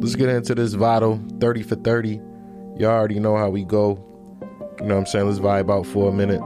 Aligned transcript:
let's 0.00 0.16
get 0.16 0.28
into 0.30 0.54
this 0.54 0.72
Vado 0.74 1.20
30 1.40 1.62
for 1.62 1.76
30. 1.76 2.20
Y'all 2.78 2.86
already 2.90 3.20
know 3.20 3.36
how 3.36 3.50
we 3.50 3.64
go. 3.64 4.06
You 4.80 4.86
know 4.86 4.94
what 4.94 5.00
I'm 5.00 5.06
saying? 5.06 5.26
Let's 5.26 5.38
vibe 5.40 5.70
out 5.70 5.86
for 5.86 6.08
a 6.08 6.12
minute. 6.12 6.40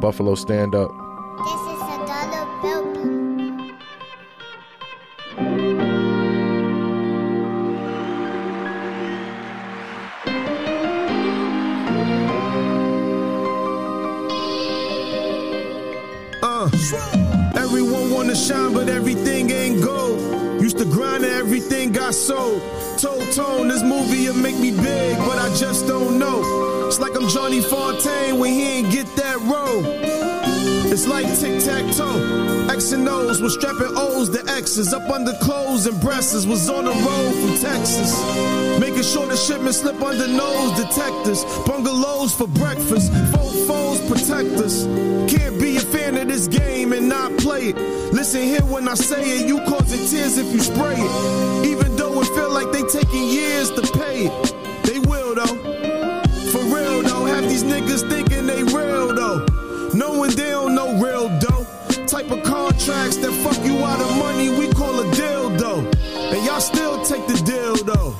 Buffalo 0.00 0.34
stand 0.36 0.74
up. 0.74 0.90
This 1.38 1.60
is 1.60 1.82
a 1.82 1.98
dollar 2.06 2.46
bill. 2.62 3.74
Uh, 16.42 16.70
everyone 17.56 18.10
wanna 18.10 18.36
shine, 18.36 18.72
but 18.72 18.88
everything 18.88 19.50
ain't 19.50 19.82
gold. 19.82 20.60
Used 20.60 20.78
to 20.78 20.84
grind 20.84 21.24
and 21.24 21.32
everything 21.32 21.90
got 21.90 22.14
sold. 22.14 22.62
Told 23.04 23.30
Tone, 23.32 23.68
this 23.68 23.82
movie 23.82 24.28
will 24.28 24.34
make 24.36 24.56
me 24.56 24.70
big, 24.70 25.18
but 25.18 25.36
I 25.36 25.54
just 25.54 25.86
don't 25.86 26.18
know. 26.18 26.40
It's 26.86 26.98
like 26.98 27.14
I'm 27.14 27.28
Johnny 27.28 27.60
Fontane 27.60 28.38
when 28.38 28.50
he 28.50 28.62
ain't 28.62 28.90
get 28.90 29.14
that 29.16 29.38
role. 29.42 30.13
It's 30.94 31.08
like 31.08 31.26
tic 31.40 31.60
tac 31.60 31.84
toe. 31.96 32.68
X 32.70 32.92
and 32.92 33.08
O's 33.08 33.42
was 33.42 33.54
strapping 33.54 33.96
O's 33.96 34.30
to 34.30 34.48
X's 34.48 34.94
up 34.94 35.10
under 35.10 35.32
clothes 35.42 35.88
and 35.88 36.00
breasts. 36.00 36.46
Was 36.46 36.70
on 36.70 36.84
the 36.84 36.92
road 36.92 37.34
from 37.34 37.58
Texas. 37.58 38.14
Making 38.78 39.02
sure 39.02 39.26
the 39.26 39.36
shipment 39.36 39.74
slip 39.74 40.00
under 40.00 40.28
nose 40.28 40.70
detectors. 40.78 41.42
Bungalows 41.66 42.32
for 42.32 42.46
breakfast. 42.46 43.12
Faux 43.32 43.66
foes 43.66 44.00
protect 44.08 44.54
us. 44.62 44.84
Can't 45.26 45.60
be 45.60 45.78
a 45.78 45.80
fan 45.80 46.16
of 46.16 46.28
this 46.28 46.46
game 46.46 46.92
and 46.92 47.08
not 47.08 47.36
play 47.38 47.70
it. 47.70 47.76
Listen 48.12 48.42
here 48.42 48.62
when 48.62 48.86
I 48.86 48.94
say 48.94 49.22
it. 49.38 49.48
You 49.48 49.58
causing 49.66 50.06
tears 50.06 50.38
if 50.38 50.46
you 50.52 50.60
spray 50.60 50.94
it. 50.96 51.66
Even 51.66 51.96
though 51.96 52.20
it 52.20 52.28
feel 52.28 52.50
like 52.50 52.70
they 52.70 52.82
taking 52.84 53.26
years 53.30 53.68
to 53.72 53.82
pay 53.98 54.26
it. 54.26 54.84
They 54.84 55.00
will 55.00 55.34
though. 55.34 55.56
For 56.52 56.62
real 56.62 57.02
though, 57.02 57.24
have 57.24 57.48
these 57.48 57.64
niggas 57.64 58.08
thinking 58.08 58.23
contracts 62.84 63.16
that 63.16 63.32
fuck 63.42 63.64
you 63.64 63.78
out 63.78 63.98
of 63.98 64.18
money, 64.18 64.50
we 64.50 64.68
call 64.68 65.00
a 65.00 65.10
deal 65.14 65.48
though. 65.50 65.80
And 65.80 66.44
y'all 66.44 66.60
still 66.60 67.02
take 67.02 67.26
the 67.26 67.40
deal 67.42 67.76
though. 67.76 68.12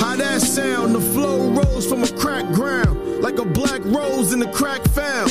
How 0.00 0.16
that 0.16 0.40
sound? 0.40 0.96
The 0.96 1.00
flow 1.00 1.50
rose 1.50 1.86
from 1.86 2.02
a 2.02 2.08
crack 2.08 2.44
ground, 2.52 3.22
like 3.22 3.38
a 3.38 3.44
black 3.44 3.84
rose 3.84 4.32
in 4.32 4.40
the 4.40 4.48
crack 4.48 4.82
found. 4.88 5.30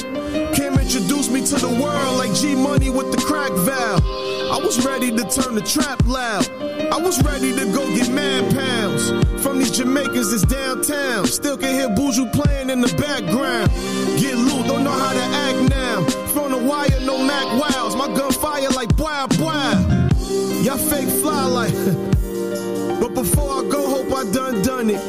Came 0.56 0.76
introduced 0.76 1.30
me 1.30 1.46
to 1.48 1.56
the 1.56 1.68
world 1.68 2.18
like 2.18 2.34
G 2.34 2.56
Money 2.56 2.90
with 2.90 3.12
the 3.12 3.22
crack 3.22 3.52
valve. 3.52 4.04
I 4.06 4.58
was 4.64 4.86
ready 4.86 5.12
to 5.12 5.24
turn 5.30 5.56
the 5.56 5.62
trap 5.62 6.02
loud. 6.06 6.50
I 6.94 6.98
was 6.98 7.22
ready 7.24 7.54
to 7.54 7.66
go 7.66 7.86
get 7.94 8.10
mad 8.12 8.50
pounds 8.54 9.10
from 9.44 9.60
these 9.60 9.72
Jamaicans 9.72 10.32
that's 10.32 10.46
downtown. 10.46 11.26
Still 11.26 11.58
can 11.58 11.74
hear 11.74 11.90
Buju 11.90 12.32
playing 12.32 12.70
in 12.70 12.80
the 12.80 12.94
background. 12.96 13.70
Get 14.22 14.38
loot, 14.38 14.68
don't 14.68 14.86
know 14.86 14.92
how 14.92 15.12
to 15.12 15.20
act 15.20 15.70
now. 15.70 16.19
From 16.34 16.52
the 16.52 16.58
wire, 16.58 17.00
no 17.02 17.18
Mac 17.24 17.46
wows. 17.60 17.96
My 17.96 18.08
gun 18.08 18.32
fire 18.32 18.70
like 18.70 18.96
boy, 18.96 19.26
boy. 19.38 19.54
Y'all 20.64 20.78
fake 20.78 21.10
fly 21.22 21.46
like. 21.46 21.74
But 23.00 23.14
before 23.14 23.64
I 23.64 23.70
go, 23.70 23.88
hope 23.88 24.12
I 24.14 24.30
done 24.32 24.62
done 24.62 24.90
it. 24.90 25.02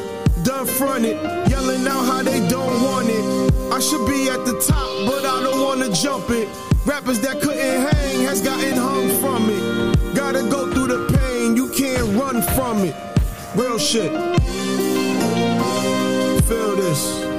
Done 0.45 0.65
fronted, 0.65 1.17
yelling 1.51 1.87
out 1.87 2.05
how 2.05 2.23
they 2.23 2.47
don't 2.49 2.83
want 2.83 3.09
it. 3.11 3.73
I 3.73 3.81
should 3.81 4.07
be 4.07 4.31
at 4.31 4.47
the 4.47 4.59
top, 4.67 5.07
but 5.07 5.25
I 5.27 5.43
don't 5.43 5.61
wanna 5.61 5.93
jump 5.93 6.31
it. 6.31 6.49
Rappers 6.87 7.21
that 7.21 7.41
couldn't 7.43 7.59
hang 7.59 8.21
has 8.23 8.41
gotten 8.41 8.77
hung 8.77 9.09
from 9.21 9.51
it. 9.51 10.15
Gotta 10.15 10.43
go 10.49 10.73
through 10.73 10.87
the 10.87 11.19
pain, 11.19 11.57
you 11.57 11.69
can't 11.71 12.17
run 12.19 12.41
from 12.55 12.85
it. 12.85 12.95
Real 13.55 13.79
shit. 13.79 14.11
Feel 16.49 16.77
this. 16.77 17.30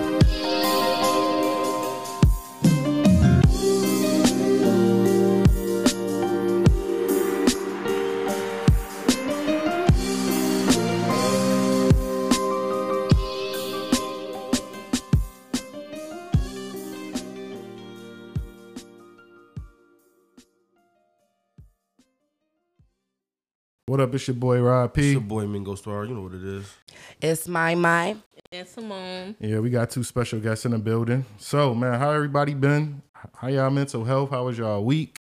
Up? 24.01 24.13
It's 24.16 24.28
your 24.28 24.35
boy 24.35 24.59
Rob 24.62 24.89
It's 24.89 24.95
P. 24.95 25.12
your 25.13 25.22
boy 25.22 25.47
Mingo 25.47 25.75
Starr. 25.75 26.06
You 26.06 26.16
know 26.16 26.22
what 26.22 26.34
it 26.34 26.44
is. 26.44 26.73
It's 27.22 27.47
my 27.47 27.75
my. 27.75 28.16
And 28.51 28.67
Simone. 28.67 29.35
Yeah, 29.39 29.59
we 29.59 29.69
got 29.69 29.89
two 29.89 30.03
special 30.03 30.39
guests 30.39 30.66
in 30.66 30.72
the 30.72 30.78
building. 30.78 31.25
So, 31.38 31.73
man, 31.73 31.97
how 32.00 32.11
everybody 32.11 32.53
been? 32.53 33.01
How 33.34 33.47
y'all 33.47 33.69
mental 33.69 34.03
health? 34.03 34.31
How 34.31 34.45
was 34.45 34.57
y'all 34.57 34.84
week? 34.84 35.21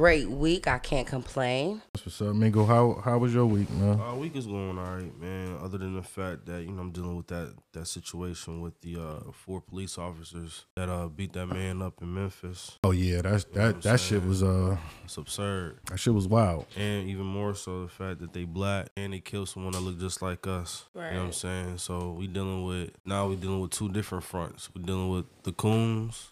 Great 0.00 0.30
week. 0.30 0.66
I 0.66 0.78
can't 0.78 1.06
complain. 1.06 1.82
What's 1.92 2.22
up, 2.22 2.34
Mingo. 2.34 2.64
How 2.64 3.02
how 3.04 3.18
was 3.18 3.34
your 3.34 3.44
week, 3.44 3.68
man? 3.72 4.00
Our 4.00 4.16
week 4.16 4.34
is 4.34 4.46
going 4.46 4.78
all 4.78 4.94
right, 4.96 5.20
man. 5.20 5.58
Other 5.62 5.76
than 5.76 5.94
the 5.94 6.02
fact 6.02 6.46
that 6.46 6.62
you 6.62 6.70
know 6.72 6.80
I'm 6.80 6.90
dealing 6.90 7.18
with 7.18 7.26
that 7.26 7.54
that 7.74 7.86
situation 7.86 8.62
with 8.62 8.80
the 8.80 8.96
uh, 8.96 9.30
four 9.32 9.60
police 9.60 9.98
officers 9.98 10.64
that 10.74 10.88
uh, 10.88 11.08
beat 11.08 11.34
that 11.34 11.48
man 11.48 11.82
up 11.82 12.00
in 12.00 12.14
Memphis. 12.14 12.78
Oh 12.82 12.92
yeah, 12.92 13.20
that's 13.20 13.44
You 13.52 13.56
know 13.60 13.66
what 13.66 13.74
I'm 13.74 13.74
that 13.74 13.82
that 13.82 14.00
shit 14.00 14.20
saying? 14.22 14.28
was 14.30 14.42
uh 14.42 14.78
It's 15.04 15.18
absurd, 15.18 15.80
that 15.90 15.98
shit 15.98 16.14
was 16.14 16.26
wild. 16.26 16.64
and 16.78 17.06
even 17.06 17.26
more 17.26 17.54
so 17.54 17.82
the 17.82 17.88
fact 17.90 18.20
that 18.20 18.32
they 18.32 18.44
black 18.44 18.88
and 18.96 19.12
they 19.12 19.20
killed 19.20 19.50
someone 19.50 19.72
that 19.72 19.80
looked 19.80 20.00
just 20.00 20.22
like 20.22 20.46
us. 20.46 20.86
You 20.94 21.00
know 21.02 21.06
what 21.08 21.14
I'm 21.18 21.24
Right. 21.26 21.34
saying? 21.34 21.76
So 21.76 22.12
we 22.12 22.26
dealing 22.26 22.64
with 22.64 22.92
now 23.04 23.26
we 23.28 23.36
dealing 23.36 23.60
with 23.60 23.72
two 23.72 23.90
different 23.90 24.24
fronts. 24.24 24.70
We're 24.74 24.82
dealing 24.82 25.10
with 25.10 25.26
the 25.42 25.52
coons, 25.52 26.30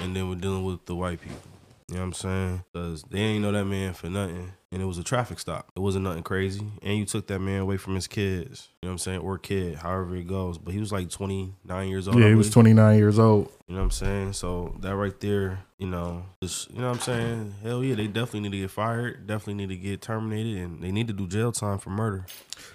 and 0.00 0.16
then 0.16 0.28
we're 0.28 0.34
dealing 0.34 0.64
with 0.64 0.84
the 0.86 0.96
white 0.96 1.20
people. 1.20 1.42
You 1.88 1.94
know 1.94 2.00
what 2.00 2.06
I'm 2.06 2.12
saying? 2.12 2.64
Because 2.70 3.02
they 3.04 3.18
ain't 3.18 3.42
know 3.42 3.52
that 3.52 3.64
man 3.64 3.94
for 3.94 4.10
nothing. 4.10 4.52
And 4.70 4.82
it 4.82 4.84
was 4.84 4.98
a 4.98 5.02
traffic 5.02 5.38
stop. 5.38 5.72
It 5.74 5.80
wasn't 5.80 6.04
nothing 6.04 6.22
crazy. 6.22 6.66
And 6.82 6.98
you 6.98 7.06
took 7.06 7.26
that 7.28 7.38
man 7.38 7.62
away 7.62 7.78
from 7.78 7.94
his 7.94 8.06
kids. 8.06 8.68
You 8.82 8.86
know 8.86 8.90
what 8.90 8.92
I'm 8.92 8.98
saying? 8.98 9.20
Or 9.20 9.38
kid, 9.38 9.76
however 9.76 10.14
it 10.14 10.28
goes. 10.28 10.58
But 10.58 10.74
he 10.74 10.80
was 10.80 10.92
like 10.92 11.08
29 11.08 11.88
years 11.88 12.06
old. 12.06 12.18
Yeah, 12.18 12.28
he 12.28 12.34
was 12.34 12.50
29 12.50 12.98
years 12.98 13.18
old. 13.18 13.50
You 13.66 13.74
know 13.74 13.80
what 13.80 13.84
I'm 13.84 13.90
saying? 13.92 14.32
So 14.34 14.76
that 14.80 14.94
right 14.96 15.18
there, 15.20 15.60
you 15.78 15.86
know, 15.86 16.24
just 16.42 16.70
you 16.70 16.82
know 16.82 16.88
what 16.88 16.96
I'm 16.96 17.00
saying? 17.00 17.54
Hell 17.62 17.82
yeah, 17.82 17.94
they 17.94 18.06
definitely 18.06 18.40
need 18.40 18.52
to 18.52 18.60
get 18.60 18.70
fired. 18.70 19.26
Definitely 19.26 19.54
need 19.54 19.70
to 19.70 19.76
get 19.76 20.02
terminated. 20.02 20.58
And 20.58 20.82
they 20.82 20.92
need 20.92 21.06
to 21.08 21.14
do 21.14 21.26
jail 21.26 21.52
time 21.52 21.78
for 21.78 21.88
murder. 21.88 22.26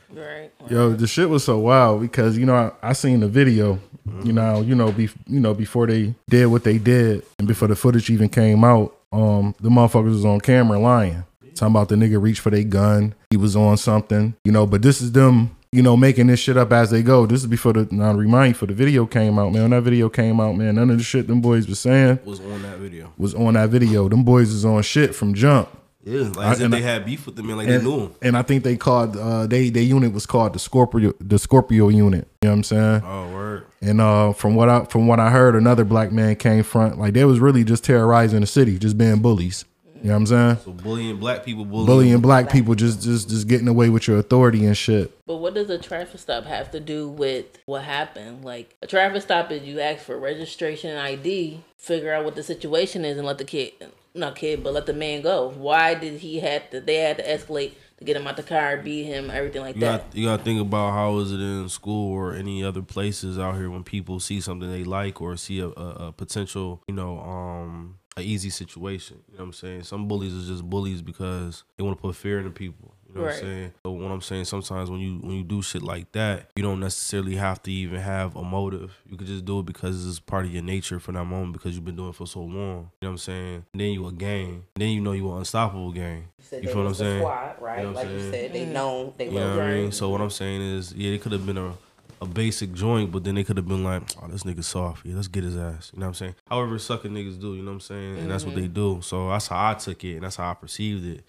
Right. 0.09 0.51
Yo, 0.69 0.94
the 0.94 1.06
shit 1.06 1.30
was 1.30 1.44
so 1.44 1.59
wild 1.59 2.01
because 2.01 2.35
you 2.35 2.47
know 2.47 2.56
I, 2.56 2.90
I 2.90 2.94
seen 2.94 3.19
the 3.19 3.28
video. 3.28 3.80
Mm-hmm. 4.07 4.28
You 4.28 4.34
know, 4.34 4.62
you 4.62 4.75
know, 4.75 4.91
be, 4.91 5.09
you 5.28 5.40
know, 5.40 5.53
before 5.53 5.88
they 5.88 6.13
did 6.30 6.47
what 6.47 6.63
they 6.63 6.78
did, 6.78 7.24
and 7.40 7.47
before 7.47 7.69
the 7.69 7.75
footage 7.75 8.09
even 8.09 8.28
came 8.28 8.63
out, 8.63 8.94
um, 9.13 9.56
the 9.62 9.69
motherfuckers 9.69 10.09
was 10.09 10.25
on 10.25 10.40
camera 10.41 10.79
lying, 10.79 11.24
talking 11.56 11.74
about 11.74 11.90
the 11.90 11.96
nigga 11.96 12.22
reached 12.22 12.41
for 12.41 12.50
their 12.50 12.63
gun, 12.63 13.13
he 13.29 13.38
was 13.38 13.56
on 13.56 13.78
something, 13.78 14.35
you 14.44 14.51
know. 14.51 14.66
But 14.66 14.81
this 14.81 15.01
is 15.01 15.12
them, 15.12 15.56
you 15.72 15.81
know, 15.81 15.96
making 15.96 16.28
this 16.28 16.40
shit 16.40 16.57
up 16.57 16.72
as 16.74 16.90
they 16.91 17.01
go. 17.03 17.25
This 17.25 17.41
is 17.41 17.47
before 17.47 17.74
the 17.74 17.88
now 17.91 18.13
remind 18.13 18.50
you, 18.50 18.53
for 18.56 18.66
the 18.66 18.74
video 18.74 19.06
came 19.06 19.38
out, 19.40 19.53
man. 19.53 19.62
When 19.63 19.72
that 19.72 19.81
video 19.81 20.09
came 20.09 20.40
out, 20.40 20.56
man, 20.57 20.75
none 20.75 20.90
of 20.90 20.97
the 20.97 21.03
shit 21.03 21.28
them 21.28 21.41
boys 21.41 21.68
was 21.68 21.79
saying 21.79 22.19
Was 22.25 22.40
on 22.40 22.62
that 22.63 22.78
video. 22.79 23.13
was 23.18 23.34
on 23.35 23.53
that 23.53 23.69
video. 23.69 24.09
Them 24.09 24.24
boys 24.24 24.50
is 24.50 24.66
on 24.66 24.81
shit 24.81 25.13
from 25.16 25.34
jump. 25.34 25.69
Yeah, 26.06 26.24
like 26.35 26.38
as 26.38 26.38
I- 26.38 26.51
if 26.53 26.62
and 26.62 26.74
they 26.74 26.78
I- 26.80 26.81
had 26.81 27.06
beef 27.06 27.25
with 27.25 27.38
them 27.38 27.47
and 27.47 27.57
like 27.57 27.68
they 27.68 27.81
knew 27.81 28.00
him. 28.01 28.12
and 28.22 28.35
I 28.35 28.41
think 28.41 28.66
they 28.66 28.75
called 28.75 29.16
uh 29.16 29.47
they 29.47 29.69
their 29.69 29.84
unit 29.84 30.12
was 30.12 30.25
called 30.25 30.51
the 30.51 30.59
Scorpion 30.59 31.13
the 31.22 31.40
Scorpion 31.40 31.91
unit. 31.95 32.28
You 32.41 32.50
know 32.50 32.51
what 32.51 32.57
I'm 32.57 32.63
saying? 32.63 33.01
Oh, 33.06 33.31
word. 33.34 33.63
And 33.83 33.99
uh 33.99 34.31
from 34.33 34.55
what 34.55 34.69
I 34.69 34.85
from 34.85 35.07
what 35.07 35.19
I 35.19 35.29
heard, 35.29 35.55
another 35.55 35.83
black 35.83 36.11
man 36.11 36.35
came 36.38 36.63
front. 36.63 36.97
Like 36.97 37.13
they 37.13 37.25
was 37.25 37.39
really 37.39 37.63
just 37.63 37.83
terrorizing 37.83 38.41
the 38.41 38.47
city, 38.47 38.79
just 38.79 38.97
being 38.97 39.19
bullies. 39.21 39.66
You 40.03 40.09
know 40.09 40.16
what 40.16 40.17
I'm 40.17 40.25
saying? 40.25 40.57
So 40.66 40.71
bullying 40.71 41.17
black 41.17 41.45
people, 41.45 41.63
bullying, 41.63 41.85
Bullying 41.85 42.21
black 42.21 42.49
people, 42.51 42.75
just 42.75 43.01
just 43.01 43.29
just 43.29 43.47
getting 43.47 43.69
away 43.69 43.89
with 43.89 44.07
your 44.07 44.17
authority 44.17 44.66
and 44.66 44.75
shit. 44.75 45.18
But 45.25 45.38
what 45.38 45.53
does 45.53 45.69
a 45.69 45.77
traffic 45.77 46.19
stop 46.19 46.44
have 46.44 46.71
to 46.71 46.81
do 46.81 47.07
with 47.07 47.45
what 47.65 47.83
happened? 47.83 48.44
Like 48.44 48.75
a 48.81 48.88
traffic 48.88 49.21
stop 49.21 49.50
is 49.51 49.63
you 49.63 49.80
ask 49.80 50.03
for 50.03 50.18
registration 50.18 50.89
and 50.89 51.00
ID, 51.00 51.62
figure 51.77 52.13
out 52.13 52.25
what 52.25 52.36
the 52.36 52.44
situation 52.44 53.06
is, 53.06 53.18
and 53.18 53.25
let 53.25 53.38
the 53.38 53.45
kid, 53.45 53.71
not 54.13 54.36
kid, 54.36 54.62
but 54.62 54.74
let 54.74 54.86
the 54.88 54.94
man 54.94 55.21
go. 55.21 55.53
Why 55.56 55.94
did 55.94 56.19
he 56.19 56.39
have 56.39 56.69
to? 56.71 56.81
They 56.81 56.95
had 56.95 57.18
to 57.18 57.24
escalate 57.24 57.71
to 57.71 57.77
get 58.05 58.15
him 58.17 58.27
out 58.27 58.38
the 58.38 58.44
car, 58.44 58.77
beat 58.77 59.03
him, 59.05 59.29
everything 59.31 59.61
like 59.61 59.75
You 59.75 59.81
that. 59.81 60.09
got 60.11 60.15
you 60.15 60.25
got 60.25 60.38
to 60.38 60.44
think 60.44 60.61
about 60.61 60.94
how 60.94 61.17
is 61.19 61.31
it 61.31 61.39
in 61.39 61.69
school 61.69 62.13
or 62.13 62.33
any 62.33 62.63
other 62.63 62.81
places 62.81 63.39
out 63.39 63.55
here 63.55 63.69
when 63.69 63.83
people 63.83 64.19
see 64.19 64.41
something 64.41 64.69
they 64.71 64.83
like 64.83 65.21
or 65.21 65.35
see 65.38 65.59
a, 65.59 65.67
a, 65.67 66.07
a 66.07 66.11
potential, 66.11 66.81
you 66.88 66.94
know, 66.95 67.19
um, 67.19 68.00
a 68.17 68.21
easy 68.21 68.50
situation. 68.50 69.21
You 69.31 69.38
know 69.38 69.44
what 69.44 69.47
I'm 69.47 69.53
saying? 69.53 69.83
Some 69.83 70.07
bullies 70.07 70.33
is 70.33 70.47
just 70.47 70.63
bullies 70.63 71.01
because 71.01 71.63
they 71.77 71.83
want 71.83 71.97
to 71.97 72.01
put 72.01 72.15
fear 72.15 72.38
into 72.39 72.51
people. 72.51 72.93
You 73.15 73.21
You 73.21 73.27
know 73.27 73.27
what 73.27 73.36
I'm 73.36 73.42
saying? 73.42 73.71
So 73.83 73.92
what 73.92 74.12
I'm 74.12 74.21
saying, 74.21 74.45
sometimes 74.45 74.89
when 74.89 75.00
you 75.00 75.19
when 75.19 75.36
you 75.36 75.44
do 75.44 75.62
shit 75.62 75.83
like 75.83 76.12
that, 76.13 76.50
you 76.56 76.63
don't 76.63 76.80
necessarily 76.80 77.36
have 77.36 77.62
to 77.63 77.71
even 77.71 78.00
have 78.00 78.36
a 78.36 78.44
motive. 78.44 79.00
You 79.06 79.18
could 79.18 79.27
just 79.27 79.45
do 79.45 79.60
it 79.60 79.65
because 79.65 80.07
it's 80.07 80.19
part 80.19 80.45
of 80.45 80.54
your 80.54 80.63
nature 80.63 81.00
for 81.00 81.12
that 81.12 81.24
moment 81.24 81.54
because 81.54 81.75
you've 81.75 81.86
been 81.86 81.95
doing 81.95 82.10
it 82.10 82.15
for 82.15 82.25
so 82.25 82.42
long. 82.42 82.50
You 82.50 82.56
know 82.56 82.89
what 83.01 83.10
I'm 83.10 83.18
saying? 83.18 83.65
And 83.74 83.81
then 83.81 83.92
you 83.92 84.07
a 84.07 84.12
gang. 84.12 84.63
And 84.75 84.81
then 84.81 84.89
you 84.89 85.01
know 85.01 85.12
you 85.12 85.31
an 85.31 85.39
unstoppable 85.39 85.92
gang. 85.92 86.30
said 86.39 86.63
You 86.63 86.69
feel 86.69 86.83
what 86.83 86.88
I'm 86.88 86.94
saying? 86.95 87.21
Squad, 87.21 87.56
right? 87.62 87.77
You 87.77 87.83
know 87.83 87.89
what 87.92 87.95
like 87.98 88.07
I'm 88.07 88.13
you 88.13 88.31
said, 88.31 88.54
they 88.54 88.65
known 88.65 89.13
they 89.18 89.25
You 89.25 89.31
know 89.31 89.57
what 89.57 89.65
I 89.65 89.74
mean? 89.74 89.92
So 89.92 90.10
what 90.10 90.21
I'm 90.21 90.30
saying 90.30 90.62
is, 90.62 90.94
yeah, 90.94 91.12
it 91.12 91.21
could 91.21 91.31
have 91.33 91.45
been 91.45 91.57
a, 91.57 91.74
a 92.21 92.25
basic 92.25 92.74
joint, 92.74 93.12
but 93.12 93.24
then 93.24 93.36
they 93.36 93.44
could 93.44 93.57
have 93.57 93.68
been 93.68 93.83
like, 93.83 94.01
oh, 94.21 94.27
this 94.27 94.44
nigga 94.44 94.63
soft. 94.63 95.06
Yeah, 95.06 95.15
let's 95.15 95.27
get 95.27 95.44
his 95.44 95.56
ass. 95.56 95.92
You 95.94 96.00
know 96.00 96.06
what 96.06 96.10
I'm 96.10 96.13
saying? 96.15 96.36
However, 96.50 96.80
sucking 96.80 97.12
niggas 97.12 97.39
do. 97.39 97.54
You 97.54 97.62
know 97.62 97.71
what 97.71 97.75
I'm 97.75 97.80
saying? 97.81 98.18
And 98.19 98.31
that's 98.31 98.44
what 98.44 98.56
mm-hmm. 98.56 98.62
they 98.62 98.68
do. 98.68 99.00
So 99.01 99.30
that's 99.30 99.48
how 99.48 99.69
I 99.69 99.75
took 99.75 100.04
it, 100.04 100.15
and 100.15 100.24
that's 100.24 100.38
how 100.38 100.50
I 100.50 100.54
perceived 100.56 101.06
it. 101.06 101.24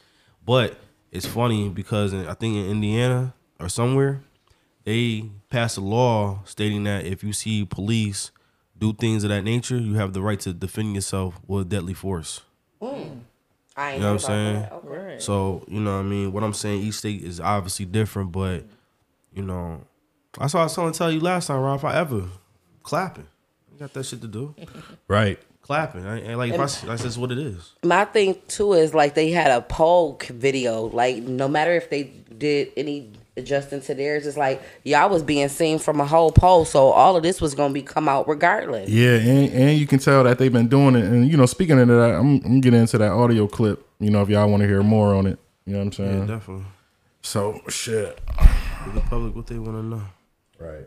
But 0.46 0.76
it's 1.14 1.26
funny 1.26 1.68
because 1.70 2.12
in, 2.12 2.26
I 2.26 2.34
think 2.34 2.56
in 2.56 2.66
Indiana 2.70 3.32
or 3.60 3.68
somewhere, 3.68 4.20
they 4.84 5.30
passed 5.48 5.78
a 5.78 5.80
law 5.80 6.40
stating 6.44 6.84
that 6.84 7.06
if 7.06 7.24
you 7.24 7.32
see 7.32 7.64
police 7.64 8.32
do 8.76 8.92
things 8.92 9.24
of 9.24 9.30
that 9.30 9.42
nature, 9.44 9.78
you 9.78 9.94
have 9.94 10.12
the 10.12 10.20
right 10.20 10.38
to 10.40 10.52
defend 10.52 10.94
yourself 10.94 11.40
with 11.46 11.70
deadly 11.70 11.94
force. 11.94 12.42
I 12.82 13.94
You 13.94 14.00
know 14.00 14.06
know 14.06 14.12
what 14.12 14.12
I'm 14.12 14.18
saying? 14.18 14.68
Okay. 14.72 14.88
Right. 14.88 15.22
So, 15.22 15.64
you 15.68 15.80
know 15.80 15.94
what 15.94 16.00
I 16.00 16.02
mean? 16.02 16.32
What 16.32 16.42
I'm 16.44 16.52
saying, 16.52 16.82
each 16.82 16.94
state 16.94 17.22
is 17.22 17.40
obviously 17.40 17.86
different, 17.86 18.30
but, 18.32 18.64
you 19.32 19.42
know, 19.42 19.80
that's 20.38 20.54
what 20.54 20.60
I 20.60 20.64
was 20.64 20.74
trying 20.74 20.92
to 20.92 20.98
tell 20.98 21.10
you 21.10 21.20
last 21.20 21.46
time, 21.46 21.60
Rob. 21.60 21.78
If 21.78 21.84
I 21.84 21.96
ever 21.96 22.24
clapping, 22.82 23.26
you 23.72 23.78
got 23.78 23.92
that 23.94 24.04
shit 24.04 24.20
to 24.20 24.28
do. 24.28 24.54
Right. 25.08 25.38
Clapping. 25.64 26.06
I, 26.06 26.20
ain't 26.20 26.36
like, 26.38 26.52
if 26.52 26.60
I, 26.60 26.86
that's 26.86 27.02
just 27.02 27.16
what 27.16 27.32
it 27.32 27.38
is. 27.38 27.72
My 27.82 28.04
thing 28.04 28.36
too 28.48 28.74
is 28.74 28.92
like 28.92 29.14
they 29.14 29.30
had 29.30 29.50
a 29.50 29.62
poll 29.62 30.20
video. 30.28 30.82
Like 30.82 31.22
no 31.22 31.48
matter 31.48 31.72
if 31.72 31.88
they 31.88 32.04
did 32.04 32.70
any 32.76 33.10
adjusting 33.38 33.80
to 33.80 33.94
theirs, 33.94 34.26
it's 34.26 34.36
like 34.36 34.62
y'all 34.84 35.08
was 35.08 35.22
being 35.22 35.48
seen 35.48 35.78
from 35.78 36.02
a 36.02 36.04
whole 36.04 36.30
poll. 36.30 36.66
So 36.66 36.90
all 36.90 37.16
of 37.16 37.22
this 37.22 37.40
was 37.40 37.54
gonna 37.54 37.72
be 37.72 37.80
come 37.80 38.10
out 38.10 38.28
regardless. 38.28 38.90
Yeah, 38.90 39.16
and, 39.16 39.50
and 39.52 39.78
you 39.78 39.86
can 39.86 40.00
tell 40.00 40.22
that 40.24 40.38
they've 40.38 40.52
been 40.52 40.68
doing 40.68 40.96
it. 40.96 41.04
And 41.06 41.30
you 41.30 41.38
know, 41.38 41.46
speaking 41.46 41.80
of 41.80 41.88
that, 41.88 42.14
I'm, 42.14 42.44
I'm 42.44 42.60
getting 42.60 42.80
into 42.80 42.98
that 42.98 43.12
audio 43.12 43.46
clip. 43.46 43.88
You 44.00 44.10
know, 44.10 44.20
if 44.20 44.28
y'all 44.28 44.50
want 44.50 44.60
to 44.60 44.68
hear 44.68 44.82
more 44.82 45.14
on 45.14 45.26
it, 45.26 45.38
you 45.64 45.72
know 45.72 45.78
what 45.78 45.86
I'm 45.86 45.92
saying. 45.92 46.18
Yeah, 46.20 46.26
definitely. 46.26 46.66
so 47.22 47.58
shit. 47.68 48.20
Give 48.84 48.94
the 48.94 49.00
public 49.00 49.34
what 49.34 49.46
they 49.46 49.58
want 49.58 49.78
to 49.78 49.82
know. 49.82 50.02
Right. 50.58 50.86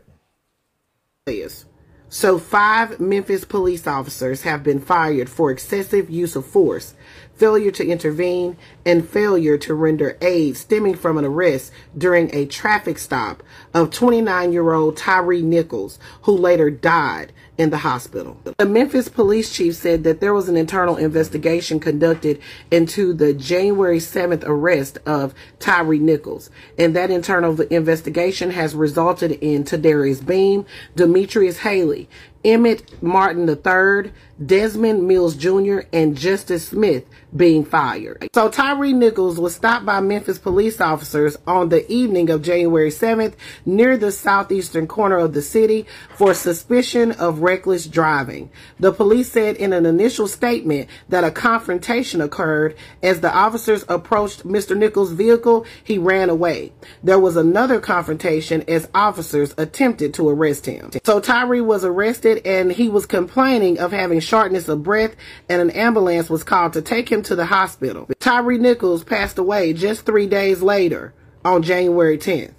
is. 1.25 1.65
So, 2.09 2.39
five 2.39 3.01
Memphis 3.01 3.43
police 3.43 3.85
officers 3.85 4.43
have 4.43 4.63
been 4.63 4.79
fired 4.79 5.29
for 5.29 5.51
excessive 5.51 6.09
use 6.09 6.37
of 6.37 6.45
force, 6.45 6.93
failure 7.35 7.71
to 7.71 7.85
intervene, 7.85 8.55
and 8.85 9.07
failure 9.07 9.57
to 9.57 9.73
render 9.73 10.17
aid 10.21 10.55
stemming 10.55 10.95
from 10.95 11.17
an 11.17 11.25
arrest 11.25 11.73
during 11.97 12.33
a 12.33 12.45
traffic 12.45 12.97
stop 12.97 13.43
of 13.73 13.91
29 13.91 14.53
year 14.53 14.71
old 14.71 14.95
Tyre 14.95 15.41
Nichols, 15.41 15.99
who 16.21 16.31
later 16.31 16.69
died 16.71 17.33
in 17.57 17.69
the 17.71 17.77
hospital. 17.77 18.37
The 18.57 18.65
Memphis 18.65 19.09
police 19.09 19.51
chief 19.51 19.75
said 19.75 20.03
that 20.03 20.21
there 20.21 20.33
was 20.33 20.47
an 20.47 20.57
internal 20.57 20.95
investigation 20.95 21.79
conducted 21.79 22.39
into 22.71 23.13
the 23.13 23.33
January 23.33 23.99
7th 23.99 24.43
arrest 24.45 24.99
of 25.05 25.33
Tyre 25.59 25.95
Nichols, 25.95 26.49
and 26.77 26.95
that 26.95 27.09
internal 27.09 27.59
investigation 27.61 28.51
has 28.51 28.75
resulted 28.75 29.31
in 29.31 29.63
Tadarrius 29.63 30.25
Bean, 30.25 30.65
Demetrius 30.95 31.59
Haley, 31.59 32.07
Emmett 32.45 33.01
Martin 33.01 33.49
III, 33.49 34.11
Desmond 34.43 35.07
Mills 35.07 35.35
Jr., 35.35 35.79
and 35.91 36.15
Justin 36.15 36.59
Smith 36.59 37.05
being 37.35 37.65
fired. 37.65 38.29
So 38.33 38.49
Tyre 38.49 38.93
Nichols 38.93 39.39
was 39.39 39.55
stopped 39.55 39.85
by 39.85 39.99
Memphis 39.99 40.37
police 40.37 40.79
officers 40.79 41.37
on 41.45 41.69
the 41.69 41.89
evening 41.91 42.29
of 42.29 42.41
January 42.41 42.89
7th 42.89 43.33
near 43.65 43.97
the 43.97 44.11
southeastern 44.11 44.87
corner 44.87 45.17
of 45.17 45.33
the 45.33 45.41
city 45.41 45.85
for 46.15 46.33
suspicion 46.33 47.11
of 47.13 47.39
reckless 47.39 47.85
driving. 47.85 48.49
The 48.79 48.91
police 48.91 49.31
said 49.31 49.57
in 49.57 49.73
an 49.73 49.85
initial 49.85 50.27
statement 50.27 50.89
that 51.09 51.23
a 51.23 51.31
confrontation 51.31 52.21
occurred 52.21 52.75
as 53.03 53.21
the 53.21 53.33
officers 53.33 53.83
approached 53.89 54.47
Mr. 54.47 54.77
Nichols' 54.77 55.11
vehicle, 55.11 55.65
he 55.83 55.97
ran 55.97 56.29
away. 56.29 56.71
There 57.03 57.19
was 57.19 57.35
another 57.35 57.79
confrontation 57.79 58.63
as 58.67 58.87
officers 58.93 59.53
attempted 59.57 60.13
to 60.15 60.29
arrest 60.29 60.65
him. 60.65 60.91
So 61.03 61.19
Tyre 61.19 61.63
was 61.63 61.83
arrested 61.83 62.45
and 62.45 62.71
he 62.71 62.89
was 62.89 63.05
complaining 63.05 63.79
of 63.79 63.91
having 63.91 64.19
shortness 64.27 64.67
of 64.67 64.83
breath 64.83 65.15
and 65.49 65.61
an 65.61 65.69
ambulance 65.71 66.29
was 66.29 66.43
called 66.43 66.73
to 66.73 66.81
take 66.81 67.09
him 67.09 67.23
to 67.23 67.35
the 67.35 67.45
hospital. 67.45 68.07
Tyre 68.19 68.57
Nichols 68.57 69.03
passed 69.03 69.37
away 69.37 69.73
just 69.73 70.05
three 70.05 70.27
days 70.27 70.61
later 70.61 71.13
on 71.45 71.63
January 71.63 72.17
10th. 72.17 72.53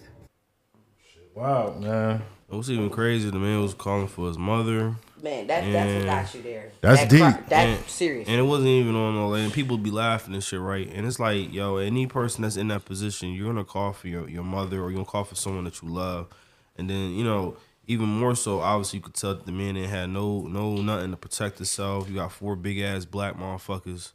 Wow, 1.35 1.76
man. 1.79 2.23
What's 2.49 2.70
even 2.70 2.88
crazy, 2.91 3.31
the 3.31 3.38
man 3.38 3.61
was 3.61 3.75
calling 3.75 4.09
for 4.09 4.26
his 4.26 4.38
mother. 4.38 4.94
Man, 5.23 5.49
that 5.49 5.70
that's 5.70 5.94
what 5.94 6.05
got 6.06 6.35
you 6.35 6.43
there. 6.43 6.73
That's 6.81 7.00
that 7.03 7.11
deep. 7.11 7.49
that 7.49 7.67
And- 7.67 7.85
serious. 7.87 8.29
And 8.29 8.38
it 8.38 8.44
wasn't 8.44 8.69
even 8.69 8.94
on 8.94 9.14
the 9.31 9.37
and 9.37 9.53
people 9.53 9.76
be 9.76 9.91
laughing 9.91 10.32
and 10.32 10.43
shit, 10.43 10.61
right? 10.61 10.88
And 10.93 11.06
it's 11.06 11.19
like, 11.21 11.53
yo, 11.53 11.76
any 11.76 12.06
person 12.06 12.43
that's 12.43 12.56
in 12.56 12.69
that 12.69 12.85
position, 12.85 13.31
you're 13.32 13.47
gonna 13.53 13.64
call 13.64 13.93
for 13.93 14.09
your, 14.09 14.29
your 14.29 14.44
mother 14.44 14.79
or 14.81 14.91
you're 14.91 14.94
gonna 14.99 15.05
call 15.05 15.25
for 15.25 15.35
someone 15.35 15.64
that 15.64 15.82
you 15.82 15.88
love. 15.88 16.29
And 16.76 16.88
then, 16.88 17.11
you 17.11 17.25
know, 17.25 17.56
even 17.88 18.06
more 18.06 18.37
so, 18.37 18.61
obviously 18.61 18.99
you 18.99 19.02
could 19.02 19.14
tell 19.14 19.35
that 19.35 19.46
the 19.46 19.52
man 19.52 19.75
didn't 19.75 19.90
have 19.90 20.08
no 20.11 20.43
no 20.43 20.76
nothing 20.76 21.11
to 21.11 21.17
protect 21.17 21.58
himself. 21.58 22.08
You 22.08 22.17
got 22.17 22.31
four 22.31 22.55
big 22.55 22.79
ass 22.79 23.05
black 23.05 23.37
motherfuckers, 23.37 24.12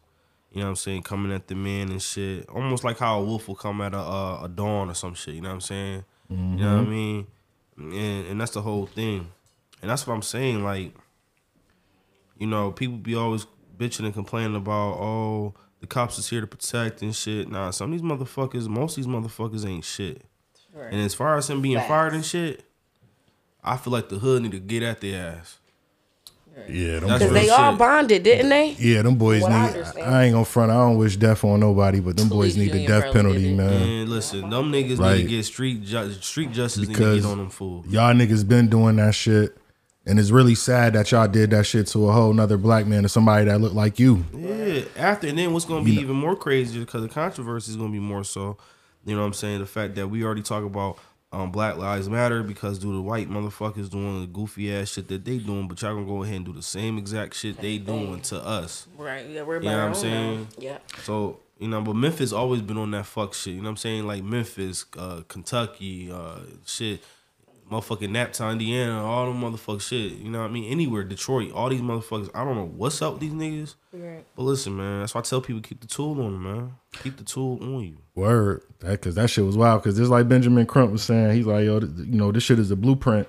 you 0.51 0.59
know 0.59 0.67
what 0.67 0.69
I'm 0.69 0.75
saying, 0.77 1.03
coming 1.03 1.33
at 1.33 1.47
the 1.47 1.55
man 1.55 1.89
and 1.89 2.01
shit. 2.01 2.47
Almost 2.49 2.83
like 2.83 2.99
how 2.99 3.19
a 3.19 3.23
wolf 3.23 3.47
will 3.47 3.55
come 3.55 3.81
at 3.81 3.93
a 3.93 3.99
a, 3.99 4.43
a 4.45 4.47
dawn 4.47 4.89
or 4.89 4.93
some 4.93 5.15
shit, 5.15 5.33
you 5.33 5.41
know 5.41 5.49
what 5.49 5.55
I'm 5.55 5.61
saying? 5.61 6.05
You 6.29 6.37
know 6.37 6.77
what 6.77 6.79
I 6.79 6.83
mm-hmm. 6.83 6.91
mean? 6.91 7.27
And 7.77 8.27
and 8.27 8.41
that's 8.41 8.51
the 8.51 8.61
whole 8.61 8.85
thing. 8.85 9.27
And 9.81 9.91
that's 9.91 10.07
what 10.07 10.13
I'm 10.13 10.21
saying, 10.21 10.63
like 10.63 10.93
you 12.37 12.47
know, 12.47 12.71
people 12.71 12.97
be 12.97 13.15
always 13.15 13.45
bitching 13.77 14.05
and 14.05 14.13
complaining 14.13 14.55
about, 14.55 14.99
oh, 14.99 15.53
the 15.79 15.87
cops 15.87 16.17
is 16.17 16.29
here 16.29 16.41
to 16.41 16.47
protect 16.47 17.01
and 17.01 17.15
shit. 17.15 17.49
Nah, 17.49 17.71
some 17.71 17.91
of 17.91 17.99
these 17.99 18.07
motherfuckers, 18.09 18.67
most 18.67 18.97
of 18.97 19.03
these 19.03 19.13
motherfuckers 19.13 19.67
ain't 19.67 19.83
shit. 19.83 20.23
And 20.75 21.01
as 21.01 21.13
far 21.13 21.37
as 21.37 21.49
him 21.49 21.61
being 21.61 21.79
fired 21.79 22.13
and 22.13 22.25
shit, 22.25 22.63
I 23.63 23.77
feel 23.77 23.93
like 23.93 24.09
the 24.09 24.17
hood 24.19 24.41
need 24.43 24.51
to 24.51 24.59
get 24.59 24.83
at 24.83 25.01
their 25.01 25.37
ass. 25.39 25.57
Yeah, 26.69 26.99
them 26.99 27.03
Because 27.05 27.21
boys, 27.23 27.31
they 27.31 27.49
all 27.49 27.71
shit. 27.71 27.79
bonded, 27.79 28.21
didn't 28.23 28.49
they? 28.49 28.75
yeah, 28.77 29.01
them 29.01 29.15
boys 29.15 29.41
What 29.41 29.51
I 29.51 29.61
need. 29.65 29.73
understand. 29.75 30.05
I 30.13 30.23
ain't 30.25 30.33
gonna 30.33 30.45
front. 30.45 30.71
I 30.71 30.75
don't 30.75 30.97
wish 30.97 31.17
death 31.17 31.43
on 31.43 31.59
nobody, 31.59 31.99
but 31.99 32.15
them 32.15 32.29
boys 32.29 32.55
need 32.55 32.71
the 32.73 32.85
death 32.85 33.11
penalty, 33.11 33.39
did 33.41 33.51
it. 33.53 33.55
man. 33.55 34.07
Listen, 34.09 34.41
them 34.51 34.71
niggas 34.71 34.89
need 34.89 34.99
Right. 34.99 35.17
to 35.17 35.23
get 35.23 35.43
street 35.45 35.83
ju- 35.83 36.13
street 36.21 36.51
justice 36.51 36.81
need 36.87 36.93
to 36.93 36.99
Because 36.99 37.21
get 37.23 37.31
on 37.31 37.37
them 37.39 37.49
fools. 37.49 37.87
Y'all 37.87 38.13
niggas 38.13 38.47
been 38.47 38.67
doing 38.69 38.97
that 38.97 39.15
shit, 39.15 39.57
and 40.05 40.19
it's 40.19 40.29
really 40.29 40.53
sad 40.53 40.93
that 40.93 41.11
y'all 41.11 41.27
did 41.27 41.49
that 41.49 41.65
shit 41.65 41.87
to 41.87 42.07
a 42.07 42.11
whole 42.11 42.31
nother 42.33 42.57
black 42.57 42.85
man 42.85 43.03
or 43.03 43.07
somebody 43.07 43.45
that 43.45 43.59
looked 43.59 43.75
like 43.75 43.97
you. 43.97 44.23
Yeah, 44.37 44.81
after 44.95 45.25
and 45.27 45.39
then 45.39 45.53
what's 45.53 45.65
gonna 45.65 45.83
be 45.83 45.89
You 45.89 45.95
know- 45.97 46.01
even 46.03 46.15
more 46.17 46.35
crazy 46.35 46.77
because 46.79 47.01
the 47.01 47.09
controversy 47.09 47.71
is 47.71 47.77
gonna 47.77 47.89
be 47.91 47.97
more 47.99 48.23
so. 48.23 48.57
You 49.05 49.15
know 49.15 49.21
what 49.21 49.27
I'm 49.27 49.33
saying? 49.33 49.59
The 49.59 49.65
fact 49.65 49.95
that 49.95 50.07
we 50.09 50.23
already 50.23 50.43
talk 50.43 50.63
about 50.63 50.99
um, 51.33 51.51
Black 51.51 51.77
Lives 51.77 52.07
Matter 52.07 52.43
because 52.43 52.77
do 52.77 52.93
the 52.93 53.01
white 53.01 53.29
motherfuckers 53.29 53.89
doing 53.89 54.21
the 54.21 54.27
goofy 54.27 54.73
ass 54.73 54.93
shit 54.93 55.07
that 55.07 55.25
they 55.25 55.39
doing, 55.39 55.67
but 55.67 55.81
y'all 55.81 55.95
gonna 55.95 56.05
go 56.05 56.23
ahead 56.23 56.35
and 56.37 56.45
do 56.45 56.53
the 56.53 56.61
same 56.61 56.97
exact 56.97 57.35
shit 57.35 57.59
they 57.59 57.79
doing 57.79 58.21
to 58.21 58.37
us. 58.37 58.87
Right. 58.97 59.27
Yeah, 59.27 59.41
we're 59.41 59.55
You 59.55 59.69
know 59.69 59.77
what 59.79 59.87
I'm 59.87 59.95
saying? 59.95 60.47
Yeah. 60.59 60.77
So, 61.03 61.39
you 61.57 61.67
know, 61.67 61.81
but 61.81 61.95
Memphis 61.95 62.31
always 62.31 62.61
been 62.61 62.77
on 62.77 62.91
that 62.91 63.07
fuck 63.07 63.33
shit. 63.33 63.55
You 63.55 63.61
know 63.61 63.65
what 63.65 63.71
I'm 63.71 63.77
saying? 63.77 64.05
Like 64.05 64.23
Memphis, 64.23 64.85
uh, 64.97 65.21
Kentucky, 65.27 66.11
uh, 66.11 66.39
shit, 66.65 67.01
motherfucking 67.73 68.09
Naptown, 68.09 68.53
Indiana, 68.53 69.03
all 69.03 69.25
them 69.25 69.41
motherfuckers 69.41 69.81
shit. 69.81 70.13
You 70.13 70.29
know 70.29 70.39
what 70.39 70.49
I 70.49 70.53
mean? 70.53 70.71
Anywhere, 70.71 71.03
Detroit, 71.03 71.51
all 71.51 71.69
these 71.69 71.81
motherfuckers. 71.81 72.29
I 72.33 72.43
don't 72.43 72.55
know 72.55 72.71
what's 72.75 73.01
up 73.01 73.13
with 73.13 73.21
these 73.21 73.33
niggas. 73.33 73.75
Right. 73.91 74.25
But 74.35 74.43
listen, 74.43 74.77
man, 74.77 74.99
that's 75.01 75.13
why 75.13 75.19
I 75.19 75.23
tell 75.23 75.41
people 75.41 75.61
keep 75.61 75.81
the 75.81 75.87
tool 75.87 76.21
on 76.21 76.33
them, 76.33 76.43
man. 76.43 76.73
Keep 77.01 77.17
the 77.17 77.23
tool 77.23 77.59
on 77.61 77.81
you. 77.81 77.97
Word, 78.15 78.61
that 78.79 78.91
because 78.91 79.15
that 79.15 79.29
shit 79.29 79.45
was 79.45 79.57
wild. 79.57 79.81
Because 79.81 79.97
just 79.97 80.11
like 80.11 80.27
Benjamin 80.27 80.65
Crump 80.65 80.91
was 80.91 81.03
saying, 81.03 81.35
he's 81.35 81.47
like, 81.47 81.65
yo, 81.65 81.79
th- 81.79 81.91
you 81.97 82.17
know, 82.17 82.31
this 82.31 82.43
shit 82.43 82.59
is 82.59 82.71
a 82.71 82.75
blueprint, 82.75 83.27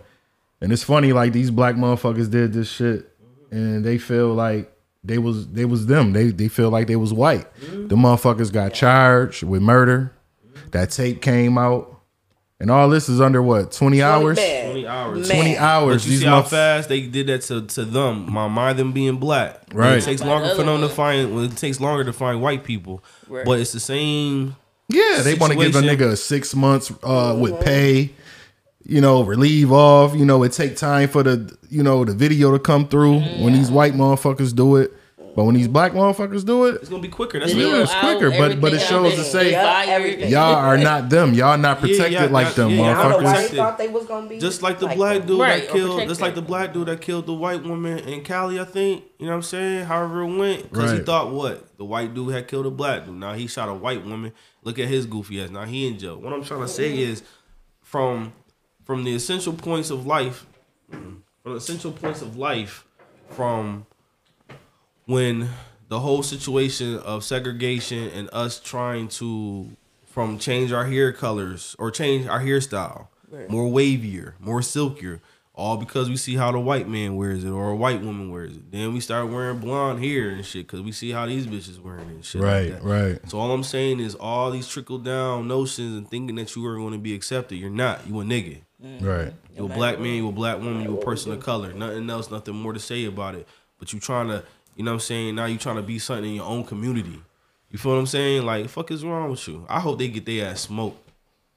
and 0.60 0.72
it's 0.72 0.82
funny 0.82 1.12
like 1.12 1.32
these 1.32 1.50
black 1.50 1.74
motherfuckers 1.74 2.30
did 2.30 2.52
this 2.52 2.70
shit, 2.70 3.10
and 3.50 3.84
they 3.84 3.98
feel 3.98 4.34
like 4.34 4.70
they 5.02 5.18
was 5.18 5.46
they 5.48 5.64
was 5.64 5.86
them. 5.86 6.12
They 6.12 6.30
they 6.30 6.48
feel 6.48 6.70
like 6.70 6.86
they 6.86 6.96
was 6.96 7.12
white. 7.12 7.52
Mm-hmm. 7.56 7.88
The 7.88 7.96
motherfuckers 7.96 8.52
got 8.52 8.74
charged 8.74 9.42
with 9.42 9.62
murder. 9.62 10.12
That 10.70 10.90
tape 10.90 11.22
came 11.22 11.56
out, 11.56 11.93
and 12.60 12.70
all 12.70 12.88
this 12.88 13.08
is 13.08 13.20
under 13.20 13.42
what 13.42 13.72
twenty 13.72 14.02
hours? 14.02 14.36
Man. 14.36 14.64
20 14.70 14.86
hours. 14.86 15.28
Man. 15.28 15.36
20 15.36 15.58
hours. 15.58 16.02
But 16.02 16.04
you 16.06 16.10
These 16.12 16.20
see 16.20 16.26
how 16.26 16.42
fast 16.42 16.88
they 16.88 17.06
did 17.06 17.26
that 17.28 17.42
to, 17.42 17.62
to 17.66 17.84
them, 17.84 18.30
my 18.32 18.48
mind 18.48 18.78
them 18.78 18.92
being 18.92 19.16
black. 19.16 19.60
When 19.72 19.78
Right. 19.84 19.98
It 19.98 20.04
takes 20.04 20.22
By 20.22 20.28
longer 20.28 20.54
for 20.54 20.62
them 20.62 20.80
to 20.80 20.88
find. 20.88 21.34
When 21.34 21.44
it 21.44 21.56
takes 21.56 21.80
longer 21.80 22.04
to 22.04 22.12
find 22.12 22.40
white 22.40 22.64
people, 22.64 23.02
Right. 23.28 23.44
but 23.44 23.58
it's 23.60 23.72
the 23.72 23.80
same. 23.80 24.56
Yeah, 24.88 25.22
they 25.22 25.34
want 25.34 25.52
to 25.52 25.58
give 25.58 25.74
a 25.76 25.80
nigga 25.80 26.16
six 26.16 26.54
months 26.54 26.92
uh, 27.02 27.36
with 27.38 27.60
pay. 27.60 28.10
You 28.86 29.00
know, 29.00 29.22
relieve 29.22 29.72
off. 29.72 30.14
You 30.14 30.26
know, 30.26 30.42
it 30.42 30.52
take 30.52 30.76
time 30.76 31.08
for 31.08 31.22
the 31.22 31.56
you 31.70 31.82
know 31.82 32.04
the 32.04 32.12
video 32.14 32.52
to 32.52 32.58
come 32.58 32.86
through 32.86 33.20
when 33.42 33.54
these 33.54 33.70
white 33.70 33.94
motherfuckers 33.94 34.54
do 34.54 34.76
it. 34.76 34.92
But 35.36 35.44
when 35.44 35.56
these 35.56 35.66
black 35.66 35.92
motherfuckers 35.92 36.44
do 36.44 36.66
it, 36.66 36.76
It's 36.76 36.88
gonna 36.88 37.02
be 37.02 37.08
quicker. 37.08 37.40
That's 37.40 37.52
Video 37.52 37.70
Yeah, 37.76 37.82
it's 37.82 37.94
quicker, 37.94 38.30
but- 38.30 38.60
but 38.60 38.72
it 38.72 38.78
shows 38.80 39.12
out 39.12 39.16
to 39.18 39.24
say- 39.24 39.52
Fired. 39.52 40.20
Y'all 40.30 40.54
are 40.54 40.78
not 40.78 41.10
them. 41.10 41.34
Y'all 41.34 41.58
not 41.58 41.78
Yeah, 41.78 41.80
protected 41.80 42.12
yeah, 42.12 42.24
like 42.26 42.46
yeah, 42.46 42.52
them 42.52 42.70
yeah, 42.70 42.82
I 43.00 43.02
don't 43.08 43.10
know 43.10 43.18
motherfuckers. 43.18 43.24
why 43.24 43.42
they 43.48 43.56
thought 43.56 43.78
they 43.78 43.88
was 43.88 44.06
gonna 44.06 44.28
be 44.28 44.38
Just 44.38 44.62
like 44.62 44.78
the 44.78 44.86
like 44.86 44.96
black 44.96 45.18
that. 45.18 45.26
dude 45.26 45.40
Right, 45.40 45.62
that 45.66 45.72
killed, 45.72 46.08
just 46.08 46.20
like 46.20 46.34
the 46.36 46.42
black 46.42 46.72
dude 46.72 46.86
that 46.86 47.00
killed 47.00 47.26
the 47.26 47.32
white 47.34 47.64
woman 47.64 47.98
in 47.98 48.22
Cali, 48.22 48.60
I 48.60 48.64
think. 48.64 49.02
You 49.18 49.26
know 49.26 49.32
what 49.32 49.36
I'm 49.38 49.42
saying? 49.42 49.84
However 49.86 50.22
it 50.22 50.36
went, 50.36 50.70
because 50.70 50.92
he 50.92 50.98
thought 51.00 51.32
what 51.32 51.66
the 51.78 51.84
white 51.84 52.14
dude 52.14 52.32
had 52.32 52.46
killed 52.46 52.66
a 52.66 52.70
black 52.70 53.04
dude. 53.06 53.16
Now 53.16 53.32
he 53.32 53.48
shot 53.48 53.68
a 53.68 53.74
white 53.74 54.04
woman. 54.06 54.32
Look 54.62 54.78
at 54.78 54.86
his 54.86 55.04
goofy 55.04 55.42
ass. 55.42 55.50
Now 55.50 55.64
he 55.64 55.88
in 55.88 55.98
jail. 55.98 56.16
What 56.16 56.32
I'm 56.32 56.44
trying 56.44 56.60
to 56.60 56.68
say 56.68 56.96
is, 56.96 57.22
from 57.82 58.32
from 58.84 59.02
the 59.02 59.14
essential 59.14 59.52
points 59.54 59.90
of 59.90 60.06
life, 60.06 60.46
mm, 60.92 61.16
from 61.42 61.52
the 61.52 61.56
essential 61.58 61.90
points 61.90 62.22
of 62.22 62.36
life, 62.36 62.84
from 63.30 63.86
when 65.06 65.48
the 65.88 66.00
whole 66.00 66.22
situation 66.22 66.98
of 66.98 67.24
segregation 67.24 68.08
and 68.10 68.28
us 68.32 68.58
trying 68.60 69.08
to 69.08 69.68
from 70.06 70.38
change 70.38 70.72
our 70.72 70.86
hair 70.86 71.12
colors 71.12 71.74
or 71.78 71.90
change 71.90 72.26
our 72.26 72.40
hairstyle 72.40 73.08
more 73.48 73.68
wavier 73.70 74.34
more 74.38 74.60
silkier 74.60 75.20
all 75.56 75.76
because 75.76 76.08
we 76.08 76.16
see 76.16 76.36
how 76.36 76.52
the 76.52 76.58
white 76.58 76.88
man 76.88 77.16
wears 77.16 77.42
it 77.44 77.50
or 77.50 77.70
a 77.70 77.76
white 77.76 78.00
woman 78.00 78.30
wears 78.30 78.56
it 78.56 78.70
then 78.70 78.92
we 78.94 79.00
start 79.00 79.28
wearing 79.28 79.58
blonde 79.58 80.02
hair 80.04 80.30
and 80.30 80.44
shit 80.46 80.66
because 80.66 80.80
we 80.80 80.92
see 80.92 81.10
how 81.10 81.26
these 81.26 81.44
bitches 81.46 81.80
wearing 81.80 82.08
it 82.08 82.14
and 82.14 82.24
shit 82.24 82.40
Right, 82.40 82.70
like 82.70 82.82
that. 82.82 82.88
right. 82.88 83.18
so 83.30 83.38
all 83.40 83.50
i'm 83.50 83.64
saying 83.64 83.98
is 83.98 84.14
all 84.14 84.52
these 84.52 84.68
trickle 84.68 84.98
down 84.98 85.48
notions 85.48 85.96
and 85.96 86.08
thinking 86.08 86.36
that 86.36 86.54
you 86.54 86.64
are 86.66 86.76
going 86.76 86.92
to 86.92 86.98
be 86.98 87.12
accepted 87.14 87.56
you're 87.56 87.70
not 87.70 88.06
you 88.06 88.20
a 88.20 88.24
nigga 88.24 88.58
Right. 89.00 89.32
you 89.56 89.64
a 89.64 89.68
black 89.68 89.98
man, 89.98 90.14
you 90.14 90.28
a 90.28 90.32
black 90.32 90.58
woman, 90.58 90.82
you 90.82 90.96
a 90.98 91.02
person 91.02 91.32
of 91.32 91.40
color. 91.40 91.72
Nothing 91.72 92.08
else, 92.10 92.30
nothing 92.30 92.54
more 92.54 92.74
to 92.74 92.78
say 92.78 93.06
about 93.06 93.34
it. 93.34 93.48
But 93.78 93.94
you 93.94 93.98
trying 93.98 94.28
to, 94.28 94.44
you 94.76 94.84
know 94.84 94.92
what 94.92 94.94
I'm 94.96 95.00
saying? 95.00 95.34
Now 95.34 95.46
you 95.46 95.58
trying 95.58 95.76
to 95.76 95.82
be 95.82 95.98
something 95.98 96.24
in 96.24 96.34
your 96.36 96.46
own 96.46 96.64
community. 96.64 97.20
You 97.70 97.78
feel 97.78 97.92
what 97.92 97.98
I'm 97.98 98.06
saying? 98.06 98.44
Like, 98.44 98.68
fuck 98.68 98.90
is 98.90 99.04
wrong 99.04 99.30
with 99.30 99.46
you? 99.48 99.66
I 99.68 99.80
hope 99.80 99.98
they 99.98 100.08
get 100.08 100.24
their 100.26 100.50
ass 100.50 100.62
smoked, 100.62 101.10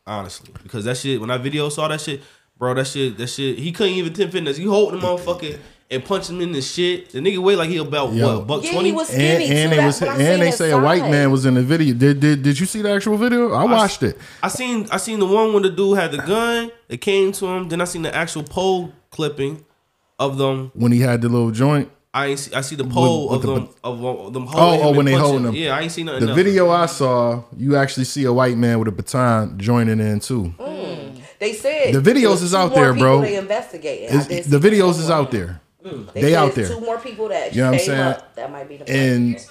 honestly. 0.05 0.53
Because 0.63 0.85
that 0.85 0.97
shit, 0.97 1.19
when 1.19 1.29
that 1.29 1.41
video 1.41 1.69
saw 1.69 1.87
that 1.87 2.01
shit, 2.01 2.21
bro, 2.57 2.73
that 2.73 2.87
shit, 2.87 3.17
that 3.17 3.27
shit, 3.27 3.57
he 3.59 3.71
couldn't 3.71 3.93
even 3.93 4.13
10 4.13 4.31
fitness. 4.31 4.57
You 4.57 4.71
holding 4.71 4.99
the 4.99 5.05
motherfucker 5.05 5.59
and 5.91 6.03
punch 6.03 6.29
him 6.29 6.41
in 6.41 6.51
the 6.53 6.61
shit. 6.61 7.11
The 7.11 7.19
nigga 7.19 7.37
weigh 7.37 7.55
like 7.55 7.69
he 7.69 7.77
about 7.77 8.13
Yo. 8.13 8.39
what, 8.39 8.47
buck 8.47 8.63
Yeah, 8.63 8.71
20? 8.73 8.89
he 8.89 8.95
was 8.95 9.09
And, 9.09 9.21
skinny 9.21 9.45
and 9.45 9.71
too. 9.71 9.77
they 9.77 9.85
was 9.85 10.01
what 10.01 10.09
and 10.19 10.41
they 10.41 10.51
say 10.51 10.71
a 10.71 10.79
white 10.79 11.03
man 11.09 11.31
was 11.31 11.45
in 11.45 11.53
the 11.53 11.61
video. 11.63 11.93
Did 11.93 12.19
did 12.19 12.41
did 12.43 12.59
you 12.59 12.65
see 12.65 12.81
the 12.81 12.91
actual 12.91 13.15
video? 13.17 13.53
I 13.53 13.63
watched 13.63 14.03
it. 14.03 14.17
I 14.43 14.47
seen 14.49 14.87
I 14.91 14.97
seen 14.97 15.19
the 15.19 15.25
one 15.27 15.53
when 15.53 15.63
the 15.63 15.69
dude 15.69 15.97
had 15.97 16.11
the 16.11 16.17
gun. 16.17 16.71
It 16.89 16.97
came 16.97 17.31
to 17.33 17.45
him. 17.45 17.69
Then 17.69 17.79
I 17.79 17.85
seen 17.85 18.01
the 18.01 18.13
actual 18.13 18.43
pole 18.43 18.91
clipping 19.11 19.63
of 20.19 20.37
them 20.37 20.71
when 20.73 20.91
he 20.91 20.99
had 20.99 21.21
the 21.21 21.29
little 21.29 21.51
joint. 21.51 21.89
I 22.17 22.25
ain't 22.27 22.39
see, 22.39 22.53
I 22.55 22.61
see 22.61 22.75
the 22.75 22.83
pole 22.83 23.29
with 23.29 23.35
of 23.35 23.41
the 23.43 23.53
them 23.53 23.69
of, 23.83 24.03
of 24.03 24.33
them 24.33 24.47
oh, 24.47 24.47
holding 24.47 24.79
Oh, 24.79 24.83
oh, 24.83 24.87
and 24.87 24.97
when 24.97 25.05
they 25.05 25.11
punching. 25.11 25.29
holding 25.29 25.47
him. 25.49 25.53
Yeah, 25.53 25.77
I 25.77 25.81
ain't 25.81 25.91
seen 25.91 26.07
nothing. 26.07 26.21
The 26.21 26.29
else. 26.29 26.35
video 26.35 26.69
I 26.71 26.85
saw, 26.87 27.43
you 27.55 27.75
actually 27.75 28.05
see 28.05 28.23
a 28.23 28.33
white 28.33 28.57
man 28.57 28.79
with 28.79 28.87
a 28.87 28.91
baton 28.91 29.59
joining 29.59 29.99
in 29.99 30.19
too. 30.19 30.53
Mm. 30.57 31.21
They 31.39 31.53
said 31.53 31.93
The 31.93 32.01
videos 32.01 32.41
is 32.41 32.55
out 32.55 32.73
there, 32.73 32.95
bro. 32.95 33.21
They 33.21 33.35
investigating. 33.35 34.05
It's- 34.05 34.25
I 34.25 34.29
did 34.29 34.45
the 34.45 34.57
videos 34.57 34.99
is 34.99 35.11
out 35.11 35.29
there. 35.29 35.61
They, 35.83 36.21
They 36.21 36.21
said 36.21 36.33
out 36.33 36.55
there. 36.55 36.67
Two 36.67 36.81
more 36.81 36.97
people 36.97 37.29
that 37.29 37.53
You 37.53 37.61
know 37.61 37.67
what 37.67 37.79
I'm 37.79 37.85
saying? 37.85 38.01
up. 38.01 38.35
That 38.35 38.51
might 38.51 38.67
be 38.67 38.77
the 38.77 38.89
And 38.89 39.45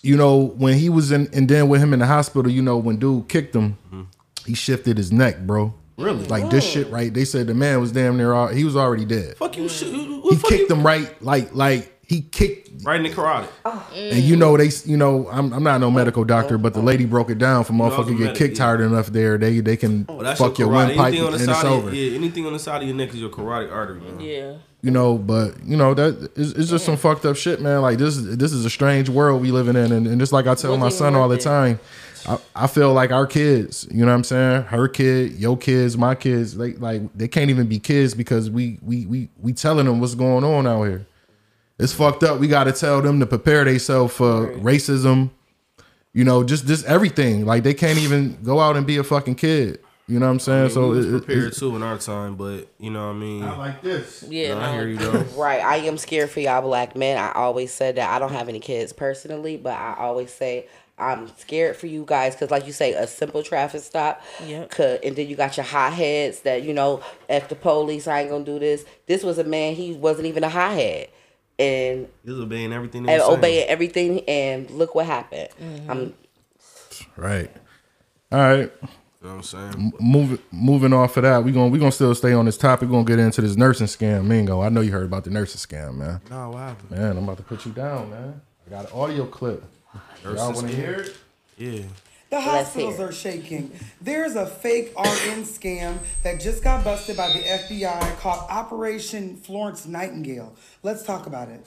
you 0.00 0.16
know 0.16 0.54
when 0.56 0.74
he 0.78 0.88
was 0.88 1.10
in, 1.10 1.28
and 1.32 1.48
then 1.48 1.68
with 1.68 1.80
him 1.80 1.92
in 1.92 1.98
the 1.98 2.06
hospital, 2.06 2.50
you 2.50 2.62
know 2.62 2.78
when 2.78 2.96
dude 2.96 3.28
kicked 3.28 3.56
him, 3.56 3.76
mm-hmm. 3.86 4.02
he 4.46 4.54
shifted 4.54 4.98
his 4.98 5.10
neck, 5.10 5.40
bro. 5.40 5.74
Really? 5.96 6.26
Like 6.26 6.50
this 6.50 6.64
shit, 6.64 6.90
right? 6.90 7.12
They 7.12 7.24
said 7.24 7.46
the 7.46 7.54
man 7.54 7.80
was 7.80 7.92
damn 7.92 8.16
near. 8.16 8.32
All, 8.32 8.48
he 8.48 8.64
was 8.64 8.76
already 8.76 9.04
dead. 9.04 9.36
Fuck 9.36 9.56
you, 9.56 9.64
mm. 9.64 9.70
shit. 9.70 9.92
He 9.92 10.36
fuck 10.36 10.50
kicked 10.50 10.70
you? 10.70 10.76
him 10.76 10.86
right, 10.86 11.22
like 11.22 11.54
like 11.54 11.93
he 12.06 12.22
kicked 12.22 12.84
right 12.84 12.96
in 12.96 13.02
the 13.04 13.10
carotid. 13.10 13.48
And 13.64 14.18
you 14.22 14.36
know 14.36 14.56
they, 14.56 14.70
you 14.84 14.96
know, 14.96 15.28
I'm, 15.30 15.52
I'm 15.52 15.62
not 15.62 15.80
no 15.80 15.90
medical 15.90 16.24
doctor, 16.24 16.58
but 16.58 16.74
the 16.74 16.82
lady 16.82 17.06
broke 17.06 17.30
it 17.30 17.38
down 17.38 17.64
for 17.64 17.72
I 17.72 17.76
was 17.76 17.92
a 17.94 17.96
motherfucker 17.96 18.18
get 18.18 18.24
medic, 18.24 18.36
kicked 18.36 18.58
yeah. 18.58 18.64
hard 18.64 18.80
enough 18.80 19.06
there, 19.08 19.38
they 19.38 19.60
they 19.60 19.76
can 19.76 20.04
Well, 20.08 20.18
that's 20.18 20.40
fuck 20.40 20.58
your 20.58 20.68
carotid. 20.68 20.96
windpipe 20.96 21.06
Anything 21.08 21.26
on 21.26 21.32
and 21.34 21.40
the 21.40 21.50
it's 21.50 21.60
side, 21.60 21.66
over. 21.66 21.88
of, 21.88 21.94
yeah, 21.94 22.14
anything 22.16 22.46
on 22.46 22.52
the 22.52 22.58
side 22.58 22.82
of 22.82 22.88
your 22.88 22.96
neck 22.96 23.10
is 23.10 23.16
your 23.16 23.30
carotid 23.30 23.70
artery. 23.70 24.00
Man. 24.00 24.20
Yeah. 24.20 24.54
You 24.82 24.90
know, 24.90 25.16
but 25.16 25.54
you 25.64 25.76
know 25.78 25.94
that 25.94 26.30
it's, 26.36 26.52
it's 26.52 26.68
just 26.68 26.84
some 26.84 26.98
fucked 26.98 27.24
up 27.24 27.36
shit, 27.36 27.60
man. 27.62 27.80
Like 27.80 27.96
this, 27.98 28.18
this 28.18 28.52
is 28.52 28.66
a 28.66 28.70
strange 28.70 29.08
world 29.08 29.40
we 29.40 29.50
living 29.50 29.76
in, 29.76 29.92
and, 29.92 30.06
and 30.06 30.20
just 30.20 30.32
like 30.32 30.46
I 30.46 30.54
tell 30.54 30.76
my 30.76 30.90
son 30.90 31.14
all 31.14 31.26
the 31.28 31.36
it. 31.36 31.40
time, 31.40 31.80
I, 32.28 32.38
I 32.54 32.66
feel 32.66 32.92
like 32.92 33.10
our 33.10 33.26
kids, 33.26 33.88
you 33.90 34.00
know 34.00 34.12
what 34.12 34.16
I'm 34.16 34.24
saying? 34.24 34.62
Her 34.64 34.86
kid, 34.88 35.32
your 35.38 35.56
kids, 35.56 35.96
my 35.96 36.14
kids, 36.14 36.54
they 36.56 36.74
like 36.74 37.00
they 37.14 37.28
can't 37.28 37.48
even 37.48 37.66
be 37.66 37.78
kids 37.78 38.12
because 38.12 38.50
we 38.50 38.78
we 38.82 39.06
we 39.06 39.30
we 39.40 39.54
telling 39.54 39.86
them 39.86 40.00
what's 40.00 40.14
going 40.14 40.44
on 40.44 40.66
out 40.66 40.82
here. 40.84 41.06
It's 41.78 41.92
fucked 41.92 42.22
up. 42.22 42.38
We 42.38 42.46
got 42.48 42.64
to 42.64 42.72
tell 42.72 43.02
them 43.02 43.18
to 43.20 43.26
prepare 43.26 43.64
themselves 43.64 44.14
for 44.14 44.52
racism. 44.58 45.30
You 46.12 46.22
know, 46.24 46.44
just 46.44 46.66
just 46.66 46.84
everything. 46.86 47.44
Like 47.44 47.64
they 47.64 47.74
can't 47.74 47.98
even 47.98 48.40
go 48.42 48.60
out 48.60 48.76
and 48.76 48.86
be 48.86 48.96
a 48.98 49.02
fucking 49.04 49.34
kid. 49.34 49.80
You 50.06 50.20
know 50.20 50.26
what 50.26 50.32
I'm 50.32 50.38
saying? 50.40 50.58
I 50.60 50.62
mean, 50.64 50.70
so 50.74 50.82
we 50.90 50.96
was 50.98 51.06
it- 51.06 51.14
it- 51.14 51.18
prepared 51.24 51.44
it's 51.48 51.58
too 51.58 51.74
in 51.74 51.82
our 51.82 51.96
time, 51.98 52.36
but 52.36 52.68
you 52.78 52.90
know 52.90 53.06
what 53.08 53.14
I 53.16 53.18
mean. 53.18 53.42
I 53.42 53.56
like 53.56 53.82
this. 53.82 54.22
Yeah. 54.28 54.54
No, 54.54 54.60
I 54.60 54.72
hear 54.74 54.86
you 54.86 54.98
though. 54.98 55.24
Right. 55.36 55.60
I 55.64 55.76
am 55.78 55.96
scared 55.98 56.30
for 56.30 56.40
y'all 56.40 56.60
black 56.62 56.94
men. 56.94 57.16
I 57.18 57.32
always 57.32 57.72
said 57.72 57.96
that. 57.96 58.10
I 58.10 58.18
don't 58.20 58.32
have 58.32 58.48
any 58.48 58.60
kids 58.60 58.92
personally, 58.92 59.56
but 59.56 59.72
I 59.72 59.94
always 59.98 60.32
say 60.32 60.68
I'm 60.98 61.28
scared 61.38 61.74
for 61.76 61.86
you 61.88 62.04
guys 62.06 62.34
because, 62.36 62.52
like 62.52 62.66
you 62.66 62.72
say, 62.72 62.92
a 62.92 63.06
simple 63.08 63.42
traffic 63.42 63.82
stop 63.82 64.22
Yep. 64.46 64.70
could, 64.70 65.02
and 65.04 65.16
then 65.16 65.26
you 65.26 65.34
got 65.34 65.56
your 65.56 65.64
hotheads 65.66 66.40
that 66.42 66.62
you 66.62 66.72
know, 66.74 67.00
if 67.28 67.48
the 67.48 67.56
police, 67.56 68.06
I 68.06 68.20
ain't 68.20 68.30
gonna 68.30 68.44
do 68.44 68.60
this. 68.60 68.84
This 69.06 69.24
was 69.24 69.38
a 69.38 69.44
man. 69.44 69.74
He 69.74 69.94
wasn't 69.94 70.26
even 70.26 70.44
a 70.44 70.48
hothead, 70.50 71.08
and 71.58 72.08
He 72.24 72.30
was 72.30 72.40
obeying 72.40 72.72
everything. 72.72 73.04
They 73.04 73.12
and 73.12 73.20
was 73.20 73.26
saying. 73.26 73.38
obeying 73.38 73.68
everything. 73.68 74.20
And 74.28 74.70
look 74.70 74.94
what 74.94 75.06
happened. 75.06 75.48
Mm-hmm. 75.62 75.90
I'm 75.90 76.14
Right. 77.16 77.50
All 78.32 78.38
right. 78.38 78.72
You 78.82 79.30
know 79.30 79.36
what 79.36 79.54
I'm 79.54 79.72
saying? 79.72 79.92
moving 80.00 80.38
moving 80.52 80.92
off 80.92 81.16
of 81.16 81.22
that, 81.22 81.42
we 81.44 81.52
gonna 81.52 81.68
we 81.68 81.78
gonna 81.78 81.92
still 81.92 82.14
stay 82.14 82.32
on 82.34 82.44
this 82.44 82.58
topic. 82.58 82.88
We're 82.88 82.96
gonna 82.96 83.04
get 83.06 83.18
into 83.18 83.40
this 83.40 83.56
nursing 83.56 83.86
scam, 83.86 84.24
Mingo. 84.26 84.60
I 84.60 84.68
know 84.68 84.80
you 84.82 84.92
heard 84.92 85.06
about 85.06 85.24
the 85.24 85.30
nursing 85.30 85.58
scam, 85.60 85.94
man. 85.96 86.20
No, 86.30 86.50
what 86.50 86.58
happened? 86.58 86.90
Man, 86.90 87.16
I'm 87.16 87.24
about 87.24 87.38
to 87.38 87.42
put 87.42 87.64
you 87.64 87.72
down, 87.72 88.10
man. 88.10 88.40
I 88.66 88.70
got 88.70 88.86
an 88.86 88.98
audio 88.98 89.24
clip. 89.26 89.64
Y'all 90.24 90.52
want 90.52 90.68
to 90.68 90.74
scam? 90.74 90.76
hear 90.76 90.92
it? 90.92 91.16
Yeah. 91.56 91.82
The 92.34 92.40
hospitals 92.40 92.98
are 92.98 93.12
shaking. 93.12 93.70
There's 94.00 94.34
a 94.34 94.44
fake 94.44 94.92
RN 94.98 95.44
scam 95.44 95.98
that 96.24 96.40
just 96.40 96.64
got 96.64 96.82
busted 96.82 97.16
by 97.16 97.28
the 97.28 97.38
FBI 97.38 98.18
called 98.18 98.50
Operation 98.50 99.36
Florence 99.36 99.86
Nightingale. 99.86 100.52
Let's 100.82 101.04
talk 101.04 101.28
about 101.28 101.48
it. 101.48 101.64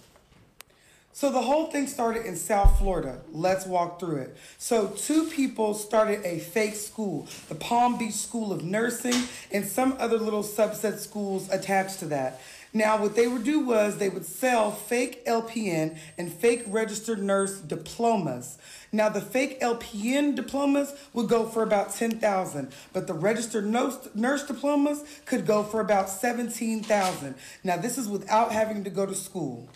So 1.13 1.31
the 1.31 1.41
whole 1.41 1.71
thing 1.71 1.87
started 1.87 2.25
in 2.25 2.35
South 2.35 2.77
Florida. 2.79 3.21
Let's 3.31 3.65
walk 3.65 4.01
through 4.01 4.17
it. 4.17 4.37
So 4.57 4.87
two 4.87 5.27
people 5.27 5.73
started 5.73 6.19
a 6.25 6.39
fake 6.39 6.75
school, 6.75 7.29
the 7.47 7.55
Palm 7.55 7.97
Beach 7.97 8.15
School 8.15 8.51
of 8.51 8.65
Nursing, 8.65 9.23
and 9.53 9.65
some 9.65 9.95
other 9.99 10.17
little 10.19 10.43
subset 10.43 10.99
schools 10.99 11.49
attached 11.49 11.99
to 11.99 12.07
that. 12.07 12.41
Now, 12.73 13.01
what 13.01 13.15
they 13.15 13.27
would 13.27 13.43
do 13.43 13.61
was 13.61 13.97
they 13.97 14.09
would 14.09 14.25
sell 14.25 14.71
fake 14.71 15.25
LPN 15.25 15.97
and 16.17 16.31
fake 16.31 16.63
registered 16.67 17.23
nurse 17.23 17.59
diplomas. 17.59 18.57
Now, 18.91 19.09
the 19.09 19.21
fake 19.21 19.59
LPN 19.61 20.35
diplomas 20.35 20.93
would 21.13 21.27
go 21.27 21.45
for 21.45 21.63
about 21.63 21.91
10000 21.91 22.71
but 22.93 23.07
the 23.07 23.13
registered 23.13 23.65
nurse, 23.65 24.43
diplomas 24.43 25.03
could 25.25 25.45
go 25.45 25.63
for 25.63 25.79
about 25.79 26.09
17000 26.09 27.35
Now, 27.63 27.77
this 27.77 27.97
is 27.97 28.07
without 28.07 28.51
having 28.51 28.83
to 28.83 28.89
go 28.89 29.05
to 29.05 29.15
school. 29.15 29.67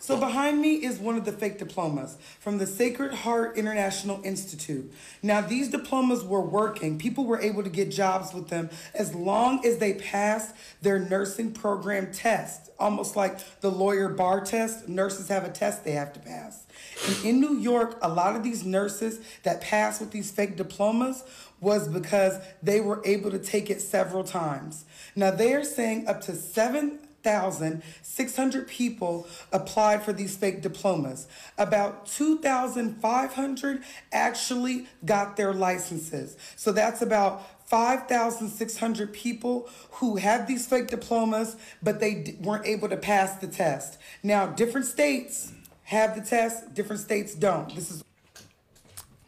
So 0.00 0.16
behind 0.16 0.62
me 0.62 0.76
is 0.76 0.98
one 0.98 1.18
of 1.18 1.26
the 1.26 1.32
fake 1.32 1.58
diplomas 1.58 2.16
from 2.40 2.56
the 2.56 2.66
Sacred 2.66 3.12
Heart 3.12 3.58
International 3.58 4.18
Institute. 4.24 4.90
Now 5.22 5.42
these 5.42 5.68
diplomas 5.68 6.24
were 6.24 6.40
working. 6.40 6.98
People 6.98 7.26
were 7.26 7.38
able 7.38 7.62
to 7.62 7.68
get 7.68 7.90
jobs 7.90 8.32
with 8.32 8.48
them 8.48 8.70
as 8.94 9.14
long 9.14 9.64
as 9.66 9.76
they 9.76 9.92
passed 9.92 10.54
their 10.80 10.98
nursing 10.98 11.52
program 11.52 12.12
test. 12.12 12.70
Almost 12.78 13.14
like 13.14 13.60
the 13.60 13.70
lawyer 13.70 14.08
bar 14.08 14.40
test, 14.40 14.88
nurses 14.88 15.28
have 15.28 15.44
a 15.44 15.50
test 15.50 15.84
they 15.84 15.92
have 15.92 16.14
to 16.14 16.20
pass. 16.20 16.64
And 17.06 17.24
in 17.24 17.40
New 17.40 17.56
York, 17.58 17.98
a 18.02 18.08
lot 18.08 18.34
of 18.36 18.42
these 18.42 18.64
nurses 18.64 19.20
that 19.42 19.60
passed 19.60 20.00
with 20.00 20.10
these 20.10 20.30
fake 20.30 20.56
diplomas 20.56 21.22
was 21.60 21.88
because 21.88 22.38
they 22.62 22.80
were 22.80 23.02
able 23.04 23.30
to 23.30 23.38
take 23.38 23.68
it 23.70 23.80
several 23.80 24.24
times. 24.24 24.84
Now 25.14 25.30
they 25.30 25.54
are 25.54 25.64
saying 25.64 26.08
up 26.08 26.20
to 26.22 26.34
7,600 26.34 28.68
people 28.68 29.28
applied 29.52 30.02
for 30.02 30.12
these 30.12 30.36
fake 30.36 30.62
diplomas. 30.62 31.28
About 31.58 32.06
2,500 32.06 33.84
actually 34.12 34.88
got 35.04 35.36
their 35.36 35.52
licenses. 35.52 36.36
So 36.56 36.72
that's 36.72 37.02
about 37.02 37.68
5,600 37.68 39.12
people 39.12 39.68
who 39.92 40.16
had 40.16 40.48
these 40.48 40.66
fake 40.66 40.88
diplomas, 40.88 41.54
but 41.82 42.00
they 42.00 42.36
weren't 42.40 42.66
able 42.66 42.88
to 42.88 42.96
pass 42.96 43.36
the 43.36 43.46
test. 43.46 43.98
Now, 44.24 44.46
different 44.46 44.86
states 44.86 45.52
have 45.90 46.14
the 46.14 46.20
test, 46.22 46.72
different 46.72 47.02
states 47.02 47.34
don't. 47.34 47.74
This 47.74 47.90
is 47.90 48.04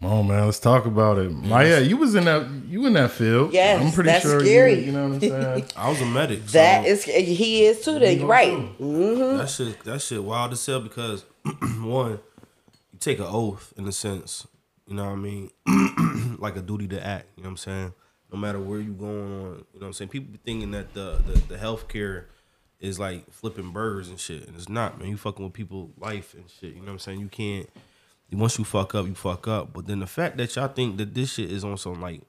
Oh 0.04 0.22
man, 0.24 0.46
let's 0.46 0.58
talk 0.58 0.84
about 0.84 1.18
it. 1.18 1.30
Maya, 1.30 1.80
you 1.80 1.96
was 1.96 2.16
in 2.16 2.24
that 2.24 2.48
you 2.68 2.86
in 2.86 2.92
that 2.94 3.12
field. 3.12 3.52
Yes, 3.52 3.80
I'm 3.80 3.92
pretty 3.92 4.10
that's 4.10 4.22
sure 4.24 4.40
you- 4.40 4.46
scary. 4.46 4.84
You, 4.84 4.92
know 4.92 5.08
what 5.08 5.14
I'm 5.14 5.20
saying? 5.20 5.64
I 5.76 5.88
was 5.88 6.00
a 6.00 6.06
medic. 6.06 6.44
that 6.46 6.84
so 6.84 6.90
is 6.90 7.04
he 7.04 7.64
is 7.66 7.84
too. 7.84 7.98
Then 7.98 8.18
go 8.18 8.26
right. 8.26 8.50
too. 8.78 8.84
Mm-hmm. 8.84 9.38
that 9.38 9.50
shit. 9.50 9.84
That 9.84 10.00
shit 10.00 10.22
wild 10.22 10.52
as 10.52 10.64
hell 10.66 10.80
because 10.80 11.24
one, 11.80 12.18
you 12.92 12.98
take 12.98 13.18
an 13.20 13.26
oath 13.28 13.72
in 13.76 13.86
a 13.86 13.92
sense. 13.92 14.46
You 14.88 14.94
know 14.96 15.04
what 15.04 15.12
I 15.12 15.16
mean? 15.16 15.50
like 16.40 16.56
a 16.56 16.62
duty 16.62 16.88
to 16.88 17.04
act. 17.06 17.26
You 17.36 17.44
know 17.44 17.48
what 17.48 17.52
I'm 17.52 17.56
saying? 17.58 17.94
No 18.32 18.38
matter 18.38 18.58
where 18.58 18.80
you 18.80 18.92
going 18.94 19.18
on. 19.18 19.18
You 19.28 19.50
know 19.50 19.64
what 19.72 19.86
I'm 19.86 19.92
saying? 19.92 20.08
People 20.08 20.32
be 20.32 20.38
thinking 20.44 20.72
that 20.72 20.94
the 20.94 21.22
the, 21.24 21.54
the 21.54 21.56
healthcare 21.56 22.24
is 22.82 22.98
like 22.98 23.30
flipping 23.32 23.70
burgers 23.70 24.08
and 24.08 24.18
shit, 24.20 24.46
and 24.46 24.56
it's 24.56 24.68
not, 24.68 24.98
man. 24.98 25.08
You 25.08 25.16
fucking 25.16 25.44
with 25.44 25.54
people 25.54 25.90
life 25.98 26.34
and 26.34 26.44
shit. 26.50 26.74
You 26.74 26.80
know 26.80 26.86
what 26.86 26.92
I'm 26.92 26.98
saying? 26.98 27.20
You 27.20 27.28
can't. 27.28 27.68
Once 28.32 28.58
you 28.58 28.64
fuck 28.64 28.94
up, 28.94 29.06
you 29.06 29.14
fuck 29.14 29.46
up. 29.46 29.72
But 29.72 29.86
then 29.86 30.00
the 30.00 30.06
fact 30.06 30.36
that 30.38 30.56
y'all 30.56 30.68
think 30.68 30.96
that 30.96 31.14
this 31.14 31.34
shit 31.34 31.50
is 31.50 31.64
on 31.64 31.76
some 31.76 32.00
like 32.00 32.22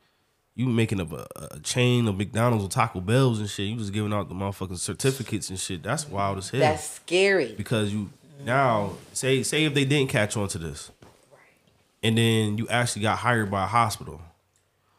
you 0.55 0.67
making 0.67 1.01
up 1.01 1.11
a, 1.11 1.25
a 1.51 1.59
chain 1.61 2.07
of 2.07 2.17
McDonald's 2.17 2.65
or 2.65 2.69
Taco 2.69 2.99
Bells 2.99 3.39
and 3.39 3.49
shit. 3.49 3.67
You 3.67 3.77
just 3.77 3.93
giving 3.93 4.13
out 4.13 4.29
the 4.29 4.35
motherfucking 4.35 4.77
certificates 4.77 5.49
and 5.49 5.59
shit. 5.59 5.81
That's 5.81 6.07
wild 6.07 6.37
as 6.37 6.49
hell. 6.49 6.59
That's 6.59 6.87
scary. 6.89 7.53
because 7.57 7.93
you 7.93 8.09
now 8.45 8.93
say 9.13 9.41
say 9.43 9.63
if 9.63 9.73
they 9.73 9.85
didn't 9.85 10.09
catch 10.09 10.37
on 10.37 10.47
to 10.49 10.57
this, 10.57 10.91
and 12.03 12.17
then 12.17 12.57
you 12.57 12.67
actually 12.67 13.01
got 13.01 13.19
hired 13.19 13.49
by 13.49 13.63
a 13.63 13.67
hospital, 13.67 14.21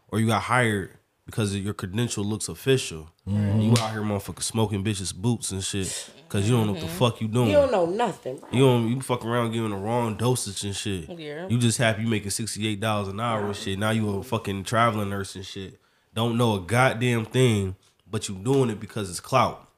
or 0.09 0.19
you 0.19 0.27
got 0.27 0.43
hired 0.43 0.91
because 1.27 1.57
your 1.57 1.75
credential 1.75 2.25
looks 2.25 2.49
official. 2.49 3.11
And 3.27 3.63
you 3.63 3.71
out 3.73 3.93
here 3.93 4.03
motherfucking 4.03 4.43
smoking 4.43 4.85
bitches 4.85 5.15
boots 5.15 5.51
and 5.51 5.65
shit 5.65 6.11
because 6.29 6.49
you 6.49 6.55
don't 6.55 6.67
know 6.67 6.73
what 6.73 6.81
the 6.83 6.87
mm-hmm. 6.87 6.99
fuck 6.99 7.21
you 7.21 7.29
doing. 7.29 7.49
You 7.49 7.55
don't 7.55 7.73
know 7.73 7.87
nothing. 7.87 8.41
You 8.53 8.61
don't 8.61 8.89
you 8.89 9.01
fuck 9.01 9.25
around 9.25 9.53
giving 9.53 9.71
the 9.71 9.77
wrong 9.77 10.17
dosage 10.17 10.65
and 10.65 10.77
shit. 10.77 11.09
Yeah. 11.09 11.49
You 11.49 11.59
just 11.59 11.79
happy 11.79 12.03
you 12.03 12.09
making 12.09 12.31
sixty 12.31 12.67
eight 12.69 12.81
dollars 12.81 13.09
an 13.09 13.21
hour 13.21 13.47
and 13.47 13.57
shit. 13.57 13.79
Now 13.79 13.91
you 13.91 14.09
a 14.11 14.23
fucking 14.23 14.65
traveling 14.65 15.11
nurse 15.11 15.35
and 15.37 15.47
shit. 15.47 15.81
Don't 16.13 16.37
know 16.37 16.57
a 16.57 16.61
goddamn 16.61 17.25
thing, 17.25 17.77
but 18.11 18.29
you 18.29 18.37
doing 18.37 18.71
it 18.71 18.79
because 18.79 19.11
it's 19.11 19.21
clout. 19.21 19.69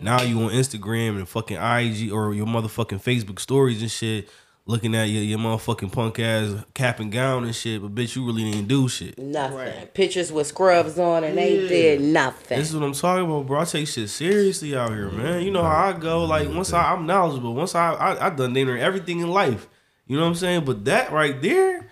Now 0.00 0.22
you 0.22 0.40
on 0.42 0.50
Instagram 0.50 1.16
and 1.16 1.28
fucking 1.28 1.56
IG 1.56 2.12
or 2.12 2.34
your 2.34 2.46
motherfucking 2.46 3.02
Facebook 3.02 3.38
stories 3.38 3.82
and 3.82 3.90
shit, 3.90 4.28
looking 4.68 4.94
at 4.94 5.04
your, 5.08 5.22
your 5.22 5.38
motherfucking 5.38 5.90
punk 5.90 6.20
ass 6.20 6.54
cap 6.74 7.00
and 7.00 7.10
gown 7.10 7.42
and 7.44 7.54
shit, 7.54 7.80
but 7.80 7.94
bitch, 7.94 8.14
you 8.14 8.24
really 8.24 8.48
didn't 8.50 8.68
do 8.68 8.86
shit. 8.86 9.18
Nothing. 9.18 9.86
Pictures 9.94 10.30
with 10.30 10.46
scrubs 10.46 10.98
on 10.98 11.24
and 11.24 11.36
they 11.38 11.66
did 11.66 12.02
nothing. 12.02 12.58
This 12.58 12.68
is 12.68 12.76
what 12.76 12.84
I'm 12.84 12.92
talking 12.92 13.24
about, 13.24 13.46
bro. 13.46 13.60
I 13.60 13.64
take 13.64 13.88
shit 13.88 14.10
seriously 14.10 14.76
out 14.76 14.90
here, 14.90 15.10
man. 15.10 15.42
You 15.42 15.50
know 15.50 15.62
how 15.62 15.88
I 15.88 15.92
go. 15.98 16.24
Like 16.24 16.48
once 16.50 16.72
I, 16.72 16.92
I'm 16.92 17.06
knowledgeable, 17.06 17.54
once 17.54 17.74
I, 17.74 17.94
I 17.94 18.26
I 18.26 18.30
done 18.30 18.52
dinner 18.52 18.76
everything 18.76 19.20
in 19.20 19.28
life. 19.28 19.66
You 20.06 20.16
know 20.16 20.22
what 20.22 20.28
I'm 20.28 20.34
saying? 20.36 20.64
But 20.66 20.84
that 20.84 21.12
right 21.12 21.40
there, 21.40 21.88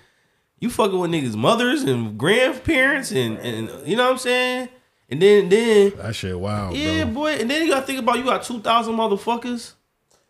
you 0.61 0.69
fucking 0.71 0.99
with 0.99 1.11
niggas' 1.11 1.35
mothers 1.35 1.83
and 1.83 2.19
grandparents 2.19 3.11
and 3.11 3.39
and 3.39 3.89
you 3.89 3.97
know 3.97 4.05
what 4.05 4.13
I'm 4.13 4.19
saying? 4.19 4.69
And 5.09 5.23
then 5.23 5.49
then 5.49 5.93
That 5.97 6.15
shit 6.15 6.39
wow. 6.39 6.73
yeah, 6.73 7.05
bro. 7.05 7.15
boy. 7.15 7.31
And 7.41 7.51
then 7.51 7.63
you 7.65 7.73
gotta 7.73 7.87
think 7.87 8.01
about 8.01 8.19
you 8.19 8.25
got 8.25 8.43
two 8.43 8.61
thousand 8.61 8.95
motherfuckers, 8.97 9.75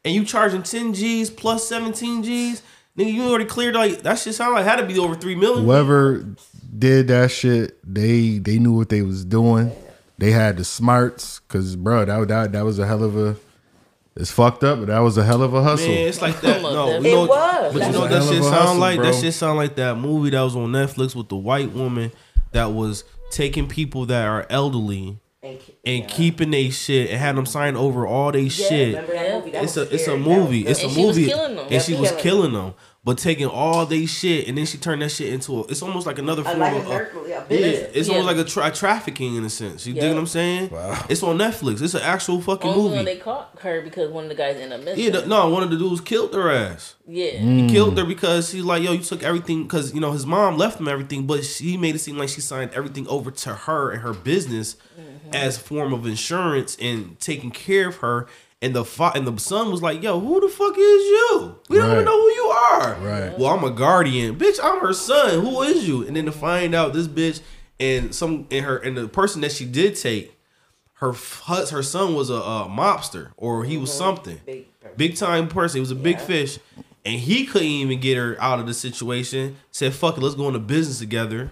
and 0.07 0.15
you 0.15 0.25
charging 0.25 0.63
ten 0.63 0.95
G's 0.95 1.29
plus 1.29 1.69
seventeen 1.69 2.23
G's. 2.23 2.63
Nigga, 2.97 3.13
you 3.13 3.25
already 3.29 3.45
cleared 3.45 3.75
like 3.75 4.03
that. 4.03 4.19
Shit 4.19 4.35
sound 4.35 4.55
like 4.55 4.65
had 4.65 4.77
to 4.77 4.87
be 4.87 4.99
over 4.99 5.17
three 5.17 5.35
million. 5.35 5.65
Whoever 5.65 6.25
did 6.79 7.09
that 7.09 7.31
shit, 7.31 7.77
they 7.85 8.39
they 8.39 8.59
knew 8.59 8.73
what 8.73 8.89
they 8.89 9.03
was 9.03 9.25
doing. 9.25 9.73
They 10.19 10.31
had 10.31 10.57
the 10.57 10.65
smarts, 10.65 11.41
cause 11.41 11.77
bro, 11.77 12.05
that 12.07 12.29
that 12.29 12.53
that 12.53 12.65
was 12.65 12.79
a 12.79 12.87
hell 12.87 13.03
of 13.03 13.17
a. 13.19 13.37
It's 14.15 14.31
fucked 14.31 14.65
up, 14.65 14.79
but 14.79 14.87
that 14.87 15.01
was 15.01 15.19
a 15.19 15.25
hell 15.25 15.43
of 15.43 15.53
a 15.53 15.63
hustle. 15.63 15.89
Man, 15.89 16.09
it's 16.09 16.23
like 16.23 16.41
that. 16.41 16.63
No, 16.63 16.89
It 16.89 17.03
know, 17.03 17.27
was. 17.27 17.75
But 17.75 17.87
you 17.87 17.93
know 17.93 18.01
what 18.01 18.11
that 18.11 18.23
shit 18.23 18.35
hell 18.35 18.43
sound 18.45 18.55
hustle, 18.55 18.77
like? 18.79 18.97
bro. 18.97 19.11
That 19.13 19.21
shit 19.21 19.35
sound 19.35 19.59
like 19.59 19.75
that 19.77 19.99
movie 19.99 20.31
that 20.31 20.41
was 20.41 20.57
on 20.57 20.73
Netflix 20.73 21.15
with 21.15 21.29
the 21.29 21.37
white 21.37 21.73
woman 21.73 22.13
that 22.53 22.67
was 22.67 23.05
taking 23.31 23.69
people 23.69 24.07
that 24.07 24.25
are 24.27 24.47
elderly 24.49 25.19
And, 25.47 25.59
and 26.03 26.09
keeping 26.11 26.51
they 26.51 26.71
shit 26.71 27.11
and 27.11 27.19
had 27.19 27.37
them 27.37 27.47
sign 27.47 27.77
over 27.77 28.07
all 28.07 28.33
they 28.33 28.49
shit. 28.49 28.89
remember 28.95 29.13
that 29.15 29.35
movie? 29.39 29.51
That 29.53 29.65
It's 29.65 29.77
a 29.77 29.81
was 29.81 29.93
it's 29.93 30.09
a 30.09 30.17
movie. 30.17 30.63
That 30.65 30.69
was 30.71 30.79
It's 30.79 30.83
a 30.83 30.87
And 30.87 30.93
she 30.95 31.05
was 31.07 31.17
movie. 31.17 31.29
killing 31.29 31.57
them. 31.57 31.67
And 31.71 31.83
she 31.83 31.95
was 31.95 32.09
Killing 32.11 32.23
killing 32.23 32.53
them. 32.53 32.75
But 33.05 33.19
taking 33.19 33.47
all 33.47 33.87
they 33.87 34.05
shit 34.07 34.49
and 34.49 34.59
then 34.59 34.67
she 34.67 34.79
turned 34.79 35.01
that 35.01 35.11
shit 35.11 35.33
into 35.33 35.61
a 35.61 35.63
it's 35.69 35.81
almost 35.81 36.09
like 36.09 36.19
another 36.19 36.43
form 36.43 36.59
like 36.59 36.73
a 36.73 36.79
of 36.79 36.89
narco- 36.89 37.25
yeah, 37.27 37.45
yeah, 37.49 37.57
it's 37.95 38.09
Yeah. 38.09 38.17
almost 38.17 38.37
like 38.37 38.45
a 38.45 38.49
tra- 38.49 38.73
trafficking 38.73 39.37
in 39.37 39.45
a 39.45 39.49
sense. 39.49 39.87
You 39.87 39.95
dig 39.95 40.11
what 40.11 40.19
I'm 40.19 40.27
saying? 40.27 40.71
Wow. 40.71 41.07
It's 41.09 41.23
on 41.23 41.39
Netflix. 41.39 41.81
It's 41.83 41.95
an 41.95 42.01
actual 42.03 42.41
fucking 42.41 42.69
Only 42.69 42.83
movie. 42.83 42.97
when 42.97 43.05
they 43.05 43.17
caught 43.19 43.57
her 43.61 43.81
because 43.81 44.11
one 44.11 44.25
of 44.25 44.31
the 44.31 44.35
guys 44.35 44.57
ended 44.57 44.73
up 44.81 44.85
missing. 44.85 45.05
yeah, 45.05 45.11
the- 45.21 45.27
no, 45.27 45.49
one 45.51 45.63
of 45.63 45.71
the 45.71 45.77
dudes 45.79 46.01
killed 46.01 46.35
her 46.35 46.51
ass. 46.51 46.97
yeah. 47.07 47.39
Hmm. 47.39 47.59
He 47.59 47.69
killed 47.73 47.97
her 47.97 48.05
because 48.05 48.51
he's 48.51 48.65
like, 48.65 48.83
yo, 48.83 48.91
you 48.91 49.03
took 49.05 49.23
everything 49.23 49.63
because 49.63 49.95
you 49.95 50.01
know 50.01 50.11
his 50.11 50.27
mom 50.27 50.57
left 50.59 50.81
him 50.81 50.89
everything, 50.89 51.29
but 51.29 51.45
she 51.45 51.77
made 51.77 51.95
it 51.95 52.01
seem 52.01 52.19
like 52.19 52.29
she 52.29 52.41
signed 52.41 52.73
everything 52.75 53.07
over 53.07 53.31
to 53.31 53.51
her 53.55 53.93
and 53.93 54.03
her 54.03 54.15
business 54.15 54.75
mm. 55.01 55.16
As 55.33 55.57
a 55.57 55.61
form 55.61 55.93
of 55.93 56.07
insurance 56.07 56.77
and 56.81 57.19
taking 57.21 57.51
care 57.51 57.89
of 57.89 57.97
her. 57.97 58.27
And 58.63 58.75
the 58.75 58.85
fa- 58.87 59.13
and 59.15 59.27
the 59.27 59.39
son 59.39 59.71
was 59.71 59.83
like, 59.83 60.03
yo, 60.03 60.19
who 60.19 60.41
the 60.41 60.49
fuck 60.49 60.73
is 60.73 60.79
you? 60.79 61.57
We 61.69 61.77
don't 61.77 61.89
Right. 61.89 61.93
even 61.95 62.05
know 62.07 62.21
who 62.21 62.31
you 62.31 62.45
are. 62.47 62.95
Right. 62.95 63.39
Well, 63.39 63.53
I'm 63.53 63.63
a 63.65 63.71
guardian, 63.71 64.37
bitch. 64.37 64.59
I'm 64.63 64.81
her 64.81 64.95
son. 64.95 65.41
Who 65.45 65.61
is 65.63 65.87
you? 65.87 66.07
And 66.07 66.17
then 66.17 66.25
to 66.25 66.33
find 66.33 66.75
out 66.75 66.95
this 66.95 67.07
bitch 67.07 67.41
and 67.79 68.15
some 68.15 68.47
and 68.51 68.65
her 68.65 68.79
and 68.79 68.97
the 68.97 69.09
person 69.09 69.43
that 69.43 69.53
she 69.53 69.67
did 69.67 69.95
take, 69.97 70.35
her 70.95 71.11
f- 71.11 71.43
her 71.71 71.83
son 71.83 72.15
was 72.15 72.31
a, 72.31 72.37
uh 72.37 72.67
mobster 72.69 73.33
or 73.37 73.65
he 73.65 73.77
was 73.77 73.93
something 73.93 74.41
Big- 74.47 74.67
big 74.97 75.17
time 75.17 75.49
person. 75.49 75.77
He 75.77 75.81
was 75.81 75.91
a 75.91 75.95
big 75.95 76.19
fish, 76.19 76.59
and 77.05 77.21
he 77.21 77.45
couldn't 77.45 77.69
even 77.69 78.01
get 78.01 78.17
her 78.17 78.37
out 78.41 78.59
of 78.59 78.67
the 78.67 78.73
situation. 78.75 79.57
Said, 79.71 79.93
"Fuck 79.93 80.17
it, 80.17 80.23
let's 80.23 80.35
go 80.35 80.47
into 80.47 80.61
business 80.61 80.99
together." 80.99 81.51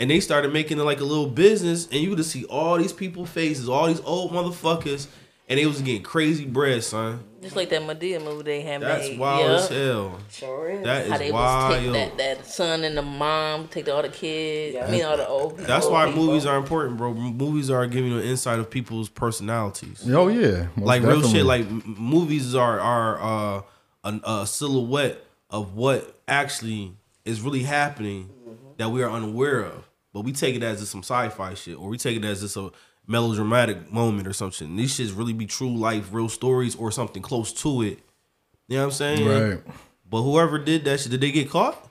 And 0.00 0.10
they 0.10 0.18
started 0.18 0.52
making 0.52 0.78
it 0.80 0.82
like 0.82 1.00
a 1.00 1.04
little 1.04 1.26
business, 1.28 1.86
and 1.86 2.00
you 2.00 2.10
would 2.10 2.24
see 2.24 2.44
all 2.46 2.78
these 2.78 2.92
people 2.92 3.26
faces, 3.26 3.68
all 3.68 3.86
these 3.86 4.00
old 4.00 4.32
motherfuckers, 4.32 5.06
and 5.46 5.58
they 5.58 5.66
was 5.66 5.82
getting 5.82 6.02
crazy 6.02 6.46
bread, 6.46 6.82
son. 6.82 7.22
Just 7.42 7.56
like 7.56 7.70
that 7.70 7.84
Medea 7.84 8.20
movie 8.20 8.42
they 8.42 8.60
had 8.62 8.82
That's 8.82 9.08
made. 9.08 9.18
wild 9.18 9.40
yeah. 9.40 9.56
as 9.56 9.68
hell. 9.68 10.18
Sure 10.30 10.70
is. 10.70 10.84
That 10.84 11.06
How 11.06 11.14
is 11.14 11.18
they 11.20 11.32
was 11.32 11.74
take 11.74 11.82
wild. 11.84 11.94
that, 11.94 12.18
that 12.18 12.46
son 12.46 12.84
and 12.84 12.96
the 12.96 13.02
mom, 13.02 13.68
take 13.68 13.88
all 13.88 14.02
the 14.02 14.10
kids. 14.10 14.76
I 14.76 14.90
mean 14.90 15.04
all 15.04 15.16
the 15.16 15.26
old. 15.26 15.50
people. 15.52 15.64
That's 15.66 15.86
why 15.86 16.06
people. 16.06 16.26
movies 16.26 16.46
are 16.46 16.56
important, 16.56 16.96
bro. 16.98 17.14
Movies 17.14 17.70
are 17.70 17.86
giving 17.86 18.12
you 18.12 18.18
an 18.18 18.24
insight 18.24 18.58
of 18.58 18.70
people's 18.70 19.08
personalities. 19.08 20.02
Oh 20.10 20.28
yeah, 20.28 20.66
most 20.76 20.86
like 20.86 21.02
real 21.02 21.22
shit. 21.22 21.44
Like 21.44 21.68
movies 21.86 22.54
are 22.54 22.78
are 22.78 23.20
uh, 23.20 23.62
a, 24.04 24.20
a 24.42 24.46
silhouette 24.46 25.24
of 25.50 25.74
what 25.74 26.14
actually 26.28 26.92
is 27.24 27.40
really 27.40 27.62
happening 27.64 28.30
that 28.76 28.90
we 28.90 29.02
are 29.02 29.10
unaware 29.10 29.60
of. 29.60 29.89
But 30.12 30.22
we 30.22 30.32
take 30.32 30.56
it 30.56 30.62
as 30.62 30.80
just 30.80 30.90
some 30.92 31.02
sci-fi 31.02 31.54
shit, 31.54 31.76
or 31.76 31.88
we 31.88 31.96
take 31.98 32.16
it 32.16 32.24
as 32.24 32.40
just 32.40 32.56
a 32.56 32.70
melodramatic 33.06 33.92
moment 33.92 34.26
or 34.26 34.32
something. 34.32 34.68
And 34.68 34.78
these 34.78 34.96
shits 34.98 35.16
really 35.16 35.32
be 35.32 35.46
true 35.46 35.74
life, 35.76 36.08
real 36.12 36.28
stories, 36.28 36.74
or 36.76 36.90
something 36.90 37.22
close 37.22 37.52
to 37.62 37.82
it. 37.82 37.98
You 38.68 38.76
know 38.76 38.82
what 38.82 38.84
I'm 38.86 38.90
saying? 38.92 39.50
right. 39.50 39.60
But 40.10 40.22
whoever 40.22 40.58
did 40.58 40.84
that 40.86 40.98
shit, 41.00 41.10
did 41.12 41.20
they 41.20 41.30
get 41.30 41.48
caught? 41.50 41.86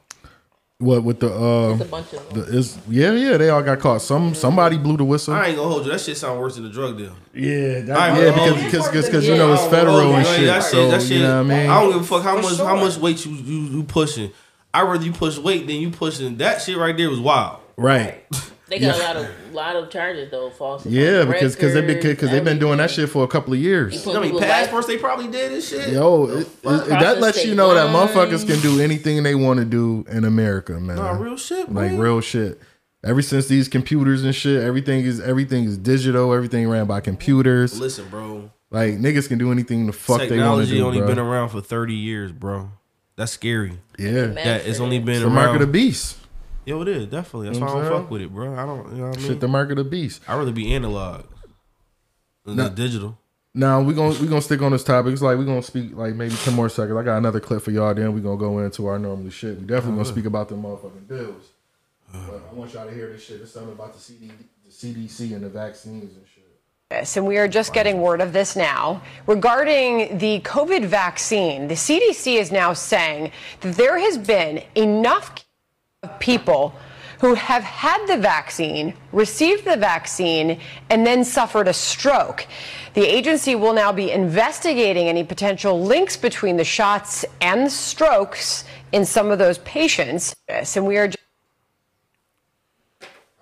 What 0.80 1.04
with 1.04 1.20
the 1.20 1.28
It's 1.28 1.82
a 1.82 1.84
uh, 1.84 1.88
bunch 1.90 2.14
of 2.14 2.34
them. 2.34 2.42
the 2.44 2.58
is 2.58 2.78
yeah 2.90 3.12
yeah 3.12 3.36
they 3.36 3.50
all 3.50 3.62
got 3.62 3.80
caught. 3.80 4.02
Some 4.02 4.34
somebody 4.34 4.78
blew 4.78 4.96
the 4.96 5.04
whistle. 5.04 5.34
I 5.34 5.48
ain't 5.48 5.58
gonna 5.58 5.70
hold 5.70 5.86
you. 5.86 5.92
That 5.92 6.00
shit 6.00 6.16
sound 6.16 6.40
worse 6.40 6.56
than 6.56 6.64
the 6.64 6.70
drug 6.70 6.98
deal. 6.98 7.14
Yeah, 7.34 7.82
that, 7.82 8.18
yeah, 8.18 8.34
gonna 8.34 8.64
because 8.64 8.64
because 8.64 8.74
you. 8.86 8.92
because 8.92 9.06
because 9.08 9.26
you 9.28 9.32
Yeah, 9.34 9.38
know 9.40 9.54
it's 9.54 9.66
federal 9.66 10.16
and 10.16 10.26
shit. 10.26 10.46
That 10.46 10.64
so 10.64 10.90
that 10.90 11.04
you 11.10 11.20
know 11.20 11.44
what 11.44 11.54
I 11.54 11.58
mean. 11.60 11.70
I 11.70 11.82
don't 11.82 11.92
give 11.92 12.02
a 12.02 12.06
fuck 12.06 12.24
how 12.24 12.38
For 12.38 12.44
much 12.44 12.56
sure. 12.56 12.66
how 12.66 12.76
much 12.78 12.96
weight 12.96 13.26
you, 13.26 13.34
you 13.34 13.60
you 13.78 13.84
pushing. 13.84 14.32
I 14.74 14.84
rather 14.84 15.04
you 15.04 15.12
push 15.12 15.38
weight 15.38 15.68
than 15.68 15.76
you 15.78 15.90
pushing. 15.92 16.38
That 16.38 16.62
shit 16.62 16.78
right 16.78 16.96
there 16.96 17.10
was 17.10 17.20
wild. 17.20 17.60
Right. 17.80 18.24
They 18.70 18.78
got 18.78 19.00
a 19.00 19.04
lot 19.04 19.16
of 19.16 19.54
lot 19.54 19.76
of 19.76 19.90
charges 19.90 20.30
though, 20.30 20.52
false. 20.52 20.86
Yeah, 20.86 21.26
because 21.26 21.56
because 21.56 21.74
they 21.74 21.82
records, 21.82 22.04
because 22.04 22.30
they've 22.30 22.44
been 22.44 22.60
doing 22.60 22.78
that 22.78 22.92
shit 22.92 23.10
for 23.10 23.24
a 23.24 23.28
couple 23.28 23.54
of 23.54 23.60
years. 23.60 24.04
Put 24.04 24.16
I 24.16 24.20
mean, 24.20 24.32
people 24.32 24.42
passports 24.42 24.86
they 24.86 24.98
probably 24.98 25.28
did 25.28 25.52
and 25.54 25.64
shit. 25.64 25.90
Yo, 25.90 26.26
it, 26.26 26.42
it- 26.42 26.64
that 26.64 27.20
lets 27.20 27.38
you 27.38 27.44
state 27.46 27.56
know 27.56 27.74
that 27.74 27.90
motherfuckers 27.90 28.46
can 28.46 28.60
do 28.60 28.80
anything 28.80 29.24
they 29.24 29.34
want 29.34 29.60
to 29.60 29.66
do 29.66 30.06
in 30.10 30.24
America, 30.24 30.80
man. 30.80 30.98
Nah, 30.98 31.12
real 31.12 31.36
shit, 31.36 31.72
like 31.74 31.92
man. 31.92 32.00
real 32.00 32.22
shit. 32.22 32.62
Ever 33.04 33.22
since 33.22 33.48
these 33.48 33.68
computers 33.68 34.24
and 34.24 34.36
shit, 34.36 34.62
everything 34.62 35.04
is 35.04 35.20
everything 35.20 35.64
is 35.64 35.78
digital. 35.78 36.34
Everything 36.34 36.70
ran 36.70 36.86
by 36.86 37.00
computers. 37.00 37.80
Listen, 37.80 38.08
bro. 38.10 38.52
Like 38.70 38.96
niggas 38.96 39.28
can 39.28 39.40
do 39.40 39.52
anything 39.52 39.88
the 39.88 39.94
fuck 39.94 40.20
they 40.20 40.38
want 40.38 40.66
to 40.66 40.68
do. 40.68 40.76
Technology 40.76 40.82
only 40.82 41.00
bro. 41.00 41.08
been 41.08 41.20
around 41.20 41.50
for 41.50 41.62
thirty 41.62 41.96
years, 41.96 42.32
bro. 42.32 42.70
That's 43.16 43.32
scary. 43.32 43.80
yeah, 43.98 44.28
Man. 44.28 44.36
That 44.36 44.68
it's 44.68 44.80
only 44.80 45.00
been 45.00 45.16
it's 45.16 45.24
the 45.24 45.30
mark 45.30 45.54
of 45.54 45.60
the 45.60 45.68
beast. 45.68 46.19
Yo, 46.70 46.84
it 46.84 46.88
is 46.88 47.08
definitely. 47.08 47.48
That's 47.48 47.58
You 47.58 47.66
know 47.66 47.66
why 47.66 47.72
I 47.72 47.76
what 47.78 47.82
don't 47.90 47.94
I'm 47.94 48.02
fuck 48.04 48.12
with 48.12 48.22
it, 48.22 48.32
bro. 48.32 48.54
I 48.54 48.64
don't. 48.64 48.92
You 48.92 48.98
know 48.98 49.08
what 49.08 49.18
I 49.18 49.20
mean? 49.20 49.28
Shit, 49.28 49.40
the 49.40 49.48
mark 49.48 49.72
of 49.72 49.78
the 49.78 49.84
beast. 49.84 50.22
I 50.28 50.38
rather 50.38 50.52
be 50.52 50.72
analog 50.76 51.26
than 52.46 52.58
Nah. 52.58 52.70
digital. 52.70 53.18
Now 53.56 53.82
we 53.82 53.96
gonna 53.96 54.20
we 54.20 54.28
gonna 54.28 54.40
stick 54.40 54.62
on 54.62 54.72
this 54.72 54.84
topic. 54.84 55.14
It's 55.14 55.24
like 55.24 55.40
we 55.40 55.46
gonna 55.46 55.64
speak 55.64 55.96
like 55.96 56.14
maybe 56.14 56.36
ten 56.36 56.54
more 56.54 56.70
seconds. 56.70 56.96
I 56.96 57.02
got 57.02 57.18
another 57.18 57.40
clip 57.40 57.64
for 57.64 57.72
y'all. 57.72 57.96
Then 57.96 58.14
we 58.14 58.22
gonna 58.22 58.38
go 58.38 58.60
into 58.60 58.86
our 58.86 59.00
normally 59.00 59.32
shit. 59.32 59.58
We 59.58 59.66
definitely 59.66 59.94
gonna 59.94 60.02
uh-huh. 60.02 60.12
speak 60.12 60.26
about 60.26 60.50
them 60.50 60.62
motherfucking 60.62 61.08
bills. 61.08 61.44
Uh-huh. 62.14 62.34
But 62.34 62.44
I 62.52 62.54
want 62.54 62.72
y'all 62.76 62.86
to 62.86 62.94
hear 62.94 63.12
this 63.12 63.24
shit. 63.24 63.42
It's 63.42 63.52
something 63.52 63.74
about 63.74 63.94
the 63.94 64.00
CD, 64.00 64.32
the 64.64 64.72
CDC 64.72 65.34
and 65.34 65.44
the 65.44 65.50
vaccines 65.50 66.16
and 66.16 66.26
shit. 66.36 66.44
this, 66.92 67.18
and 67.18 67.26
we 67.26 67.40
are 67.40 67.48
just 67.48 67.74
getting 67.74 68.00
word 68.00 68.22
of 68.22 68.32
this 68.32 68.56
now. 68.56 69.02
Regarding 69.26 70.20
the 70.20 70.40
COVID 70.42 70.86
vaccine, 70.86 71.68
the 71.68 71.74
CDC 71.74 72.36
is 72.36 72.52
now 72.52 72.74
saying 72.74 73.32
that 73.62 73.76
there 73.76 73.98
has 73.98 74.20
been 74.20 74.62
enough 74.76 75.34
people 76.20 76.74
who 77.20 77.34
have 77.34 77.64
had 77.64 78.06
the 78.08 78.18
vaccine, 78.18 78.94
received 79.12 79.66
the 79.66 79.76
vaccine, 79.76 80.60
and 80.90 81.06
then 81.06 81.26
suffered 81.26 81.68
a 81.68 81.74
stroke. 81.74 82.48
The 82.94 83.02
agency 83.02 83.56
will 83.56 83.74
now 83.74 83.92
be 83.92 84.12
investigating 84.12 85.10
any 85.10 85.26
potential 85.26 85.82
links 85.82 86.16
between 86.16 86.56
the 86.56 86.64
shots 86.64 87.26
and 87.42 87.66
the 87.66 87.70
strokes 87.70 88.64
in 88.94 89.06
some 89.06 89.32
of 89.32 89.40
those 89.40 89.58
patients. 89.60 90.34
And 90.48 90.88
we 90.88 90.98
are 90.98 91.10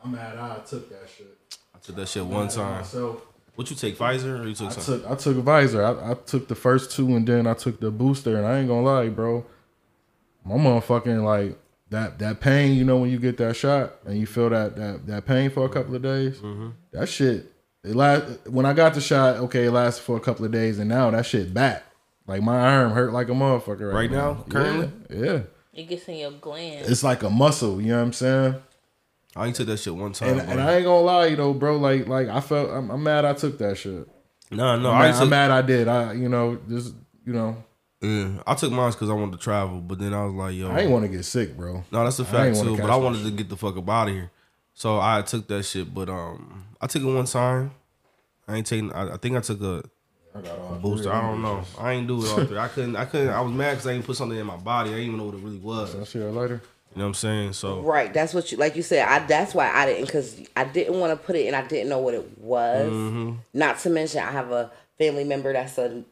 I'm 0.04 0.12
mad 0.12 0.38
I 0.38 0.58
took 0.60 0.89
that 0.89 1.08
shit. 1.15 1.28
I 1.76 1.80
took 1.80 1.96
that 1.98 2.08
shit 2.08 2.26
one 2.26 2.48
time. 2.48 2.84
So 2.84 3.22
What 3.56 3.70
you 3.70 3.76
take, 3.76 3.98
Pfizer 3.98 4.39
or 4.39 4.48
you 4.48 4.56
took 4.56 4.70
I 4.70 4.72
something? 4.72 5.02
took 5.02 5.12
I 5.12 5.15
took 5.15 5.38
Pfizer. 5.38 5.84
I, 6.04 6.12
I 6.12 6.13
took 6.15 6.48
the 6.48 6.56
first 6.56 6.91
two 6.91 7.15
and 7.15 7.28
then 7.28 7.46
I 7.46 7.54
took 7.54 7.80
the 7.80 7.91
booster. 7.91 8.38
And 8.38 8.46
I 8.48 8.58
ain't 8.60 8.67
gonna 8.67 8.82
lie, 8.82 9.10
bro. 9.10 9.46
My 10.43 10.56
motherfucking 10.56 11.24
like 11.24 11.60
that 11.89 12.19
that 12.19 12.39
pain. 12.39 12.76
You 12.76 12.84
know 12.84 12.97
when 12.97 13.10
you 13.10 13.19
get 13.19 13.38
that 13.38 13.56
shot 13.56 13.93
and 14.06 14.17
you 14.17 14.26
feel 14.26 14.50
that 14.50 14.76
that 14.76 15.08
that 15.08 15.26
pain 15.26 15.50
for 15.50 15.65
a 15.65 15.69
couple 15.69 15.95
of 15.95 16.02
days. 16.02 16.38
Mm-hmm. 16.38 16.69
That 16.91 17.08
shit. 17.08 17.54
It 17.84 17.95
last 17.95 18.47
when 18.50 18.65
I 18.65 18.73
got 18.73 18.93
the 18.93 19.02
shot. 19.02 19.38
Okay, 19.38 19.65
it 19.65 19.71
lasted 19.71 20.04
for 20.04 20.17
a 20.17 20.19
couple 20.19 20.45
of 20.45 20.52
days, 20.52 20.80
and 20.80 20.89
now 20.89 21.10
that 21.12 21.26
shit 21.26 21.54
back. 21.54 21.84
Like 22.28 22.41
my 22.41 22.60
arm 22.60 22.91
hurt 22.91 23.13
like 23.13 23.30
a 23.30 23.32
motherfucker 23.32 23.88
right, 23.88 24.10
Right 24.10 24.12
now, 24.12 24.43
currently? 24.50 24.91
Yeah, 25.10 25.26
yeah. 25.26 25.39
It 25.73 25.88
gets 25.88 26.08
in 26.10 26.17
your 26.17 26.32
gland. 26.32 26.86
It's 26.89 27.04
like 27.04 27.23
a 27.23 27.30
muscle. 27.30 27.80
You 27.82 27.91
know 27.91 27.97
what 27.97 28.04
I'm 28.04 28.13
saying? 28.13 28.56
I 29.36 29.41
only 29.41 29.54
took 29.54 29.67
that 29.67 29.78
shit 29.78 29.95
one 29.95 30.12
time. 30.12 30.39
And, 30.39 30.50
and. 30.50 30.62
I 30.62 30.76
ain't 30.78 30.86
gonna 30.86 31.02
lie, 31.02 31.28
you 31.28 31.38
know, 31.38 31.54
bro. 31.54 31.78
Like, 31.78 32.08
like 32.08 32.28
I 32.28 32.41
felt, 32.41 32.71
I'm, 32.71 32.89
I'm 32.89 33.04
mad 33.04 33.23
I 33.23 33.34
took 33.34 33.58
that 33.60 33.78
shit. 33.78 34.08
no, 34.52 34.78
no, 34.78 34.89
I'm, 34.89 34.95
I 34.95 35.00
mad, 35.06 35.12
took, 35.13 35.21
I'm 35.21 35.30
mad 35.30 35.52
I 35.52 35.62
did. 35.62 35.88
I, 35.88 36.13
you 36.13 36.28
know, 36.28 36.60
just, 36.67 36.95
you 37.26 37.34
know, 37.34 37.63
Yeah, 38.01 38.29
I 38.45 38.53
took 38.53 38.71
mine 38.71 38.91
because 38.91 39.10
I 39.10 39.13
wanted 39.13 39.33
to 39.33 39.43
travel, 39.43 39.81
but 39.81 39.97
then 39.97 40.13
I 40.13 40.23
was 40.23 40.33
like, 40.33 40.53
yo, 40.53 40.69
I 40.69 40.81
ain't 40.81 40.91
want 40.91 41.05
to 41.05 41.10
get 41.10 41.25
sick, 41.25 41.57
bro. 41.57 41.83
No, 41.91 42.03
that's 42.03 42.19
a 42.19 42.25
fact 42.25 42.55
too. 42.55 42.77
But 42.77 42.83
I 42.83 42.88
that 42.88 43.01
wanted 43.01 43.23
to 43.23 43.31
get 43.31 43.49
the 43.49 43.57
fuck 43.57 43.75
up 43.75 43.89
out 43.89 44.10
of 44.10 44.13
here, 44.13 44.29
so 44.75 44.99
I 44.99 45.23
took 45.23 45.47
that 45.47 45.63
shit. 45.63 45.91
But 45.91 46.07
um, 46.07 46.65
I 46.79 46.86
took 46.86 47.01
it 47.01 47.05
one 47.05 47.25
time. 47.25 47.71
I 48.47 48.57
ain't 48.57 48.67
taking. 48.67 48.93
I, 48.93 49.15
I 49.15 49.17
think 49.17 49.36
I 49.36 49.39
took 49.39 49.62
a, 49.62 49.83
I 50.36 50.41
got 50.41 50.60
all 50.60 50.75
a 50.75 50.77
booster. 50.77 51.12
I 51.12 51.21
don't 51.21 51.41
know. 51.41 51.63
I 51.79 51.93
ain't 51.93 52.07
do 52.07 52.23
it 52.23 52.29
all 52.29 52.45
three. 52.45 52.57
I 52.60 52.67
couldn't. 52.67 52.95
I 52.95 53.05
couldn't. 53.05 53.29
I 53.29 53.41
was 53.41 53.51
mad 53.51 53.71
because 53.71 53.88
I 53.88 53.93
didn't 53.93 54.05
put 54.05 54.15
something 54.15 54.38
in 54.38 54.45
my 54.45 54.57
body. 54.57 54.91
I 54.91 54.93
didn't 54.93 55.05
even 55.07 55.17
know 55.17 55.25
what 55.25 55.36
it 55.36 55.41
really 55.41 55.57
was. 55.57 55.95
I'll 55.95 56.05
see 56.05 56.19
you 56.19 56.29
later. 56.29 56.62
You 56.93 56.99
know 56.99 57.05
what 57.05 57.10
I'm 57.10 57.13
saying? 57.15 57.53
So 57.53 57.81
Right, 57.81 58.13
that's 58.13 58.33
what 58.33 58.51
you 58.51 58.57
like. 58.60 58.75
You 58.75 58.83
said 58.83 59.07
I. 59.07 59.25
That's 59.25 59.55
why 59.55 59.71
I 59.71 59.88
didn't, 59.88 60.05
because 60.05 60.39
I 60.55 60.65
didn't 60.65 60.99
want 60.99 61.19
to 61.19 61.25
put 61.25 61.36
it, 61.36 61.47
and 61.47 61.55
I 61.55 61.65
didn't 61.65 61.89
know 61.89 61.99
what 61.99 62.13
it 62.13 62.38
was. 62.38 62.91
Mm-hmm. 62.91 63.33
Not 63.55 63.79
to 63.79 63.89
mention, 63.89 64.21
I 64.21 64.31
have 64.31 64.51
a 64.51 64.71
family 64.99 65.23
member 65.23 65.51
that's 65.51 65.79
a 65.79 66.03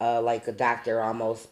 uh, 0.00 0.20
like 0.20 0.48
a 0.48 0.52
doctor, 0.52 1.00
almost 1.00 1.48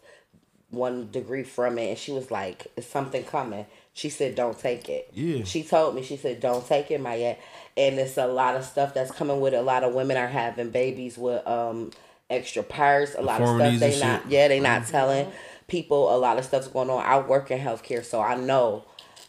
one 0.71 1.11
degree 1.11 1.43
from 1.43 1.79
it, 1.79 1.91
and 1.91 1.99
she 1.99 2.13
was 2.13 2.31
like, 2.31 2.67
"Is 2.77 2.87
something 2.87 3.25
coming?" 3.25 3.67
She 3.93 4.09
said, 4.09 4.35
"Don't 4.35 4.59
take 4.59 4.89
it." 4.89 5.11
Yeah. 5.13 5.45
She 5.45 5.63
told 5.63 5.95
me. 5.95 6.03
She 6.03 6.17
said, 6.17 6.41
"Don't 6.41 6.67
take 6.67 6.91
it, 6.91 7.01
Myett." 7.01 7.37
And 7.77 7.99
it's 7.99 8.17
a 8.17 8.27
lot 8.27 8.57
of 8.57 8.65
stuff 8.65 8.95
that's 8.95 9.11
coming 9.11 9.41
with 9.41 9.55
it. 9.55 9.59
A 9.59 9.63
lot 9.63 9.85
of 9.85 9.95
women 9.95 10.17
are 10.17 10.29
having 10.29 10.71
babies 10.71 11.19
with 11.19 11.47
um 11.47 11.91
extra 12.31 12.63
parts. 12.63 13.15
A 13.17 13.23
lot 13.23 13.41
of 13.41 13.49
stuff 13.49 13.81
they 13.81 14.01
not. 14.01 14.23
shit. 14.23 14.31
Yeah, 14.31 14.49
they 14.49 14.61
not 14.61 14.87
telling 14.87 15.31
people. 15.69 16.15
A 16.15 16.17
lot 16.17 16.39
of 16.39 16.45
stuff's 16.45 16.69
going 16.69 16.91
on. 16.91 17.05
I 17.05 17.19
work 17.21 17.51
in 17.51 17.59
healthcare, 17.59 18.05
so 18.05 18.21
I 18.21 18.35
know 18.35 18.85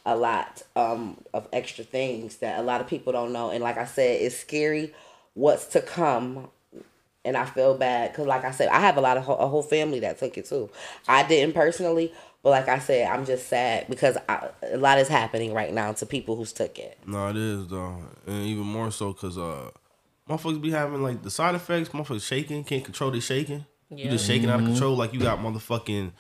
a 0.05 0.15
lot 0.15 0.61
um, 0.75 1.17
of 1.33 1.47
extra 1.53 1.83
things 1.83 2.37
that 2.37 2.59
a 2.59 2.63
lot 2.63 2.81
of 2.81 2.87
people 2.87 3.13
don't 3.13 3.31
know. 3.31 3.49
And 3.51 3.63
like 3.63 3.77
I 3.77 3.85
said, 3.85 4.21
it's 4.21 4.37
scary 4.37 4.93
what's 5.33 5.65
to 5.67 5.81
come. 5.81 6.49
And 7.25 7.37
I 7.37 7.45
feel 7.45 7.77
bad 7.77 8.11
because, 8.11 8.27
like 8.27 8.43
I 8.43 8.51
said, 8.51 8.67
I 8.69 8.79
have 8.81 8.97
a 8.97 9.01
lot 9.01 9.17
of 9.17 9.27
a 9.27 9.47
whole 9.47 9.63
family 9.63 10.01
that 10.01 10.19
took 10.19 10.37
it 10.37 10.45
too. 10.45 10.69
I 11.07 11.23
didn't 11.23 11.53
personally, 11.53 12.13
but 12.41 12.49
like 12.49 12.67
I 12.67 12.79
said, 12.79 13.07
I'm 13.07 13.25
just 13.25 13.47
sad 13.47 13.85
because 13.89 14.17
I, 14.27 14.49
a 14.63 14.77
lot 14.77 14.99
is 14.99 15.07
happening 15.07 15.53
right 15.53 15.73
now 15.73 15.93
to 15.93 16.05
people 16.05 16.35
who's 16.35 16.51
took 16.51 16.77
it. 16.77 16.97
no, 17.05 17.29
it 17.29 17.37
is 17.37 17.67
though, 17.67 18.03
and 18.27 18.45
even 18.45 18.65
more 18.65 18.91
so 18.91 19.13
because 19.13 19.37
uh, 19.37 19.69
motherfuckers 20.29 20.61
be 20.61 20.71
having 20.71 21.01
like 21.01 21.23
the 21.23 21.31
side 21.31 21.55
effects. 21.55 21.89
Motherfuckers 21.89 22.27
shaking, 22.27 22.65
can't 22.65 22.83
control 22.83 23.11
their 23.11 23.21
shaking. 23.21 23.65
Yeah. 23.89 24.05
You 24.05 24.11
just 24.11 24.25
shaking 24.27 24.49
out 24.49 24.59
of 24.59 24.65
control 24.65 24.95
like 24.95 25.13
you 25.13 25.19
got 25.19 25.39
motherfucking 25.39 26.11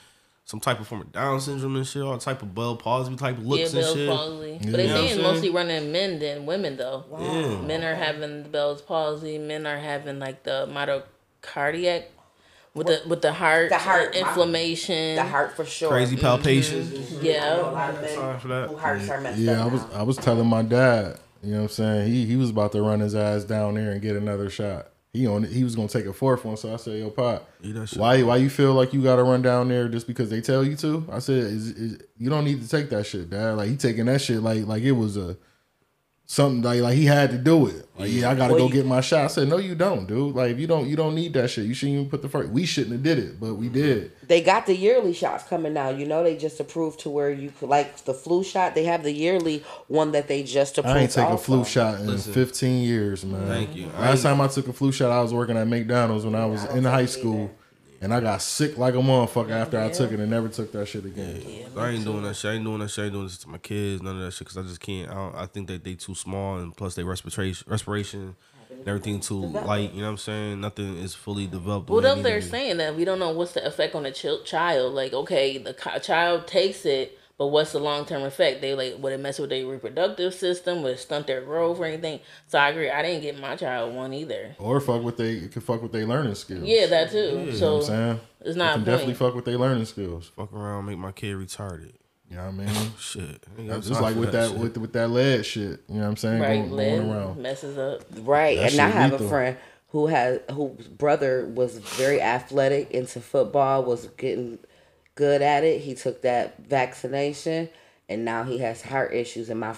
some 0.45 0.59
type 0.59 0.79
of 0.79 0.87
form 0.87 1.01
of 1.01 1.11
Down 1.11 1.39
syndrome 1.39 1.75
and 1.77 1.87
shit, 1.87 2.01
all 2.01 2.17
type 2.17 2.41
of 2.41 2.53
Bell 2.53 2.75
palsy 2.75 3.15
type 3.15 3.37
of 3.37 3.43
Yeah, 3.43 3.49
looks 3.49 3.73
and 3.73 3.81
Bell's 3.81 3.95
shit. 3.95 4.09
palsy. 4.09 4.49
Yeah. 4.51 4.57
But 4.57 4.61
they 4.61 4.69
You 4.69 4.75
know 4.77 4.83
what 4.83 4.89
saying 5.07 5.11
it's 5.19 5.21
mostly 5.21 5.49
running 5.49 5.91
men 5.91 6.19
than 6.19 6.45
women 6.45 6.77
though. 6.77 7.05
Yeah. 7.19 7.61
Men 7.61 7.83
are 7.83 7.95
having 7.95 8.43
the 8.43 8.49
Bell's 8.49 8.81
palsy. 8.81 9.37
Men 9.37 9.65
are 9.65 9.77
having 9.77 10.19
like 10.19 10.43
the 10.43 10.67
myocardiac 10.69 12.03
with 12.73 12.87
the 12.87 13.01
with 13.07 13.21
the 13.21 13.31
heart, 13.33 13.69
The 13.69 13.77
heart- 13.77 14.15
inflammation. 14.15 15.15
The 15.15 15.23
heart 15.23 15.55
for 15.55 15.63
sure. 15.65 15.89
Crazy 15.89 16.15
mm-hmm. 16.15 16.25
palpitations. 16.25 17.21
A 17.21 17.25
Yeah. 17.25 17.55
lot 17.55 17.93
of 17.93 18.01
men 18.01 18.39
for 18.39 18.47
that. 18.49 18.69
who 18.69 18.77
hearts 18.77 19.09
are 19.09 19.21
messed 19.21 19.39
Yeah, 19.39 19.63
I 19.63 19.67
was. 19.67 19.81
I 19.93 20.03
was 20.03 20.17
telling 20.17 20.47
my 20.47 20.61
dad. 20.61 21.19
You 21.41 21.51
know 21.51 21.57
what 21.57 21.63
I'm 21.63 21.69
saying? 21.69 22.07
He, 22.11 22.25
he 22.25 22.35
was 22.37 22.49
about 22.51 22.71
to 22.71 22.81
run 22.81 23.01
his 23.01 23.15
ass 23.15 23.43
down 23.43 23.73
there 23.73 23.91
and 23.91 24.01
get 24.01 24.15
another 24.15 24.49
shot. 24.49 24.87
He 25.13 25.27
on, 25.27 25.43
he 25.43 25.63
was 25.63 25.75
gonna 25.75 25.87
take 25.87 26.07
a 26.07 26.13
fourth 26.13 26.43
one. 26.43 26.57
So 26.57 26.73
I 26.73 26.77
said, 26.77 26.97
"Yo, 26.99 27.11
pop, 27.11 27.47
why, 27.95 28.23
why 28.23 28.37
you 28.37 28.49
feel 28.49 28.73
like 28.73 28.93
you 28.93 29.03
got 29.03 29.17
to 29.17 29.23
run 29.23 29.43
down 29.43 29.67
there 29.67 29.87
just 29.87 30.07
because 30.07 30.31
they 30.31 30.41
tell 30.41 30.63
you 30.63 30.75
to?" 30.77 31.05
I 31.11 31.19
said, 31.19 31.37
is, 31.37 31.69
is, 31.69 32.01
"You 32.17 32.31
don't 32.31 32.43
need 32.43 32.63
to 32.63 32.67
take 32.67 32.89
that 32.89 33.05
shit, 33.05 33.29
dad. 33.29 33.51
Like 33.57 33.69
he 33.69 33.77
taking 33.77 34.05
that 34.05 34.21
shit 34.21 34.41
like 34.41 34.65
like 34.65 34.81
it 34.81 34.93
was 34.93 35.15
a 35.15 35.37
something 36.25 36.61
like 36.63 36.81
like 36.81 36.95
he 36.95 37.05
had 37.05 37.31
to 37.31 37.37
do 37.37 37.67
it. 37.67 37.87
Like, 37.97 38.09
yeah, 38.11 38.31
I 38.31 38.35
gotta 38.35 38.53
Well, 38.53 38.63
go 38.63 38.67
you- 38.69 38.73
get 38.73 38.85
my 38.87 39.01
shot. 39.01 39.25
I 39.25 39.27
said, 39.27 39.47
no, 39.49 39.57
you 39.57 39.75
don't, 39.75 40.07
dude. 40.07 40.33
Like 40.35 40.51
if 40.51 40.59
you 40.59 40.65
don't 40.65 40.87
you 40.87 40.95
don't 40.95 41.13
need 41.13 41.33
that 41.33 41.49
shit. 41.51 41.65
You 41.65 41.73
shouldn't 41.75 41.97
even 41.99 42.09
put 42.09 42.21
the 42.23 42.29
first. 42.29 42.49
We 42.49 42.65
shouldn't 42.65 42.93
have 42.93 43.03
did 43.03 43.19
it, 43.19 43.39
but 43.39 43.53
we 43.55 43.69
did. 43.69 44.11
They 44.27 44.41
got 44.41 44.65
the 44.65 44.75
yearly 44.75 45.13
shots 45.13 45.43
coming 45.43 45.73
now. 45.73 45.89
You 45.89 46.07
know, 46.07 46.23
they 46.23 46.35
just 46.35 46.59
approved 46.59 47.01
to 47.01 47.09
where 47.09 47.29
you 47.29 47.51
could 47.59 47.69
like 47.69 48.03
the 48.05 48.13
flu 48.13 48.43
shot. 48.43 48.73
They 48.73 48.85
have 48.85 49.03
the 49.03 49.11
yearly 49.11 49.63
one 49.87 50.11
that 50.13 50.27
they 50.27 50.41
just 50.43 50.77
approved. 50.77 50.97
I 50.97 51.01
ain't 51.01 51.11
take 51.11 51.29
a 51.29 51.37
flu 51.37 51.63
shot 51.65 51.99
in 51.99 52.07
Listen. 52.07 52.33
15 52.33 52.83
years, 52.83 53.23
man. 53.25 53.45
Thank 53.47 53.75
you. 53.75 53.87
Last 53.99 54.25
ain't- 54.25 54.37
time 54.37 54.41
I 54.41 54.47
took 54.47 54.67
a 54.67 54.73
flu 54.73 54.91
shot, 54.91 55.11
I 55.11 55.21
was 55.21 55.33
working 55.33 55.57
at 55.57 55.67
McDonald's 55.67 56.25
when 56.25 56.35
I 56.35 56.45
was 56.45 56.63
in 56.73 56.83
high 56.85 57.05
school, 57.05 57.51
and 58.03 58.13
I 58.13 58.19
got 58.19 58.41
sick 58.41 58.77
like 58.77 58.93
a 58.93 58.97
motherfucker 58.97 59.51
after 59.51 59.79
I 59.79 59.89
took 59.89 60.11
it 60.11 60.19
and 60.19 60.29
never 60.29 60.49
took 60.49 60.71
that 60.73 60.87
shit 60.87 61.05
again. 61.05 61.41
I 61.77 61.89
ain't 61.89 62.03
doing 62.05 62.23
that 62.23 62.35
shit. 62.35 62.51
I 62.51 62.53
ain't 62.55 62.63
doing 62.63 62.79
that 62.79 62.89
shit. 62.89 63.03
I 63.03 63.05
ain't 63.05 63.13
doing 63.13 63.25
this 63.25 63.37
to 63.39 63.49
my 63.49 63.57
kids. 63.57 64.01
None 64.01 64.17
of 64.17 64.21
that 64.23 64.31
shit. 64.31 64.47
Cause 64.47 64.57
I 64.57 64.61
just 64.63 64.79
can't. 64.79 65.09
I, 65.09 65.13
don't, 65.13 65.35
I 65.35 65.45
think 65.45 65.67
that 65.67 65.83
they 65.83 65.95
too 65.95 66.13
small, 66.15 66.57
and 66.59 66.75
plus 66.75 66.95
they 66.95 67.03
respiration, 67.03 67.65
respiration, 67.69 68.35
and 68.69 68.87
everything 68.87 69.19
too 69.19 69.39
light. 69.45 69.93
You 69.93 70.01
know 70.01 70.07
what 70.07 70.11
I'm 70.11 70.17
saying? 70.17 70.61
Nothing 70.61 70.97
is 70.97 71.15
fully 71.15 71.47
developed. 71.47 71.87
the 71.87 71.93
What 71.93 72.03
way 72.03 72.09
it 72.09 72.11
if 72.11 72.17
need 72.17 72.23
to 72.23 72.29
they're 72.29 72.41
saying 72.41 72.77
that 72.77 72.95
we 72.95 73.05
don't 73.05 73.19
know 73.19 73.31
what's 73.31 73.53
the 73.53 73.65
effect 73.65 73.95
on 73.95 74.03
the 74.03 74.11
ch- 74.11 74.45
child? 74.45 74.93
Like, 74.93 75.13
okay, 75.13 75.57
the 75.57 75.73
chi- 75.73 75.99
child 75.99 76.47
takes 76.47 76.85
it, 76.85 77.17
but 77.43 77.47
what's 77.47 77.73
the 77.73 77.79
long 77.79 78.05
term 78.05 78.23
effect? 78.23 78.61
They 78.61 78.73
like 78.73 78.95
would 78.99 79.11
it 79.11 79.19
mess 79.19 79.37
with 79.37 79.49
their 79.49 79.65
reproductive 79.67 80.33
system? 80.33 80.81
Would 80.83 80.93
it 80.93 80.99
stunt 80.99 81.27
their 81.27 81.41
growth 81.41 81.77
or 81.77 81.85
anything? 81.85 82.21
So 82.47 82.57
I 82.57 82.69
agree. 82.69 82.89
I 82.89 83.01
didn't 83.01 83.21
get 83.21 83.37
my 83.37 83.57
child 83.57 83.93
one 83.93 84.13
either. 84.13 84.55
Or 84.59 84.79
fuck 84.79 85.03
with 85.03 85.17
they 85.17 85.31
it 85.33 85.51
can 85.51 85.61
fuck 85.61 85.81
with 85.81 85.91
their 85.91 86.05
learning 86.05 86.35
skills. 86.35 86.63
Yeah, 86.63 86.85
that 86.87 87.11
too. 87.11 87.17
you 87.17 87.31
know 87.39 87.45
what 87.47 87.55
so 87.55 87.75
I'm 87.77 87.81
saying. 87.83 88.19
it's 88.39 88.55
It 88.55 88.57
not 88.57 88.69
a 88.71 88.73
can 88.75 88.83
definitely 88.85 89.13
fuck 89.15 89.35
with 89.35 89.43
their 89.43 89.57
learning 89.57 89.83
skills. 89.85 90.31
Fuck 90.33 90.53
around, 90.53 90.85
make 90.85 90.97
my 90.97 91.11
kid 91.11 91.35
retarded. 91.35 91.91
You 92.29 92.37
know 92.37 92.45
what 92.45 92.53
I 92.53 92.73
mean? 92.73 92.91
Shit. 92.97 93.45
Ain't 93.59 93.67
got 93.69 93.81
Just 93.83 94.01
like 94.01 94.15
with 94.15 94.31
that, 94.31 94.51
shit. 94.51 94.57
with 94.59 94.77
with 94.77 94.93
that 94.93 95.09
lead 95.09 95.45
shit. 95.45 95.81
You 95.89 95.95
know 95.95 96.01
what 96.03 96.07
I'm 96.07 96.15
saying? 96.17 96.41
right, 96.41 96.55
going, 96.61 96.71
lead 96.71 96.97
going 96.99 97.11
around. 97.11 97.41
messes 97.41 97.77
up. 97.77 98.03
Right, 98.21 98.57
That 98.57 98.71
and 98.71 98.81
I 98.81 98.87
have 98.87 99.11
lethal. 99.11 99.25
a 99.27 99.29
friend 99.29 99.57
who 99.89 100.07
has 100.07 100.39
whose 100.51 100.87
brother 100.87 101.45
was 101.45 101.77
very 101.77 102.21
athletic 102.21 102.89
into 102.91 103.19
football, 103.19 103.83
was 103.83 104.07
getting 104.17 104.57
good 105.15 105.41
at 105.41 105.63
it. 105.63 105.81
He 105.81 105.95
took 105.95 106.21
that 106.23 106.57
vaccination, 106.67 107.69
and 108.09 108.25
now 108.25 108.43
he 108.43 108.59
has 108.59 108.81
heart 108.81 109.13
issues. 109.13 109.49
And 109.49 109.59
my 109.59 109.75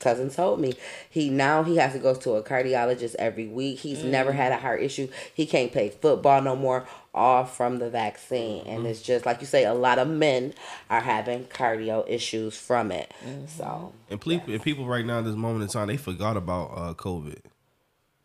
cousin 0.00 0.28
told 0.28 0.60
me 0.60 0.74
he 1.08 1.30
now 1.30 1.62
he 1.62 1.76
has 1.76 1.92
to 1.94 1.98
go 1.98 2.14
to 2.14 2.32
a 2.32 2.42
cardiologist 2.42 3.14
every 3.18 3.46
week. 3.46 3.78
He's 3.78 4.04
never 4.04 4.32
had 4.32 4.52
a 4.52 4.56
heart 4.58 4.82
issue. 4.82 5.08
He 5.32 5.46
can't 5.46 5.72
play 5.72 5.88
football 5.88 6.42
no 6.42 6.54
more, 6.56 6.86
all 7.14 7.44
from 7.46 7.78
the 7.78 7.88
vaccine. 7.88 8.66
And 8.66 8.86
it's 8.86 9.00
just 9.00 9.24
like 9.24 9.40
you 9.40 9.46
say, 9.46 9.64
a 9.64 9.72
lot 9.72 9.98
of 9.98 10.08
men 10.08 10.52
are 10.90 11.00
having 11.00 11.44
cardio 11.44 12.04
issues 12.08 12.56
from 12.56 12.90
it. 12.92 13.14
So 13.56 13.92
And 14.10 14.20
people, 14.20 14.52
and 14.52 14.62
people 14.62 14.84
right 14.86 15.06
now, 15.06 15.20
at 15.20 15.24
this 15.24 15.36
moment 15.36 15.62
in 15.62 15.68
time, 15.68 15.86
they 15.88 15.96
forgot 15.96 16.36
about 16.36 16.66
uh, 16.76 16.94
COVID. 16.94 17.38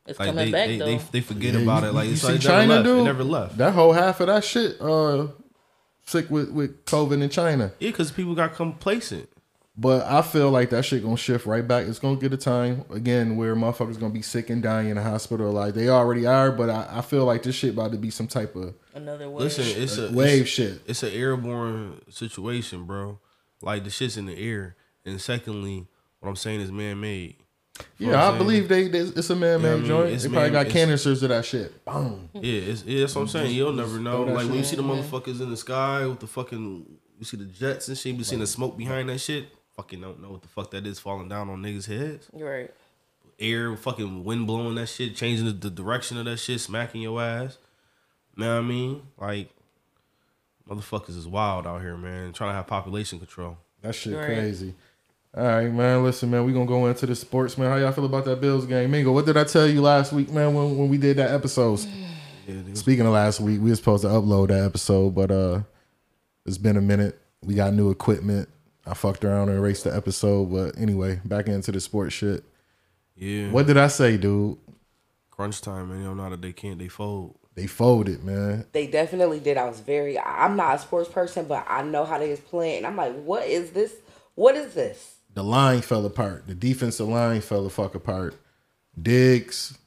It's 0.05 0.17
Like 0.19 0.29
coming 0.29 0.45
they, 0.45 0.51
back 0.51 0.67
they, 0.67 0.77
though. 0.79 0.85
they, 0.85 0.97
they 1.11 1.21
forget 1.21 1.53
Yeah, 1.53 1.59
about 1.61 1.83
you- 1.83 1.89
it. 1.89 1.93
Like 1.93 2.07
you 2.07 2.13
it's 2.13 2.21
see 2.21 2.27
like 2.27 2.35
it 2.37 2.41
China, 2.41 2.67
never 2.67 2.73
left. 2.73 2.85
dude. 2.85 2.99
It 2.99 3.03
never 3.03 3.23
left. 3.23 3.57
That 3.57 3.73
whole 3.73 3.93
half 3.93 4.19
of 4.19 4.27
that 4.27 4.43
shit, 4.43 4.81
uh, 4.81 5.27
sick 6.09 6.29
with 6.29 6.49
with 6.51 6.85
COVID 6.85 7.21
in 7.21 7.29
China. 7.29 7.71
Yeah, 7.79 7.91
because 7.91 8.11
people 8.11 8.35
got 8.35 8.55
complacent. 8.55 9.29
But 9.77 10.05
I 10.05 10.21
feel 10.23 10.51
like 10.51 10.71
that 10.71 10.83
shit 10.83 11.03
gonna 11.03 11.15
shift 11.15 11.45
right 11.45 11.65
back. 11.65 11.87
It's 11.87 11.99
gonna 11.99 12.19
get 12.19 12.33
a 12.33 12.37
time 12.37 12.83
again 12.89 13.37
where 13.37 13.55
motherfuckers 13.55 13.97
gonna 13.97 14.13
be 14.13 14.21
sick 14.21 14.49
and 14.49 14.61
dying 14.61 14.89
in 14.89 14.97
the 14.97 15.03
hospital. 15.03 15.53
Like 15.53 15.73
they 15.73 15.87
already 15.87 16.25
are, 16.25 16.51
but 16.51 16.69
I, 16.69 16.97
I 16.97 17.01
feel 17.01 17.23
like 17.23 17.43
this 17.43 17.55
shit 17.55 17.73
about 17.73 17.93
to 17.93 17.97
be 17.97 18.09
some 18.09 18.27
type 18.27 18.57
of 18.57 18.73
Another 18.93 19.29
way. 19.29 19.43
Listen, 19.43 19.63
it's 19.81 19.97
a 19.97 20.11
wave 20.11 20.41
it's, 20.41 20.49
shit. 20.49 20.81
It's 20.85 21.01
an 21.01 21.13
airborne 21.13 22.01
situation, 22.09 22.83
bro. 22.83 23.19
Like 23.61 23.85
the 23.85 23.89
shit's 23.89 24.17
in 24.17 24.25
the 24.25 24.37
air. 24.37 24.75
And 25.05 25.21
secondly, 25.21 25.87
what 26.19 26.27
I'm 26.27 26.35
saying 26.35 26.59
is 26.59 26.71
man 26.73 26.99
made. 26.99 27.37
Yeah, 27.97 28.29
I 28.29 28.37
believe 28.37 28.67
they, 28.69 28.87
they 28.87 28.99
it's 28.99 29.29
a 29.29 29.35
man 29.35 29.61
made 29.61 29.67
Yeah, 29.69 29.73
I 29.73 29.77
mean, 29.77 29.85
joint. 29.87 30.13
it's 30.13 30.23
They 30.23 30.29
probably 30.29 30.51
man- 30.51 30.63
got 30.63 30.71
canisters 30.71 31.23
of 31.23 31.29
that 31.29 31.45
shit. 31.45 31.83
Boom. 31.85 32.29
Yeah, 32.33 32.41
it's, 32.61 32.83
yeah, 32.83 33.01
that's 33.01 33.15
what 33.15 33.21
I'm 33.23 33.27
saying. 33.27 33.55
You'll 33.55 33.73
never 33.73 33.99
know. 33.99 34.25
that 34.25 34.33
Like 34.35 34.45
when 34.47 34.55
you 34.55 34.63
see 34.63 34.75
the 34.75 34.83
motherfuckers 34.83 35.41
in 35.41 35.49
the 35.49 35.57
sky 35.57 36.05
with 36.05 36.19
the 36.19 36.27
fucking, 36.27 36.85
you 37.19 37.25
see 37.25 37.37
the 37.37 37.45
jets 37.45 37.87
and 37.87 37.97
shit. 37.97 38.15
You 38.15 38.23
see 38.23 38.35
the 38.37 38.47
smoke 38.47 38.77
behind 38.77 39.09
that 39.09 39.19
shit. 39.19 39.47
fucking 39.75 39.99
don't 40.01 40.21
know 40.21 40.29
what 40.31 40.41
the 40.41 40.47
fuck 40.47 40.71
that 40.71 40.85
is 40.87 40.99
falling 40.99 41.29
down 41.29 41.49
on 41.49 41.61
niggas' 41.61 41.87
heads. 41.87 42.29
Right. 42.33 42.71
Air, 43.39 43.75
fucking 43.77 44.23
wind 44.25 44.47
blowing 44.47 44.75
that 44.75 44.87
shit, 44.87 45.15
changing 45.15 45.45
the, 45.45 45.53
the 45.53 45.69
direction 45.69 46.17
of 46.17 46.25
that 46.25 46.37
shit, 46.37 46.59
smacking 46.59 47.01
your 47.01 47.21
ass. 47.21 47.57
You 48.35 48.43
know 48.43 48.55
what 48.55 48.63
I 48.63 48.67
mean? 48.67 49.01
Like, 49.17 49.49
motherfuckers 50.69 51.17
is 51.17 51.27
wild 51.27 51.65
out 51.67 51.81
here, 51.81 51.97
man. 51.97 52.33
Trying 52.33 52.51
to 52.51 52.55
have 52.55 52.67
population 52.67 53.19
control. 53.19 53.57
That 53.81 53.93
shit 53.95 54.15
Right. 54.15 54.25
crazy. 54.25 54.75
All 55.35 55.43
right, 55.43 55.71
man. 55.71 56.03
Listen, 56.03 56.31
man, 56.31 56.43
we're 56.45 56.53
gonna 56.53 56.65
go 56.65 56.87
into 56.87 57.05
the 57.05 57.15
sports, 57.15 57.57
man. 57.57 57.69
How 57.69 57.77
y'all 57.77 57.91
feel 57.91 58.05
about 58.05 58.25
that 58.25 58.41
Bills 58.41 58.65
game? 58.65 58.89
Mingo, 58.89 59.11
what 59.11 59.25
did 59.25 59.37
I 59.37 59.43
tell 59.43 59.67
you 59.67 59.81
last 59.81 60.11
week, 60.11 60.31
man, 60.31 60.53
when, 60.53 60.77
when 60.77 60.89
we 60.89 60.97
did 60.97 61.17
that 61.17 61.31
episode? 61.31 61.79
Speaking 62.73 63.05
of 63.05 63.13
last 63.13 63.39
week, 63.39 63.61
we 63.61 63.69
was 63.69 63.77
supposed 63.77 64.01
to 64.01 64.09
upload 64.09 64.47
that 64.47 64.63
episode, 64.63 65.13
but 65.13 65.29
uh 65.29 65.61
it's 66.45 66.57
been 66.57 66.77
a 66.77 66.81
minute. 66.81 67.19
We 67.43 67.53
got 67.53 67.73
new 67.73 67.91
equipment. 67.91 68.49
I 68.87 68.95
fucked 68.95 69.23
around 69.23 69.49
and 69.49 69.59
erased 69.59 69.83
the 69.83 69.95
episode, 69.95 70.51
but 70.51 70.81
anyway, 70.81 71.21
back 71.23 71.47
into 71.47 71.71
the 71.71 71.79
sports 71.79 72.15
shit. 72.15 72.43
Yeah. 73.15 73.51
What 73.51 73.67
did 73.67 73.77
I 73.77 73.87
say, 73.87 74.17
dude? 74.17 74.57
Crunch 75.29 75.61
time, 75.61 75.89
man. 75.89 75.99
You 75.99 76.05
don't 76.05 76.17
know 76.17 76.29
that 76.29 76.41
they 76.41 76.53
can't, 76.53 76.79
they 76.79 76.87
fold. 76.87 77.37
They 77.53 77.67
folded, 77.67 78.23
man. 78.23 78.65
They 78.71 78.87
definitely 78.87 79.41
did. 79.41 79.57
I 79.57 79.65
was 79.65 79.79
very. 79.79 80.17
I'm 80.17 80.55
not 80.55 80.75
a 80.75 80.79
sports 80.79 81.09
person, 81.09 81.45
but 81.45 81.65
I 81.69 81.83
know 81.83 82.03
how 82.03 82.17
they 82.17 82.31
was 82.31 82.39
playing. 82.39 82.77
And 82.77 82.87
I'm 82.87 82.95
like, 82.95 83.13
what 83.21 83.45
is 83.45 83.71
this? 83.71 83.93
What 84.33 84.55
is 84.55 84.73
this? 84.73 85.18
The 85.33 85.43
line 85.43 85.81
fell 85.81 86.05
apart. 86.05 86.47
The 86.47 86.55
defensive 86.55 87.07
line 87.07 87.41
fell 87.41 87.63
the 87.63 87.69
fuck 87.69 87.95
apart. 87.95 88.35
Diggs, 88.99 89.77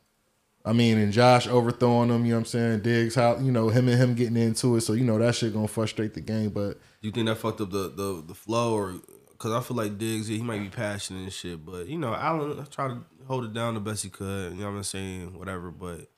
I 0.65 0.73
mean, 0.73 0.99
and 0.99 1.13
Josh 1.13 1.47
overthrowing 1.47 2.09
them, 2.09 2.25
you 2.25 2.31
know 2.31 2.37
what 2.37 2.41
I'm 2.41 2.47
saying? 2.47 2.81
Diggs, 2.81 3.15
how 3.15 3.39
you 3.39 3.51
know, 3.51 3.69
him 3.69 3.89
and 3.89 3.99
him 4.01 4.15
getting 4.15 4.37
into 4.37 4.77
it. 4.77 4.83
So, 4.83 4.93
you 4.93 5.05
know, 5.05 5.19
that 5.19 5.35
shit 5.35 5.53
gonna 5.53 5.69
frustrate 5.69 6.15
the 6.15 6.21
game. 6.21 6.51
But 6.51 6.79
you 7.01 7.11
think 7.11 7.27
that 7.27 7.37
fucked 7.37 7.61
up 7.61 7.71
the 7.71 7.89
the, 7.89 8.25
the 8.29 8.35
flow, 8.35 8.75
or 8.75 8.95
because 9.33 9.53
I 9.53 9.61
feel 9.61 9.77
like 9.77 9.99
Diggs, 9.99 10.31
yeah, 10.31 10.37
he 10.37 10.43
might 10.43 10.61
be 10.61 10.69
passionate 10.69 11.25
and 11.25 11.33
shit, 11.33 11.65
but 11.65 11.89
you 11.89 11.99
know, 11.99 12.15
Allen 12.15 12.65
tried 12.71 12.89
to 12.89 13.01
hold 13.27 13.45
it 13.45 13.53
down 13.53 13.75
the 13.75 13.81
best 13.81 14.05
he 14.05 14.11
could. 14.11 14.53
You 14.53 14.61
know 14.61 14.71
what 14.71 14.77
I'm 14.77 14.83
saying? 14.85 15.39
Whatever, 15.39 15.71
but 15.73 16.09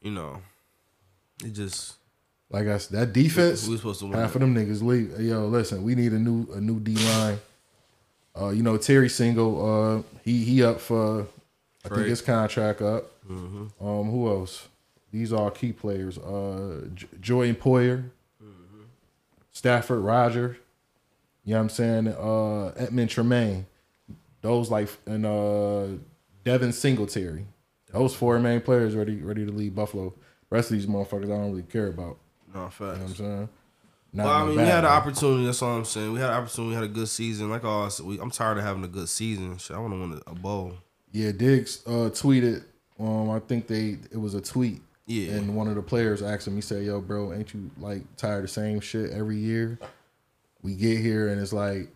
you 0.00 0.10
know, 0.10 0.40
it 1.44 1.50
just 1.50 1.96
like 2.50 2.66
I 2.66 2.78
said, 2.78 2.98
that 2.98 3.12
defense, 3.12 3.66
We 3.66 3.72
was 3.72 3.80
supposed 3.80 4.00
to 4.00 4.06
win 4.06 4.14
half 4.18 4.34
of 4.34 4.40
them 4.40 4.54
niggas 4.54 4.82
leave. 4.82 5.20
Yo, 5.20 5.46
listen, 5.46 5.82
we 5.82 5.94
need 5.94 6.12
a 6.12 6.18
new 6.18 6.50
a 6.52 6.60
new 6.60 6.80
D 6.80 6.96
line. 6.96 7.38
Uh, 8.40 8.48
you 8.50 8.62
know, 8.62 8.76
Terry 8.76 9.08
Single, 9.08 9.52
uh, 9.98 10.02
he 10.24 10.44
he 10.44 10.62
up 10.64 10.80
for 10.80 11.26
I 11.84 11.88
think 11.88 12.06
his 12.06 12.22
contract 12.22 12.80
up. 12.82 13.10
Mm-hmm. 13.30 13.86
Um, 13.86 14.10
who 14.10 14.28
else? 14.28 14.68
These 15.12 15.32
are 15.32 15.50
key 15.50 15.72
players. 15.72 16.18
Uh, 16.18 16.86
J- 16.94 17.06
Jordan 17.20 17.54
Poyer, 17.56 18.04
Mm-hmm. 18.42 18.82
Stafford 19.50 20.00
Roger. 20.00 20.56
You 21.44 21.54
know 21.54 21.58
what 21.58 21.62
I'm 21.64 21.68
saying? 21.70 22.08
Uh, 22.08 22.68
Edmund 22.76 23.10
Tremaine. 23.10 23.66
Those 24.42 24.70
like 24.70 24.88
and 25.06 25.26
uh, 25.26 25.86
Devin 26.44 26.72
Singletary. 26.72 27.46
Those 27.92 28.14
four 28.14 28.38
main 28.38 28.60
players 28.60 28.94
ready 28.94 29.16
ready 29.16 29.44
to 29.44 29.50
leave 29.52 29.74
Buffalo. 29.74 30.14
rest 30.48 30.70
of 30.70 30.76
these 30.76 30.86
motherfuckers 30.86 31.24
I 31.24 31.28
don't 31.36 31.50
really 31.50 31.62
care 31.62 31.88
about. 31.88 32.16
no 32.54 32.68
facts. 32.68 32.80
You 32.80 32.86
know 32.86 32.92
what 32.92 33.00
I'm 33.00 33.14
saying? 33.14 33.48
Not 34.12 34.26
well, 34.26 34.34
I 34.34 34.46
mean, 34.46 34.56
we 34.56 34.62
had 34.62 34.84
an 34.84 34.90
opportunity. 34.90 35.46
That's 35.46 35.62
all 35.62 35.76
I'm 35.76 35.84
saying. 35.84 36.12
We 36.12 36.18
had 36.18 36.30
an 36.30 36.36
opportunity. 36.36 36.70
We 36.70 36.74
had 36.74 36.84
a 36.84 36.88
good 36.88 37.08
season. 37.08 37.48
Like 37.48 37.64
I 37.64 37.88
said, 37.88 38.06
we, 38.06 38.18
I'm 38.18 38.30
tired 38.30 38.58
of 38.58 38.64
having 38.64 38.82
a 38.82 38.88
good 38.88 39.08
season. 39.08 39.56
Shit, 39.58 39.76
I 39.76 39.78
want 39.78 39.94
to 39.94 40.00
win 40.00 40.20
a, 40.26 40.34
bowl. 40.34 40.74
Yeah, 41.12 41.30
Diggs 41.32 41.82
uh, 41.86 42.10
tweeted. 42.10 42.64
Um, 42.98 43.30
I 43.30 43.38
think 43.38 43.66
they 43.66 43.98
it 44.10 44.18
was 44.20 44.34
a 44.34 44.40
tweet. 44.40 44.82
Yeah. 45.06 45.32
And 45.32 45.56
one 45.56 45.68
of 45.68 45.76
the 45.76 45.82
players 45.82 46.22
asked 46.22 46.46
him. 46.46 46.54
He 46.54 46.60
said, 46.60 46.84
"Yo, 46.84 47.00
bro, 47.00 47.32
ain't 47.32 47.54
you 47.54 47.70
like 47.78 48.02
tired 48.16 48.38
of 48.38 48.42
the 48.42 48.48
same 48.48 48.80
shit 48.80 49.10
every 49.10 49.36
year? 49.36 49.78
We 50.62 50.74
get 50.74 50.98
here 50.98 51.28
and 51.28 51.40
it's 51.40 51.52
like 51.52 51.88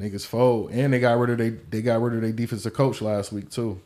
niggas 0.00 0.26
fold, 0.26 0.70
and 0.70 0.92
they 0.92 0.98
got 0.98 1.18
rid 1.18 1.30
of 1.30 1.38
they 1.38 1.50
they 1.50 1.82
got 1.82 2.00
rid 2.00 2.14
of 2.14 2.22
their 2.22 2.32
defensive 2.32 2.74
coach 2.74 3.00
last 3.02 3.32
week 3.32 3.50
too. 3.50 3.80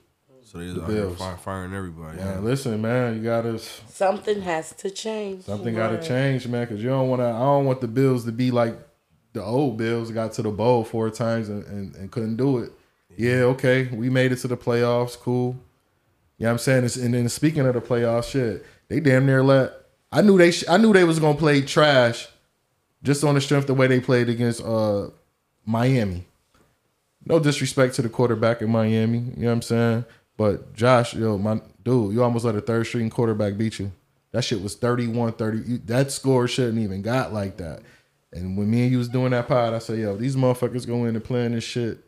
So 0.50 0.56
they 0.56 0.68
The 0.68 0.74
just 0.76 0.84
out 0.84 0.90
here 0.90 1.10
fire, 1.10 1.36
firing 1.36 1.74
everybody. 1.74 2.16
Man, 2.16 2.42
listen, 2.42 2.80
man, 2.80 3.16
you 3.18 3.22
got 3.22 3.44
us. 3.44 3.82
Something 3.90 4.40
has 4.40 4.72
to 4.76 4.90
change. 4.90 5.44
something 5.44 5.74
gotta 5.74 6.02
change, 6.02 6.48
man, 6.48 6.62
because 6.62 6.82
you 6.82 6.88
don't 6.88 7.10
want 7.10 7.20
to. 7.20 7.26
I 7.26 7.38
don't 7.38 7.66
want 7.66 7.82
the 7.82 7.88
Bills 7.88 8.24
to 8.24 8.32
be 8.32 8.50
like 8.50 8.74
the 9.34 9.44
old 9.44 9.76
Bills 9.76 10.10
got 10.10 10.32
to 10.32 10.42
the 10.42 10.50
bowl 10.50 10.84
four 10.84 11.10
times 11.10 11.50
and, 11.50 11.66
and, 11.66 11.94
and 11.96 12.10
couldn't 12.10 12.36
do 12.36 12.58
it. 12.58 12.72
Yeah, 13.14 13.42
okay, 13.52 13.88
we 13.88 14.08
made 14.08 14.32
it 14.32 14.36
to 14.36 14.48
the 14.48 14.56
playoffs, 14.56 15.18
cool. 15.18 15.54
You 16.38 16.44
know 16.44 16.46
what 16.46 16.52
I'm 16.52 16.58
saying? 16.58 16.84
It's, 16.84 16.96
and 16.96 17.12
then 17.12 17.28
speaking 17.28 17.66
of 17.66 17.74
the 17.74 17.82
playoffs, 17.82 18.30
shit, 18.30 18.64
they 18.88 19.00
damn 19.00 19.26
near 19.26 19.42
let. 19.42 19.74
I 20.10 20.22
knew 20.22 20.38
they. 20.38 20.50
sh- 20.50 20.64
I 20.66 20.78
knew 20.78 20.94
they 20.94 21.04
was 21.04 21.18
gonna 21.18 21.36
play 21.36 21.60
trash, 21.60 22.26
just 23.02 23.22
on 23.22 23.34
the 23.34 23.42
strength 23.42 23.64
of 23.64 23.66
the 23.66 23.74
way 23.74 23.86
they 23.86 24.00
played 24.00 24.30
against 24.30 24.64
uh 24.64 25.10
Miami. 25.66 26.24
No 27.26 27.38
disrespect 27.38 27.96
to 27.96 28.02
the 28.02 28.08
quarterback 28.08 28.62
in 28.62 28.70
Miami, 28.70 29.18
you 29.18 29.42
know 29.42 29.48
what 29.48 29.52
I'm 29.52 29.62
saying? 29.62 30.04
But 30.38 30.72
Josh, 30.72 31.14
yo, 31.14 31.36
my 31.36 31.60
dude, 31.84 32.14
you 32.14 32.22
almost 32.22 32.46
let 32.46 32.54
a 32.54 32.62
third 32.62 32.86
string 32.86 33.10
quarterback 33.10 33.58
beat 33.58 33.78
you. 33.78 33.92
That 34.30 34.44
shit 34.44 34.62
was 34.62 34.74
31 34.74 35.32
30. 35.32 35.78
That 35.84 36.10
score 36.10 36.48
shouldn't 36.48 36.78
even 36.78 37.02
got 37.02 37.34
like 37.34 37.58
that. 37.58 37.82
And 38.32 38.56
when 38.56 38.70
me 38.70 38.82
and 38.82 38.92
you 38.92 38.98
was 38.98 39.08
doing 39.08 39.32
that 39.32 39.48
pod, 39.48 39.74
I 39.74 39.78
said, 39.78 39.98
yo, 39.98 40.16
these 40.16 40.36
motherfuckers 40.36 40.86
go 40.86 41.04
in 41.06 41.16
and 41.16 41.24
playing 41.24 41.52
this 41.52 41.64
shit 41.64 41.98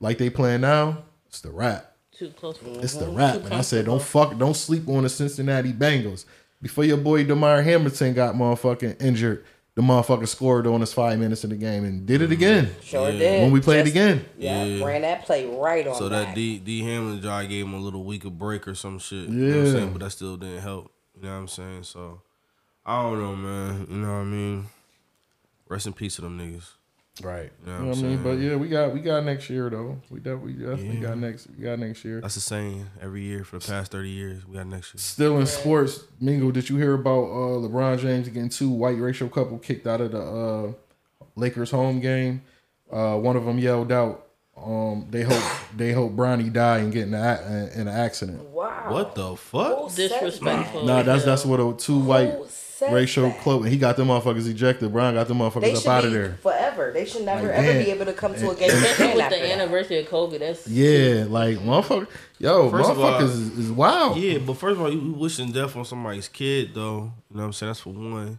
like 0.00 0.18
they 0.18 0.28
playing 0.28 0.60
now, 0.60 1.04
it's 1.26 1.40
the 1.40 1.50
rap. 1.50 1.92
Too 2.12 2.30
close. 2.30 2.58
For 2.58 2.68
It's 2.80 2.94
the 2.94 3.08
rap. 3.08 3.44
And 3.44 3.54
I 3.54 3.60
said, 3.62 3.86
don't 3.86 4.02
fuck, 4.02 4.36
don't 4.38 4.56
sleep 4.56 4.88
on 4.88 5.04
the 5.04 5.08
Cincinnati 5.08 5.72
Bengals. 5.72 6.24
Before 6.60 6.84
your 6.84 6.96
boy 6.96 7.24
Damar 7.24 7.62
Hamilton 7.62 8.14
got 8.14 8.34
motherfucking 8.34 9.00
injured, 9.00 9.44
the 9.76 9.82
motherfucker 9.82 10.26
scored 10.26 10.66
on 10.66 10.82
us 10.82 10.92
five 10.92 11.18
minutes 11.18 11.44
in 11.44 11.50
the 11.50 11.56
game 11.56 11.84
and 11.84 12.06
did 12.06 12.22
it 12.22 12.32
again. 12.32 12.64
Mm-hmm. 12.66 12.80
Sure 12.82 13.10
Yeah. 13.10 13.18
did. 13.18 13.42
When 13.42 13.52
we 13.52 13.60
played 13.60 13.84
Just- 13.84 13.94
again. 13.94 14.24
Yeah, 14.38 14.64
Yeah. 14.64 14.84
ran 14.84 15.02
that 15.02 15.24
play 15.26 15.44
right 15.46 15.86
on. 15.86 15.94
So 15.96 16.08
back. 16.10 16.28
that 16.28 16.34
D 16.34 16.58
D 16.58 16.82
Hamlin 16.82 17.20
job 17.22 17.48
gave 17.48 17.64
him 17.66 17.74
a 17.74 17.78
little 17.78 18.02
weaker 18.02 18.30
break 18.30 18.66
or 18.66 18.74
some 18.74 18.98
shit. 18.98 19.28
You 19.28 19.34
know 19.34 19.48
what 19.48 19.58
I'm 19.60 19.66
Yeah. 19.66 19.72
saying? 19.72 19.92
But 19.92 20.00
that 20.00 20.10
still 20.10 20.36
didn't 20.38 20.60
help. 20.62 20.90
You 21.14 21.22
know 21.28 21.32
what 21.34 21.38
I'm 21.40 21.48
saying? 21.48 21.82
So 21.84 22.22
I 22.86 23.02
don't 23.02 23.20
know, 23.20 23.36
man. 23.36 23.86
You 23.90 23.96
know 23.98 24.08
what 24.14 24.20
I 24.20 24.24
mean? 24.24 24.66
Rest 25.68 25.86
in 25.86 25.92
peace 25.92 26.16
to 26.16 26.22
them 26.22 26.38
niggas. 26.38 26.68
Right. 27.22 27.50
You 27.64 27.72
know 27.72 27.78
You 27.78 27.78
know 27.82 27.88
what 27.88 27.96
what 27.96 28.04
I'm 28.04 28.10
mean? 28.10 28.22
But 28.22 28.30
yeah, 28.38 28.56
we 28.56 28.68
got 28.68 28.92
we 28.94 29.00
got 29.00 29.24
next 29.24 29.48
year 29.48 29.70
though. 29.70 29.98
We 30.10 30.20
definitely, 30.20 30.52
we 30.54 30.58
definitely 30.66 30.96
Yeah. 30.96 31.08
got 31.08 31.18
next 31.18 31.46
we 31.56 31.64
got 31.64 31.78
next 31.78 32.04
year. 32.04 32.20
That's 32.20 32.34
the 32.34 32.40
same 32.42 32.90
every 33.00 33.22
year 33.22 33.42
for 33.44 33.58
the 33.58 33.66
past 33.66 33.90
thirty 33.90 34.10
years. 34.10 34.46
We 34.46 34.54
got 34.56 34.66
next 34.66 34.92
year. 34.94 35.00
Still 35.00 35.38
in 35.38 35.46
sports, 35.46 36.04
Mingo, 36.20 36.50
did 36.50 36.68
you 36.68 36.76
hear 36.76 36.92
about 36.94 37.24
uh 37.24 37.58
LeBron 37.66 37.98
James 38.00 38.28
getting 38.28 38.50
two 38.50 38.68
white 38.68 38.98
racial 38.98 39.28
couple 39.30 39.58
kicked 39.58 39.86
out 39.86 40.00
of 40.02 40.12
the 40.12 40.20
uh 40.20 40.72
Lakers 41.36 41.70
home 41.70 42.00
game? 42.00 42.42
Uh 42.92 43.16
one 43.16 43.36
of 43.36 43.44
them 43.46 43.58
yelled 43.58 43.90
out 43.92 44.26
um 44.56 45.06
they 45.10 45.22
hope 45.22 45.42
they 45.76 45.92
hope 45.92 46.12
Bronny 46.12 46.52
die 46.52 46.78
and 46.78 46.92
get 46.92 47.08
in, 47.08 47.14
a, 47.14 47.70
in 47.74 47.82
an 47.82 47.88
accident. 47.88 48.42
wow. 48.50 48.88
What 48.92 49.14
the 49.14 49.36
fuck? 49.36 49.94
Disrespectful. 49.94 50.84
No, 50.84 51.02
that's 51.02 51.24
that's 51.24 51.44
what 51.46 51.60
a 51.60 51.74
two 51.78 51.98
white 51.98 52.34
Who 52.78 52.86
said 52.86 52.92
racial 52.92 53.28
that? 53.28 53.40
cloak 53.40 53.62
and 53.62 53.70
he 53.72 53.78
got 53.78 53.96
them 53.96 54.08
motherfuckers 54.08 54.48
ejected. 54.48 54.92
Brian 54.92 55.14
got 55.14 55.28
them 55.28 55.38
They 55.38 55.44
motherfuckers 55.44 55.76
up 55.78 55.86
out 55.86 56.04
of 56.04 56.12
there. 56.12 56.38
forever. 56.42 56.90
They 56.92 57.04
should 57.06 57.22
never 57.24 57.46
Like, 57.48 57.56
ever 57.58 57.72
damn. 57.72 57.84
be 57.84 57.90
able 57.90 58.04
to 58.06 58.12
come 58.12 58.34
to 58.34 58.50
a 58.50 58.54
game 58.54 58.70
Especially 58.70 59.06
with 59.14 59.14
the 59.30 59.36
that. 59.36 59.52
anniversary 59.52 59.98
of 60.00 60.06
COVID. 60.08 60.38
That's 60.40 60.66
Yeah, 60.68 61.24
like 61.28 61.58
motherfucker 61.58 62.06
yo, 62.38 62.70
First 62.70 62.90
of 62.90 63.00
all- 63.00 63.12
motherfuckers 63.12 63.22
is, 63.30 63.58
is 63.58 63.70
wild. 63.70 64.16
Yeah, 64.18 64.38
but 64.38 64.54
first 64.58 64.76
of 64.76 64.82
all, 64.82 64.92
you 64.92 65.00
you 65.00 65.12
wishing 65.12 65.52
death 65.52 65.74
on 65.76 65.84
somebody's 65.84 66.28
kid, 66.28 66.74
though. 66.74 67.12
You 67.30 67.36
know 67.36 67.42
what 67.42 67.42
I'm 67.44 67.52
saying? 67.52 67.70
That's 67.70 67.80
for 67.80 67.90
one. 67.90 68.38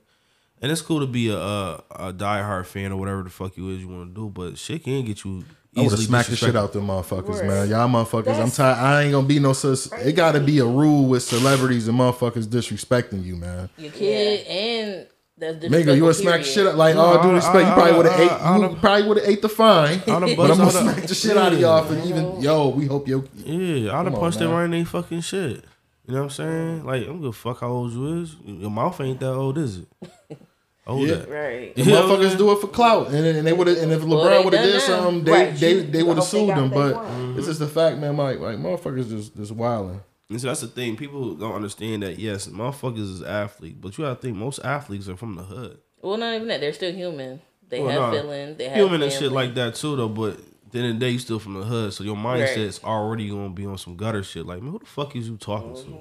And 0.62 0.72
it's 0.72 0.82
cool 0.82 1.00
to 1.02 1.08
be 1.08 1.30
a 1.30 1.38
a, 1.38 1.84
a 1.92 2.14
diehard 2.14 2.66
fan 2.66 2.92
or 2.92 2.98
whatever 2.98 3.24
the 3.24 3.30
fuck 3.30 3.56
you 3.58 3.70
is 3.70 3.80
you 3.82 3.88
want 3.88 4.14
to 4.14 4.22
do, 4.22 4.30
but 4.30 4.58
shit 4.58 4.84
can 4.84 5.04
get 5.06 5.24
you. 5.24 5.44
I 5.78 5.82
would 5.82 5.92
have 5.92 6.00
easily 6.00 6.06
smacked 6.08 6.30
the 6.30 6.36
shit 6.36 6.50
disrespected. 6.54 6.56
out 6.58 6.74
them 6.74 6.88
motherfuckers, 6.88 7.28
Word. 7.30 7.48
man. 7.48 7.70
Y'all 7.70 7.88
motherfuckers, 7.88 8.40
I'm 8.42 8.52
tired. 8.52 8.78
I 8.78 9.04
ain't 9.04 9.12
gonna 9.12 9.28
be 9.28 9.40
no 9.40 9.54
such. 9.54 9.92
It 10.06 10.14
got 10.14 10.32
to 10.34 10.40
be 10.40 10.60
a 10.60 10.66
rule 10.66 11.06
with 11.08 11.24
celebrities 11.24 11.88
and 11.88 11.98
motherfuckers 12.00 12.46
disrespecting 12.46 13.24
you, 13.24 13.36
man. 13.36 13.70
your 13.78 13.92
kid 13.92 14.48
and 14.48 15.08
that's 15.40 15.56
disrespectful. 15.58 15.94
Nigga, 15.94 15.98
you 15.98 16.04
would 16.06 16.16
smack 16.16 16.34
period. 16.42 16.46
shit 16.48 16.66
out 16.68 16.76
like 16.78 16.96
No, 16.96 17.02
all 17.02 17.22
due 17.24 17.32
respect. 17.34 17.68
You 17.68 17.74
probably 17.76 17.94
would 17.98 18.06
have 18.08 18.20
ate. 18.20 18.72
You 18.72 18.76
probably 18.80 19.08
would 19.08 19.18
have 19.18 19.28
ate 19.30 19.42
the 19.44 19.50
fine. 19.50 20.00
I'd 20.00 20.06
But 20.38 20.52
I'm 20.52 20.58
gonna 20.58 20.72
smack 20.72 20.96
the- 21.02 21.08
the 21.08 21.14
shit 21.16 21.38
out 21.38 21.54
of 21.54 21.60
y'all 21.60 21.84
for 21.86 21.94
even 22.08 22.42
yo. 22.42 22.70
We 22.70 22.86
hope 22.88 23.08
you. 23.08 23.28
Yeah, 23.36 23.92
I'd 23.92 23.96
have 23.98 24.06
Come 24.06 24.16
on, 24.16 24.20
punched 24.20 24.40
man. 24.40 24.50
them 24.50 24.58
right 24.58 24.66
in 24.66 24.72
they 24.72 24.84
fucking 24.84 25.22
shit. 25.22 25.64
You 26.08 26.14
know 26.14 26.20
what 26.20 26.24
I'm 26.24 26.30
saying? 26.32 26.86
Like, 26.86 27.02
I 27.04 27.06
don't 27.06 27.20
give 27.20 27.30
a 27.30 27.34
fuck 27.34 27.60
how 27.60 27.68
old 27.68 27.92
you 27.92 28.22
is. 28.24 28.36
Your 28.46 28.72
mouth 28.72 29.00
ain't 29.02 29.20
that 29.20 29.34
old, 29.34 29.58
is 29.58 29.80
it? 29.80 29.88
Hold 30.88 31.08
Yeah. 31.10 31.16
Right. 31.26 31.76
The 31.76 31.84
You 31.84 31.92
know 31.92 32.08
what 32.08 32.20
I'm 32.20 32.20
motherfuckers 32.32 32.38
do 32.38 32.52
it 32.54 32.62
for 32.62 32.68
clout, 32.68 33.08
and, 33.08 33.26
and 33.26 33.46
they 33.46 33.54
would 33.54 33.68
have. 33.68 33.78
And 33.78 33.92
if 33.92 34.02
LeBron 34.02 34.30
they 34.38 34.44
would 34.46 34.54
have 34.54 34.64
did 34.66 34.82
something, 34.82 35.24
they 35.26 35.32
Right, 35.32 35.56
they 35.56 35.74
you- 35.74 35.82
they 35.84 36.02
would 36.04 36.16
have 36.18 36.26
sued 36.26 36.48
got 36.48 36.56
them. 36.56 36.72
what 36.72 36.88
they 36.88 36.94
But 36.94 36.96
want. 37.04 37.38
it's 37.38 37.48
just 37.48 37.60
the 37.60 37.68
fact, 37.68 37.98
man. 37.98 38.16
Like 38.18 38.40
like 38.40 38.58
motherfuckers 38.58 39.10
just 39.10 39.36
just 39.36 39.52
wilding. 39.52 40.00
And 40.30 40.42
so 40.42 40.48
that's 40.48 40.62
the 40.62 40.68
thing. 40.68 40.96
People 40.98 41.36
don't 41.36 41.54
understand 41.56 42.04
that. 42.04 42.18
Yes, 42.20 42.48
motherfuckers 42.48 43.00
is 43.00 43.22
athlete, 43.24 43.80
but 43.82 43.98
you 43.98 44.04
gotta 44.06 44.16
think 44.20 44.36
most 44.38 44.60
athletes 44.64 45.08
are 45.10 45.16
from 45.18 45.36
the 45.36 45.44
hood. 45.44 45.78
Well, 46.02 46.18
not 46.18 46.34
even 46.36 46.48
that. 46.50 46.62
They're 46.62 46.74
still 46.74 46.94
human. 46.94 47.42
They 47.70 47.82
Well, 47.82 47.90
have 47.90 48.02
nah, 48.02 48.12
feelings. 48.22 48.58
They 48.58 48.70
have 48.70 48.78
human 48.78 49.02
and 49.02 49.12
shit 49.12 49.32
like 49.32 49.56
that 49.56 49.76
too, 49.76 49.96
though. 49.98 50.08
But 50.10 50.38
then 50.38 50.44
the 50.72 50.80
end 50.80 50.88
of 50.96 51.00
the 51.00 51.06
day, 51.06 51.12
you 51.12 51.20
still 51.20 51.40
from 51.40 51.56
the 51.56 51.64
hood, 51.64 51.94
so 51.94 52.04
your 52.06 52.16
Right. 52.16 52.42
mindset's 52.42 52.82
already 52.84 53.30
gonna 53.30 53.50
be 53.50 53.66
on 53.66 53.78
some 53.78 53.96
gutter 53.98 54.24
shit. 54.24 54.46
Like, 54.46 54.62
man, 54.62 54.72
who 54.72 54.80
the 54.80 54.86
fuck 54.86 55.16
is 55.18 55.28
you 55.28 55.36
talking 55.38 55.74
to? 55.76 55.82
Mm-hmm. 55.82 55.92
You 55.92 56.00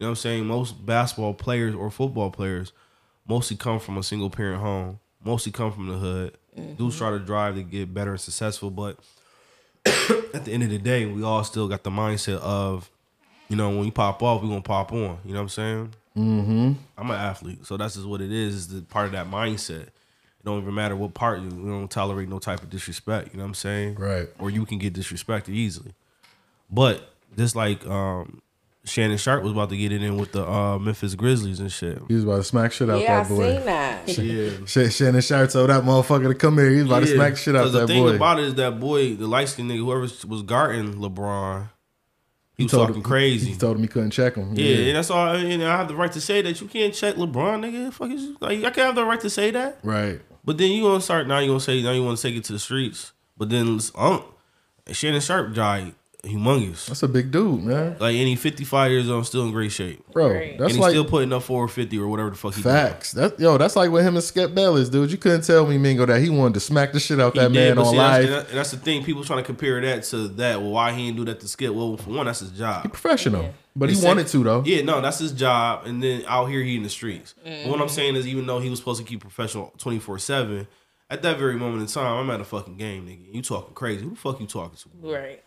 know 0.00 0.06
what 0.06 0.08
I'm 0.08 0.14
saying? 0.16 0.46
Most 0.46 0.84
basketball 0.86 1.34
players 1.34 1.74
or 1.74 1.90
football 1.90 2.30
players 2.30 2.72
mostly 3.26 3.56
come 3.56 3.80
from 3.80 3.98
a 3.98 4.02
single 4.02 4.30
parent 4.30 4.60
home. 4.60 4.98
Mostly 5.24 5.52
come 5.52 5.72
from 5.72 5.88
the 5.88 5.94
hood. 5.94 6.36
Dudes 6.76 6.98
try 6.98 7.10
to 7.10 7.18
drive 7.18 7.56
to 7.56 7.62
get 7.62 7.92
better 7.92 8.12
and 8.12 8.20
successful, 8.20 8.70
but 8.70 8.98
at 10.34 10.44
the 10.44 10.52
end 10.52 10.62
of 10.62 10.70
the 10.70 10.78
day, 10.78 11.06
we 11.06 11.22
all 11.22 11.42
still 11.42 11.66
got 11.66 11.82
the 11.82 11.90
mindset 11.90 12.38
of, 12.40 12.90
you 13.48 13.56
know, 13.56 13.70
when 13.70 13.80
we 13.80 13.90
pop 13.90 14.22
off, 14.22 14.42
we 14.42 14.48
gonna 14.48 14.60
pop 14.60 14.92
on. 14.92 15.18
You 15.24 15.32
know 15.32 15.38
what 15.38 15.42
I'm 15.42 15.48
saying? 15.48 15.94
Mm-hmm. 16.16 16.72
I'm 16.96 17.10
an 17.10 17.16
athlete, 17.16 17.66
so 17.66 17.76
that's 17.76 17.94
just 17.94 18.06
what 18.06 18.20
it 18.20 18.30
is. 18.30 18.54
Is 18.54 18.68
the 18.68 18.82
part 18.82 19.06
of 19.06 19.12
that 19.12 19.28
mindset. 19.28 19.88
It 19.88 20.44
don't 20.44 20.62
even 20.62 20.74
matter 20.74 20.94
what 20.94 21.12
part 21.14 21.40
you. 21.40 21.48
We 21.48 21.68
don't 21.70 21.90
tolerate 21.90 22.28
no 22.28 22.38
type 22.38 22.62
of 22.62 22.70
disrespect. 22.70 23.32
You 23.32 23.38
know 23.38 23.44
what 23.44 23.48
I'm 23.48 23.54
saying? 23.54 23.96
Right. 23.96 24.28
Or 24.38 24.50
you 24.50 24.64
can 24.64 24.78
get 24.78 24.94
disrespected 24.94 25.48
easily. 25.48 25.92
But 26.70 27.08
just 27.36 27.56
like 27.56 27.84
um, 27.86 28.42
Shannon 28.86 29.16
Sharpe 29.16 29.42
was 29.42 29.52
about 29.52 29.70
to 29.70 29.76
get 29.78 29.92
it 29.92 30.02
in 30.02 30.18
with 30.18 30.32
the 30.32 30.46
uh, 30.46 30.78
Memphis 30.78 31.14
Grizzlies 31.14 31.58
and 31.58 31.72
shit. 31.72 32.02
He 32.06 32.14
was 32.14 32.24
about 32.24 32.36
to 32.36 32.44
smack 32.44 32.70
shit 32.72 32.90
out 32.90 33.00
Yeah, 33.00 33.20
I 33.20 33.22
that 33.22 33.28
boy. 33.28 33.56
seen 33.56 33.64
that. 33.64 34.08
Yeah. 34.18 34.66
Shit, 34.66 34.92
Shannon 34.92 35.20
Sharpe 35.22 35.50
told 35.50 35.70
that 35.70 35.84
motherfucker 35.84 36.28
to 36.28 36.34
come 36.34 36.58
here. 36.58 36.68
He 36.70 36.76
was 36.82 36.86
about 36.86 37.00
to 37.00 37.06
smack 37.06 37.36
shit 37.38 37.56
out 37.56 37.62
'Cause 37.64 37.72
that 37.72 37.80
boy. 37.80 37.86
the 37.86 37.92
thing 37.94 38.02
boy. 38.04 38.14
about 38.16 38.38
it 38.40 38.44
is 38.44 38.54
that 38.56 38.78
boy, 38.80 39.14
the 39.16 39.26
light 39.26 39.48
skinned 39.48 39.70
nigga, 39.70 39.78
whoever 39.78 40.00
was 40.28 40.42
guarding 40.42 40.94
LeBron, 40.94 41.68
he, 42.56 42.64
was 42.64 42.72
told 42.72 42.82
talking 42.88 42.96
him- 42.96 43.02
crazy. 43.02 43.50
He 43.52 43.56
told 43.56 43.76
him 43.76 43.82
he 43.82 43.88
couldn't 43.88 44.10
check 44.10 44.34
him. 44.36 44.52
yeah, 44.54 44.76
and 44.76 44.96
that's 44.96 45.10
all. 45.10 45.34
And 45.34 45.64
I 45.64 45.76
have 45.78 45.88
the 45.88 45.96
right 45.96 46.12
to 46.12 46.20
say 46.20 46.42
that 46.42 46.60
you 46.60 46.66
can't 46.68 46.92
check 46.94 47.14
LeBron, 47.16 47.60
nigga. 47.64 47.92
Fuck 47.92 48.10
is 48.10 48.28
like 48.40 48.58
I 48.58 48.70
can't 48.70 48.76
have 48.86 48.94
the 48.96 49.04
right 49.04 49.20
to 49.22 49.30
say 49.30 49.50
that. 49.50 49.78
Right. 49.82 50.20
But 50.44 50.58
then 50.58 50.70
you 50.70 50.82
gonna 50.82 51.00
start 51.00 51.26
now. 51.26 51.38
You 51.38 51.48
gonna 51.48 51.58
say 51.60 51.82
now 51.82 51.92
you 51.92 52.04
want 52.04 52.18
to 52.18 52.22
take 52.22 52.36
it 52.36 52.44
to 52.44 52.52
the 52.52 52.58
streets. 52.58 53.12
But 53.38 53.48
then 53.48 53.80
um, 53.96 54.22
Shannon 54.92 55.20
Sharpe 55.22 55.54
died 55.54 55.94
humongous. 56.24 56.86
That's 56.86 57.02
a 57.02 57.08
big 57.08 57.30
dude, 57.30 57.62
man. 57.64 57.96
Like 58.00 58.16
any 58.16 58.36
55 58.36 58.90
years 58.90 59.08
old, 59.10 59.26
still 59.26 59.44
in 59.44 59.52
great 59.52 59.72
shape. 59.72 60.04
Bro, 60.12 60.30
Right. 60.32 60.50
that's 60.58 60.60
and 60.62 60.70
he's 60.72 60.78
like 60.78 60.90
still 60.90 61.04
putting 61.04 61.32
up 61.32 61.42
450 61.42 61.98
or 61.98 62.08
whatever 62.08 62.30
the 62.30 62.36
fuck 62.36 62.54
he 62.54 62.62
doing. 62.62 62.74
facts. 62.74 63.12
That 63.12 63.38
yo, 63.38 63.58
that's 63.58 63.76
like 63.76 63.90
with 63.90 64.04
him 64.04 64.14
and 64.16 64.24
Skip 64.24 64.54
Bayless, 64.54 64.88
dude. 64.88 65.10
You 65.10 65.18
couldn't 65.18 65.42
tell 65.42 65.66
me 65.66 65.78
Mingo 65.78 66.06
that 66.06 66.20
he 66.20 66.30
wanted 66.30 66.54
to 66.54 66.60
smack 66.60 66.92
the 66.92 67.00
shit 67.00 67.20
out 67.20 67.34
He 67.34 67.40
that 67.40 67.52
did, 67.52 67.54
man 67.54 67.76
but 67.76 67.82
on 67.86 67.90
see, 67.92 67.96
that's, 67.98 68.12
live. 68.12 68.24
and 68.24 68.32
that- 68.32 68.48
and 68.48 68.58
that's 68.58 68.70
the 68.70 68.76
thing. 68.78 69.04
People 69.04 69.24
trying 69.24 69.40
to 69.40 69.46
compare 69.46 69.80
that 69.80 70.02
to 70.04 70.28
that. 70.28 70.60
Well, 70.60 70.70
why 70.70 70.92
he 70.92 71.06
didn't 71.06 71.16
do 71.18 71.24
that 71.26 71.40
to 71.40 71.48
Skip? 71.48 71.72
Well, 71.74 71.96
for 71.96 72.10
one, 72.10 72.26
that's 72.26 72.40
his 72.40 72.50
job. 72.50 72.82
He's 72.82 72.90
professional, 72.90 73.52
but 73.76 73.88
he 73.88 73.94
The 73.96 74.06
wanted 74.06 74.28
sec- 74.28 74.32
to 74.32 74.44
though. 74.44 74.62
Yeah, 74.64 74.82
no, 74.82 75.00
that's 75.00 75.18
his 75.18 75.32
job. 75.32 75.86
And 75.86 76.02
then 76.02 76.24
out 76.26 76.46
here, 76.46 76.62
he 76.62 76.76
in 76.76 76.82
the 76.82 76.88
streets. 76.88 77.34
But 77.44 77.52
what 77.66 77.80
I'm 77.80 77.86
mm-hmm. 77.86 77.94
saying 77.94 78.16
is, 78.16 78.26
even 78.26 78.46
though 78.46 78.60
he 78.60 78.70
was 78.70 78.78
supposed 78.78 79.00
to 79.00 79.06
keep 79.06 79.20
professional 79.20 79.72
24 79.78 80.18
seven, 80.18 80.66
at 81.10 81.22
that 81.22 81.38
very 81.38 81.54
moment 81.56 81.82
in 81.82 81.86
time, 81.86 82.16
I'm 82.18 82.30
at 82.30 82.40
a 82.40 82.44
fucking 82.44 82.76
game, 82.78 83.06
nigga. 83.06 83.34
You 83.34 83.42
talking 83.42 83.74
crazy? 83.74 84.02
Who 84.04 84.10
the 84.10 84.16
fuck 84.16 84.40
you 84.40 84.46
talking 84.46 84.78
to? 84.78 85.12
Right. 85.12 85.42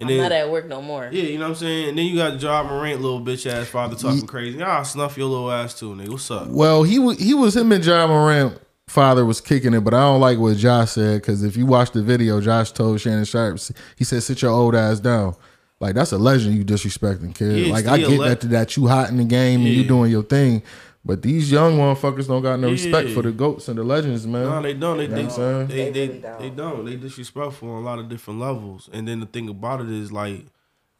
And 0.00 0.08
I'm 0.08 0.16
then, 0.16 0.22
not 0.22 0.32
at 0.32 0.50
work 0.50 0.66
no 0.66 0.80
more. 0.80 1.08
yeah, 1.12 1.22
you 1.24 1.38
know 1.38 1.44
what 1.46 1.50
I'm 1.50 1.54
saying. 1.56 1.88
And 1.90 1.98
then 1.98 2.06
you 2.06 2.16
got 2.16 2.40
Ja 2.40 2.62
Morant, 2.62 3.00
little 3.00 3.20
bitch 3.20 3.50
ass 3.50 3.66
father 3.68 3.96
talking 3.96 4.26
crazy. 4.26 4.62
Ah, 4.62 4.82
snuff 4.84 5.16
your 5.16 5.28
little 5.28 5.50
ass 5.50 5.78
too, 5.78 5.94
nigga. 5.94 6.10
What's 6.10 6.30
up? 6.30 6.46
Well, 6.48 6.84
he 6.84 6.98
was 6.98 7.18
he 7.18 7.34
was 7.34 7.56
him 7.56 7.72
and 7.72 7.84
Ja 7.84 8.06
Morant 8.06 8.58
father 8.86 9.24
was 9.26 9.40
kicking 9.40 9.74
it, 9.74 9.80
but 9.80 9.94
I 9.94 10.00
don't 10.00 10.20
like 10.20 10.38
what 10.38 10.56
Josh 10.56 10.92
said 10.92 11.20
because 11.20 11.42
if 11.42 11.56
you 11.56 11.66
watch 11.66 11.90
the 11.90 12.02
video, 12.02 12.40
Josh 12.40 12.70
told 12.72 13.00
Shannon 13.00 13.24
Sharpe, 13.24 13.58
he 13.96 14.04
said, 14.04 14.22
"Sit 14.22 14.40
your 14.42 14.52
old 14.52 14.74
ass 14.76 15.00
down." 15.00 15.34
Like 15.80 15.94
that's 15.94 16.12
a 16.12 16.18
legend 16.18 16.54
you 16.56 16.64
disrespecting, 16.64 17.34
kid. 17.34 17.66
Yeah, 17.66 17.72
like 17.72 17.86
I 17.86 17.98
get 17.98 18.10
le- 18.10 18.28
that 18.28 18.40
that 18.42 18.76
you 18.76 18.86
hot 18.88 19.10
in 19.10 19.16
the 19.16 19.24
game 19.24 19.60
and 19.60 19.68
you 19.68 19.82
Yeah. 19.82 19.88
doing 19.88 20.10
your 20.10 20.22
thing, 20.24 20.62
but 21.08 21.22
these 21.22 21.50
young 21.50 21.78
motherfuckers 21.78 22.28
don't 22.28 22.42
got 22.42 22.60
no 22.60 22.70
respect 22.70 23.08
for 23.12 23.22
the 23.22 23.32
goats 23.32 23.66
and 23.68 23.78
the 23.78 23.82
legends, 23.82 24.26
man. 24.26 24.44
No, 24.44 24.60
they 24.60 24.74
don't. 24.74 24.98
They 24.98 25.04
You 25.04 25.08
know 25.08 25.16
they, 25.16 25.24
what 25.24 25.68
they, 25.68 25.90
They 25.90 25.90
they, 25.90 26.18
don't. 26.18 26.38
they 26.38 26.50
don't. 26.50 26.84
They 26.84 26.96
disrespectful 26.96 27.70
on 27.70 27.82
a 27.82 27.86
lot 27.86 27.98
of 27.98 28.10
different 28.10 28.40
levels. 28.40 28.90
And 28.92 29.08
then 29.08 29.20
the 29.20 29.24
thing 29.24 29.48
about 29.48 29.80
it 29.80 29.88
is 29.88 30.12
like, 30.12 30.44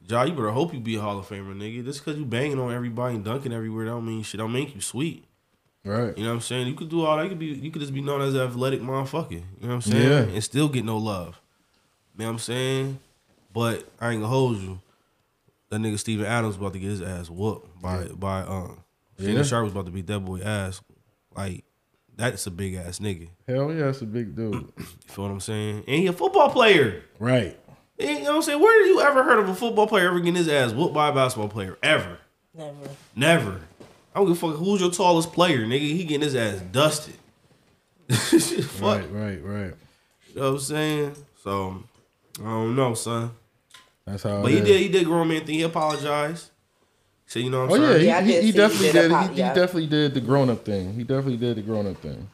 Ja, 0.09 0.23
you 0.23 0.33
better 0.33 0.51
hope 0.51 0.73
you 0.73 0.81
be 0.81 0.95
a 0.95 1.01
Hall 1.03 1.19
of 1.19 1.29
Famer, 1.29 1.55
nigga. 1.55 1.85
Just 1.85 2.03
because 2.03 2.19
you 2.19 2.25
banging 2.25 2.59
on 2.59 2.73
everybody 2.73 3.17
and 3.17 3.25
dunking 3.25 3.53
everywhere, 3.53 3.85
don't 3.85 4.07
mean 4.07 4.23
shit. 4.23 4.39
Don't 4.39 4.51
make 4.51 4.75
you 4.75 4.81
sweet. 4.81 5.27
Right. 5.85 6.17
You 6.17 6.25
know 6.25 6.31
what 6.31 6.37
I'm 6.37 6.41
saying? 6.41 6.69
You 6.69 6.75
could 6.75 6.89
do 6.89 7.05
all 7.05 7.19
that. 7.19 7.25
You 7.25 7.29
could 7.29 7.39
be. 7.39 7.47
You 7.49 7.71
could 7.71 7.83
just 7.83 7.93
be 7.93 8.01
known 8.01 8.23
as 8.23 8.33
an 8.35 8.41
athletic 8.41 8.81
motherfucker. 8.81 9.33
You 9.33 9.43
know 9.61 9.69
what 9.69 9.75
I'm 9.75 9.81
saying? 9.83 10.11
Yeah. 10.11 10.35
And 10.35 10.43
still 10.43 10.71
get 10.71 10.87
no 10.87 10.97
love. 10.97 11.39
You 12.15 12.21
know 12.21 12.29
what 12.29 12.33
I'm 12.33 12.39
saying? 12.39 12.99
But 13.53 13.87
I 14.01 14.13
ain't 14.13 14.23
gonna 14.23 14.33
hold 14.33 14.57
you. 14.57 14.81
That 15.69 15.81
nigga 15.81 15.99
Steven 15.99 16.25
Adams 16.25 16.57
about 16.57 16.73
to 16.73 16.79
get 16.79 16.89
his 16.89 17.03
ass 17.03 17.29
whooped 17.29 17.83
by 17.83 18.05
by 18.07 18.41
um. 18.41 18.85
Shannon 19.19 19.37
Yeah. 19.37 19.43
Sharpe 19.43 19.65
was 19.65 19.73
about 19.73 19.87
to 19.87 19.93
beat 19.93 20.07
that 20.07 20.21
boy 20.21 20.41
ass. 20.41 20.81
Like 21.37 21.65
that's 22.17 22.47
a 22.47 22.51
big 22.51 22.75
ass 22.75 22.99
nigga. 22.99 23.29
Hell 23.47 23.73
yeah, 23.73 23.87
that's 23.87 24.03
a 24.03 24.07
big 24.07 24.35
dude. 24.37 24.53
You 24.79 24.85
feel 25.15 25.25
what 25.25 25.31
I'm 25.31 25.41
saying? 25.41 25.85
And 25.89 25.97
he 26.01 26.07
a 26.07 26.13
football 26.13 26.51
player. 26.51 27.03
right. 27.19 27.59
You 28.01 28.07
know 28.21 28.21
what 28.31 28.35
I'm 28.37 28.43
saying? 28.43 28.61
Where 28.61 28.83
did 28.85 28.89
you 28.91 29.01
ever 29.01 29.25
heard 29.25 29.41
of 29.41 29.49
a 29.49 29.55
football 29.57 29.89
player 29.89 30.07
ever 30.09 30.21
getting 30.21 30.37
his 30.37 30.49
ass 30.49 30.73
whooped 30.73 30.95
by 30.95 31.09
a 31.09 31.13
basketball 31.13 31.49
player? 31.49 31.77
Ever. 31.83 32.19
Never. 32.55 32.77
Never. 33.17 33.61
I 34.15 34.19
don't 34.21 34.29
give 34.29 34.37
a 34.37 34.41
fuck 34.53 34.57
who's 34.57 34.81
your 34.81 34.93
tallest 34.93 35.33
player, 35.33 35.67
nigga. 35.67 35.81
He 35.81 36.05
getting 36.05 36.21
his 36.23 36.37
ass 36.37 36.61
dusted. 36.71 37.15
fuck. 38.09 39.03
Right. 39.03 39.11
Right. 39.11 39.43
Right. 39.45 39.75
You 40.29 40.35
know 40.37 40.43
what 40.43 40.49
I'm 40.49 40.59
saying? 40.61 41.17
So 41.43 41.83
I 42.41 42.45
don't 42.45 42.77
know, 42.77 42.95
son. 42.95 43.33
That's 44.07 44.23
how. 44.23 44.43
But 44.43 44.53
it 44.53 44.55
he 44.55 44.61
is. 44.61 44.65
did 44.67 44.81
he 44.81 44.89
did 44.89 45.05
grow 45.05 45.25
man 45.25 45.45
thing. 45.45 45.57
He 45.57 45.63
apologized. 45.63 46.51
Said, 47.29 47.43
you 47.43 47.51
know 47.51 47.67
what 47.67 47.75
I'm 47.77 47.83
Oh 47.83 47.85
yeah, 47.85 47.89
saying? 47.93 48.01
he, 48.01 48.07
Yeah, 48.07 48.21
he, 48.23 48.33
did 48.33 48.43
he 48.45 48.51
see 48.53 48.57
definitely 48.57 48.87
he 48.87 48.93
did. 48.93 49.03
did 49.03 49.13
a 49.13 49.19
he, 49.19 49.27
pop- 49.27 49.31
he 49.37 49.43
definitely 49.43 49.87
did 49.87 50.15
the 50.15 50.21
grown 50.23 50.49
up 50.51 50.65
thing. 50.65 50.95
He 50.95 51.03
definitely 51.05 51.37
did 51.37 51.57
the 51.59 51.63
grown 51.63 51.87
up 51.87 51.97
thing. 51.99 52.29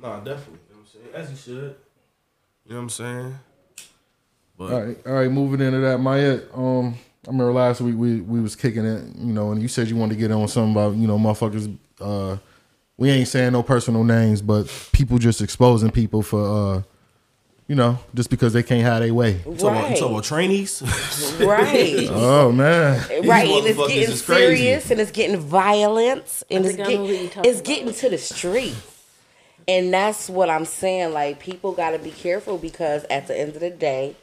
Nah, 0.00 0.18
definitely. 0.20 0.58
You 0.68 0.74
know 0.74 0.80
what 0.80 0.80
I'm 0.80 0.86
saying? 0.86 1.14
As 1.14 1.30
he 1.30 1.36
should. 1.36 1.76
You 2.66 2.70
know 2.70 2.76
what 2.76 2.82
I'm 2.82 2.90
saying? 2.90 3.34
But 4.58 4.72
All 4.72 4.82
right, 4.84 4.96
all 5.06 5.12
right. 5.12 5.30
Moving 5.30 5.60
into 5.64 5.78
that, 5.78 6.00
Myett. 6.00 6.56
Um, 6.58 6.94
I 7.26 7.30
remember 7.30 7.52
last 7.52 7.80
week 7.80 7.94
we 7.96 8.20
we 8.20 8.40
was 8.40 8.56
kicking 8.56 8.84
it, 8.84 9.04
you 9.16 9.32
know, 9.32 9.52
and 9.52 9.62
you 9.62 9.68
said 9.68 9.88
you 9.88 9.94
wanted 9.96 10.14
to 10.14 10.20
get 10.20 10.32
on 10.32 10.48
something 10.48 10.72
about 10.72 10.96
you 10.96 11.06
know 11.06 11.18
motherfuckers. 11.18 11.76
Uh, 12.00 12.36
we 12.96 13.10
ain't 13.10 13.28
saying 13.28 13.52
no 13.52 13.62
personal 13.62 14.02
names, 14.02 14.42
but 14.42 14.66
people 14.92 15.18
just 15.18 15.40
exposing 15.40 15.90
people 15.92 16.22
for 16.22 16.76
uh, 16.78 16.82
you 17.72 17.76
know, 17.76 17.98
just 18.14 18.28
because 18.28 18.52
they 18.52 18.62
can't 18.62 18.82
have 18.82 19.00
their 19.00 19.14
way. 19.14 19.30
you 19.30 19.56
talking, 19.56 19.56
about, 19.56 19.90
you 19.92 19.96
talking 19.96 20.10
about 20.10 20.24
trainees? 20.24 20.82
Right. 21.40 22.06
Oh 22.10 22.52
man, 22.52 22.98
Right, 23.26 23.48
and 23.48 23.66
it's 23.66 23.78
getting 23.88 24.14
serious, 24.14 24.90
and 24.90 25.00
it's 25.00 25.10
getting 25.10 25.40
violent, 25.40 26.42
and 26.50 26.66
it's 26.66 26.76
think 26.76 26.86
I 26.86 26.92
know 26.92 27.06
getting 27.06 27.44
it's 27.44 27.62
getting 27.62 27.94
to 27.94 28.10
the 28.10 28.18
streets, 28.18 29.06
and 29.66 29.90
that's 29.90 30.28
what 30.28 30.50
I'm 30.50 30.66
saying. 30.66 31.14
Like 31.14 31.40
people 31.40 31.72
got 31.72 31.92
to 31.92 31.98
be 31.98 32.10
careful 32.10 32.58
because 32.58 33.06
at 33.08 33.26
the 33.26 33.40
end 33.40 33.54
of 33.54 33.60
the 33.60 33.70
day, 33.70 34.16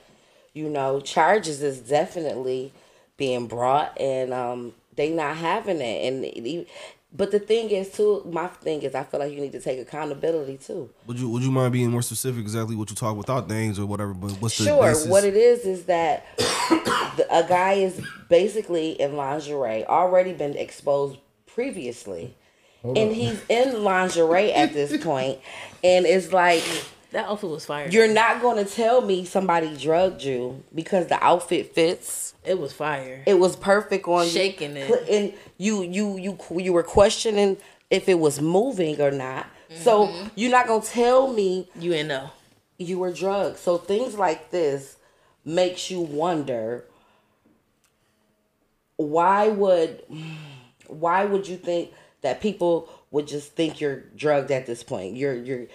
you 0.53 0.69
know, 0.69 0.99
charges 0.99 1.63
is 1.63 1.79
definitely 1.79 2.71
being 3.17 3.47
brought, 3.47 3.99
and 3.99 4.31
um, 4.31 4.73
they 4.95 5.09
not 5.09 5.37
having 5.37 5.81
it, 5.81 6.07
and 6.07 6.23
it, 6.23 6.67
but 7.11 7.31
the 7.31 7.39
thing 7.39 7.69
is 7.71 7.91
too. 7.91 8.23
My 8.31 8.47
thing 8.47 8.81
is, 8.83 8.93
I 8.95 9.03
feel 9.03 9.19
like 9.19 9.31
you 9.33 9.41
need 9.41 9.51
to 9.53 9.59
take 9.61 9.79
accountability 9.79 10.57
too. 10.57 10.89
Would 11.07 11.19
you 11.19 11.29
Would 11.29 11.43
you 11.43 11.51
mind 11.51 11.73
being 11.73 11.89
more 11.89 12.01
specific 12.01 12.41
exactly 12.41 12.75
what 12.75 12.89
you 12.89 12.95
talk 12.95 13.17
without 13.17 13.47
names 13.49 13.79
or 13.79 13.85
whatever? 13.85 14.13
But 14.13 14.31
what's 14.33 14.57
the 14.57 14.65
Sure. 14.65 14.83
basis? 14.83 15.07
What 15.07 15.23
it 15.23 15.35
is 15.35 15.65
is 15.65 15.85
that 15.85 16.25
the, 16.37 17.27
a 17.31 17.47
guy 17.47 17.73
is 17.73 17.99
basically 18.29 18.91
in 18.91 19.15
lingerie, 19.15 19.85
already 19.85 20.33
been 20.33 20.55
exposed 20.55 21.17
previously, 21.47 22.35
and 22.83 23.11
he's 23.13 23.41
in 23.49 23.83
lingerie 23.83 24.53
at 24.53 24.73
this 24.73 25.03
point, 25.03 25.39
and 25.83 26.05
it's 26.05 26.31
like 26.31 26.63
That 27.11 27.25
outfit 27.27 27.49
was 27.49 27.65
fire. 27.65 27.87
you're 27.89 28.07
not 28.13 28.41
going 28.41 28.63
to 28.63 28.71
tell 28.71 29.01
me 29.01 29.25
somebody 29.25 29.75
drugged 29.75 30.21
you 30.23 30.63
because 30.75 31.07
the 31.07 31.21
outfit 31.23 31.73
fits. 31.73 32.33
it 32.45 32.59
was 32.59 32.71
fire. 32.71 33.23
It 33.25 33.39
was 33.39 33.55
perfect 33.55 34.07
on 34.07 34.25
you. 34.25 34.31
Shaking 34.31 34.77
it. 34.77 35.09
and 35.09 35.33
you 35.57 35.81
you 35.83 36.17
you 36.17 36.37
you 36.57 36.71
were 36.73 36.83
questioning 36.83 37.57
if 37.89 38.07
it 38.07 38.19
was 38.19 38.39
moving 38.41 39.01
or 39.01 39.11
not. 39.11 39.47
So 39.75 40.07
Mm-hmm. 40.07 40.27
you're 40.35 40.51
not 40.51 40.67
gonna 40.67 40.83
tell 40.83 41.31
me 41.33 41.69
You 41.79 41.93
ain't 41.93 42.07
know. 42.09 42.29
you 42.77 42.99
were 42.99 43.11
drugged. 43.11 43.57
So 43.57 43.77
things 43.77 44.15
like 44.15 44.51
this 44.51 44.97
makes 45.43 45.89
you 45.89 46.01
wonder 46.01 46.85
why 48.97 49.47
would 49.47 50.03
why 50.87 51.25
would 51.25 51.47
you 51.47 51.57
think 51.57 51.91
that 52.21 52.41
people 52.41 52.89
would 53.11 53.27
just 53.27 53.53
think 53.55 53.79
you're 53.81 54.01
drugged 54.15 54.51
at 54.51 54.65
this 54.65 54.83
point? 54.83 55.15
You're 55.15 55.35
you're 55.35 55.65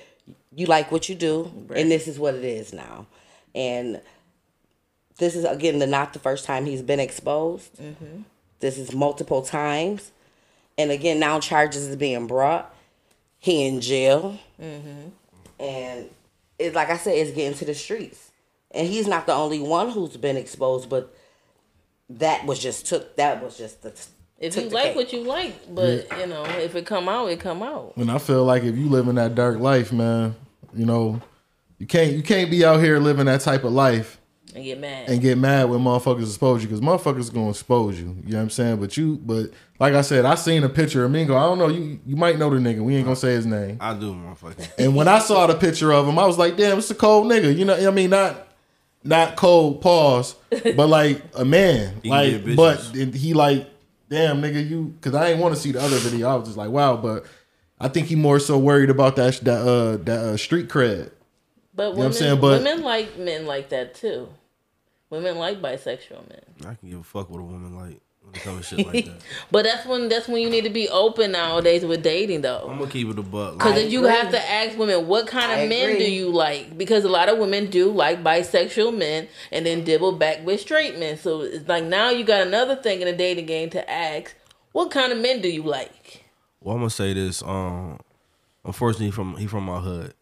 you 0.57 0.67
like 0.67 0.93
what 0.93 1.09
you 1.09 1.15
do 1.15 1.51
and 1.75 1.91
this 1.91 2.09
is 2.09 2.19
what 2.19 2.35
it 2.35 2.45
is 2.45 2.73
now. 2.73 3.07
And 3.55 4.01
this 5.19 5.37
is 5.37 5.45
again 5.45 5.79
the 5.79 5.87
not 5.87 6.13
the 6.13 6.19
first 6.19 6.45
time 6.45 6.67
he's 6.67 6.83
been 6.83 7.01
exposed. 7.01 7.77
Mm-hmm. 7.77 8.23
This 8.61 8.79
is 8.79 8.93
multiple 8.93 9.43
times. 9.43 10.13
And 10.77 10.91
again 10.91 11.19
now 11.19 11.41
charges 11.41 11.87
is 11.87 11.97
being 11.97 12.27
brought. 12.27 12.75
He 13.39 13.67
in 13.67 13.81
jail 13.81 14.39
mm-hmm. 14.61 15.09
and 15.61 16.11
it's 16.59 16.75
like 16.75 16.91
I 16.91 16.97
said, 16.97 17.17
it's 17.17 17.33
getting 17.33 17.57
to 17.59 17.65
the 17.65 17.75
streets. 17.75 18.31
And 18.71 18.89
he's 18.89 19.07
not 19.07 19.27
the 19.27 19.35
only 19.35 19.61
one 19.61 19.91
who's 19.91 20.17
been 20.17 20.37
exposed, 20.37 20.89
but 20.89 21.15
that 22.11 22.45
was 22.47 22.59
just 22.59 22.87
took 22.87 23.17
that 23.17 23.43
was 23.43 23.57
just 23.57 23.83
the 23.83 23.93
If 24.39 24.57
you 24.57 24.69
like 24.69 24.85
cake. 24.87 24.97
what 24.97 25.13
you 25.13 25.23
like, 25.23 25.75
but 25.75 26.07
you 26.19 26.27
know, 26.27 26.45
if 26.45 26.75
it 26.75 26.87
come 26.87 27.09
out, 27.09 27.27
it 27.31 27.41
come 27.41 27.63
out. 27.63 27.95
and 27.97 28.11
I 28.11 28.19
feel 28.19 28.45
like 28.45 28.63
if 28.63 28.77
you 28.77 28.89
live 28.89 29.09
in 29.09 29.15
that 29.15 29.35
dark 29.35 29.59
life, 29.59 29.93
man, 29.93 30.35
you 30.75 30.87
know, 30.87 31.21
you 31.79 31.87
can't 31.87 32.13
you 32.13 32.23
can't 32.23 32.51
be 32.51 32.65
out 32.65 32.81
here 32.81 32.99
living 32.99 33.27
that 33.27 33.41
type 33.41 33.65
of 33.65 33.73
life 33.73 34.21
and 34.55 34.65
get 34.65 34.79
mad. 34.79 35.09
and 35.09 35.21
get 35.21 35.37
mad 35.37 35.69
when 35.69 35.81
motherfuckers 35.81 36.23
expose 36.23 36.63
you 36.63 36.69
because 36.69 36.81
motherfuckers 36.81 37.33
gonna 37.33 37.51
expose 37.51 37.99
you. 37.99 38.17
You 38.25 38.33
know 38.33 38.37
what 38.39 38.43
I'm 38.45 38.51
saying? 38.51 38.77
But 38.77 38.97
you, 38.97 39.17
but 39.17 39.51
like 39.81 39.95
I 39.95 40.03
said, 40.03 40.25
I 40.25 40.37
seen 40.37 40.63
a 40.63 40.69
picture 40.69 41.05
of 41.05 41.11
Mingo. 41.11 41.37
I 41.37 41.43
don't 41.43 41.59
know 41.59 41.69
you. 41.69 41.99
You 42.07 42.17
might 42.17 42.39
know 42.39 42.51
the 42.51 42.57
nigga. 42.57 42.81
We 42.81 42.95
ain't 42.97 43.05
gonna 43.05 43.17
say 43.17 43.33
his 43.33 43.47
name. 43.47 43.79
I 43.81 43.95
do, 43.95 44.15
motherfucker. 44.15 44.71
And 44.79 44.95
when 44.95 45.09
I 45.09 45.19
saw 45.19 45.47
the 45.47 45.55
picture 45.55 45.93
of 45.93 46.07
him, 46.07 46.19
I 46.19 46.27
was 46.27 46.39
like, 46.39 46.57
damn, 46.57 46.79
it's 46.79 46.91
a 46.91 46.95
cold 46.95 47.27
nigga. 47.27 47.57
You 47.57 47.65
know, 47.65 47.75
I 47.75 47.91
mean, 47.91 48.11
not 48.11 48.47
not 49.03 49.37
cold 49.37 49.81
pause, 49.83 50.37
but 50.51 50.89
like 50.89 51.23
a 51.35 51.45
man. 51.45 52.01
Like, 52.05 52.57
but 52.57 52.79
he 52.95 53.35
like, 53.35 53.69
damn 54.09 54.41
nigga, 54.41 54.69
you 54.69 54.95
because 55.01 55.15
I 55.15 55.31
ain't 55.31 55.41
want 55.41 55.55
to 55.55 55.61
see 55.61 55.73
the 55.73 55.81
other 55.81 55.97
video. 55.97 56.29
I 56.29 56.37
was 56.37 56.47
just 56.47 56.57
like, 56.57 56.71
wow, 56.71 56.97
but 56.97 57.27
I 57.81 57.89
think 57.89 58.07
he 58.07 58.15
more 58.17 58.39
so 58.39 58.57
worried 58.59 58.91
about 58.91 59.17
that 59.17 59.41
that 59.45 59.61
uh 59.67 59.97
that 60.05 60.19
uh, 60.21 60.37
street 60.37 60.69
cred. 60.69 61.11
but 61.75 61.83
know 61.85 61.89
what 61.91 61.93
I'm 61.93 61.99
women, 61.99 62.13
saying? 62.13 62.41
But- 62.41 62.63
women 62.63 62.83
like 62.83 63.19
men 63.19 63.47
like 63.47 63.69
that 63.71 63.95
too. 63.95 64.29
Women 65.11 65.39
like 65.39 65.61
bisexual 65.61 66.29
men. 66.29 66.41
I 66.67 66.75
can 66.75 66.91
give 66.91 67.01
a 67.01 67.05
fuck 67.05 67.31
what 67.31 67.39
a 67.39 67.43
woman 67.43 67.77
like 67.77 68.01
when 68.23 68.35
it 68.35 68.41
comes 68.43 68.69
to 68.69 68.77
shit 68.77 68.87
like 68.87 69.05
that. 69.05 69.15
But 69.51 69.65
that's 69.65 69.87
when 69.87 70.09
that's 70.09 70.27
when 70.27 70.41
you 70.41 70.51
need 70.51 70.65
to 70.65 70.71
be 70.71 70.89
open 70.89 71.33
nowadays 71.33 71.85
with 71.85 72.03
dating 72.03 72.41
though. 72.41 72.67
I'm 72.69 72.79
gonna 72.79 72.91
keep 72.91 73.09
it 73.09 73.19
a 73.19 73.23
buck. 73.23 73.59
Because 73.59 73.73
I 73.73 73.75
then 73.77 73.91
you 73.91 74.01
agree. 74.01 74.11
have 74.17 74.31
to 74.31 74.51
ask 74.51 74.77
women 74.79 75.07
what 75.07 75.27
kind 75.29 75.53
of 75.53 75.59
I 75.59 75.67
men 75.69 75.99
do 75.99 76.11
you 76.11 76.31
like? 76.31 76.77
Because 76.77 77.05
a 77.05 77.09
lot 77.09 77.29
of 77.29 77.39
women 77.39 77.71
do 77.71 77.91
like 77.93 78.25
bisexual 78.25 78.97
men 78.97 79.29
and 79.53 79.65
then 79.67 79.85
dibble 79.85 80.13
back 80.13 80.45
with 80.45 80.61
straight 80.61 80.99
men. 80.99 81.17
So 81.17 81.43
it's 81.43 81.69
like 81.69 81.85
now 81.85 82.11
you 82.11 82.25
got 82.25 82.45
another 82.47 82.75
thing 82.75 83.01
in 83.01 83.07
the 83.07 83.13
dating 83.13 83.47
game 83.47 83.71
to 83.71 83.89
ask: 83.89 84.35
What 84.73 84.91
kind 84.91 85.13
of 85.13 85.19
men 85.19 85.41
do 85.43 85.49
you 85.49 85.63
like? 85.63 86.24
Well, 86.65 86.75
I'm 86.77 86.81
gonna 86.81 86.89
say 86.91 87.13
this. 87.13 87.43
Um, 87.43 87.99
unfortunately, 88.65 89.07
he 89.07 89.13
from 89.13 89.37
he 89.37 89.47
from 89.47 89.65
my 89.65 89.81
hood, 89.81 90.15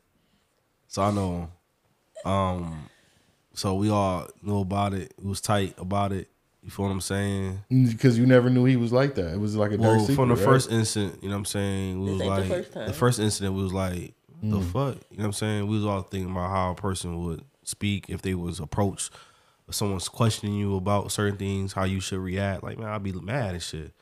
so 0.88 1.02
I 1.02 1.10
know. 1.12 1.48
him. 2.24 2.30
Um, 2.30 2.88
so 3.54 3.74
we 3.74 3.90
all 3.90 4.26
knew 4.42 4.58
about 4.58 4.92
it. 4.92 5.14
It 5.16 5.24
was 5.24 5.40
tight 5.40 5.74
about 5.78 6.12
it. 6.12 6.28
You 6.64 6.70
feel 6.70 6.86
what 6.86 6.90
I'm 6.92 7.00
saying? 7.00 7.60
Because 7.70 8.18
you 8.18 8.26
never 8.26 8.50
knew 8.50 8.64
he 8.64 8.76
was 8.76 8.92
like 8.92 9.14
that. 9.16 9.32
It 9.34 9.38
was 9.40 9.54
like 9.56 9.70
a 9.72 9.76
dark 9.76 9.88
Well, 9.96 10.00
secret. 10.00 10.14
from 10.16 10.28
the 10.30 10.34
right? 10.34 10.44
first 10.44 10.70
instant, 10.70 11.22
you 11.22 11.28
know 11.28 11.34
what 11.36 11.38
I'm 11.40 11.44
saying? 11.44 12.00
We 12.00 12.06
This 12.06 12.12
was 12.14 12.22
ain't 12.22 12.34
the 12.34 12.40
like 12.40 12.50
first 12.50 12.72
time. 12.72 12.86
the 12.88 12.92
first 12.92 13.18
incident. 13.20 13.54
We 13.54 13.62
was 13.62 13.72
like, 13.72 14.14
the 14.42 14.58
Mm. 14.58 14.64
fuck, 14.64 14.94
you 15.10 15.18
know 15.18 15.22
what 15.22 15.24
I'm 15.26 15.32
saying? 15.32 15.66
We 15.68 15.76
was 15.76 15.84
all 15.86 16.02
thinking 16.02 16.30
about 16.32 16.50
how 16.50 16.72
a 16.72 16.74
person 16.74 17.24
would 17.24 17.44
speak 17.62 18.06
if 18.08 18.22
they 18.22 18.34
was 18.34 18.58
approached, 18.60 19.12
if 19.68 19.74
someone's 19.76 20.08
questioning 20.08 20.54
you 20.56 20.76
about 20.76 21.12
certain 21.12 21.36
things, 21.38 21.72
how 21.72 21.84
you 21.84 22.00
should 22.00 22.18
react. 22.20 22.62
Like 22.64 22.78
man, 22.78 22.88
I'd 22.88 23.02
be 23.02 23.12
mad 23.12 23.54
and 23.54 23.62
shit. 23.62 23.92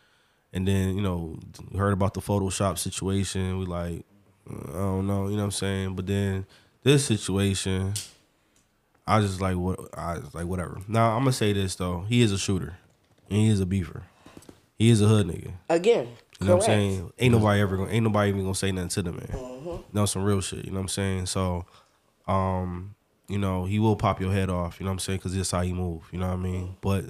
And 0.52 0.66
then 0.66 0.96
you 0.96 1.02
know, 1.02 1.38
heard 1.76 1.92
about 1.92 2.14
the 2.14 2.20
Photoshop 2.20 2.78
situation. 2.78 3.58
We 3.58 3.66
like, 3.66 4.04
I 4.48 4.72
don't 4.72 5.06
know, 5.06 5.26
you 5.28 5.32
know 5.32 5.42
what 5.42 5.44
I'm 5.44 5.50
saying? 5.52 5.94
But 5.96 6.06
then 6.06 6.44
this 6.82 7.04
situation, 7.04 7.94
I 9.06 9.20
just 9.20 9.40
like 9.40 9.56
what 9.56 9.78
I 9.96 10.18
was 10.18 10.34
like 10.34 10.46
whatever. 10.46 10.78
Now 10.88 11.10
I'm 11.16 11.20
gonna 11.22 11.32
say 11.32 11.52
this 11.52 11.76
though, 11.76 12.04
he 12.08 12.22
is 12.22 12.32
a 12.32 12.38
shooter, 12.38 12.76
and 13.28 13.38
he 13.38 13.48
is 13.48 13.60
a 13.60 13.66
beaver, 13.66 14.02
He 14.78 14.90
is 14.90 15.00
a 15.00 15.06
hood 15.06 15.26
nigga. 15.28 15.52
Again, 15.68 16.08
You 16.40 16.46
know 16.46 16.56
what 16.56 16.64
I'm 16.64 16.66
saying? 16.66 17.12
Ain't 17.18 17.32
nobody 17.32 17.60
ever 17.60 17.76
gonna 17.76 17.90
ain't 17.90 18.04
nobody 18.04 18.30
even 18.30 18.42
gonna 18.42 18.54
say 18.54 18.72
nothing 18.72 18.88
to 18.90 19.02
the 19.02 19.12
man. 19.12 19.84
No, 19.92 20.06
some 20.06 20.24
real 20.24 20.40
shit. 20.40 20.64
You 20.64 20.70
know 20.70 20.76
what 20.76 20.82
I'm 20.82 20.88
saying? 20.88 21.26
So, 21.26 21.64
um, 22.26 22.94
you 23.28 23.38
know, 23.38 23.64
he 23.66 23.78
will 23.78 23.94
pop 23.96 24.20
your 24.20 24.32
head 24.32 24.50
off. 24.50 24.80
You 24.80 24.84
know 24.84 24.90
what 24.90 24.94
I'm 24.94 24.98
saying? 25.00 25.18
Because 25.18 25.36
that's 25.36 25.50
how 25.52 25.60
he 25.60 25.72
move. 25.72 26.02
You 26.10 26.18
know 26.18 26.26
what 26.28 26.34
I 26.34 26.36
mean? 26.36 26.76
But 26.80 27.04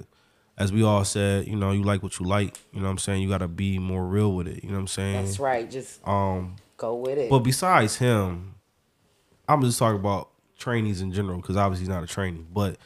as 0.57 0.71
we 0.71 0.83
all 0.83 1.03
said, 1.05 1.47
you 1.47 1.55
know, 1.55 1.71
you 1.71 1.83
like 1.83 2.03
what 2.03 2.19
you 2.19 2.25
like. 2.25 2.57
You 2.73 2.79
know 2.79 2.85
what 2.85 2.91
I'm 2.91 2.97
saying? 2.99 3.21
You 3.21 3.29
gotta 3.29 3.47
be 3.47 3.79
more 3.79 4.05
real 4.05 4.33
with 4.33 4.47
it. 4.47 4.63
You 4.63 4.69
know 4.69 4.75
what 4.75 4.81
I'm 4.81 4.87
saying? 4.87 5.25
That's 5.25 5.39
right. 5.39 5.69
Just 5.69 6.05
Um, 6.07 6.55
go 6.77 6.95
with 6.95 7.17
it. 7.17 7.29
but 7.29 7.39
besides 7.39 7.95
him, 7.97 8.55
I'm 9.47 9.61
just 9.61 9.79
talking 9.79 9.99
about 9.99 10.29
trainees 10.57 11.01
in 11.01 11.11
general 11.11 11.37
because 11.37 11.57
obviously 11.57 11.83
he's 11.83 11.89
not 11.89 12.03
a 12.03 12.07
trainee, 12.07 12.45
but 12.53 12.77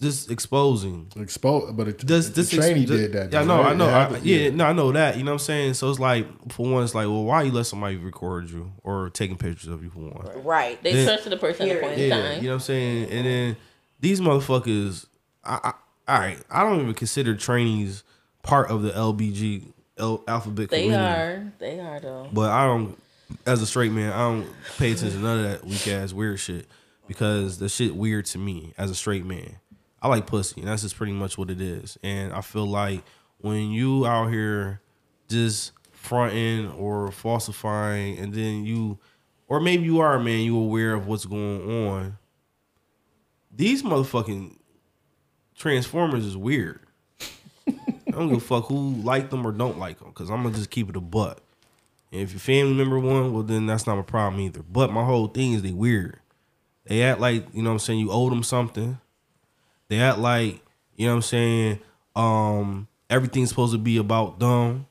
just 0.00 0.30
exposing 0.30 1.12
Expose, 1.16 1.72
but 1.72 1.86
it, 1.88 1.98
does 2.06 2.28
the 2.32 2.36
this 2.40 2.50
trainee 2.50 2.82
ex- 2.82 2.90
does- 2.90 3.00
did 3.00 3.12
that. 3.12 3.32
Yeah, 3.32 3.42
though, 3.42 3.56
no, 3.58 3.62
right? 3.62 3.72
I 3.72 3.74
know. 3.74 3.86
I, 3.86 3.90
happened, 3.90 4.24
yeah, 4.24 4.48
no, 4.48 4.64
I 4.64 4.72
know 4.72 4.90
that. 4.92 5.18
You 5.18 5.24
know 5.24 5.32
what 5.32 5.34
I'm 5.34 5.38
saying? 5.40 5.74
So 5.74 5.90
it's 5.90 5.98
like, 5.98 6.26
for 6.52 6.64
one, 6.70 6.82
it's 6.84 6.94
like, 6.94 7.06
well, 7.06 7.24
why 7.24 7.42
you 7.42 7.52
let 7.52 7.66
somebody 7.66 7.96
record 7.96 8.48
you 8.48 8.72
or 8.82 9.10
taking 9.10 9.36
pictures 9.36 9.68
of 9.68 9.82
you 9.84 9.90
for 9.90 9.98
one? 9.98 10.42
right. 10.42 10.82
They 10.82 10.94
Then- 10.94 11.06
trusted 11.06 11.32
the 11.32 11.36
person 11.36 11.68
at 11.68 11.74
the 11.74 11.80
point 11.86 11.98
in 12.00 12.10
time. 12.10 12.36
you 12.36 12.42
know 12.44 12.48
what 12.48 12.54
I'm 12.54 12.60
saying? 12.60 13.10
And 13.10 13.26
then 13.26 13.56
these 14.00 14.20
motherfuckers, 14.22 15.04
I, 15.44 15.60
I, 15.64 15.72
all 16.10 16.18
right, 16.18 16.38
I 16.50 16.64
don't 16.64 16.80
even 16.80 16.94
consider 16.94 17.36
trainees 17.36 18.02
part 18.42 18.68
of 18.68 18.82
the 18.82 18.90
LBG 18.90 19.72
L, 19.96 20.24
alphabet 20.26 20.68
They 20.68 20.82
community. 20.88 21.20
are. 21.20 21.52
They 21.58 21.78
are 21.78 22.00
though. 22.00 22.28
But 22.32 22.50
I 22.50 22.66
don't, 22.66 23.00
as 23.46 23.62
a 23.62 23.66
straight 23.66 23.92
man, 23.92 24.12
I 24.12 24.18
don't 24.18 24.48
pay 24.76 24.90
attention 24.90 25.20
to 25.20 25.24
none 25.24 25.44
of 25.44 25.50
that 25.50 25.64
weak 25.64 25.86
ass 25.86 26.12
weird 26.12 26.40
shit 26.40 26.66
because 27.06 27.58
the 27.58 27.68
shit 27.68 27.94
weird 27.94 28.26
to 28.26 28.38
me 28.38 28.74
as 28.76 28.90
a 28.90 28.94
straight 28.96 29.24
man. 29.24 29.56
I 30.02 30.08
like 30.08 30.26
pussy, 30.26 30.60
and 30.60 30.68
that's 30.68 30.82
just 30.82 30.96
pretty 30.96 31.12
much 31.12 31.38
what 31.38 31.48
it 31.48 31.60
is. 31.60 31.96
And 32.02 32.32
I 32.32 32.40
feel 32.40 32.66
like 32.66 33.02
when 33.38 33.70
you 33.70 34.04
out 34.04 34.32
here 34.32 34.80
just 35.28 35.72
fronting 35.92 36.72
or 36.72 37.12
falsifying, 37.12 38.18
and 38.18 38.34
then 38.34 38.64
you, 38.64 38.98
or 39.46 39.60
maybe 39.60 39.84
you 39.84 40.00
are 40.00 40.14
a 40.14 40.20
man, 40.24 40.40
you 40.40 40.58
aware 40.58 40.94
of 40.94 41.06
what's 41.06 41.24
going 41.24 41.86
on. 41.86 42.18
These 43.54 43.82
motherfucking 43.84 44.56
transformers 45.60 46.24
is 46.24 46.36
weird. 46.36 46.80
I 47.68 48.12
don't 48.12 48.28
give 48.28 48.38
a 48.38 48.40
fuck 48.40 48.64
who 48.66 48.94
like 49.02 49.30
them 49.30 49.46
or 49.46 49.52
don't 49.52 49.78
like 49.78 49.98
them, 49.98 50.10
cause 50.12 50.30
I'm 50.30 50.42
gonna 50.42 50.54
just 50.54 50.70
keep 50.70 50.88
it 50.88 50.96
a 50.96 51.00
butt. 51.00 51.38
And 52.10 52.22
if 52.22 52.32
your 52.32 52.40
family 52.40 52.72
member 52.72 52.98
one, 52.98 53.32
well 53.32 53.42
then 53.42 53.66
that's 53.66 53.86
not 53.86 53.96
my 53.96 54.02
problem 54.02 54.40
either. 54.40 54.62
But 54.62 54.90
my 54.90 55.04
whole 55.04 55.28
thing 55.28 55.52
is 55.52 55.62
they 55.62 55.72
weird. 55.72 56.18
They 56.86 57.02
act 57.02 57.20
like, 57.20 57.46
you 57.52 57.62
know 57.62 57.70
what 57.70 57.74
I'm 57.74 57.78
saying, 57.80 58.00
you 58.00 58.10
owe 58.10 58.30
them 58.30 58.42
something. 58.42 58.98
They 59.88 60.00
act 60.00 60.18
like, 60.18 60.60
you 60.96 61.06
know 61.06 61.12
what 61.12 61.16
I'm 61.16 61.22
saying, 61.22 61.80
um, 62.16 62.88
everything's 63.10 63.50
supposed 63.50 63.72
to 63.72 63.78
be 63.78 63.98
about 63.98 64.38
them. 64.40 64.86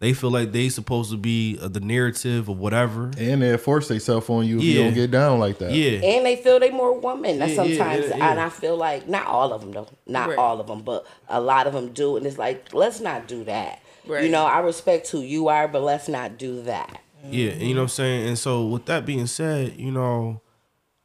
They 0.00 0.12
feel 0.12 0.30
like 0.30 0.52
they 0.52 0.68
supposed 0.68 1.10
to 1.10 1.16
be 1.16 1.58
uh, 1.60 1.66
the 1.66 1.80
narrative 1.80 2.48
or 2.48 2.54
whatever. 2.54 3.10
And 3.18 3.42
they 3.42 3.56
force 3.56 3.88
themselves 3.88 4.30
on 4.30 4.46
you 4.46 4.58
if 4.58 4.62
you 4.64 4.72
Yeah. 4.78 4.84
don't 4.84 4.94
get 4.94 5.10
down 5.10 5.40
like 5.40 5.58
that. 5.58 5.72
Yeah. 5.72 5.98
and 6.04 6.24
they 6.24 6.36
feel 6.36 6.60
they 6.60 6.70
more 6.70 6.96
woman. 6.98 7.40
That's 7.40 7.54
Yeah, 7.56 7.64
yeah, 7.64 7.76
sometimes, 7.78 8.08
yeah, 8.10 8.16
yeah. 8.18 8.30
and 8.30 8.38
I 8.40 8.48
feel 8.48 8.76
like 8.76 9.08
not 9.08 9.26
all 9.26 9.52
of 9.52 9.60
them 9.62 9.72
though, 9.72 9.88
not 10.06 10.28
Right. 10.28 10.38
all 10.38 10.60
of 10.60 10.68
them, 10.68 10.82
but 10.82 11.04
a 11.28 11.40
lot 11.40 11.66
of 11.66 11.72
them 11.72 11.88
do. 11.92 12.16
And 12.16 12.24
it's 12.26 12.38
like, 12.38 12.72
let's 12.72 13.00
not 13.00 13.26
do 13.26 13.42
that. 13.44 13.80
You 14.06 14.14
Right. 14.14 14.30
know, 14.30 14.44
I 14.44 14.60
respect 14.60 15.08
who 15.08 15.20
you 15.20 15.48
are, 15.48 15.66
but 15.66 15.82
let's 15.82 16.08
not 16.08 16.38
do 16.38 16.62
that. 16.62 17.00
Yeah, 17.28 17.50
and 17.50 17.62
you 17.62 17.74
know 17.74 17.80
what 17.80 17.84
I'm 17.86 17.88
saying? 17.88 18.28
And 18.28 18.38
so 18.38 18.66
with 18.66 18.84
that 18.86 19.04
being 19.04 19.26
said, 19.26 19.74
you 19.78 19.90
know, 19.90 20.40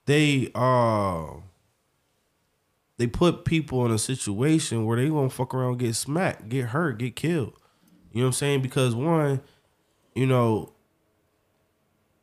they 0.05 0.51
uh 0.53 1.23
they 2.97 3.07
put 3.07 3.43
people 3.43 3.85
in 3.87 3.91
a 3.91 3.97
situation 3.97 4.85
where 4.85 4.97
they 4.97 5.09
gonna 5.09 5.31
fuck 5.31 5.53
around, 5.55 5.79
get 5.79 5.95
smacked, 5.95 6.47
get 6.49 6.65
hurt, 6.65 6.99
get 6.99 7.15
killed. 7.15 7.53
You 8.13 8.21
know 8.21 8.25
what 8.25 8.29
I'm 8.29 8.33
saying? 8.33 8.61
Because 8.61 8.95
one, 8.95 9.41
you 10.13 10.27
know, 10.27 10.71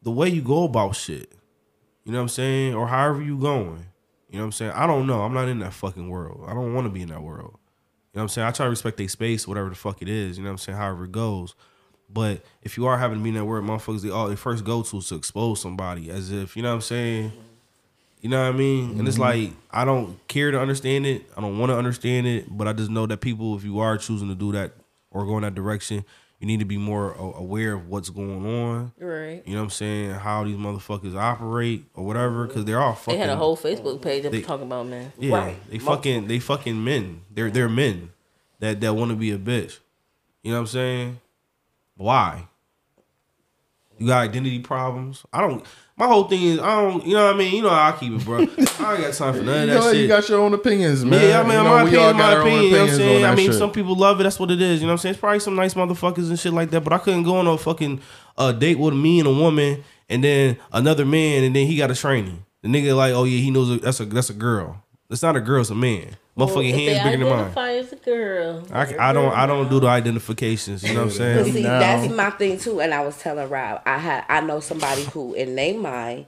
the 0.02 0.10
way 0.10 0.28
you 0.28 0.40
go 0.40 0.64
about 0.64 0.96
shit, 0.96 1.32
you 2.04 2.12
know 2.12 2.18
what 2.18 2.22
I'm 2.22 2.28
saying? 2.28 2.74
Or 2.74 2.86
however 2.86 3.20
you 3.20 3.36
going. 3.36 3.86
You 4.30 4.36
know 4.36 4.44
what 4.44 4.46
I'm 4.46 4.52
saying? 4.52 4.72
I 4.72 4.86
don't 4.86 5.08
know. 5.08 5.22
I'm 5.22 5.34
not 5.34 5.48
in 5.48 5.58
that 5.58 5.72
fucking 5.72 6.08
world. 6.08 6.44
I 6.46 6.54
don't 6.54 6.72
want 6.72 6.86
to 6.86 6.90
be 6.90 7.02
in 7.02 7.08
that 7.08 7.22
world. 7.22 7.58
You 8.12 8.18
know 8.18 8.22
what 8.22 8.22
I'm 8.22 8.28
saying? 8.28 8.46
I 8.46 8.50
try 8.52 8.66
to 8.66 8.70
respect 8.70 8.96
their 8.96 9.08
space, 9.08 9.46
whatever 9.46 9.68
the 9.68 9.74
fuck 9.74 10.00
it 10.02 10.08
is, 10.08 10.38
you 10.38 10.44
know 10.44 10.50
what 10.50 10.54
I'm 10.54 10.58
saying, 10.58 10.78
however 10.78 11.04
it 11.04 11.12
goes. 11.12 11.54
But 12.12 12.44
if 12.62 12.76
you 12.76 12.86
are 12.86 12.98
having 12.98 13.18
to 13.18 13.22
be 13.22 13.30
in 13.30 13.36
that 13.36 13.44
word, 13.44 13.64
motherfuckers, 13.64 14.02
they 14.02 14.10
all 14.10 14.28
they 14.28 14.36
first 14.36 14.64
go 14.64 14.82
to 14.82 14.96
is 14.98 15.08
to 15.08 15.16
expose 15.16 15.60
somebody 15.60 16.10
as 16.10 16.30
if, 16.30 16.56
you 16.56 16.62
know 16.62 16.70
what 16.70 16.76
I'm 16.76 16.80
saying? 16.80 17.32
You 18.20 18.28
know 18.28 18.42
what 18.42 18.54
I 18.54 18.58
mean? 18.58 18.98
And 18.98 19.08
it's 19.08 19.16
mm-hmm. 19.16 19.40
like 19.44 19.52
I 19.70 19.84
don't 19.84 20.16
care 20.28 20.50
to 20.50 20.60
understand 20.60 21.06
it. 21.06 21.24
I 21.36 21.40
don't 21.40 21.58
want 21.58 21.70
to 21.70 21.76
understand 21.76 22.26
it, 22.26 22.46
but 22.50 22.66
I 22.68 22.72
just 22.72 22.90
know 22.90 23.06
that 23.06 23.20
people, 23.20 23.56
if 23.56 23.64
you 23.64 23.78
are 23.80 23.96
choosing 23.96 24.28
to 24.28 24.34
do 24.34 24.52
that 24.52 24.72
or 25.10 25.24
going 25.26 25.42
that 25.42 25.54
direction, 25.54 26.04
you 26.38 26.46
need 26.46 26.60
to 26.60 26.64
be 26.64 26.78
more 26.78 27.12
aware 27.12 27.74
of 27.74 27.88
what's 27.88 28.08
going 28.10 28.46
on. 28.46 28.92
Right. 28.98 29.42
You 29.46 29.52
know 29.54 29.60
what 29.60 29.64
I'm 29.64 29.70
saying? 29.70 30.10
How 30.12 30.44
these 30.44 30.56
motherfuckers 30.56 31.14
operate 31.14 31.84
or 31.94 32.04
whatever, 32.06 32.46
because 32.46 32.64
they're 32.64 32.80
all 32.80 32.98
They 33.06 33.16
had 33.18 33.28
a 33.28 33.36
whole 33.36 33.56
Facebook 33.56 34.00
page 34.00 34.22
that 34.22 34.32
They- 34.32 34.38
was 34.38 34.46
talking 34.46 34.66
about 34.66 34.86
men. 34.86 35.12
Yeah, 35.18 35.36
Right. 35.36 35.70
they 35.70 35.78
fucking 35.78 36.28
they 36.28 36.38
fucking 36.38 36.82
men. 36.82 37.22
They're 37.30 37.50
they're 37.50 37.68
men 37.68 38.10
that 38.60 38.80
that 38.80 38.94
want 38.94 39.10
to 39.10 39.16
be 39.16 39.30
a 39.32 39.38
bitch. 39.38 39.78
You 40.42 40.52
know 40.52 40.58
what 40.58 40.60
I'm 40.62 40.66
saying? 40.68 41.20
Why? 41.96 42.46
You 43.98 44.06
got 44.06 44.20
identity 44.22 44.60
problems. 44.60 45.24
I 45.32 45.42
don't. 45.42 45.62
My 46.00 46.06
whole 46.06 46.24
thing 46.24 46.42
is 46.42 46.58
I 46.58 46.80
don't. 46.80 47.04
You 47.06 47.12
know 47.12 47.26
what 47.26 47.34
I 47.34 47.38
mean? 47.38 47.54
You 47.54 47.60
know 47.62 47.68
how 47.68 47.90
I 47.90 47.92
keep 47.92 48.10
it, 48.14 48.24
bro. 48.24 48.38
I 48.38 48.40
ain't 48.40 48.78
got 48.78 49.12
time 49.12 49.34
for 49.34 49.42
none 49.42 49.48
of 49.48 49.60
You 49.60 49.66
that 49.66 49.66
know, 49.66 49.92
shit. 49.92 50.00
you 50.00 50.08
got 50.08 50.26
your 50.30 50.40
own 50.40 50.54
opinions, 50.54 51.04
man. 51.04 51.28
Yeah, 51.28 51.40
I 51.40 51.42
mean, 51.42 51.52
You 51.52 51.56
know, 51.58 51.64
my 51.64 51.82
opinion, 51.82 52.16
my 52.16 52.32
opinion. 52.40 52.62
You 52.64 52.70
know 52.70 52.80
what 52.80 52.90
I'm 52.90 52.96
saying? 52.96 53.24
I 53.26 53.34
mean, 53.34 53.50
shit. 53.50 53.58
some 53.58 53.70
people 53.70 53.94
love 53.94 54.18
it. 54.18 54.22
That's 54.22 54.40
what 54.40 54.50
it 54.50 54.62
is. 54.62 54.80
You 54.80 54.86
know 54.86 54.92
what 54.92 54.94
I'm 54.94 54.98
saying? 55.02 55.10
It's 55.12 55.20
probably 55.20 55.40
some 55.40 55.56
nice 55.56 55.74
motherfuckers 55.74 56.30
and 56.30 56.38
shit 56.38 56.54
like 56.54 56.70
that. 56.70 56.80
But 56.80 56.94
I 56.94 56.98
couldn't 56.98 57.24
go 57.24 57.36
on 57.36 57.46
a 57.46 57.58
fucking 57.58 58.00
uh, 58.38 58.52
date 58.52 58.78
with 58.78 58.94
me 58.94 59.18
and 59.18 59.28
a 59.28 59.32
woman, 59.34 59.84
and 60.08 60.24
then 60.24 60.56
another 60.72 61.04
man, 61.04 61.44
and 61.44 61.54
then 61.54 61.66
he 61.66 61.76
got 61.76 61.90
a 61.90 61.94
training. 61.94 62.46
The 62.62 62.68
nigga 62.70 62.96
like, 62.96 63.12
oh 63.12 63.24
yeah, 63.24 63.38
he 63.38 63.50
knows 63.50 63.70
a, 63.70 63.76
that's 63.76 64.00
a 64.00 64.06
that's 64.06 64.30
a 64.30 64.34
girl. 64.34 64.82
It's 65.10 65.22
not 65.22 65.36
a 65.36 65.40
girl. 65.42 65.60
It's 65.60 65.68
a 65.68 65.74
man. 65.74 66.16
Motherfucking 66.38 66.70
If 66.70 66.74
hands 66.76 67.04
bigger 67.04 67.24
than 67.24 67.28
mine. 67.28 67.38
identify 67.40 67.72
as 67.72 67.92
a 67.92 67.96
girl. 67.96 68.64
I, 68.72 69.10
I 69.10 69.12
don't 69.12 69.32
I 69.32 69.46
don't 69.46 69.68
do 69.68 69.80
the 69.80 69.88
identifications. 69.88 70.82
You 70.82 70.94
know 70.94 71.00
what 71.00 71.12
I'm 71.12 71.18
saying? 71.18 71.52
see, 71.52 71.62
Now- 71.62 71.80
that's 71.80 72.12
my 72.12 72.30
thing 72.30 72.58
too. 72.58 72.80
And 72.80 72.94
I 72.94 73.04
was 73.04 73.18
telling 73.18 73.48
Rob, 73.48 73.82
I 73.84 73.98
had 73.98 74.24
I 74.28 74.40
know 74.40 74.60
somebody 74.60 75.02
who, 75.04 75.34
in 75.34 75.54
their 75.56 75.76
mind, 75.76 76.26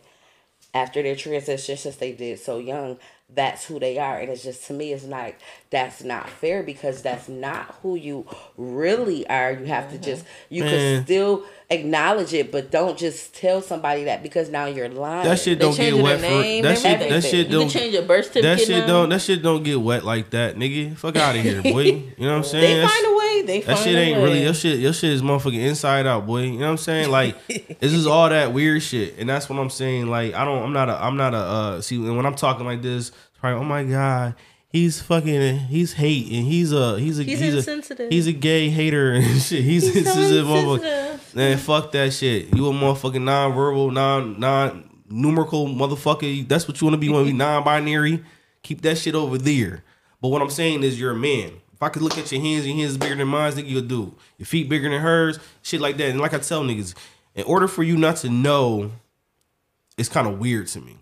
after 0.75 1.03
their 1.03 1.17
transition, 1.17 1.77
since 1.77 1.97
they 1.97 2.13
did 2.13 2.41
so 2.41 2.59
young, 2.59 2.99
that's 3.35 3.65
who 3.65 3.79
they 3.81 3.97
are 3.97 4.19
and 4.19 4.29
it's 4.31 4.43
just 4.43 4.67
to 4.67 4.75
me 4.75 4.93
it's 4.93 5.05
like 5.05 5.41
that's 5.71 6.03
not 6.05 6.29
fair 6.29 6.63
because 6.63 7.01
that's 7.01 7.31
not 7.31 7.75
who 7.83 7.95
you 7.95 8.27
really 8.59 9.27
are 9.29 9.53
you 9.53 9.65
have 9.65 9.91
to 9.91 9.97
just 9.97 10.23
you 10.51 10.63
Man. 10.63 10.71
can 10.99 11.05
still 11.07 11.43
acknowledge 11.73 12.33
it 12.35 12.53
but 12.53 12.71
don't 12.71 12.99
just 12.99 13.35
tell 13.35 13.61
somebody 13.63 14.05
that 14.05 14.23
because 14.23 14.49
now 14.51 14.67
you're 14.67 14.89
lying 14.89 15.25
That 15.27 15.39
shit 15.39 15.59
don't 15.59 15.77
get 15.77 15.95
wet 15.95 16.21
their 16.21 16.31
for 16.31 16.43
name, 16.43 16.63
that 16.65 16.79
shit. 16.79 17.09
That 17.11 17.25
shit 17.25 17.51
don't. 17.51 17.63
can 17.63 17.81
change 17.81 17.95
your 17.95 18.03
birth 18.03 18.27
certificate. 18.27 18.59
That 18.59 18.65
shit 18.67 18.79
now. 18.81 18.87
don't. 18.87 19.09
That 19.09 19.21
shit 19.23 19.43
don't 19.43 19.63
get 19.63 19.81
wet 19.81 20.05
like 20.05 20.31
that, 20.31 20.57
nigga. 20.57 20.97
Fuck 20.97 21.17
out 21.17 21.35
of 21.37 21.43
here, 21.43 21.63
boy. 21.63 21.83
You 21.83 22.13
know 22.19 22.31
what 22.31 22.37
I'm 22.39 22.45
saying? 22.45 22.81
They 22.83 22.87
find 22.87 23.07
a 23.07 23.17
way. 23.19 23.43
They 23.47 23.61
That 23.63 23.79
shit 23.79 23.95
a 23.95 23.99
ain't 23.99 24.19
way. 24.19 24.25
really 24.25 24.43
your 24.45 24.55
shit. 24.55 24.79
Your 24.79 24.93
shit 24.93 25.11
is 25.13 25.23
motherfucking 25.23 25.59
inside 25.67 26.07
out, 26.07 26.27
boy. 26.27 26.43
You 26.43 26.53
know 26.59 26.67
what 26.67 26.71
I'm 26.73 26.77
saying? 26.79 27.11
Like 27.11 27.37
it's 27.49 27.93
just 27.93 28.07
all 28.07 28.29
that 28.29 28.53
weird 28.53 28.83
shit, 28.83 29.15
and 29.19 29.29
that's 29.29 29.49
what 29.49 29.59
I'm 29.59 29.71
saying. 29.71 30.07
Like 30.09 30.35
I 30.35 30.45
don't. 30.45 30.63
I'm 30.63 30.73
not 30.73 30.89
a. 30.89 31.03
I'm 31.03 31.17
not 31.17 31.35
a. 31.35 31.39
Uh, 31.39 31.81
see, 31.81 31.99
when 31.99 32.25
I'm 32.27 32.35
talking 32.37 32.67
like 32.67 32.83
this, 32.83 33.09
it's 33.09 33.17
probably 33.41 33.61
oh 33.61 33.65
my 33.65 33.83
god, 33.85 34.35
he's 34.73 35.01
fucking. 35.01 35.59
He's 35.59 35.93
hate, 35.95 36.27
and 36.33 36.47
he's 36.47 36.73
a. 36.73 36.99
He's 36.99 37.19
a. 37.21 37.23
He's 37.25 37.39
He's, 37.41 37.55
a. 37.55 37.57
insensitive. 37.59 38.11
He's 38.11 38.27
a 38.27 38.33
gay 38.33 38.69
hater 38.71 39.13
and 39.13 39.25
shit. 39.43 39.63
He's, 39.63 39.85
He's 39.93 39.93
so 39.93 39.99
insensitive, 40.11 40.47
motherfucker. 40.47 40.75
insensitive. 40.77 41.35
Man, 41.37 41.59
fuck 41.59 41.93
that 41.93 42.13
shit. 42.13 42.55
You 42.55 42.69
a 42.69 42.73
motherfucking 42.73 43.23
non-verbal, 43.23 43.91
non 43.91 44.41
non 44.41 44.89
numerical 45.09 45.67
motherfucker. 45.67 46.47
That's 46.49 46.67
what 46.67 46.81
you 46.81 46.87
want 46.87 46.95
to 46.95 46.99
be. 46.99 47.07
You 47.07 47.13
want 47.13 47.27
to 47.27 47.33
be 47.33 47.37
non-binary. 47.39 48.25
Keep 48.63 48.83
that 48.83 48.99
shit 48.99 49.15
over 49.15 49.39
there. 49.39 49.85
But 50.21 50.29
what 50.29 50.41
I'm 50.43 50.51
saying 50.51 50.83
is, 50.85 50.99
you're 51.01 51.13
a 51.13 51.17
man. 51.17 51.53
If 51.75 51.83
I 51.83 51.89
could 51.89 52.03
look 52.03 52.17
at 52.17 52.31
your 52.31 52.41
hands, 52.41 52.65
your 52.67 52.77
hands 52.77 52.97
bigger 52.97 53.17
than 53.17 53.27
mine, 53.27 53.53
nigga, 53.53 53.69
you'll 53.69 53.83
do. 53.83 54.15
Your 54.39 54.47
feet 54.47 54.69
bigger 54.69 54.89
than 54.89 55.01
hers, 55.01 55.39
shit 55.63 55.81
like 55.81 55.97
that. 55.97 56.11
And 56.11 56.21
like 56.21 56.33
I 56.33 56.39
tell 56.39 56.63
niggas, 56.63 56.95
in 57.35 57.43
order 57.45 57.67
for 57.67 57.83
you 57.83 57.97
not 57.97 58.17
to 58.19 58.29
know, 58.29 58.93
it's 59.99 60.09
kind 60.09 60.29
of 60.29 60.39
weird 60.39 60.69
to 60.69 60.81
me. 60.81 60.99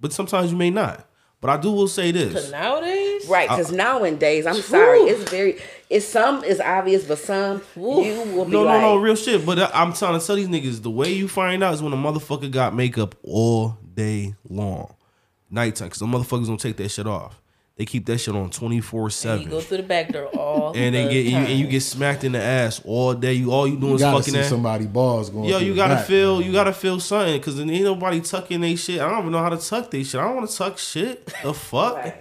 But 0.00 0.12
sometimes 0.14 0.50
you 0.50 0.56
may 0.56 0.70
not. 0.70 1.06
But 1.42 1.50
I 1.50 1.56
do 1.58 1.72
will 1.72 1.88
say 1.88 2.12
Cause 2.12 2.32
this. 2.34 2.50
nowadays, 2.52 3.26
Right, 3.28 3.48
because 3.48 3.72
nowadays, 3.72 4.46
I'm 4.46 4.54
sorry, 4.62 5.00
it's 5.00 5.28
very, 5.28 5.60
it's 5.90 6.06
some 6.06 6.44
is 6.44 6.60
obvious, 6.60 7.04
but 7.04 7.18
some 7.18 7.60
you 7.76 7.82
will 8.32 8.44
be 8.44 8.52
No, 8.52 8.62
like, 8.62 8.80
no, 8.80 8.94
no, 8.94 8.96
real 8.98 9.16
shit. 9.16 9.44
But 9.44 9.58
I- 9.58 9.70
I'm 9.74 9.92
trying 9.92 10.18
to 10.20 10.24
tell 10.24 10.36
these 10.36 10.46
niggas 10.46 10.82
the 10.82 10.90
way 10.90 11.12
you 11.12 11.26
find 11.26 11.64
out 11.64 11.74
is 11.74 11.82
when 11.82 11.92
a 11.92 11.96
motherfucker 11.96 12.48
got 12.48 12.76
makeup 12.76 13.16
all 13.24 13.76
day 13.94 14.36
long, 14.48 14.94
nighttime. 15.50 15.88
Because 15.88 15.98
the 15.98 16.06
motherfuckers 16.06 16.46
don't 16.46 16.60
take 16.60 16.76
that 16.76 16.88
shit 16.90 17.08
off. 17.08 17.41
They 17.76 17.86
keep 17.86 18.04
that 18.06 18.18
shit 18.18 18.34
on 18.34 18.50
twenty 18.50 18.80
four 18.80 19.08
seven. 19.10 19.42
you 19.44 19.48
go 19.48 19.60
through 19.60 19.78
the 19.78 19.82
back 19.84 20.12
door 20.12 20.26
all 20.26 20.72
And 20.76 20.94
they 20.94 21.04
the 21.04 21.10
get 21.10 21.26
you, 21.26 21.36
and 21.36 21.58
you 21.58 21.66
get 21.66 21.80
smacked 21.80 22.22
in 22.22 22.32
the 22.32 22.40
ass 22.42 22.82
all 22.84 23.14
day. 23.14 23.32
You 23.32 23.50
all 23.50 23.66
you 23.66 23.76
doing 23.76 23.90
You 23.90 23.94
is 23.96 24.00
gotta 24.02 24.18
fucking 24.18 24.34
see 24.34 24.40
ass. 24.40 24.48
somebody 24.48 24.86
balls 24.86 25.30
going. 25.30 25.44
Yo, 25.48 25.58
you 25.58 25.74
gotta 25.74 25.94
back. 25.94 26.06
feel, 26.06 26.42
you 26.42 26.52
gotta 26.52 26.72
feel 26.74 27.00
something, 27.00 27.40
cause 27.40 27.56
then 27.56 27.70
ain't 27.70 27.84
nobody 27.84 28.20
tucking 28.20 28.60
they 28.60 28.76
shit. 28.76 29.00
I 29.00 29.08
don't 29.08 29.20
even 29.20 29.32
know 29.32 29.38
how 29.38 29.48
to 29.48 29.56
tuck 29.56 29.90
they 29.90 30.04
shit. 30.04 30.20
I 30.20 30.24
don't 30.24 30.36
want 30.36 30.50
to 30.50 30.56
tuck 30.56 30.76
shit. 30.78 31.26
The 31.42 31.54
fuck, 31.70 32.14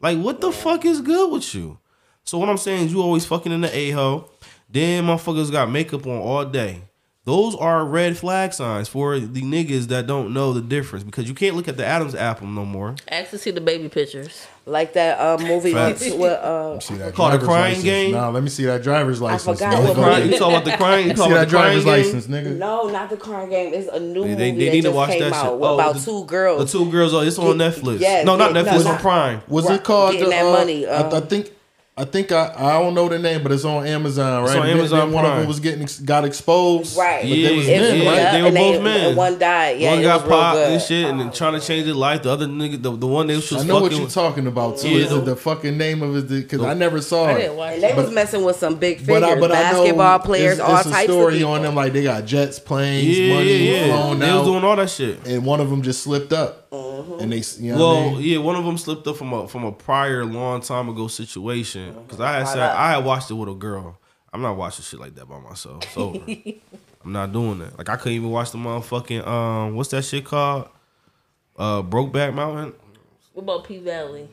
like 0.00 0.18
what 0.18 0.40
the 0.40 0.50
fuck 0.50 0.84
is 0.86 1.00
good 1.02 1.30
with 1.30 1.54
you? 1.54 1.78
So 2.24 2.38
what 2.38 2.48
I'm 2.48 2.56
saying 2.56 2.86
is, 2.86 2.92
you 2.92 3.02
always 3.02 3.26
fucking 3.26 3.52
in 3.52 3.60
the 3.60 3.76
a 3.76 3.90
hole. 3.90 4.30
Then 4.70 5.04
motherfuckers 5.04 5.52
got 5.52 5.70
makeup 5.70 6.06
on 6.06 6.16
all 6.18 6.46
day. 6.46 6.80
Those 7.26 7.54
are 7.54 7.86
red 7.86 8.18
flag 8.18 8.52
signs 8.52 8.86
for 8.86 9.18
the 9.18 9.40
niggas 9.40 9.86
that 9.86 10.06
don't 10.06 10.34
know 10.34 10.52
the 10.52 10.60
difference 10.60 11.04
because 11.04 11.26
you 11.26 11.32
can't 11.32 11.56
look 11.56 11.68
at 11.68 11.78
the 11.78 11.86
Adams 11.86 12.14
apple 12.14 12.46
no 12.46 12.66
more. 12.66 12.96
Ask 13.08 13.30
to 13.30 13.38
see 13.38 13.50
the 13.50 13.62
baby 13.62 13.88
pictures. 13.88 14.46
like 14.66 14.92
that 14.92 15.18
uh, 15.18 15.38
movie 15.42 15.72
with, 15.72 15.98
Facts. 16.00 16.10
with 16.10 16.32
uh, 16.32 16.74
that 16.98 17.14
Called 17.14 17.32
a 17.32 17.38
driver's 17.38 17.44
crying 17.48 17.64
license. 17.68 17.84
game? 17.84 18.12
Nah, 18.12 18.28
let 18.28 18.42
me 18.42 18.50
see 18.50 18.66
that 18.66 18.82
driver's 18.82 19.22
license. 19.22 19.62
I 19.62 19.70
forgot 19.70 19.82
nigga. 19.96 19.96
what 19.98 20.24
you 20.26 20.38
talking 20.38 20.54
about 20.56 20.64
the 20.66 20.76
crying? 20.76 21.08
You 21.08 21.16
See 21.16 21.22
about 21.22 21.28
that 21.34 21.44
the 21.48 21.50
crying 21.56 21.80
driver's 21.80 21.84
game? 21.84 22.14
license, 22.14 22.26
nigga. 22.26 22.56
no, 22.58 22.88
not 22.90 23.08
the 23.08 23.16
crying 23.16 23.48
game. 23.48 23.72
It's 23.72 23.88
a 23.88 24.00
new 24.00 24.12
They, 24.24 24.28
movie 24.28 24.34
they, 24.34 24.50
they 24.50 24.64
that 24.66 24.72
need 24.72 24.80
to 24.82 24.88
just 24.88 24.94
watch 24.94 25.08
came 25.10 25.20
that 25.20 25.32
out 25.32 25.44
shit. 25.46 25.54
about 25.54 25.94
the- 25.94 26.00
two 26.00 26.24
girls. 26.26 26.72
The 26.72 26.78
two 26.78 26.90
girls. 26.90 27.14
Oh, 27.14 27.20
it's 27.20 27.38
on 27.38 27.56
Netflix. 27.56 28.00
yes, 28.00 28.26
no, 28.26 28.36
not 28.36 28.50
Netflix. 28.50 28.66
no, 28.66 28.76
It's 28.76 28.86
on 28.86 28.98
Prime. 28.98 29.42
Was 29.48 29.64
Right, 29.66 29.76
it 29.76 29.84
called 29.84 30.12
getting 30.12 30.24
the, 30.26 30.30
that 30.30 30.44
uh, 30.44 30.52
money, 30.52 30.86
I, 30.86 30.90
uh, 30.90 31.16
I 31.16 31.20
think. 31.20 31.52
I 31.96 32.04
think 32.04 32.32
I 32.32 32.52
I 32.56 32.72
don't 32.80 32.92
know 32.92 33.08
the 33.08 33.20
name, 33.20 33.44
but 33.44 33.52
it's 33.52 33.64
on 33.64 33.86
Amazon, 33.86 34.42
right? 34.42 34.50
It's 34.50 34.58
on 34.58 34.66
Amazon 34.68 34.98
then 34.98 35.12
one 35.12 35.24
of 35.24 35.36
them 35.38 35.46
was 35.46 35.60
getting 35.60 35.86
got 36.04 36.24
exposed, 36.24 36.96
Right. 36.98 37.20
But 37.22 37.28
Yeah, 37.28 37.48
they 37.50 37.56
was 37.56 37.68
yeah, 37.68 37.80
men, 37.80 38.02
yeah. 38.02 38.08
right? 38.24 38.32
They 38.32 38.42
were 38.42 38.46
and 38.48 38.56
both 38.56 38.82
men. 38.82 39.06
And 39.10 39.16
one 39.16 39.38
died. 39.38 39.78
Yeah, 39.78 39.92
one 39.92 40.02
got 40.02 40.28
popped 40.28 40.58
and 40.58 40.82
shit, 40.82 41.04
and 41.08 41.20
then 41.20 41.30
trying 41.30 41.52
to 41.52 41.64
change 41.64 41.86
his 41.86 41.94
life. 41.94 42.24
The 42.24 42.30
other 42.32 42.46
nigga, 42.48 42.82
the, 42.82 42.96
the 42.96 43.06
one 43.06 43.28
they 43.28 43.36
was 43.36 43.52
I 43.52 43.62
know 43.64 43.80
what 43.80 43.92
you're 43.92 44.08
talking 44.08 44.48
about 44.48 44.78
too. 44.78 44.88
Yeah, 44.88 45.04
Is 45.04 45.10
the, 45.10 45.16
the- 45.20 45.24
the 45.34 45.36
fucking 45.36 45.78
name 45.78 46.02
of 46.02 46.16
it? 46.16 46.28
Because 46.28 46.62
I 46.62 46.74
never 46.74 47.00
saw 47.00 47.26
I 47.26 47.32
it. 47.34 47.38
didn't 47.42 47.56
watch 47.58 47.74
And 47.74 47.82
they 47.84 47.90
it. 47.92 47.96
was 47.96 48.10
messing 48.10 48.42
with 48.44 48.56
some 48.56 48.74
big 48.74 48.98
But 49.06 49.22
figures, 49.22 49.38
but 49.40 49.52
I 49.52 49.54
know 49.70 49.78
basketball 49.84 50.18
players, 50.18 50.52
it's, 50.58 50.60
all 50.60 50.76
it's 50.78 50.86
a 50.86 50.90
types 50.90 51.12
story 51.12 51.34
of 51.34 51.38
people. 51.38 51.52
on 51.52 51.62
them. 51.62 51.74
Like 51.76 51.92
they 51.92 52.02
got 52.02 52.24
jets, 52.24 52.58
planes, 52.58 53.16
yeah, 53.16 53.34
money 53.34 53.52
yeah, 53.68 53.72
yeah. 53.86 53.86
flown 53.86 54.18
They 54.18 54.28
out, 54.30 54.38
was 54.40 54.48
doing 54.48 54.64
all 54.64 54.74
that 54.74 54.90
shit. 54.90 55.24
and 55.28 55.44
one 55.46 55.60
of 55.60 55.70
them 55.70 55.80
just 55.82 56.02
slipped 56.02 56.32
up, 56.32 56.63
Mm-hmm. 56.74 57.20
and 57.20 57.32
they, 57.32 57.42
you 57.64 57.72
know 57.72 57.78
what 57.78 57.96
I 57.96 58.00
Well, 58.02 58.10
mean? 58.16 58.20
yeah, 58.22 58.38
one 58.38 58.56
of 58.56 58.64
them 58.64 58.78
slipped 58.78 59.06
up 59.06 59.16
from 59.16 59.32
a 59.32 59.46
from 59.48 59.64
a 59.64 59.72
prior 59.72 60.24
long 60.24 60.60
time 60.60 60.88
ago 60.88 61.08
situation 61.08 61.94
because 62.02 62.20
I 62.20 62.38
had 62.38 62.48
said 62.48 62.60
I 62.60 62.92
had 62.92 63.04
watched 63.04 63.30
it 63.30 63.34
with 63.34 63.48
a 63.48 63.54
girl. 63.54 63.98
I'm 64.32 64.42
not 64.42 64.56
watching 64.56 64.82
shit 64.82 64.98
like 64.98 65.14
that 65.14 65.28
by 65.28 65.38
myself. 65.38 65.84
It's 65.84 65.96
over. 65.96 66.18
I'm 67.04 67.12
not 67.12 67.32
doing 67.32 67.58
that. 67.60 67.76
Like 67.78 67.88
I 67.88 67.96
couldn't 67.96 68.14
even 68.16 68.30
watch 68.30 68.50
the 68.50 68.58
motherfucking 68.58 69.26
um, 69.26 69.74
what's 69.76 69.90
that 69.90 70.04
shit 70.04 70.24
called? 70.24 70.68
Uh, 71.56 71.82
Brokeback 71.82 72.34
Mountain. 72.34 72.72
What 73.34 73.42
about 73.42 73.64
P 73.64 73.78
Valley? 73.78 74.28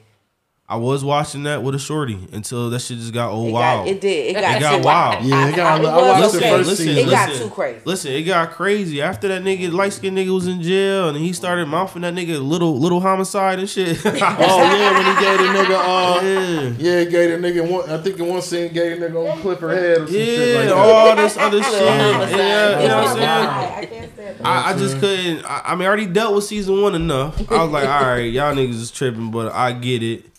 I 0.72 0.78
was 0.78 1.04
watching 1.04 1.44
that 1.44 1.62
with 1.64 1.76
a 1.76 1.80
shorty 1.80 2.18
until 2.32 2.70
that 2.70 2.80
shit 2.80 2.98
just 2.98 3.14
got 3.14 3.30
old 3.32 3.50
It, 3.50 3.52
wild. 3.52 3.86
got, 3.86 3.92
it 3.94 4.00
did. 4.00 4.30
It 4.38 4.40
got, 4.40 4.56
It 4.56 4.60
got 4.62 4.86
wild. 4.86 5.26
Yeah, 5.26 5.48
it 5.50 5.56
got. 5.58 5.82
It 5.82 5.86
I, 5.86 5.96
was 5.96 6.02
watched 6.24 6.36
okay. 6.36 6.50
the 6.50 6.56
first 6.58 6.70
listen, 6.70 6.86
season. 6.86 7.08
It 7.08 7.12
got 7.12 7.34
too 7.34 7.50
crazy. 7.50 7.82
Listen, 7.84 8.12
it 8.14 8.24
got 8.24 8.52
crazy 8.52 9.02
after 9.02 9.28
that 9.28 9.44
nigga 9.44 9.70
light 9.74 9.92
skinned 9.92 10.18
nigga 10.18 10.34
was 10.34 10.48
in 10.48 10.62
jail 10.62 11.10
and 11.10 11.18
he 11.18 11.34
started 11.34 11.66
mouthing 11.66 12.04
that 12.04 12.14
nigga 12.14 12.42
little 12.42 12.80
little 12.80 13.02
homicide 13.02 13.60
and 13.60 13.70
shit. 13.70 14.00
Oh 14.06 14.14
yeah, 14.16 14.98
when 14.98 15.06
he 15.06 15.22
gave 15.22 15.38
the 15.40 15.44
nigga, 15.60 15.78
uh, 15.78 16.22
yeah. 16.24 16.62
yeah, 16.78 17.00
he 17.04 17.06
gave 17.12 17.42
the 17.42 17.48
nigga 17.48 17.70
one. 17.70 17.90
I 17.90 17.98
think 18.02 18.18
in 18.20 18.28
one 18.28 18.42
scene, 18.42 18.70
he 18.70 18.70
gave 18.70 19.00
the 19.00 19.08
nigga 19.10 19.32
on 19.34 19.42
clip 19.42 19.60
her 19.60 19.70
head 19.70 19.98
or 19.98 20.08
some 20.08 20.16
shit 20.16 20.50
Yeah, 20.50 20.56
like 20.60 20.70
that. 20.70 20.78
all 20.78 21.16
this 21.18 21.38
other 21.38 21.64
shit. 21.64 21.88
homicide. 21.88 22.30
Yeah, 22.38 22.82
you 22.82 22.88
know 22.88 22.98
what 22.98 23.08
I'm 23.08 23.16
saying? 23.18 23.28
I 23.28 23.86
can't 23.86 24.14
stand 24.14 24.38
that. 24.40 24.46
I, 24.46 24.70
I 24.74 24.78
just 24.78 25.00
couldn't. 25.00 25.46
I, 25.46 25.62
I 25.66 25.76
mean, 25.76 25.82
I 25.84 25.88
already 25.88 26.06
dealt 26.08 26.36
with 26.36 26.46
season 26.46 26.82
one 26.82 26.96
enough. 26.96 27.52
I 27.52 27.62
was 27.64 27.72
like, 27.72 27.90
all 27.90 28.02
right, 28.04 28.32
y'all 28.32 28.56
niggas 28.56 28.76
is 28.76 28.92
tripping, 28.92 29.32
but 29.32 29.52
I 29.52 29.74
get 29.74 30.02
it. 30.02 30.31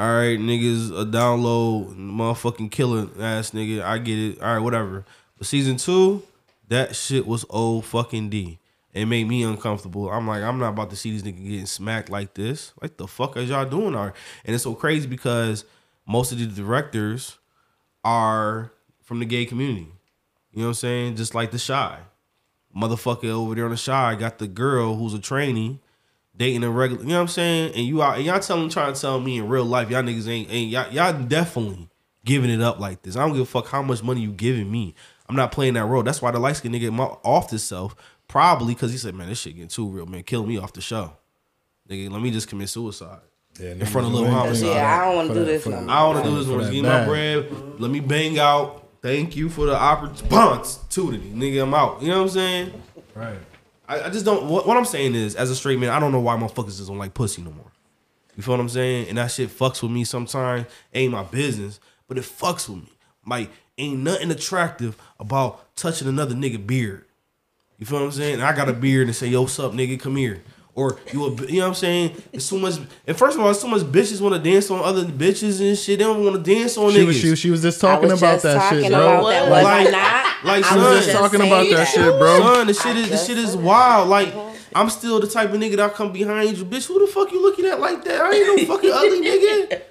All 0.00 0.14
right, 0.14 0.38
niggas, 0.38 0.98
a 0.98 1.04
download, 1.04 1.94
motherfucking 1.94 2.70
killer 2.70 3.08
ass 3.20 3.50
nigga. 3.50 3.82
I 3.82 3.98
get 3.98 4.18
it. 4.18 4.40
All 4.40 4.54
right, 4.54 4.58
whatever. 4.58 5.04
But 5.36 5.46
season 5.46 5.76
two, 5.76 6.22
that 6.68 6.96
shit 6.96 7.26
was 7.26 7.44
old 7.50 7.84
fucking 7.84 8.30
D. 8.30 8.60
It 8.94 9.04
made 9.04 9.28
me 9.28 9.42
uncomfortable. 9.42 10.10
I'm 10.10 10.26
like, 10.26 10.42
I'm 10.42 10.58
not 10.58 10.70
about 10.70 10.88
to 10.88 10.96
see 10.96 11.10
these 11.10 11.22
niggas 11.22 11.46
getting 11.46 11.66
smacked 11.66 12.08
like 12.08 12.32
this. 12.32 12.72
Like 12.80 12.96
the 12.96 13.06
fuck 13.06 13.36
is 13.36 13.50
y'all 13.50 13.66
doing? 13.66 13.94
Are 13.94 14.14
and 14.46 14.54
it's 14.54 14.64
so 14.64 14.74
crazy 14.74 15.06
because 15.06 15.66
most 16.06 16.32
of 16.32 16.38
the 16.38 16.46
directors 16.46 17.36
are 18.02 18.72
from 19.02 19.18
the 19.18 19.26
gay 19.26 19.44
community. 19.44 19.92
You 20.52 20.60
know 20.60 20.62
what 20.62 20.68
I'm 20.68 20.74
saying? 20.76 21.16
Just 21.16 21.34
like 21.34 21.50
the 21.50 21.58
shy 21.58 21.98
motherfucker 22.74 23.28
over 23.28 23.54
there 23.54 23.66
on 23.66 23.70
the 23.70 23.76
shy 23.76 24.14
got 24.14 24.38
the 24.38 24.48
girl 24.48 24.94
who's 24.94 25.12
a 25.12 25.18
trainee 25.18 25.78
dating 26.40 26.64
a 26.64 26.70
regular. 26.70 27.02
You 27.02 27.08
know 27.10 27.16
what 27.16 27.20
I'm 27.20 27.28
saying? 27.28 27.74
And 27.74 27.84
you 27.86 28.02
out 28.02 28.16
and 28.16 28.24
y'all 28.24 28.40
telling 28.40 28.70
trying 28.70 28.94
to 28.94 29.00
tell 29.00 29.20
me 29.20 29.36
in 29.38 29.46
real 29.46 29.64
life 29.66 29.90
y'all 29.90 30.02
niggas 30.02 30.26
ain't 30.26 30.50
ain't 30.50 30.70
y'all, 30.70 30.90
y'all 30.90 31.12
definitely 31.22 31.88
giving 32.24 32.48
it 32.50 32.62
up 32.62 32.80
like 32.80 33.02
this. 33.02 33.14
I 33.14 33.20
don't 33.20 33.32
give 33.32 33.42
a 33.42 33.46
fuck 33.46 33.66
how 33.68 33.82
much 33.82 34.02
money 34.02 34.22
you 34.22 34.32
giving 34.32 34.70
me. 34.70 34.94
I'm 35.28 35.36
not 35.36 35.52
playing 35.52 35.74
that 35.74 35.84
role. 35.84 36.02
That's 36.02 36.20
why 36.22 36.30
the 36.30 36.38
light 36.40 36.56
skinned 36.56 36.74
nigga 36.74 36.90
mo- 36.90 37.20
off 37.22 37.50
himself 37.50 37.94
probably 38.26 38.74
because 38.74 38.90
he 38.90 38.96
said, 38.98 39.14
"Man, 39.14 39.28
this 39.28 39.38
shit 39.40 39.54
getting 39.54 39.68
too 39.68 39.86
real, 39.86 40.06
man. 40.06 40.22
Kill 40.22 40.44
me 40.46 40.56
off 40.58 40.72
the 40.72 40.80
show, 40.80 41.12
nigga. 41.88 42.10
Let 42.10 42.22
me 42.22 42.30
just 42.30 42.48
commit 42.48 42.70
suicide." 42.70 43.20
Yeah, 43.60 43.72
in 43.72 43.84
front 43.84 44.06
of 44.06 44.12
niggas 44.12 44.16
little 44.16 44.30
do 44.30 44.36
homicide. 44.36 44.66
Yeah, 44.68 44.98
I 45.00 45.04
don't 45.04 45.16
want 45.16 45.28
to 45.28 45.34
do 45.34 45.44
this 45.44 45.62
for 45.64 45.70
no 45.70 45.76
that- 45.76 45.82
more. 45.84 45.94
I 45.94 46.04
want 46.06 46.24
to 46.24 46.30
do 46.30 46.36
this 46.36 46.46
For 46.46 46.52
one. 46.52 46.60
that 46.64 46.72
Give 46.72 46.82
me 46.82 46.88
my 46.88 47.04
bread. 47.04 47.80
Let 47.80 47.90
me 47.90 48.00
bang 48.00 48.38
out. 48.38 48.88
Thank 49.02 49.36
you 49.36 49.48
for 49.50 49.66
the 49.66 49.76
opportunity, 49.76 51.30
nigga. 51.34 51.62
I'm 51.64 51.74
out. 51.74 52.00
You 52.02 52.08
know 52.08 52.18
what 52.18 52.22
I'm 52.22 52.28
saying? 52.30 52.82
Right. 53.14 53.38
I, 53.90 54.06
I 54.06 54.10
just 54.10 54.24
don't. 54.24 54.46
What, 54.46 54.66
what 54.66 54.76
I'm 54.76 54.84
saying 54.84 55.16
is, 55.16 55.34
as 55.34 55.50
a 55.50 55.56
straight 55.56 55.78
man, 55.78 55.90
I 55.90 55.98
don't 55.98 56.12
know 56.12 56.20
why 56.20 56.36
motherfuckers 56.36 56.76
just 56.76 56.86
don't 56.86 56.98
like 56.98 57.12
pussy 57.12 57.42
no 57.42 57.50
more. 57.50 57.72
You 58.36 58.42
feel 58.42 58.54
what 58.54 58.60
I'm 58.60 58.68
saying? 58.68 59.08
And 59.08 59.18
that 59.18 59.32
shit 59.32 59.50
fucks 59.50 59.82
with 59.82 59.90
me 59.90 60.04
sometimes. 60.04 60.66
Ain't 60.94 61.12
my 61.12 61.24
business, 61.24 61.80
but 62.06 62.16
it 62.16 62.24
fucks 62.24 62.68
with 62.68 62.84
me. 62.84 62.92
Like, 63.26 63.50
ain't 63.76 63.98
nothing 63.98 64.30
attractive 64.30 64.96
about 65.18 65.74
touching 65.74 66.06
another 66.06 66.34
nigga 66.34 66.64
beard. 66.64 67.04
You 67.78 67.86
feel 67.86 67.98
what 67.98 68.04
I'm 68.04 68.12
saying? 68.12 68.34
And 68.34 68.42
I 68.42 68.54
got 68.54 68.68
a 68.68 68.72
beard 68.72 69.08
and 69.08 69.16
say, 69.16 69.26
"Yo, 69.26 69.42
what's 69.42 69.58
up, 69.58 69.72
nigga? 69.72 69.98
Come 69.98 70.16
here." 70.16 70.42
Or 70.74 70.98
you, 71.12 71.24
a, 71.26 71.30
you 71.46 71.56
know 71.58 71.62
what 71.62 71.68
I'm 71.68 71.74
saying? 71.74 72.22
It's 72.32 72.48
too 72.48 72.58
much. 72.58 72.74
And 73.06 73.16
first 73.16 73.36
of 73.36 73.42
all, 73.42 73.50
it's 73.50 73.60
too 73.60 73.68
much 73.68 73.82
bitches 73.82 74.20
want 74.20 74.34
to 74.42 74.50
dance 74.50 74.70
on 74.70 74.80
other 74.84 75.04
bitches 75.04 75.60
and 75.60 75.76
shit. 75.76 75.98
They 75.98 76.04
don't 76.04 76.24
want 76.24 76.42
to 76.44 76.54
dance 76.54 76.76
on 76.78 76.92
She 76.92 76.98
niggas. 76.98 77.06
was, 77.06 77.16
she, 77.18 77.30
was- 77.30 77.38
she 77.38 77.50
was 77.50 77.62
just 77.62 77.80
talking 77.80 78.08
was 78.08 78.20
about 78.20 78.34
just 78.34 78.42
that 78.44 78.54
talking 78.62 78.82
shit, 78.82 78.92
bro. 78.92 79.26
that. 79.28 79.50
What? 79.50 79.62
Like- 79.64 79.90
not? 79.90 80.44
like, 80.44 80.64
I 80.64 80.68
son, 80.68 80.78
was 80.78 80.94
just 80.94 81.06
just 81.08 81.18
talking 81.18 81.40
about 81.46 81.68
that 81.70 81.88
shit, 81.88 82.18
bro. 82.18 82.38
Son, 82.40 82.66
the 82.68 82.74
shit 82.74 82.96
is 82.96 83.10
the 83.10 83.16
shit 83.16 83.36
is 83.38 83.56
wild. 83.56 84.08
Like 84.08 84.32
I'm 84.74 84.88
still 84.88 85.18
the 85.18 85.26
type 85.26 85.50
of 85.52 85.58
nigga 85.58 85.76
that 85.78 85.94
come 85.94 86.12
behind 86.12 86.56
you, 86.56 86.64
bitch. 86.64 86.86
Who 86.86 87.04
the 87.04 87.12
fuck 87.12 87.32
you 87.32 87.42
looking 87.42 87.66
at 87.66 87.80
like 87.80 88.04
that? 88.04 88.20
I 88.20 88.32
ain't 88.32 88.46
no 88.68 88.74
fucking 88.74 88.90
ugly 88.92 89.20
nigga. 89.28 89.82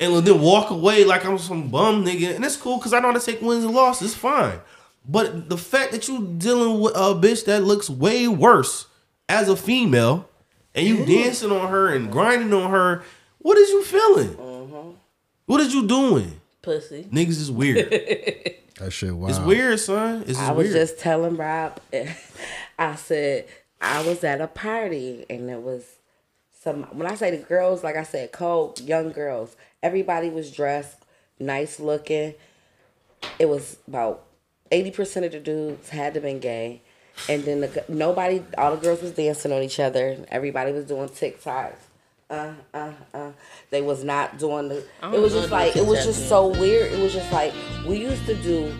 And 0.00 0.26
then 0.26 0.40
walk 0.40 0.70
away 0.70 1.04
like 1.04 1.24
I'm 1.26 1.38
some 1.38 1.68
bum 1.68 2.04
nigga, 2.04 2.34
and 2.34 2.44
it's 2.44 2.56
cool 2.56 2.78
because 2.78 2.94
I 2.94 3.00
know 3.00 3.12
how 3.12 3.18
to 3.18 3.24
take 3.24 3.42
wins 3.42 3.62
and 3.64 3.74
losses. 3.74 4.12
It's 4.12 4.18
fine. 4.20 4.58
But 5.06 5.50
the 5.50 5.58
fact 5.58 5.92
that 5.92 6.08
you 6.08 6.26
dealing 6.38 6.80
with 6.80 6.94
a 6.96 7.14
bitch 7.14 7.44
that 7.44 7.62
looks 7.64 7.90
way 7.90 8.26
worse 8.26 8.86
as 9.28 9.48
a 9.48 9.56
female, 9.56 10.28
and 10.74 10.86
you 10.86 11.04
dancing 11.04 11.50
on 11.50 11.70
her 11.70 11.88
and 11.94 12.10
grinding 12.10 12.52
on 12.52 12.70
her. 12.70 13.02
What 13.38 13.58
is 13.58 13.70
you 13.70 13.84
feeling? 13.84 14.30
Mm-hmm. 14.30 14.90
What 15.46 15.60
is 15.60 15.74
you 15.74 15.86
doing? 15.86 16.40
Pussy. 16.62 17.04
Niggas 17.10 17.28
is 17.40 17.50
weird. 17.50 17.92
That 18.78 18.90
shit 18.90 19.14
wow. 19.14 19.28
It's 19.28 19.38
weird, 19.38 19.78
son. 19.78 20.22
It's 20.22 20.30
just 20.30 20.40
I 20.40 20.50
was 20.50 20.64
weird. 20.66 20.76
just 20.76 20.98
telling 20.98 21.36
Rob, 21.36 21.80
I 22.78 22.96
said 22.96 23.46
I 23.80 24.04
was 24.04 24.24
at 24.24 24.40
a 24.40 24.48
party 24.48 25.24
and 25.30 25.48
it 25.48 25.62
was 25.62 25.84
some. 26.50 26.82
When 26.84 27.06
I 27.06 27.14
say 27.14 27.30
the 27.30 27.42
girls, 27.42 27.84
like 27.84 27.96
I 27.96 28.02
said, 28.02 28.32
cold 28.32 28.80
young 28.80 29.12
girls. 29.12 29.56
Everybody 29.82 30.28
was 30.28 30.50
dressed 30.50 31.04
nice 31.38 31.78
looking. 31.78 32.34
It 33.38 33.48
was 33.48 33.76
about 33.86 34.24
eighty 34.72 34.90
percent 34.90 35.24
of 35.24 35.32
the 35.32 35.38
dudes 35.38 35.90
had 35.90 36.14
to 36.14 36.20
been 36.20 36.40
gay, 36.40 36.82
and 37.28 37.44
then 37.44 37.60
the, 37.62 37.84
nobody, 37.88 38.42
all 38.58 38.74
the 38.76 38.80
girls 38.82 39.02
was 39.02 39.12
dancing 39.12 39.52
on 39.52 39.62
each 39.62 39.80
other. 39.80 40.16
Everybody 40.30 40.72
was 40.72 40.84
doing 40.84 41.08
TikToks. 41.08 41.76
Uh, 42.30 42.52
uh, 42.72 42.92
uh. 43.12 43.30
They 43.70 43.82
was 43.82 44.02
not 44.02 44.38
doing 44.38 44.68
the. 44.68 44.78
It 45.02 45.20
was 45.20 45.32
just 45.32 45.50
like 45.50 45.76
it 45.76 45.86
was 45.86 46.04
just 46.04 46.28
so 46.28 46.46
weird. 46.48 46.92
It 46.92 46.98
was 47.00 47.12
just 47.12 47.30
like 47.32 47.52
we 47.86 47.98
used 47.98 48.24
to 48.26 48.34
do 48.36 48.74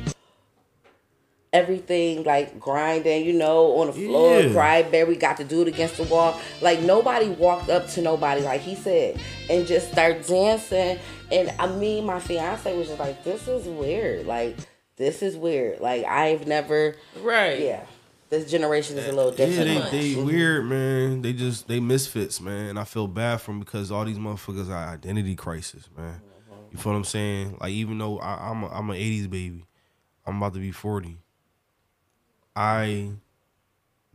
everything 1.53 2.25
like 2.25 2.59
grinding, 2.59 3.25
you 3.25 3.33
know, 3.33 3.77
on 3.77 3.87
the 3.89 3.93
floor, 3.93 4.41
Yeah. 4.41 4.49
cryberry, 4.49 5.19
got 5.19 5.37
to 5.37 5.45
do 5.45 5.63
it 5.63 5.69
against 5.69 5.99
the 5.99 6.03
wall. 6.05 6.41
Like 6.61 6.81
nobody 6.81 7.29
walked 7.29 7.69
up 7.71 7.87
to 7.91 8.03
nobody, 8.03 8.41
like 8.41 8.61
he 8.61 8.75
said, 8.75 9.21
and 9.49 9.67
just 9.67 9.93
start 9.93 10.27
dancing. 10.27 10.99
And 11.31 11.53
I 11.59 11.67
mean, 11.69 12.07
my 12.07 12.19
fiance 12.19 12.77
was 12.77 12.89
just 12.89 12.99
like, 12.99 13.23
"This 13.25 13.47
is 13.47 13.67
weird. 13.67 14.27
Like 14.27 14.57
this 14.97 15.23
is 15.23 15.37
weird. 15.37 15.81
Like 15.81 16.05
I've 16.07 16.47
never, 16.47 16.97
Right. 17.21 17.61
yeah." 17.61 17.85
This 18.35 18.51
generation 18.51 18.99
is 18.99 19.09
a 19.09 19.13
little 19.13 19.31
Yeah, 19.31 19.47
different. 19.47 19.91
they, 19.91 19.99
they 19.99 20.11
mm-hmm. 20.15 20.27
weird, 20.27 20.65
man. 20.67 21.23
They 21.23 21.33
just 21.33 21.69
they 21.69 21.81
misfits, 21.81 22.41
man. 22.41 22.71
And 22.71 22.79
I 22.79 22.85
feel 22.85 23.07
bad 23.07 23.41
for 23.41 23.53
them 23.53 23.61
because 23.61 23.93
all 23.93 24.05
these 24.05 24.19
motherfuckers 24.19 24.69
are 24.69 24.95
identity 24.95 25.37
crisis, 25.37 25.89
man. 25.97 26.15
Mm-hmm. 26.15 26.65
You 26.73 26.79
feel 26.79 26.93
what 26.93 26.99
I'm 26.99 27.05
saying? 27.05 27.59
Like 27.61 27.71
even 27.71 27.99
though 27.99 28.19
I, 28.19 28.51
I'm 28.51 28.65
a, 28.65 28.69
I'm 28.69 28.91
an 28.91 28.97
'80s 28.97 29.31
baby, 29.31 29.65
I'm 30.27 30.39
about 30.39 30.55
to 30.55 30.61
be 30.61 30.73
40. 30.73 31.19
I 32.57 33.11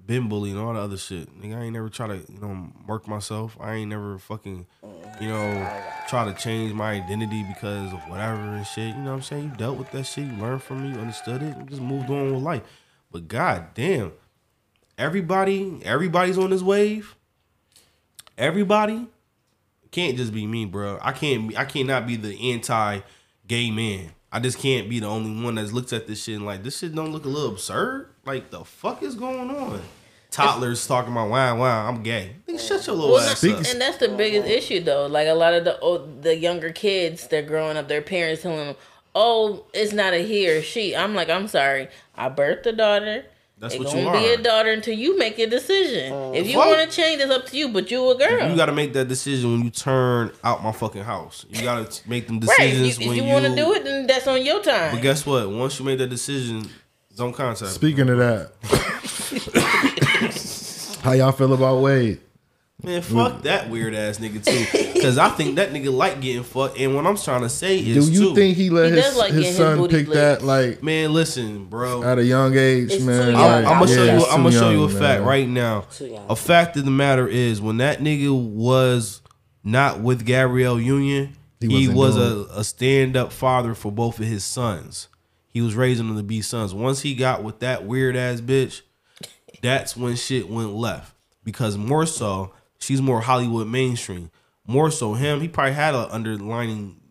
been 0.05 0.27
bullied 0.27 0.55
and 0.55 0.61
all 0.61 0.73
the 0.73 0.79
other 0.79 0.97
shit. 0.97 1.29
Nigga, 1.39 1.57
I 1.57 1.63
ain't 1.63 1.73
never 1.73 1.89
try 1.89 2.07
to 2.07 2.15
you 2.17 2.39
know 2.41 2.71
work 2.87 3.07
myself. 3.07 3.57
I 3.59 3.75
ain't 3.75 3.89
never 3.89 4.17
fucking 4.17 4.65
you 5.21 5.27
know 5.27 5.81
try 6.07 6.25
to 6.25 6.33
change 6.33 6.73
my 6.73 6.91
identity 6.91 7.43
because 7.43 7.93
of 7.93 7.99
whatever 8.09 8.41
and 8.41 8.65
shit. 8.65 8.95
You 8.95 9.01
know 9.01 9.11
what 9.11 9.17
I'm 9.17 9.21
saying? 9.21 9.43
You 9.43 9.55
dealt 9.57 9.77
with 9.77 9.91
that 9.91 10.03
shit. 10.05 10.25
You 10.25 10.33
learned 10.33 10.63
from 10.63 10.83
it. 10.83 10.95
You 10.95 10.99
understood 10.99 11.43
it. 11.43 11.55
And 11.55 11.69
just 11.69 11.81
moved 11.81 12.09
on 12.09 12.33
with 12.33 12.43
life. 12.43 12.63
But 13.11 13.27
god 13.27 13.73
damn, 13.73 14.11
everybody, 14.97 15.79
everybody's 15.83 16.37
on 16.37 16.49
this 16.51 16.61
wave. 16.61 17.15
Everybody 18.37 19.07
can't 19.91 20.15
just 20.17 20.33
be 20.33 20.45
me, 20.47 20.65
bro. 20.65 20.99
I 21.01 21.11
can't. 21.11 21.49
be- 21.49 21.57
I 21.57 21.65
cannot 21.65 22.07
be 22.07 22.15
the 22.15 22.51
anti-gay 22.53 23.71
man. 23.71 24.11
I 24.31 24.39
just 24.39 24.59
can't 24.59 24.87
be 24.89 24.99
the 24.99 25.07
only 25.07 25.43
one 25.43 25.55
that's 25.55 25.71
looked 25.71 25.91
at 25.91 26.07
this 26.07 26.23
shit 26.23 26.35
and 26.35 26.45
like 26.45 26.63
this 26.63 26.77
shit 26.77 26.93
don't 26.93 27.11
look 27.11 27.25
a 27.25 27.29
little 27.29 27.51
absurd. 27.51 28.09
Like 28.25 28.51
the 28.51 28.63
fuck 28.63 29.01
is 29.01 29.15
going 29.15 29.49
on? 29.49 29.81
Toddlers 30.29 30.85
talking 30.85 31.11
about 31.11 31.31
wow, 31.31 31.57
wow, 31.57 31.87
I'm 31.87 32.03
gay. 32.03 32.35
Shut 32.59 32.85
your 32.85 32.95
little 32.95 33.13
Well, 33.15 33.27
ass 33.29 33.43
up. 33.43 33.57
and 33.65 33.81
that's 33.81 33.97
the 33.97 34.09
biggest 34.09 34.47
issue 34.47 34.79
though. 34.81 35.07
Like 35.07 35.27
a 35.27 35.33
lot 35.33 35.55
of 35.55 35.63
the 35.65 35.79
old, 35.79 36.21
the 36.21 36.35
younger 36.37 36.71
kids, 36.71 37.27
they're 37.27 37.41
growing 37.41 37.75
up. 37.77 37.87
Their 37.87 38.03
parents 38.03 38.43
telling 38.43 38.59
them, 38.67 38.75
"Oh, 39.15 39.65
it's 39.73 39.91
not 39.91 40.13
a 40.13 40.19
he 40.19 40.47
or 40.47 40.61
she." 40.61 40.95
I'm 40.95 41.15
like, 41.15 41.31
I'm 41.31 41.47
sorry. 41.47 41.87
I 42.19 42.29
birthed 42.29 42.65
a 42.65 42.73
daughter. 42.73 43.23
That's 43.57 43.73
It's 43.75 43.83
what 43.83 43.95
you 43.95 44.03
gonna 44.03 44.19
be 44.19 44.27
a 44.27 44.37
daughter 44.37 44.71
until 44.71 44.93
you 44.93 45.17
make 45.17 45.39
a 45.39 45.47
decision. 45.47 46.11
Mm. 46.13 46.35
if 46.35 46.47
you 46.47 46.57
want 46.57 46.89
to 46.89 46.95
change, 46.95 47.21
it's 47.21 47.31
up 47.31 47.45
to 47.47 47.57
you. 47.57 47.69
But 47.69 47.89
you 47.91 48.09
a 48.11 48.17
girl. 48.17 48.49
You 48.49 48.55
got 48.55 48.67
to 48.67 48.71
make 48.73 48.93
that 48.93 49.07
decision 49.07 49.51
when 49.51 49.63
you 49.63 49.69
turn 49.69 50.31
out 50.43 50.63
my 50.63 50.71
fucking 50.71 51.03
house. 51.03 51.45
You 51.49 51.63
got 51.63 51.89
to 51.91 52.09
make 52.09 52.27
them 52.27 52.39
right. 52.39 52.57
Decisions 52.57 52.99
you, 52.99 53.07
when 53.07 53.17
if 53.17 53.23
you, 53.23 53.27
you 53.27 53.33
want 53.33 53.45
to 53.45 53.55
do 53.55 53.73
it, 53.73 53.83
then 53.83 54.07
that's 54.07 54.27
on 54.27 54.45
your 54.45 54.61
time. 54.61 54.93
But 54.95 55.01
guess 55.01 55.25
what? 55.25 55.49
Once 55.49 55.79
you 55.79 55.85
make 55.85 55.97
that 55.99 56.09
decision, 56.09 56.69
don't 57.15 57.33
contact. 57.33 57.61
me. 57.61 57.67
Speaking 57.69 58.09
of 58.09 58.17
that, 58.17 58.51
how 61.03 61.11
y'all 61.13 61.31
feel 61.33 61.53
about 61.53 61.81
Wade? 61.81 62.19
Man, 62.81 63.01
fuck 63.01 63.41
that 63.41 63.69
weird 63.69 63.93
ass 63.93 64.19
nigga 64.19 64.43
too. 64.43 64.88
Because 64.99 65.17
I 65.17 65.29
think 65.29 65.55
that 65.55 65.71
nigga 65.71 65.93
like 65.93 66.19
getting 66.21 66.43
fucked. 66.43 66.77
And 66.79 66.95
what 66.95 67.05
I'm 67.05 67.17
trying 67.17 67.41
to 67.41 67.49
say 67.49 67.79
is, 67.79 68.07
Do 68.07 68.11
you 68.13 68.19
too, 68.29 68.35
think 68.35 68.57
he 68.57 68.69
let 68.69 68.91
He 68.91 68.99
his, 68.99 69.15
like 69.17 69.31
his 69.31 69.41
getting 69.43 69.47
his 69.47 69.57
son 69.57 69.77
booty 69.77 69.95
pick 69.97 70.07
licked. 70.07 70.15
that 70.15 70.43
like 70.43 70.83
man, 70.83 71.13
listen, 71.13 71.65
bro. 71.65 72.03
at 72.03 72.17
a 72.19 72.23
young 72.25 72.55
age, 72.57 72.91
It's 72.91 73.03
man? 73.03 73.31
young. 73.33 73.35
I'm, 73.41 73.65
I'm 73.67 73.79
gonna 73.79 73.87
show 73.87 74.03
yeah, 74.03 74.17
you. 74.19 74.25
I'm 74.25 74.43
gonna 74.43 74.51
show 74.51 74.69
you 74.71 74.83
a 74.85 74.89
young, 74.89 74.99
fact 74.99 75.19
man. 75.21 75.23
right 75.27 75.47
now. 75.47 75.85
A 76.29 76.35
fact 76.35 76.75
of 76.77 76.85
the 76.85 76.91
matter 76.91 77.27
is, 77.27 77.61
when 77.61 77.77
that 77.77 77.99
nigga 77.99 78.31
was 78.37 79.21
not 79.63 79.99
with 80.01 80.25
Gabrielle 80.25 80.79
Union, 80.79 81.35
He 81.59 81.67
he, 81.67 81.87
wasn't 81.87 81.97
was 81.97 82.15
doing 82.15 82.47
a, 82.57 82.59
a 82.59 82.63
stand 82.63 83.17
up 83.17 83.31
father 83.31 83.73
for 83.75 83.91
both 83.91 84.19
of 84.19 84.25
his 84.25 84.43
sons. 84.43 85.07
He 85.51 85.61
was 85.61 85.75
raising 85.75 86.07
them 86.07 86.17
to 86.17 86.23
be 86.23 86.41
sons. 86.41 86.73
Once 86.73 87.01
he 87.01 87.15
got 87.15 87.43
with 87.43 87.59
that 87.59 87.83
weird 87.85 88.15
ass 88.15 88.39
bitch, 88.39 88.81
that's 89.61 89.97
when 89.97 90.15
shit 90.15 90.49
went 90.49 90.73
left. 90.73 91.13
Because 91.43 91.77
more 91.77 92.05
so, 92.05 92.53
she's 92.79 93.01
more 93.01 93.21
Hollywood 93.21 93.67
mainstream. 93.67 94.29
More 94.69 94.91
so, 94.91 95.15
him, 95.15 95.41
he 95.41 95.47
probably 95.47 95.73
had 95.73 95.95
an 95.95 96.05
underlining 96.11 97.01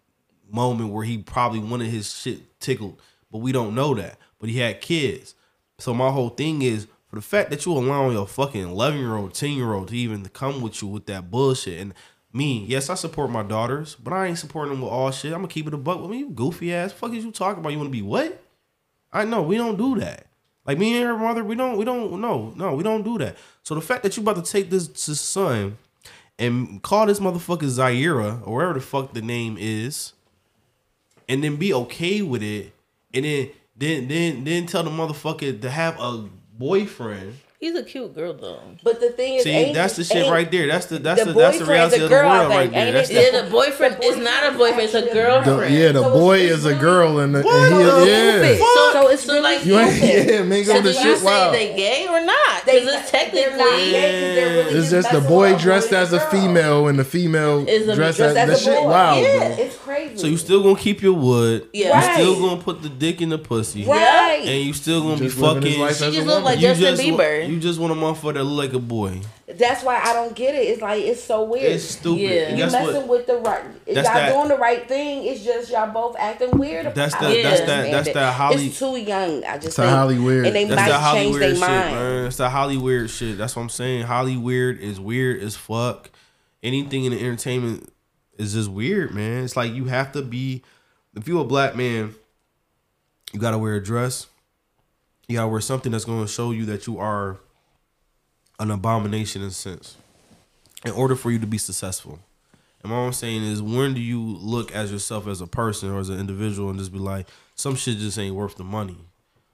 moment 0.48 0.92
where 0.92 1.04
he 1.04 1.18
probably 1.18 1.58
wanted 1.58 1.90
his 1.90 2.16
shit 2.16 2.60
tickled, 2.60 3.02
but 3.32 3.38
we 3.38 3.50
don't 3.50 3.74
know 3.74 3.96
that. 3.96 4.16
But 4.38 4.48
he 4.48 4.58
had 4.58 4.80
kids. 4.80 5.34
So 5.76 5.92
my 5.92 6.12
whole 6.12 6.28
thing 6.28 6.62
is 6.62 6.86
for 7.10 7.16
the 7.16 7.20
fact 7.20 7.50
that 7.50 7.66
you 7.66 7.72
allowing 7.72 8.12
your 8.12 8.28
fucking 8.28 8.62
11 8.62 9.00
year 9.00 9.16
old, 9.16 9.34
10 9.34 9.50
year 9.50 9.72
old 9.72 9.88
to 9.88 9.96
even 9.96 10.24
come 10.26 10.62
with 10.62 10.80
you 10.80 10.86
with 10.86 11.06
that 11.06 11.32
bullshit. 11.32 11.80
And 11.80 11.94
me, 12.32 12.64
yes, 12.64 12.90
I 12.90 12.94
support 12.94 13.28
my 13.32 13.42
daughters, 13.42 13.96
but 13.96 14.12
I 14.12 14.26
ain't 14.26 14.38
supporting 14.38 14.74
them 14.74 14.82
with 14.82 14.92
all 14.92 15.10
shit. 15.10 15.32
I'm 15.32 15.40
gonna 15.40 15.48
keep 15.48 15.66
it 15.66 15.74
a 15.74 15.78
buck 15.78 16.00
with 16.00 16.12
me. 16.12 16.18
You 16.18 16.30
goofy 16.30 16.72
ass. 16.72 16.92
Fuck 16.92 17.12
is 17.12 17.24
you 17.24 17.32
talking 17.32 17.58
about? 17.58 17.72
You 17.72 17.78
wanna 17.78 17.90
be 17.90 18.02
what? 18.02 18.40
I 19.12 19.24
know 19.24 19.42
we 19.42 19.56
don't 19.56 19.76
do 19.76 19.98
that. 19.98 20.28
Like 20.64 20.78
me 20.78 20.96
and 20.96 21.06
her 21.06 21.18
mother, 21.18 21.42
we 21.42 21.56
don't, 21.56 21.76
we 21.76 21.84
don't, 21.84 22.20
no, 22.20 22.52
no, 22.54 22.76
we 22.76 22.84
don't 22.84 23.02
do 23.02 23.18
that. 23.18 23.36
So 23.64 23.74
the 23.74 23.80
fact 23.80 24.04
that 24.04 24.16
you 24.16 24.22
about 24.22 24.36
to 24.36 24.48
take 24.48 24.70
this, 24.70 24.86
this 24.86 25.20
son 25.20 25.76
and 26.38 26.82
call 26.82 27.06
this 27.06 27.20
motherfucker 27.20 27.64
Zaira 27.64 28.46
or 28.46 28.56
whatever 28.56 28.74
the 28.74 28.80
fuck 28.80 29.12
the 29.12 29.22
name 29.22 29.56
is, 29.58 30.12
and 31.28 31.42
then 31.42 31.56
be 31.56 31.72
okay 31.74 32.22
with 32.22 32.42
it, 32.42 32.72
and 33.12 33.24
then 33.24 33.50
then 33.76 34.08
then 34.08 34.44
then 34.44 34.66
tell 34.66 34.82
the 34.82 34.90
motherfucker 34.90 35.60
to 35.60 35.70
have 35.70 35.98
a 36.00 36.28
boyfriend. 36.56 37.36
He's 37.60 37.74
a 37.74 37.82
cute 37.82 38.14
girl 38.14 38.34
though. 38.34 38.60
But 38.84 39.00
the 39.00 39.10
thing 39.10 39.34
is, 39.34 39.42
See, 39.42 39.72
that's 39.72 39.96
the 39.96 40.04
shit 40.04 40.30
right 40.30 40.48
there. 40.48 40.68
That's 40.68 40.86
the 40.86 41.00
that's 41.00 41.24
the 41.24 41.32
the, 41.32 41.40
that's 41.40 41.58
the 41.58 41.64
boyfriend's 41.64 41.92
reality 41.96 42.00
a 42.00 42.04
of 42.04 42.10
the 42.10 42.16
girl, 42.16 42.28
I 42.30 42.38
world 42.38 42.50
right 42.50 42.70
there. 42.72 42.92
That's 42.92 43.10
it? 43.10 43.14
the, 43.14 43.20
Yeah, 43.36 43.42
the 43.42 43.50
boyfriend 43.50 43.96
is 44.04 44.16
not 44.16 44.54
a 44.54 44.56
boyfriend; 44.56 44.82
it's 44.82 44.94
a 44.94 45.00
The- 45.00 45.10
girlfriend. 45.12 45.74
yeah, 45.74 45.90
the 45.90 46.02
So 46.04 46.12
boy 46.12 46.38
it's 46.38 46.52
is 46.58 46.64
a 46.66 46.74
girl, 46.74 47.18
and, 47.18 47.34
the, 47.34 47.42
What 47.42 47.54
and 47.72 47.74
he, 47.74 47.82
the 47.82 48.06
yeah. 48.06 48.54
Stupid. 48.54 48.58
So 48.92 49.08
it's 49.08 49.24
So, 49.24 49.32
really 49.32 49.42
like, 49.42 49.66
You 49.66 49.78
ain't, 49.80 49.92
stupid. 49.96 50.28
yeah, 50.30 50.42
man, 50.44 50.64
So 50.64 50.72
go 50.74 50.82
do 50.82 50.92
to 50.92 50.94
you 50.94 51.02
shit 51.02 51.18
say 51.18 51.50
they 51.50 51.76
gay 51.76 52.06
or 52.08 52.24
not? 52.24 52.64
They, 52.64 52.78
Because 52.80 52.94
it's 52.94 53.10
they're 53.10 53.20
not 53.22 53.32
technically 53.32 53.90
gay 53.90 54.02
'cause 54.02 54.34
they're 54.36 54.64
really 54.64 54.78
It's 54.78 54.90
just 54.90 55.10
the 55.10 55.20
boy 55.22 55.58
dressed 55.58 55.92
as 55.92 56.12
a 56.12 56.20
female 56.30 56.86
and 56.86 56.96
the 56.96 57.04
female 57.04 57.66
Is 57.68 57.88
a- 57.88 57.96
dressed 57.96 58.18
dressed 58.18 58.36
as 58.36 58.50
as 58.50 58.62
that 58.64 58.70
a 58.70 58.72
shit 58.72 58.82
boy. 58.84 58.88
wild, 58.88 59.22
Yeah, 59.24 59.48
it's 59.48 59.76
crazy. 59.78 60.16
so 60.16 60.26
you 60.28 60.36
still 60.36 60.62
gonna 60.62 60.78
keep 60.78 61.02
your 61.02 61.14
wood. 61.14 61.66
Yeah. 61.72 61.86
You 61.88 61.92
Right. 61.94 62.14
still 62.14 62.38
gonna 62.40 62.62
put 62.62 62.82
the 62.82 62.88
dick 62.88 63.20
in 63.20 63.30
the 63.30 63.38
pussy. 63.38 63.84
right. 63.84 64.42
And 64.44 64.62
you 64.64 64.72
still 64.74 65.02
gonna 65.02 65.16
be 65.20 65.28
fucking. 65.28 65.62
She 65.72 66.12
just 66.12 66.26
look 66.26 66.44
like 66.44 66.60
Justin 66.60 66.94
Bieber. 66.94 67.47
You 67.48 67.58
just 67.60 67.78
want 67.80 67.92
a 67.92 67.96
motherfucker 67.96 68.34
that 68.34 68.44
look 68.44 68.66
like 68.66 68.72
a 68.74 68.78
boy. 68.78 69.20
That's 69.46 69.82
why 69.82 70.00
I 70.00 70.12
don't 70.12 70.34
get 70.36 70.54
it. 70.54 70.58
It's 70.68 70.82
like 70.82 71.02
it's 71.02 71.22
so 71.22 71.44
weird. 71.44 71.64
It's 71.72 71.84
stupid. 71.84 72.20
Yeah. 72.20 72.50
You 72.50 72.56
that's 72.58 72.72
messing 72.72 72.94
what. 73.06 73.08
with 73.08 73.26
the 73.26 73.36
right. 73.38 73.64
Y'all 73.86 74.02
that- 74.02 74.32
doing 74.32 74.48
the 74.48 74.56
right 74.56 74.86
thing. 74.86 75.24
It's 75.24 75.42
just 75.44 75.70
y'all 75.70 75.90
both 75.90 76.16
acting 76.18 76.56
weird. 76.58 76.94
That's 76.94 77.14
I 77.14 77.20
that- 77.20 77.32
don't 77.34 77.42
that's 77.42 77.60
that- 77.60 77.68
understand 77.70 77.94
that's 77.94 78.14
that 78.14 78.32
Holly- 78.34 78.66
It's 78.66 78.78
too 78.78 78.96
young. 78.96 79.44
I 79.44 79.54
just 79.56 79.66
It's 79.68 79.76
that 79.76 79.82
think, 79.84 79.96
Holly 79.96 80.18
weird. 80.18 80.46
and 80.46 80.54
they 80.56 80.64
That's 80.64 80.80
might 80.80 80.88
that 80.88 81.00
Holly 81.00 81.18
change 81.20 81.30
weird 81.32 81.42
their 81.42 81.50
shit, 81.52 81.60
mind. 81.60 81.94
man. 81.94 82.26
It's 82.26 82.36
the 82.36 82.50
Holly 82.50 82.76
weird 82.76 83.10
shit. 83.10 83.38
That's 83.38 83.56
what 83.56 83.62
I'm 83.62 83.68
saying. 83.68 84.02
Holly 84.04 84.36
weird 84.36 84.78
is 84.80 85.00
weird 85.00 85.42
as 85.42 85.56
fuck. 85.56 86.10
Anything 86.62 87.04
in 87.04 87.12
the 87.12 87.18
entertainment 87.20 87.92
is 88.36 88.52
just 88.52 88.68
weird, 88.70 89.14
man. 89.14 89.44
It's 89.44 89.56
like 89.56 89.72
you 89.72 89.86
have 89.86 90.12
to 90.12 90.22
be. 90.22 90.62
If 91.16 91.26
you're 91.26 91.40
a 91.42 91.44
black 91.44 91.74
man, 91.74 92.14
you 93.32 93.40
gotta 93.40 93.58
wear 93.58 93.74
a 93.74 93.82
dress. 93.82 94.26
You 95.28 95.36
gotta 95.36 95.48
wear 95.48 95.60
something 95.60 95.92
that's 95.92 96.06
gonna 96.06 96.26
show 96.26 96.52
you 96.52 96.64
that 96.66 96.86
you 96.86 96.98
are 96.98 97.36
an 98.58 98.70
abomination 98.70 99.42
in 99.42 99.48
a 99.48 99.52
sense. 99.52 99.96
In 100.84 100.92
order 100.92 101.14
for 101.16 101.30
you 101.30 101.38
to 101.40 101.46
be 101.46 101.58
successful. 101.58 102.18
And 102.82 102.92
what 102.92 102.98
I'm 102.98 103.12
saying 103.12 103.42
is, 103.44 103.60
when 103.60 103.92
do 103.92 104.00
you 104.00 104.20
look 104.22 104.72
as 104.72 104.90
yourself 104.92 105.26
as 105.26 105.40
a 105.40 105.46
person 105.46 105.90
or 105.90 105.98
as 105.98 106.08
an 106.08 106.18
individual 106.18 106.70
and 106.70 106.78
just 106.78 106.92
be 106.92 106.98
like, 106.98 107.26
some 107.56 107.74
shit 107.74 107.98
just 107.98 108.18
ain't 108.18 108.34
worth 108.36 108.56
the 108.56 108.64
money. 108.64 108.96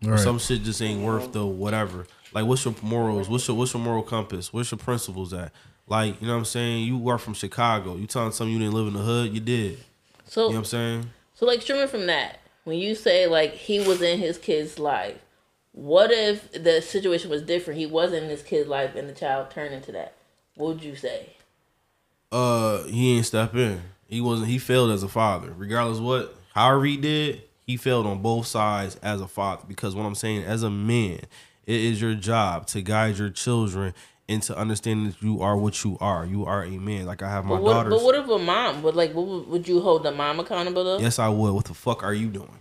Or 0.04 0.12
Right. 0.12 0.20
some 0.20 0.38
shit 0.38 0.62
just 0.62 0.80
ain't 0.82 1.00
worth 1.02 1.32
the 1.32 1.44
whatever. 1.46 2.06
Like, 2.32 2.44
what's 2.44 2.64
your 2.64 2.74
morals? 2.82 3.28
What's 3.28 3.48
your 3.48 3.56
what's 3.56 3.72
your 3.72 3.82
moral 3.82 4.02
compass? 4.02 4.52
What's 4.52 4.70
your 4.70 4.78
principles 4.78 5.32
at? 5.32 5.50
Like, 5.88 6.20
you 6.20 6.26
know 6.28 6.34
what 6.34 6.40
I'm 6.40 6.44
saying? 6.44 6.84
You 6.84 7.08
are 7.08 7.18
from 7.18 7.34
Chicago. 7.34 7.96
You 7.96 8.06
telling 8.06 8.32
something 8.32 8.52
you 8.52 8.58
didn't 8.60 8.74
live 8.74 8.86
in 8.86 8.92
the 8.94 9.00
hood? 9.00 9.32
You 9.32 9.40
did. 9.40 9.78
So, 10.26 10.42
You 10.42 10.48
know 10.50 10.52
what 10.52 10.58
I'm 10.60 10.64
saying? 10.66 11.10
so 11.34 11.46
like 11.46 11.62
streaming 11.62 11.88
from 11.88 12.06
that, 12.06 12.38
when 12.64 12.78
you 12.78 12.94
say 12.94 13.26
like 13.26 13.54
he 13.54 13.80
was 13.80 14.02
in 14.02 14.18
his 14.20 14.38
kid's 14.38 14.78
life, 14.78 15.16
what 15.74 16.12
if 16.12 16.52
the 16.52 16.80
situation 16.80 17.30
was 17.30 17.42
different? 17.42 17.80
He 17.80 17.86
wasn't 17.86 18.24
in 18.24 18.30
his 18.30 18.42
kid's 18.42 18.68
life, 18.68 18.94
and 18.94 19.08
the 19.08 19.12
child 19.12 19.50
turned 19.50 19.74
into 19.74 19.90
that. 19.92 20.14
What 20.54 20.68
would 20.68 20.84
you 20.84 20.94
say? 20.94 21.30
Uh, 22.30 22.84
he 22.84 23.16
ain't 23.16 23.26
step 23.26 23.54
in. 23.56 23.82
He 24.06 24.20
wasn't. 24.20 24.48
He 24.48 24.58
failed 24.58 24.92
as 24.92 25.02
a 25.02 25.08
father. 25.08 25.52
Regardless 25.56 25.98
what, 25.98 26.36
however 26.54 26.84
he 26.84 26.96
did, 26.96 27.42
he 27.66 27.76
failed 27.76 28.06
on 28.06 28.22
both 28.22 28.46
sides 28.46 28.96
as 29.02 29.20
a 29.20 29.26
father. 29.26 29.64
Because 29.66 29.96
what 29.96 30.06
I'm 30.06 30.14
saying, 30.14 30.44
as 30.44 30.62
a 30.62 30.70
man, 30.70 31.20
it 31.66 31.80
is 31.80 32.00
your 32.00 32.14
job 32.14 32.66
to 32.68 32.80
guide 32.80 33.18
your 33.18 33.30
children 33.30 33.94
into 34.28 34.56
understanding 34.56 35.08
that 35.08 35.22
you 35.22 35.42
are 35.42 35.56
what 35.56 35.82
you 35.82 35.98
are. 36.00 36.24
You 36.24 36.44
are 36.44 36.64
a 36.64 36.70
man. 36.70 37.06
Like 37.06 37.20
I 37.22 37.30
have 37.30 37.44
my 37.44 37.58
daughters. 37.60 37.92
but 37.92 38.02
what 38.02 38.14
if 38.14 38.28
a 38.28 38.38
mom 38.38 38.84
would 38.84 38.94
like? 38.94 39.12
What 39.12 39.26
would, 39.26 39.48
would 39.48 39.68
you 39.68 39.80
hold 39.80 40.04
the 40.04 40.12
mom 40.12 40.38
accountable 40.38 40.84
though? 40.84 40.98
Yes, 40.98 41.18
I 41.18 41.28
would. 41.28 41.52
What 41.52 41.64
the 41.64 41.74
fuck 41.74 42.04
are 42.04 42.14
you 42.14 42.28
doing? 42.28 42.58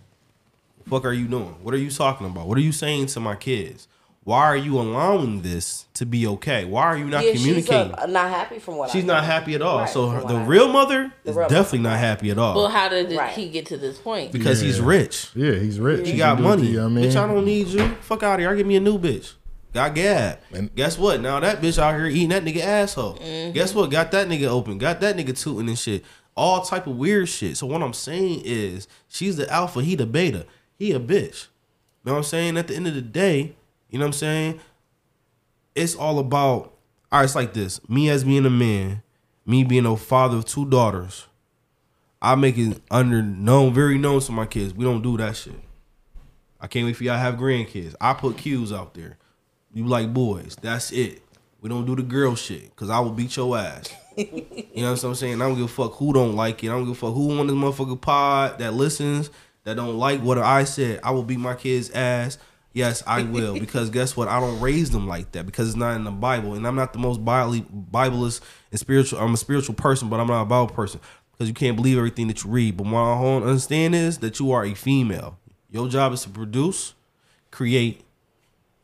What 0.83 0.85
the 0.85 0.89
fuck 1.01 1.05
are 1.05 1.13
you 1.13 1.27
doing? 1.27 1.55
What 1.61 1.73
are 1.73 1.77
you 1.77 1.89
talking 1.91 2.27
about? 2.27 2.47
What 2.47 2.57
are 2.57 2.61
you 2.61 2.71
saying 2.71 3.07
to 3.07 3.19
my 3.19 3.35
kids? 3.35 3.87
Why 4.25 4.43
are 4.45 4.55
you 4.57 4.79
allowing 4.79 5.41
this 5.41 5.85
to 5.95 6.05
be 6.05 6.25
okay? 6.27 6.63
Why 6.63 6.83
are 6.83 6.97
you 6.97 7.05
not 7.05 7.25
yeah, 7.25 7.33
communicating? 7.33 7.89
she's 7.91 8.03
uh, 8.03 8.05
not 8.05 8.29
happy 8.29 8.57
from 8.57 8.77
what 8.77 8.89
I 8.89 8.93
She's 8.93 9.03
know. 9.03 9.15
not 9.15 9.25
happy 9.25 9.53
at 9.53 9.61
all. 9.61 9.79
Right, 9.79 9.89
so 9.89 10.07
her, 10.07 10.21
the 10.21 10.35
I 10.35 10.45
real 10.45 10.67
know. 10.67 10.73
mother 10.73 11.13
The 11.25 11.31
is 11.31 11.35
real 11.35 11.49
definitely 11.49 11.79
not 11.79 11.99
happy 11.99 12.31
at 12.31 12.37
all. 12.37 12.55
Well, 12.55 12.69
how 12.69 12.87
did 12.87 13.11
Right. 13.11 13.31
he 13.33 13.49
get 13.49 13.65
to 13.67 13.77
this 13.77 13.97
point? 13.97 14.31
because 14.31 14.61
he's 14.61 14.79
rich. 14.79 15.29
Yeah, 15.35 15.55
he's 15.55 15.77
rich. 15.77 16.05
He 16.05 16.11
can 16.13 16.17
got 16.19 16.39
money. 16.41 16.67
you, 16.67 16.81
I 16.81 16.87
mean, 16.87 17.03
bitch, 17.03 17.17
I 17.17 17.27
don't 17.27 17.43
need 17.43 17.67
you. 17.67 17.85
Fuck 18.01 18.23
out 18.23 18.35
of 18.35 18.39
here. 18.39 18.49
I 18.49 18.55
give 18.55 18.65
me 18.65 18.77
a 18.77 18.79
new 18.79 18.97
bitch. 18.97 19.33
Got 19.73 19.93
Gab. 19.95 20.39
And- 20.53 20.73
Guess 20.73 20.97
what? 20.97 21.19
Now 21.19 21.41
that 21.41 21.61
bitch 21.61 21.77
out 21.77 21.93
here 21.95 22.05
eating 22.05 22.29
that 22.29 22.45
nigga 22.45 22.61
asshole. 22.61 23.15
Guess 23.53 23.75
what? 23.75 23.91
Got 23.91 24.11
that 24.11 24.29
nigga 24.29 24.47
open. 24.47 24.77
Got 24.77 25.01
that 25.01 25.17
nigga 25.17 25.37
tooting 25.37 25.67
and 25.67 25.77
shit. 25.77 26.05
All 26.37 26.61
type 26.61 26.87
of 26.87 26.95
weird 26.95 27.27
shit. 27.27 27.57
So 27.57 27.67
what 27.67 27.81
I'm 27.83 27.93
saying 27.93 28.43
is, 28.45 28.87
she's 29.09 29.35
the 29.35 29.51
alpha. 29.51 29.81
He 29.83 29.95
the 29.95 30.05
beta. 30.05 30.45
He 30.77 30.91
a 30.91 30.99
bitch. 30.99 31.47
You 32.03 32.09
know 32.09 32.13
what 32.13 32.17
I'm 32.17 32.23
saying? 32.23 32.57
At 32.57 32.67
the 32.67 32.75
end 32.75 32.87
of 32.87 32.95
the 32.95 33.01
day, 33.01 33.55
you 33.89 33.99
know 33.99 34.05
what 34.05 34.09
I'm 34.09 34.13
saying? 34.13 34.59
It's 35.75 35.95
all 35.95 36.19
about. 36.19 36.73
All 37.11 37.19
right, 37.19 37.23
it's 37.23 37.35
like 37.35 37.53
this. 37.53 37.79
Me 37.87 38.09
as 38.09 38.23
being 38.23 38.45
a 38.45 38.49
man, 38.49 39.03
me 39.45 39.63
being 39.63 39.85
a 39.85 39.95
father 39.95 40.37
of 40.37 40.45
two 40.45 40.65
daughters. 40.65 41.27
I 42.21 42.35
make 42.35 42.57
it 42.57 42.81
under 42.89 43.21
known, 43.21 43.73
very 43.73 43.97
known 43.97 44.21
to 44.21 44.31
my 44.31 44.45
kids. 44.45 44.73
We 44.73 44.85
don't 44.85 45.01
do 45.01 45.17
that 45.17 45.35
shit. 45.35 45.59
I 46.59 46.67
can't 46.67 46.85
wait 46.85 46.95
for 46.95 47.03
y'all 47.03 47.15
to 47.15 47.19
have 47.19 47.35
grandkids. 47.35 47.95
I 47.99 48.13
put 48.13 48.37
cues 48.37 48.71
out 48.71 48.93
there. 48.93 49.17
You 49.73 49.85
like 49.85 50.13
boys. 50.13 50.55
That's 50.61 50.91
it. 50.91 51.21
We 51.59 51.69
don't 51.69 51.85
do 51.85 51.95
the 51.95 52.03
girl 52.03 52.35
shit 52.35 52.69
because 52.69 52.89
I 52.89 52.99
will 52.99 53.11
beat 53.11 53.35
your 53.35 53.57
ass. 53.57 53.93
you 54.17 54.63
know 54.77 54.91
what 54.91 55.03
I'm 55.03 55.15
saying? 55.15 55.41
I 55.41 55.47
don't 55.47 55.55
give 55.55 55.65
a 55.65 55.67
fuck 55.67 55.93
who 55.95 56.13
don't 56.13 56.35
like 56.35 56.63
it. 56.63 56.69
I 56.69 56.71
don't 56.71 56.85
give 56.85 56.91
a 56.91 56.95
fuck 56.95 57.13
who 57.13 57.37
on 57.39 57.47
this 57.47 57.55
motherfucker 57.55 57.99
pod 57.99 58.59
that 58.59 58.73
listens 58.73 59.29
that 59.63 59.75
don't 59.75 59.97
like 59.97 60.21
what 60.21 60.37
I 60.37 60.63
said. 60.63 60.99
I 61.03 61.11
will 61.11 61.23
beat 61.23 61.39
my 61.39 61.55
kids' 61.55 61.89
ass. 61.91 62.37
Yes, 62.73 63.03
I 63.05 63.23
will 63.23 63.53
because 63.59 63.89
guess 63.89 64.17
what? 64.17 64.27
I 64.27 64.39
don't 64.39 64.59
raise 64.59 64.91
them 64.91 65.07
like 65.07 65.31
that 65.33 65.45
because 65.45 65.69
it's 65.69 65.77
not 65.77 65.95
in 65.95 66.03
the 66.03 66.11
Bible, 66.11 66.55
and 66.55 66.65
I'm 66.65 66.75
not 66.75 66.93
the 66.93 66.99
most 66.99 67.23
Bible 67.23 67.53
Bibleist 67.91 68.41
and 68.71 68.79
spiritual. 68.79 69.19
I'm 69.19 69.33
a 69.33 69.37
spiritual 69.37 69.75
person, 69.75 70.09
but 70.09 70.19
I'm 70.19 70.27
not 70.27 70.41
a 70.41 70.45
Bible 70.45 70.73
person 70.73 70.99
because 71.31 71.47
you 71.47 71.53
can't 71.53 71.75
believe 71.75 71.97
everything 71.97 72.27
that 72.27 72.43
you 72.43 72.49
read. 72.49 72.77
But 72.77 72.87
what 72.87 72.99
I 72.99 73.21
don't 73.21 73.43
understand 73.43 73.95
is 73.95 74.19
that 74.19 74.39
you 74.39 74.51
are 74.51 74.65
a 74.65 74.73
female. 74.73 75.37
Your 75.69 75.87
job 75.87 76.13
is 76.13 76.23
to 76.23 76.29
produce, 76.29 76.93
create. 77.51 78.03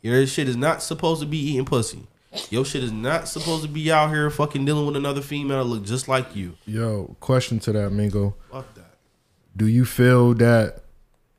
Your 0.02 0.26
shit 0.26 0.48
is 0.48 0.56
not 0.56 0.82
supposed 0.82 1.22
to 1.22 1.28
be 1.28 1.38
eating 1.38 1.66
pussy. 1.66 2.08
Your 2.50 2.64
shit 2.64 2.84
is 2.84 2.92
not 2.92 3.28
supposed 3.28 3.64
to 3.64 3.70
be 3.70 3.92
out 3.92 4.10
here 4.10 4.30
fucking 4.30 4.64
dealing 4.64 4.86
with 4.86 4.96
another 4.96 5.22
female 5.22 5.58
that 5.58 5.64
look 5.70 5.84
just 5.84 6.08
like 6.08 6.36
you. 6.36 6.56
Yo, 6.66 7.16
question 7.20 7.60
to 7.60 7.72
that, 7.74 7.92
Mingo. 7.92 8.36
Do 9.60 9.68
you 9.68 9.84
feel 9.84 10.34
that 10.36 10.84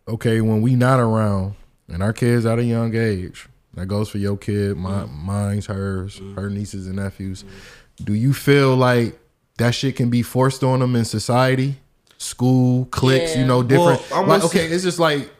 okay 0.06 0.42
when 0.42 0.60
we 0.60 0.76
not 0.76 1.00
around 1.00 1.54
and 1.88 2.02
our 2.02 2.12
kids 2.12 2.44
at 2.44 2.58
a 2.58 2.64
young 2.64 2.94
age? 2.94 3.48
That 3.74 3.86
goes 3.86 4.10
for 4.10 4.18
your 4.18 4.36
kid, 4.36 4.76
my 4.76 5.04
mm-hmm. 5.04 5.26
mine's 5.26 5.66
hers, 5.66 6.16
mm-hmm. 6.16 6.34
her 6.34 6.50
nieces 6.50 6.86
and 6.86 6.96
nephews. 6.96 7.44
Mm-hmm. 7.44 8.04
Do 8.04 8.12
you 8.12 8.34
feel 8.34 8.76
like 8.76 9.18
that 9.56 9.74
shit 9.74 9.96
can 9.96 10.10
be 10.10 10.20
forced 10.20 10.62
on 10.62 10.80
them 10.80 10.96
in 10.96 11.06
society, 11.06 11.76
school, 12.18 12.84
cliques, 12.86 13.34
you 13.36 13.46
know, 13.46 13.62
different? 13.62 14.02
Well, 14.10 14.26
like, 14.26 14.44
okay, 14.44 14.66
it's 14.66 14.84
just 14.84 14.98
like 14.98 15.30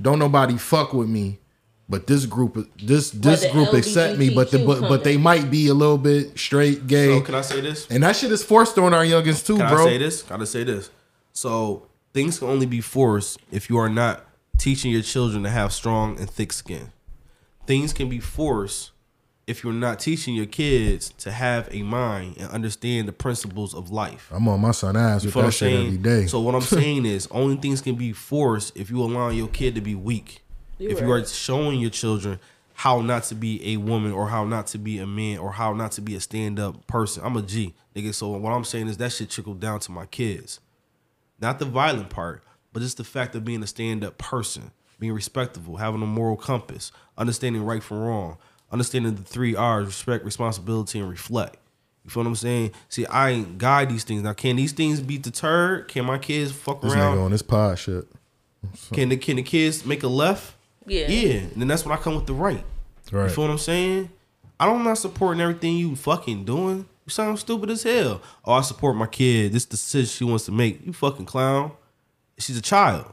don't 0.00 0.18
nobody 0.18 0.56
fuck 0.56 0.94
with 0.94 1.10
me, 1.10 1.40
but 1.90 2.06
this 2.06 2.24
group, 2.24 2.70
this 2.82 3.10
this 3.10 3.44
group 3.52 3.74
accept 3.74 4.18
me, 4.18 4.30
but 4.30 4.50
the, 4.50 4.64
but 4.64 4.80
but 4.80 5.04
they 5.04 5.18
might 5.18 5.50
be 5.50 5.68
a 5.68 5.74
little 5.74 5.98
bit 5.98 6.38
straight, 6.38 6.86
gay, 6.86 7.18
So 7.18 7.20
can 7.20 7.34
I 7.34 7.42
say 7.42 7.60
this? 7.60 7.86
and 7.90 8.02
that 8.02 8.16
shit 8.16 8.32
is 8.32 8.42
forced 8.42 8.78
on 8.78 8.94
our 8.94 9.04
youngest 9.04 9.46
too, 9.46 9.58
Can 9.58 9.68
bro. 9.68 9.82
I 9.82 9.84
say 9.84 9.98
this? 9.98 10.22
Gotta 10.22 10.46
say 10.46 10.64
this. 10.64 10.88
So 11.34 11.89
things 12.12 12.38
can 12.38 12.48
only 12.48 12.66
be 12.66 12.80
forced 12.80 13.38
if 13.50 13.70
you 13.70 13.78
are 13.78 13.88
not 13.88 14.24
teaching 14.58 14.90
your 14.92 15.02
children 15.02 15.42
to 15.42 15.50
have 15.50 15.72
strong 15.72 16.18
and 16.18 16.28
thick 16.28 16.52
skin. 16.52 16.92
Things 17.66 17.92
can 17.92 18.08
be 18.08 18.20
forced 18.20 18.92
if 19.46 19.64
you're 19.64 19.72
not 19.72 19.98
teaching 19.98 20.34
your 20.34 20.46
kids 20.46 21.10
to 21.18 21.30
have 21.32 21.68
a 21.72 21.82
mind 21.82 22.36
and 22.38 22.50
understand 22.50 23.08
the 23.08 23.12
principles 23.12 23.74
of 23.74 23.90
life. 23.90 24.30
I'm 24.32 24.46
on 24.48 24.60
my 24.60 24.70
son 24.70 24.96
ass 24.96 25.24
with 25.24 25.34
that 25.34 25.52
shit 25.52 25.72
every 25.72 25.98
day. 25.98 26.26
So 26.26 26.40
what 26.40 26.54
I'm 26.54 26.60
saying 26.78 27.06
is, 27.06 27.26
only 27.30 27.56
things 27.56 27.80
can 27.80 27.96
be 27.96 28.12
forced 28.12 28.76
if 28.76 28.90
you 28.90 29.02
allow 29.02 29.30
your 29.30 29.48
kid 29.48 29.74
to 29.74 29.80
be 29.80 29.94
weak. 29.94 30.42
if 30.78 31.00
you 31.00 31.10
are 31.10 31.24
showing 31.24 31.80
your 31.80 31.90
children 31.90 32.38
how 32.74 33.02
not 33.02 33.24
to 33.24 33.34
be 33.34 33.74
a 33.74 33.76
woman 33.76 34.10
or 34.12 34.28
how 34.28 34.44
not 34.44 34.66
to 34.66 34.78
be 34.78 34.98
a 34.98 35.06
man 35.06 35.38
or 35.38 35.52
how 35.52 35.74
not 35.74 35.92
to 35.92 36.00
be 36.00 36.14
a 36.14 36.20
stand 36.20 36.58
up 36.58 36.86
person. 36.86 37.22
I'm 37.24 37.36
a 37.36 37.42
G, 37.42 37.74
nigga. 37.94 38.14
So 38.14 38.28
what 38.30 38.52
I'm 38.52 38.64
saying 38.64 38.88
is 38.88 38.96
that 38.98 39.12
shit 39.12 39.28
trickled 39.28 39.60
down 39.60 39.80
to 39.80 39.92
my 39.92 40.06
kids. 40.06 40.60
Not 41.40 41.58
the 41.58 41.64
violent 41.64 42.10
part, 42.10 42.42
but 42.72 42.80
just 42.82 42.96
the 42.98 43.04
fact 43.04 43.34
of 43.34 43.44
being 43.44 43.62
a 43.62 43.66
stand 43.66 44.04
up 44.04 44.18
person, 44.18 44.70
being 44.98 45.12
respectable, 45.12 45.76
having 45.76 46.02
a 46.02 46.06
moral 46.06 46.36
compass, 46.36 46.92
understanding 47.16 47.64
right 47.64 47.82
from 47.82 48.00
wrong, 48.00 48.36
understanding 48.70 49.14
the 49.14 49.22
three 49.22 49.56
R's 49.56 49.86
respect, 49.86 50.24
responsibility, 50.24 50.98
and 50.98 51.08
reflect. 51.08 51.56
You 52.04 52.10
feel 52.10 52.22
what 52.22 52.28
I'm 52.28 52.36
saying? 52.36 52.72
See, 52.88 53.04
I 53.06 53.30
ain't 53.30 53.58
guide 53.58 53.90
these 53.90 54.04
things. 54.04 54.22
Now, 54.22 54.32
can 54.32 54.56
these 54.56 54.72
things 54.72 55.00
be 55.00 55.18
deterred? 55.18 55.88
Can 55.88 56.04
my 56.06 56.18
kids 56.18 56.52
fuck 56.52 56.80
this 56.82 56.92
around? 56.92 57.16
nigga 57.18 57.24
on 57.24 57.30
this 57.30 57.42
pod 57.42 57.78
shit. 57.78 58.06
Can 58.92 59.08
the 59.08 59.16
can 59.16 59.36
the 59.36 59.42
kids 59.42 59.84
make 59.86 60.02
a 60.02 60.08
left? 60.08 60.54
Yeah. 60.86 61.08
Yeah. 61.08 61.32
And 61.38 61.52
then 61.62 61.68
that's 61.68 61.84
when 61.84 61.96
I 61.96 62.00
come 62.00 62.14
with 62.14 62.26
the 62.26 62.34
right. 62.34 62.56
Right. 62.56 62.64
You 63.12 63.18
Right. 63.18 63.30
feel 63.30 63.44
what 63.44 63.50
I'm 63.50 63.58
saying? 63.58 64.10
I 64.58 64.66
don't 64.66 64.78
I'm 64.80 64.84
not 64.84 64.98
supporting 64.98 65.40
everything 65.40 65.76
you 65.76 65.96
fucking 65.96 66.44
doing. 66.44 66.86
You 67.10 67.12
sound 67.12 67.40
stupid 67.40 67.70
as 67.70 67.82
hell. 67.82 68.22
Oh, 68.44 68.52
I 68.52 68.60
support 68.60 68.94
my 68.94 69.08
kid. 69.08 69.52
This 69.52 69.64
decision 69.64 70.06
she 70.08 70.22
wants 70.22 70.44
to 70.44 70.52
make. 70.52 70.86
You 70.86 70.92
fucking 70.92 71.26
clown. 71.26 71.72
She's 72.38 72.56
a 72.56 72.62
child. 72.62 73.04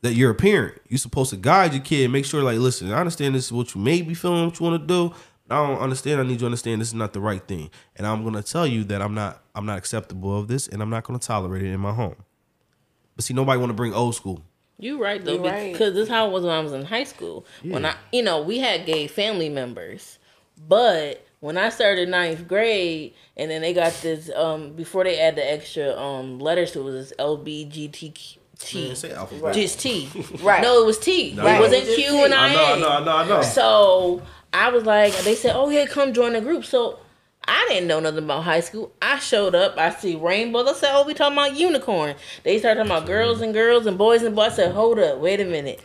That 0.00 0.14
you're 0.14 0.30
a 0.30 0.34
parent. 0.34 0.80
You're 0.88 0.96
supposed 0.96 1.28
to 1.28 1.36
guide 1.36 1.74
your 1.74 1.82
kid. 1.82 2.10
Make 2.10 2.24
sure, 2.24 2.42
like, 2.42 2.56
listen, 2.58 2.90
I 2.90 2.98
understand 2.98 3.34
this 3.34 3.44
is 3.44 3.52
what 3.52 3.74
you 3.74 3.82
may 3.82 4.00
be 4.00 4.14
feeling, 4.14 4.46
what 4.46 4.58
you 4.58 4.64
want 4.64 4.80
to 4.80 4.86
do. 4.86 5.14
But 5.46 5.56
I 5.56 5.66
don't 5.66 5.78
understand. 5.78 6.20
I 6.20 6.22
need 6.22 6.32
you 6.32 6.38
to 6.38 6.46
understand 6.46 6.80
this 6.80 6.88
is 6.88 6.94
not 6.94 7.12
the 7.12 7.20
right 7.20 7.46
thing. 7.46 7.68
And 7.96 8.06
I'm 8.06 8.24
gonna 8.24 8.42
tell 8.42 8.66
you 8.66 8.82
that 8.84 9.02
I'm 9.02 9.12
not 9.12 9.42
I'm 9.54 9.66
not 9.66 9.76
acceptable 9.76 10.38
of 10.38 10.48
this 10.48 10.66
and 10.66 10.80
I'm 10.80 10.88
not 10.88 11.04
gonna 11.04 11.18
tolerate 11.18 11.62
it 11.62 11.72
in 11.72 11.80
my 11.80 11.92
home. 11.92 12.16
But 13.14 13.26
see, 13.26 13.34
nobody 13.34 13.60
wanna 13.60 13.74
bring 13.74 13.92
old 13.92 14.14
school. 14.14 14.42
You 14.78 15.02
right 15.02 15.22
though, 15.22 15.34
You 15.34 15.46
right. 15.46 15.70
because 15.74 15.92
this 15.92 16.04
is 16.04 16.08
how 16.08 16.28
it 16.28 16.32
was 16.32 16.44
when 16.44 16.52
I 16.54 16.60
was 16.60 16.72
in 16.72 16.86
high 16.86 17.04
school. 17.04 17.44
When 17.62 17.84
I, 17.84 17.94
you 18.10 18.22
know, 18.22 18.40
we 18.40 18.58
had 18.58 18.86
gay 18.86 19.06
family 19.06 19.50
members, 19.50 20.18
but 20.66 21.26
when 21.40 21.56
I 21.58 21.70
started 21.70 22.08
ninth 22.08 22.46
grade, 22.46 23.14
and 23.36 23.50
then 23.50 23.62
they 23.62 23.72
got 23.74 23.92
this 24.02 24.30
um 24.34 24.72
before 24.72 25.04
they 25.04 25.18
add 25.18 25.36
the 25.36 25.52
extra 25.52 25.96
um 25.98 26.38
letters 26.38 26.72
to 26.72 26.80
it, 26.80 26.90
it 26.90 26.94
was 26.94 27.12
LBGTQ. 27.18 28.36
Man, 28.74 28.94
say 28.94 29.12
alphabet. 29.12 29.54
Just 29.54 29.80
T. 29.80 30.08
Right. 30.42 30.62
No, 30.62 30.82
it 30.82 30.86
was 30.86 30.98
T. 30.98 31.32
No, 31.32 31.46
it 31.46 31.54
no. 31.54 31.60
wasn't 31.60 31.86
Q 31.86 32.24
and 32.24 32.34
I. 32.34 32.50
I 32.50 32.54
know, 32.54 32.64
I 32.64 32.78
know, 32.78 32.88
I 32.88 33.04
know, 33.04 33.16
I 33.16 33.28
know. 33.28 33.42
So 33.42 34.22
I 34.52 34.70
was 34.70 34.84
like, 34.84 35.16
they 35.18 35.34
said, 35.34 35.56
"Oh 35.56 35.70
yeah, 35.70 35.86
come 35.86 36.12
join 36.12 36.34
the 36.34 36.40
group." 36.42 36.64
So 36.66 36.98
I 37.48 37.66
didn't 37.70 37.88
know 37.88 38.00
nothing 38.00 38.24
about 38.24 38.44
high 38.44 38.60
school. 38.60 38.92
I 39.00 39.18
showed 39.18 39.54
up. 39.54 39.78
I 39.78 39.90
see 39.90 40.16
rainbows. 40.16 40.68
I 40.68 40.74
said, 40.74 40.90
"Oh, 40.92 41.06
we 41.06 41.14
talking 41.14 41.38
about 41.38 41.56
unicorn." 41.56 42.16
They 42.42 42.58
started 42.58 42.80
talking 42.80 42.92
about 42.92 43.06
girls 43.06 43.40
and 43.40 43.54
girls 43.54 43.86
and 43.86 43.96
boys 43.96 44.22
and 44.22 44.36
boys. 44.36 44.52
I 44.52 44.56
said, 44.56 44.74
"Hold 44.74 44.98
up, 44.98 45.18
wait 45.18 45.40
a 45.40 45.44
minute. 45.46 45.80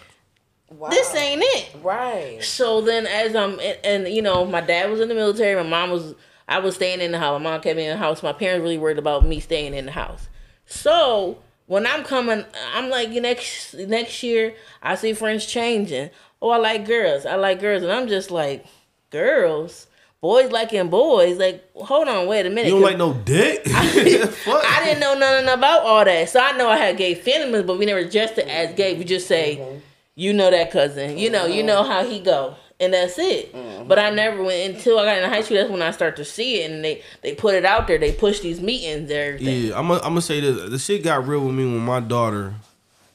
Wow. 0.70 0.90
This 0.90 1.14
ain't 1.16 1.42
it." 1.44 1.76
right. 1.84 2.44
So 2.44 2.82
then, 2.82 3.06
as 3.06 3.36
I'm, 3.36 3.60
and, 3.60 3.78
and 3.84 4.08
you 4.08 4.22
know, 4.22 4.46
my 4.46 4.62
dad 4.62 4.90
was 4.90 5.00
in 5.00 5.08
the 5.10 5.16
military. 5.16 5.56
My 5.62 5.68
mom 5.70 5.92
was, 5.92 6.16
I 6.48 6.60
was 6.60 6.76
staying 6.76 7.02
in 7.02 7.12
the 7.12 7.20
house. 7.20 7.40
My 7.42 7.52
mom 7.52 7.62
kept 7.62 7.78
me 7.78 7.84
in 7.86 7.92
the 7.92 7.98
house. 7.98 8.24
My 8.24 8.34
parents 8.34 8.62
really 8.64 8.78
worried 8.78 8.98
about 8.98 9.26
me 9.26 9.40
staying 9.40 9.74
in 9.74 9.86
the 9.86 9.92
house. 9.92 10.28
So 10.66 11.38
when 11.68 11.86
I'm 11.86 12.04
coming, 12.04 12.44
I'm 12.74 12.90
like 12.90 13.10
next 13.12 13.74
next 13.76 14.24
year. 14.24 14.56
I 14.82 14.96
see 14.96 15.14
friends 15.14 15.46
changing. 15.46 16.10
Oh, 16.42 16.50
I 16.50 16.58
like 16.58 16.86
girls. 16.86 17.26
I 17.26 17.36
like 17.36 17.60
girls, 17.60 17.84
and 17.84 17.92
I'm 17.92 18.08
just 18.08 18.30
like, 18.32 18.66
girls, 19.10 19.88
boys 20.22 20.52
liking 20.52 20.90
boys. 20.90 21.38
Like, 21.38 21.64
hold 21.76 22.08
on, 22.08 22.28
wait 22.28 22.46
a 22.46 22.50
minute. 22.50 22.66
You 22.66 22.72
don't 22.72 22.82
'cause 22.82 22.90
like 22.92 22.98
no 22.98 23.14
dick? 23.14 23.66
Fuck. 23.66 24.64
I 24.66 24.84
didn't 24.84 25.00
know 25.00 25.18
nothing 25.18 25.50
about 25.50 25.82
all 25.84 26.04
that. 26.06 26.30
So 26.30 26.40
I 26.40 26.52
know 26.58 26.68
I 26.68 26.78
had 26.78 26.98
gay 26.98 27.16
feelings, 27.16 27.66
but 27.66 27.78
we 27.78 27.86
never 27.86 28.00
addressed 28.00 28.38
it 28.38 28.48
as 28.48 28.76
gay. 28.76 28.96
We 28.98 29.04
just 29.04 29.28
say, 29.28 29.58
mm-hmm. 29.58 29.80
You 30.16 30.34
know 30.34 30.50
that 30.50 30.72
cousin. 30.72 31.18
You 31.18 31.30
know, 31.30 31.46
you 31.46 31.58
mm-hmm. 31.58 31.68
know 31.68 31.84
how 31.84 32.06
he 32.06 32.20
go. 32.20 32.56
And 32.80 32.94
that's 32.94 33.18
it. 33.18 33.54
Mm-hmm. 33.54 33.88
But 33.88 34.00
I 34.00 34.10
never 34.10 34.44
went 34.44 34.76
until 34.76 35.00
I 35.00 35.06
got 35.06 35.24
in 35.24 35.30
high 35.30 35.42
school. 35.42 35.58
That's 35.58 35.70
when 35.70 35.82
I 35.82 35.92
start 35.92 36.18
to 36.18 36.26
see 36.26 36.62
it, 36.62 36.72
and 36.72 36.84
they 36.84 37.02
they 37.22 37.34
put 37.34 37.56
it 37.56 37.64
out 37.64 37.88
there. 37.88 37.98
They 37.98 38.12
push 38.12 38.42
these 38.42 38.60
meetings. 38.60 39.10
and 39.10 39.12
Everything. 39.12 39.68
Yeah, 39.68 39.80
I'm 39.80 39.88
gonna 39.88 40.02
I'm 40.02 40.10
gonna 40.10 40.22
say 40.22 40.42
this. 40.42 40.70
The 40.70 40.80
shit 40.80 41.02
got 41.02 41.26
real 41.26 41.46
with 41.46 41.56
me 41.56 41.64
when 41.64 41.80
my 41.80 42.02
daughter 42.02 42.56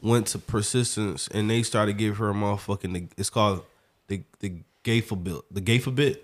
went 0.00 0.28
to 0.28 0.38
persistence 0.38 1.28
and 1.28 1.50
they 1.50 1.62
started 1.62 1.98
giving 1.98 2.16
her 2.16 2.30
a 2.30 2.32
motherfucking. 2.32 3.10
It's 3.18 3.28
called 3.28 3.64
the 4.08 4.22
the 4.38 4.62
gay 4.82 5.02
alphabet. 5.02 5.42
The 5.50 5.60
gay 5.60 5.76
alphabet. 5.76 6.22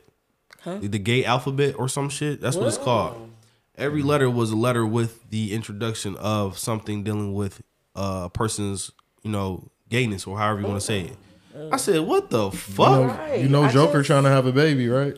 Huh? 0.60 0.78
The, 0.78 0.88
the 0.88 0.98
gay 0.98 1.24
alphabet 1.26 1.74
or 1.78 1.90
some 1.90 2.08
shit. 2.08 2.40
That's 2.40 2.56
what 2.56 2.68
it's 2.68 2.78
called. 2.78 3.30
Every 3.76 4.00
mm-hmm. 4.00 4.08
letter 4.08 4.30
was 4.30 4.50
a 4.50 4.56
letter 4.56 4.86
with 4.86 5.28
the 5.28 5.52
introduction 5.52 6.16
of 6.16 6.56
something 6.56 7.04
dealing 7.04 7.34
with 7.34 7.60
uh, 7.94 8.22
a 8.24 8.30
person's, 8.30 8.90
you 9.22 9.30
know, 9.30 9.68
gayness 9.88 10.26
or 10.26 10.38
however 10.38 10.60
you 10.60 10.66
want 10.66 10.80
to 10.80 10.86
say 10.86 11.00
it. 11.02 11.16
I 11.72 11.76
said, 11.78 12.00
"What 12.00 12.28
the 12.30 12.44
You 12.46 12.50
fuck?" 12.50 13.16
know, 13.16 13.34
you 13.34 13.48
know 13.48 13.68
Joker 13.68 14.02
trying 14.02 14.24
to 14.24 14.28
have 14.28 14.46
a 14.46 14.52
baby, 14.52 14.88
right? 14.88 15.16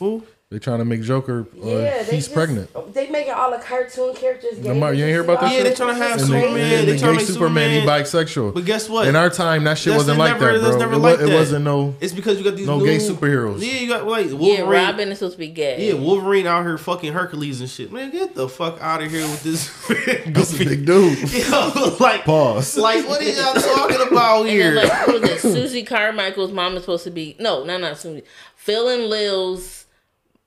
Who? 0.00 0.24
They 0.50 0.58
trying 0.58 0.78
to 0.78 0.86
make 0.86 1.02
Joker. 1.02 1.46
Uh, 1.62 1.66
Yeah, 1.68 2.02
they 2.04 2.14
he's 2.14 2.24
just- 2.24 2.32
pregnant. 2.32 2.70
They 2.94 3.06
making 3.10 3.34
all 3.34 3.50
the 3.50 3.58
cartoon 3.58 4.14
characters 4.14 4.58
gay. 4.58 4.70
Lamar, 4.70 4.94
you 4.94 5.04
ain't 5.04 5.12
hear 5.12 5.20
about 5.20 5.42
that 5.42 5.52
Yeah, 5.52 5.58
shit? 5.58 5.64
they 5.64 5.74
trying 5.74 5.88
to 5.94 6.02
have 6.02 6.12
And 6.12 6.20
the- 6.20 6.24
Superman. 6.26 6.56
and 6.56 6.88
They 6.88 6.92
the 6.92 6.98
trying 6.98 6.98
to 6.98 7.06
gay 7.06 7.16
make 7.18 7.26
Superman, 7.26 7.70
he 7.70 7.80
Superman. 7.80 8.02
bisexual. 8.04 8.54
But 8.54 8.64
guess 8.64 8.88
what? 8.88 9.06
In 9.08 9.14
our 9.14 9.28
time, 9.28 9.64
that 9.64 9.76
shit 9.76 9.90
That's 9.92 9.98
wasn't 10.04 10.18
like 10.18 10.40
never- 10.40 10.54
that, 10.54 10.62
that's 10.64 10.76
bro. 10.76 10.78
never 10.86 10.94
it, 10.94 10.98
like 11.00 11.18
wa- 11.18 11.24
it 11.24 11.28
that. 11.28 11.34
wasn't 11.34 11.64
no. 11.66 11.94
It's 12.00 12.14
because 12.14 12.38
you 12.38 12.44
got 12.44 12.56
these 12.56 12.66
no 12.66 12.78
new, 12.78 12.86
gay 12.86 12.96
superheroes. 12.96 13.60
Yeah, 13.60 13.78
you 13.78 13.88
got 13.88 14.06
like 14.06 14.28
Yeah, 14.28 14.32
Wolverine. 14.36 14.70
Robin 14.70 15.08
is 15.12 15.18
supposed 15.18 15.34
to 15.34 15.38
be 15.38 15.48
gay. 15.48 15.86
Yeah, 15.88 15.94
Wolverine 16.00 16.46
out 16.46 16.64
here 16.64 16.78
fucking 16.78 17.12
Hercules 17.12 17.60
and 17.60 17.68
shit. 17.68 17.92
Man, 17.92 18.10
get 18.10 18.34
the 18.34 18.48
fuck 18.48 18.78
out 18.80 19.02
of 19.02 19.10
here 19.10 19.26
with 19.26 19.42
this. 19.42 19.68
That's 20.28 20.54
a 20.54 20.64
big 20.64 20.86
dude. 20.86 21.30
Yo, 21.50 21.96
like, 22.00 22.24
Pause. 22.24 22.78
like, 22.78 23.06
what 23.06 23.20
are 23.20 23.24
y'all 23.24 23.52
talking 23.52 24.00
about 24.00 24.44
here? 24.44 24.76
then, 24.76 24.88
like, 24.88 25.06
what 25.08 25.20
was 25.20 25.30
it? 25.30 25.40
Susie 25.40 25.82
Carmichael's 25.82 26.52
mom 26.52 26.74
is 26.76 26.84
supposed 26.84 27.04
to 27.04 27.10
be 27.10 27.36
no, 27.38 27.64
no, 27.64 27.76
not 27.76 27.98
Susie. 27.98 28.22
Phil 28.56 28.88
and 28.88 29.08
Lil's 29.10 29.84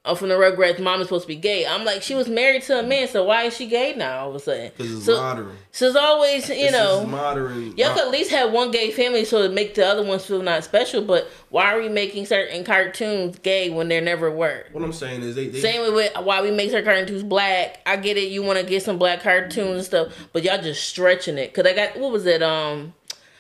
uh, 0.04 0.16
from 0.16 0.30
the 0.30 0.36
Rugrats 0.36 0.80
mom 0.80 1.00
is 1.00 1.08
supposed 1.08 1.24
to 1.24 1.28
be 1.28 1.36
gay. 1.36 1.66
I'm 1.66 1.86
like, 1.86 2.02
she 2.02 2.16
was 2.16 2.28
married 2.28 2.64
to 2.64 2.80
a 2.80 2.84
man, 2.84 3.08
so 3.08 3.24
why 3.24 3.44
is 3.44 3.56
she 3.56 3.68
gay 3.68 3.94
now? 3.96 4.22
All 4.22 4.30
of 4.30 4.36
a 4.36 4.40
sudden, 4.40 4.72
Because 4.76 4.96
it's 4.96 5.06
so, 5.06 5.18
modern. 5.18 5.56
So 5.72 5.88
it's 5.88 5.96
always, 5.96 6.50
you 6.50 6.72
know, 6.72 7.06
modern. 7.06 7.78
y'all 7.78 7.94
could 7.94 8.06
at 8.06 8.12
least 8.12 8.32
have 8.32 8.52
one 8.52 8.72
gay 8.72 8.90
family 8.90 9.26
so 9.26 9.48
to 9.48 9.54
make 9.54 9.76
the 9.76 9.86
other 9.86 10.04
ones 10.04 10.26
feel 10.26 10.42
not 10.42 10.64
special. 10.64 11.04
But 11.04 11.30
why 11.50 11.72
are 11.72 11.80
we 11.80 11.88
making 11.88 12.26
certain 12.26 12.64
cartoons 12.64 13.38
gay 13.40 13.70
when 13.70 13.90
there 13.90 14.02
never 14.02 14.32
were? 14.32 14.66
What 14.72 14.84
I'm 14.84 14.92
saying 14.92 15.22
is 15.22 15.36
they, 15.36 15.50
they 15.50 15.62
Same 15.62 15.82
way 15.82 15.92
with 15.92 16.18
why 16.26 16.42
we 16.42 16.50
make 16.50 16.72
certain 16.72 16.86
cartoons 16.86 17.22
black. 17.22 17.80
I 17.86 17.96
get 17.98 18.18
it. 18.18 18.32
You 18.32 18.42
want 18.42 18.58
to 18.58 18.66
get 18.66 18.82
some 18.82 18.98
black 18.98 19.22
cartoons 19.22 19.76
and 19.76 19.86
stuff, 19.86 20.14
but 20.34 20.44
y'all 20.44 20.62
just 20.62 20.84
stretching 20.90 21.38
it. 21.38 21.54
Cause 21.54 21.66
I 21.66 21.74
got 21.74 22.00
what 22.00 22.12
was 22.12 22.26
it? 22.26 22.42
Um, 22.42 22.96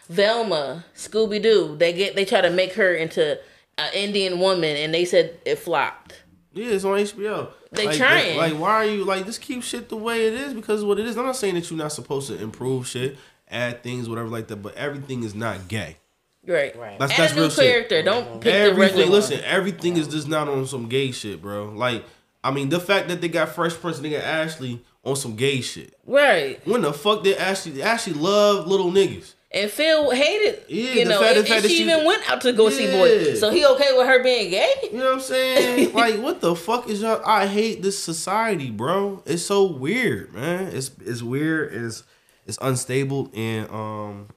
Velma, 0.10 0.86
Scooby 0.96 1.42
Doo. 1.42 1.76
They 1.76 1.92
get 1.92 2.16
they 2.16 2.26
try 2.26 2.42
to 2.42 2.52
make 2.52 2.74
her 2.74 2.94
into 2.94 3.40
an 3.78 3.94
Indian 3.94 4.40
woman, 4.40 4.76
and 4.78 4.94
they 4.94 5.06
said 5.06 5.40
it 5.46 5.58
flopped. 5.58 6.21
Yeah, 6.54 6.68
it's 6.68 6.84
on 6.84 6.98
HBO. 6.98 7.50
They 7.72 7.88
like, 7.88 7.98
trying. 7.98 8.38
Like, 8.38 8.54
why 8.54 8.72
are 8.72 8.86
you 8.86 9.06
like 9.06 9.26
just 9.26 9.42
keep 9.42 9.64
shit 9.64 9.88
the 9.90 9.96
way 9.96 10.28
it 10.28 10.34
is 10.34 10.54
because 10.54 10.84
what 10.84 11.00
it 11.00 11.06
is? 11.06 11.18
I'm 11.18 11.26
not 11.26 11.38
saying 11.38 11.56
that 11.56 11.70
you're 11.70 11.78
not 11.78 11.94
supposed 11.94 12.28
to 12.28 12.42
improve 12.42 12.88
shit, 12.88 13.18
add 13.50 13.84
things, 13.84 14.10
whatever 14.10 14.28
like 14.28 14.48
that, 14.48 14.58
but 14.58 14.76
everything 14.76 15.24
is 15.24 15.34
not 15.34 15.68
gay. 15.68 15.98
Right, 16.46 16.76
right. 16.76 16.98
That's 17.00 17.14
Add 17.14 17.20
that's 17.20 17.34
a 17.34 17.36
new 17.36 17.42
real 17.44 17.50
shit. 17.52 17.72
character. 17.72 18.02
Don't 18.04 18.34
pick 18.42 18.44
the 18.44 18.52
everything. 18.54 18.80
regular. 18.80 19.04
one. 19.06 19.12
Listen, 19.12 19.40
everything 19.46 19.96
is 19.98 20.08
just 20.08 20.28
not 20.28 20.48
on 20.48 20.66
some 20.66 20.90
gay 20.90 21.12
shit, 21.12 21.42
bro. 21.42 21.66
Like, 21.70 22.04
I 22.44 22.52
mean, 22.52 22.70
the 22.70 22.80
fact 22.80 23.08
that 23.10 23.22
they 23.22 23.30
got 23.30 23.50
Fresh 23.50 23.76
Prince 23.76 23.98
and 23.98 24.06
they 24.06 24.10
got 24.10 24.24
Ashley 24.24 24.84
on 25.04 25.16
some 25.16 25.36
gay 25.36 25.62
shit. 25.62 25.96
Right. 26.06 26.60
When 26.68 26.82
the 26.82 26.94
fuck 26.94 27.24
did 27.24 27.38
Ashley 27.38 27.82
Ashley 27.84 28.14
love 28.14 28.68
little 28.68 28.92
niggas? 28.92 29.36
And 29.54 29.70
Phil 29.70 30.12
hated, 30.12 30.64
Yeah, 30.70 30.94
you 30.94 31.06
know, 31.06 31.20
fact- 31.20 31.38
and, 31.40 31.48
and 31.50 31.64
she, 31.64 31.70
she- 31.78 31.84
even 31.84 32.06
went 32.06 32.30
out 32.32 32.40
to 32.42 32.54
go 32.54 32.70
see 32.70 32.86
Yeah. 32.86 32.92
boy. 32.98 33.34
So 33.36 33.50
he 33.50 33.66
okay 33.66 33.98
with 33.98 34.08
her 34.08 34.24
being 34.24 34.50
gay? 34.50 34.72
You 34.84 34.98
know 34.98 35.06
what 35.08 35.14
I'm 35.16 35.20
saying? 35.20 35.94
like, 35.94 36.20
what 36.22 36.40
the 36.40 36.56
fuck 36.56 36.88
is 36.90 37.02
y'all? 37.02 37.22
I 37.26 37.48
hate 37.48 37.82
this 37.82 38.02
society, 38.02 38.72
bro. 38.72 39.22
It's 39.26 39.44
so 39.44 39.66
weird, 39.66 40.34
man. 40.34 40.68
It's 40.74 40.92
it's 41.06 41.22
weird. 41.22 41.74
It's 41.74 42.04
it's 42.48 42.58
unstable, 42.62 43.30
and 43.36 43.70
um, 43.70 44.28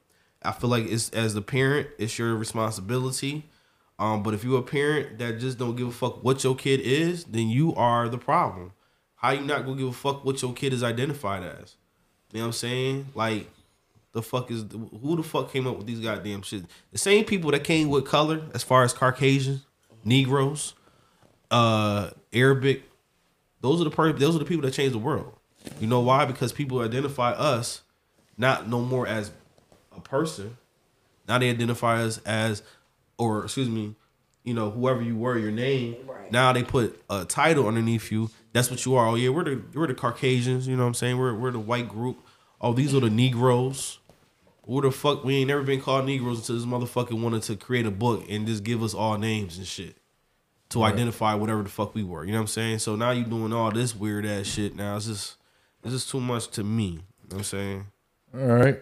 I 0.43 0.51
feel 0.53 0.69
like 0.69 0.85
it's 0.87 1.11
as 1.11 1.33
the 1.35 1.43
parent, 1.43 1.89
it's 1.99 2.19
your 2.19 2.35
responsibility. 2.35 3.45
Um, 4.01 4.25
but 4.25 4.35
if 4.35 4.43
you're 4.43 4.59
a 4.59 4.63
parent 4.63 5.19
that 5.21 5.39
just 5.39 5.59
don't 5.59 5.77
give 5.77 5.87
a 5.87 5.93
fuck 5.93 6.25
what 6.25 6.43
your 6.43 6.57
kid 6.57 6.81
is, 6.81 7.23
then 7.25 7.49
you 7.49 7.73
are 7.77 8.09
the 8.09 8.19
problem. 8.19 8.73
How 9.15 9.31
you 9.31 9.43
not 9.43 9.65
gonna 9.65 9.77
give 9.79 9.89
a 9.89 9.93
fuck 9.93 10.25
what 10.25 10.43
your 10.43 10.53
kid 10.53 10.73
is 10.73 10.83
identified 10.83 11.45
as? 11.45 11.77
You 12.33 12.39
know 12.39 12.41
what 12.41 12.47
I'm 12.47 12.53
saying? 12.55 13.07
Like, 13.15 13.49
the 14.15 14.23
fuck 14.23 14.51
is 14.51 14.65
who 14.71 15.17
the 15.17 15.23
fuck 15.23 15.53
came 15.53 15.67
up 15.67 15.77
with 15.77 15.87
these 15.87 16.01
goddamn 16.01 16.43
shit? 16.43 16.65
The 16.93 16.99
same 16.99 17.25
people 17.25 17.51
that 17.51 17.65
came 17.65 17.91
with 17.91 18.07
color, 18.07 18.43
as 18.55 18.63
far 18.63 18.85
as 18.85 18.93
Caucasians, 18.93 19.67
Negroes, 20.05 20.75
uh, 21.51 22.11
Arabic. 22.33 22.85
Those 23.61 23.81
are 23.81 23.85
the 23.85 23.91
per- 23.91 24.13
those 24.13 24.37
are 24.37 24.39
the 24.39 24.45
people 24.45 24.63
that 24.63 24.73
changed 24.73 24.95
the 24.95 24.99
world. 24.99 25.35
You 25.81 25.89
know 25.89 26.01
why? 26.01 26.25
Because 26.25 26.53
people 26.53 26.81
identify 26.81 27.33
us 27.33 27.83
not 28.39 28.69
no 28.69 28.81
more 28.81 29.07
as 29.07 29.33
a 29.95 30.01
person. 30.01 30.57
Now 31.27 31.39
they 31.39 31.51
identify 31.51 32.03
us 32.03 32.19
as, 32.19 32.63
or 33.19 33.45
excuse 33.45 33.69
me, 33.69 33.95
you 34.45 34.55
know, 34.55 34.71
whoever 34.71 35.03
you 35.03 35.17
were, 35.17 35.39
your 35.39 35.51
name. 35.51 35.97
Now 36.31 36.53
they 36.53 36.63
put 36.63 37.03
a 37.11 37.25
title 37.25 37.67
underneath 37.67 38.13
you. 38.13 38.31
That's 38.53 38.71
what 38.71 38.85
you 38.85 38.95
are. 38.95 39.09
Oh 39.09 39.15
yeah, 39.17 39.31
we're 39.31 39.45
the 39.45 39.63
we're 39.73 39.89
the 39.89 39.95
Caucasians. 39.95 40.69
You 40.69 40.77
know 40.77 40.83
what 40.83 40.89
I'm 40.89 40.95
saying? 40.95 41.19
We're 41.19 41.35
we're 41.35 41.51
the 41.51 41.59
white 41.59 41.89
group. 41.89 42.19
Oh, 42.61 42.73
these 42.73 42.95
are 42.95 43.01
the 43.01 43.11
Negroes. 43.11 43.99
Who 44.67 44.81
the 44.81 44.91
fuck? 44.91 45.25
We 45.25 45.37
ain't 45.37 45.49
never 45.49 45.63
been 45.63 45.81
called 45.81 46.07
Negroes 46.07 46.39
until 46.39 46.57
this 46.57 46.65
motherfucker 46.65 47.21
wanted 47.21 47.43
to 47.45 47.57
create 47.57 47.87
a 47.87 47.91
book 47.91 48.25
and 48.31 48.47
just 48.47 48.65
give 48.65 48.83
us 48.83 48.95
all 48.95 49.19
names 49.19 49.59
and 49.59 49.67
shit 49.67 49.97
to 50.71 50.81
Right. 50.81 50.93
identify 50.95 51.35
whatever 51.35 51.63
the 51.63 51.69
fuck 51.69 51.95
we 51.95 52.03
were. 52.03 52.25
You 52.25 52.33
know 52.33 52.39
what 52.39 52.43
I'm 52.43 52.47
saying? 52.49 52.79
So 52.79 52.97
now 52.97 53.11
you 53.11 53.25
doing 53.25 53.53
all 53.53 53.71
this 53.71 53.95
weird 53.95 54.25
ass 54.25 54.47
shit. 54.47 54.75
Now 54.75 54.97
it's 54.97 55.07
just 55.07 55.37
it's 55.83 55.93
just 55.93 56.09
too 56.11 56.21
much 56.21 56.49
to 56.53 56.65
me. 56.65 56.85
You 56.85 56.91
know 56.93 57.01
what 57.29 57.37
I'm 57.39 57.45
saying? 57.45 57.87
All 58.35 58.41
right. 58.47 58.81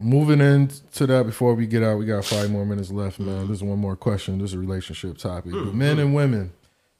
Moving 0.00 0.40
into 0.40 1.06
that 1.06 1.24
before 1.26 1.54
we 1.54 1.66
get 1.66 1.82
out, 1.82 1.98
we 1.98 2.04
got 2.06 2.24
five 2.24 2.50
more 2.50 2.64
minutes 2.66 2.90
left, 2.90 3.18
man. 3.18 3.48
This 3.48 3.58
is 3.58 3.62
one 3.62 3.78
more 3.78 3.96
question. 3.96 4.38
This 4.38 4.50
is 4.50 4.54
a 4.54 4.58
relationship 4.58 5.18
topic. 5.18 5.52
Mm, 5.52 5.64
Do 5.66 5.72
men 5.72 5.98
and 5.98 6.14
women 6.14 6.52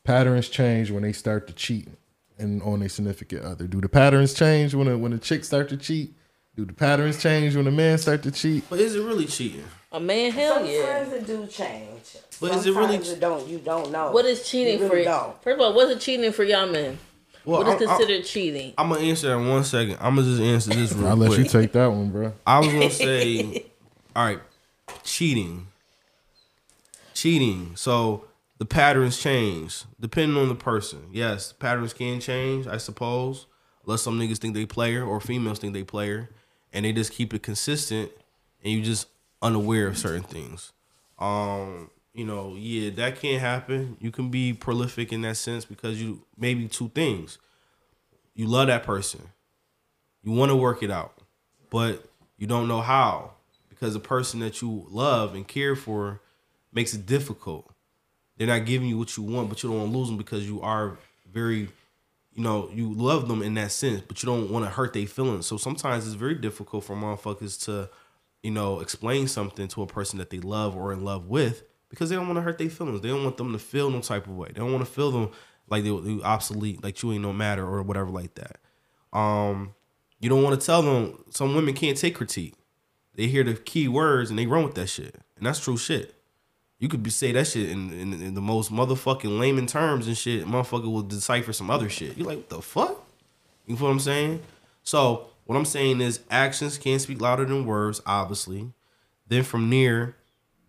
patterns 0.05 0.49
change 0.49 0.91
when 0.91 1.03
they 1.03 1.13
start 1.13 1.47
to 1.49 1.53
cheat 1.53 1.89
and 2.39 2.63
on 2.63 2.83
a 2.83 2.89
significant 2.89 3.45
other? 3.45 3.67
Do 3.67 3.81
the 3.81 3.89
patterns 3.89 4.35
change 4.35 4.75
when 4.75 4.89
a, 4.89 4.97
when 4.99 5.13
a 5.13 5.19
chick 5.19 5.45
start 5.45 5.69
to 5.71 5.77
cheat? 5.77 6.15
Do 6.57 6.65
the 6.65 6.73
patterns 6.73 7.21
change 7.21 7.57
when 7.57 7.67
a 7.67 7.71
man 7.73 7.99
start 7.99 8.23
to 8.23 8.31
cheat? 8.31 8.65
But 8.71 8.79
is 8.81 8.95
it 8.95 9.01
really 9.03 9.27
cheating? 9.27 9.65
A 9.91 9.99
man, 10.01 10.31
hell 10.33 10.65
yeah. 10.65 11.05
Sometimes 11.05 11.13
it 11.13 11.27
do 11.27 11.47
change. 11.47 12.17
But 12.41 12.53
is 12.55 12.67
it 12.67 12.71
really 12.71 12.83
Sometimes 12.87 13.11
it 13.11 13.21
don't. 13.21 13.49
You 13.49 13.59
don't 13.59 13.91
know. 13.91 14.11
What 14.13 14.25
is 14.25 14.49
cheating 14.49 14.79
You 14.81 14.87
for 14.89 14.95
really 14.95 15.01
you? 15.01 15.09
don't. 15.11 15.43
First 15.43 15.55
of 15.55 15.61
all, 15.61 15.75
what's 15.75 15.91
it 15.91 16.01
cheating 16.01 16.33
for 16.33 16.45
y'all 16.45 16.69
men? 16.71 16.99
Well, 17.45 17.59
what 17.63 17.67
is 17.69 17.83
I'm- 17.83 17.89
I'm- 17.89 17.99
considered 17.99 18.25
cheating? 18.25 18.73
I'm 18.79 18.89
gonna 18.89 19.01
answer 19.03 19.29
that 19.29 19.37
in 19.37 19.49
one 19.49 19.65
second. 19.65 19.97
I'm 20.01 20.15
gonna 20.17 20.27
just 20.29 20.41
answer 20.41 20.71
this 20.71 20.93
real 20.95 21.09
I'll 21.09 21.17
quick. 21.17 21.31
let 21.31 21.39
you 21.41 21.45
take 21.45 21.73
that 21.73 21.87
one, 21.87 22.11
bro. 22.11 22.33
I 22.47 22.59
was 22.61 22.69
gonna 22.69 22.91
say, 22.91 23.67
all 24.17 24.25
right, 24.25 24.41
cheating, 25.03 25.67
cheating. 27.15 27.73
So 27.77 28.25
the 28.59 28.65
patterns 28.65 29.19
change 29.19 29.85
depending 30.01 30.37
on 30.41 30.49
the 30.49 30.55
person. 30.55 31.09
Yes, 31.13 31.53
patterns 31.53 31.93
can 31.93 32.21
change, 32.21 32.67
I 32.67 32.77
suppose. 32.79 33.47
Unless 33.87 34.03
some 34.03 34.19
niggas 34.19 34.39
think 34.39 34.55
they 34.55 34.65
player 34.67 35.05
or 35.05 35.21
females 35.21 35.59
think 35.59 35.75
they 35.75 35.85
player, 35.85 36.31
and 36.75 36.85
they 36.85 36.93
just 36.93 37.13
keep 37.13 37.33
it 37.33 37.43
consistent, 37.43 38.11
and 38.63 38.73
you 38.73 38.83
just 38.83 39.07
unaware 39.41 39.87
of 39.87 39.97
certain 39.97 40.23
things. 40.23 40.73
Um, 41.19 41.91
you 42.13 42.25
know, 42.25 42.55
yeah, 42.57 42.91
that 42.91 43.19
can't 43.21 43.41
happen. 43.41 43.97
You 44.01 44.11
can 44.11 44.31
be 44.31 44.53
prolific 44.53 45.13
in 45.13 45.23
that 45.23 45.37
sense 45.37 45.65
because 45.65 46.03
you 46.03 46.23
maybe 46.37 46.69
two 46.69 46.91
things. 46.91 47.39
You 48.35 48.47
love 48.47 48.67
that 48.67 48.83
person. 48.83 49.23
You 50.23 50.33
want 50.33 50.51
to 50.51 50.57
work 50.57 50.83
it 50.83 50.91
out, 50.91 51.15
but 51.71 52.05
you 52.37 52.47
don't 52.47 52.69
know 52.69 52.81
how 52.81 53.33
because 53.69 53.95
the 53.95 54.01
person 54.01 54.41
that 54.41 54.61
you 54.61 54.87
love 54.91 55.35
and 55.35 55.47
care 55.47 55.77
for 55.77 56.21
makes 56.73 56.95
it 56.95 57.07
difficult. 57.07 57.71
They're 58.37 58.47
not 58.49 58.67
giving 58.67 58.89
you 58.89 58.99
what 58.99 59.17
you 59.17 59.23
want, 59.23 59.49
but 59.49 59.63
you 59.63 59.69
don't 59.69 59.79
want 59.79 59.93
to 59.93 59.99
lose 59.99 60.09
them 60.09 60.17
because 60.17 60.47
you 60.47 60.61
are 60.61 60.99
very, 61.33 61.69
you 62.35 62.43
know, 62.43 62.69
you 62.73 62.93
love 62.93 63.29
them 63.29 63.43
in 63.43 63.55
that 63.55 63.71
sense, 63.71 64.03
but 64.07 64.23
you 64.23 64.27
don't 64.27 64.51
want 64.51 64.65
to 64.65 64.71
hurt 64.71 64.93
their 64.93 65.07
feelings. 65.07 65.47
So 65.47 65.57
sometimes 65.57 66.07
it's 66.07 66.17
very 66.17 66.35
difficult 66.35 66.85
for 66.85 66.97
motherfuckers 66.97 67.65
to, 67.67 67.89
you 68.43 68.51
know, 68.51 68.81
explain 68.81 69.29
something 69.29 69.69
to 69.69 69.83
a 69.83 69.87
person 69.87 70.19
that 70.19 70.31
they 70.31 70.41
love 70.41 70.77
or 70.77 70.93
in 70.93 71.05
love 71.05 71.29
with 71.29 71.63
because 71.91 72.11
they 72.11 72.17
don't 72.17 72.27
want 72.27 72.39
to 72.39 72.43
hurt 72.43 72.59
their 72.59 72.71
feelings. 72.71 73.01
They 73.03 73.09
don't 73.09 73.23
want 73.23 73.37
them 73.37 73.53
to 73.53 73.59
feel 73.59 73.89
no 73.89 74.01
type 74.01 74.27
of 74.27 74.37
way. 74.37 74.49
They 74.49 74.61
don't 74.61 74.73
want 74.73 74.85
to 74.85 74.91
feel 74.91 75.13
them 75.13 75.31
like 75.69 75.85
they, 75.85 75.91
they 75.91 76.23
obsolete, 76.23 76.83
like 76.83 77.01
you 77.03 77.13
ain't 77.13 77.23
no 77.23 77.33
matter 77.33 77.65
or 77.65 77.83
whatever 77.83 78.11
like 78.11 78.35
that. 78.35 78.59
Um, 79.17 79.75
you 80.19 80.29
don't 80.29 80.43
want 80.43 80.59
to 80.61 80.67
tell 80.67 80.83
them 80.83 81.23
some 81.31 81.55
women 81.55 81.75
can't 81.75 81.97
take 81.97 82.17
critique. 82.17 82.55
They 83.15 83.29
hear 83.29 83.45
the 83.45 83.55
key 83.55 83.87
words 83.87 84.31
and 84.31 84.39
they 84.39 84.47
run 84.47 84.65
with 84.65 84.75
that 84.75 84.89
shit, 84.89 85.15
and 85.37 85.47
that's 85.47 85.61
true 85.61 85.77
shit. 85.77 86.15
You 86.79 86.89
could 86.89 87.03
be 87.03 87.11
say 87.11 87.33
that 87.33 87.47
shit 87.47 87.71
in, 87.71 87.93
in, 87.93 88.13
in 88.21 88.35
the 88.35 88.41
most 88.41 88.73
motherfucking 88.73 89.39
layman 89.39 89.67
terms 89.67 90.07
and 90.07 90.17
shit. 90.17 90.45
Motherfucker 90.47 90.91
will 90.91 91.03
decipher 91.03 91.53
some 91.53 91.71
other 91.71 91.89
shit. 91.89 92.17
You're 92.17 92.27
like 92.27 92.39
what 92.39 92.51
the 92.51 92.63
fuck? 92.63 93.05
You 93.67 93.77
feel 93.77 93.87
what 93.87 93.93
I'm 93.93 94.01
saying? 94.01 94.43
So 94.83 95.29
what 95.45 95.57
I'm 95.57 95.65
saying 95.65 96.01
is 96.01 96.21
actions 96.31 96.79
can't 96.79 97.01
speak 97.01 97.21
louder 97.21 97.45
than 97.45 97.67
words, 97.67 98.01
obviously. 98.07 98.73
Then 99.29 99.43
from 99.43 99.71
there, 99.71 100.17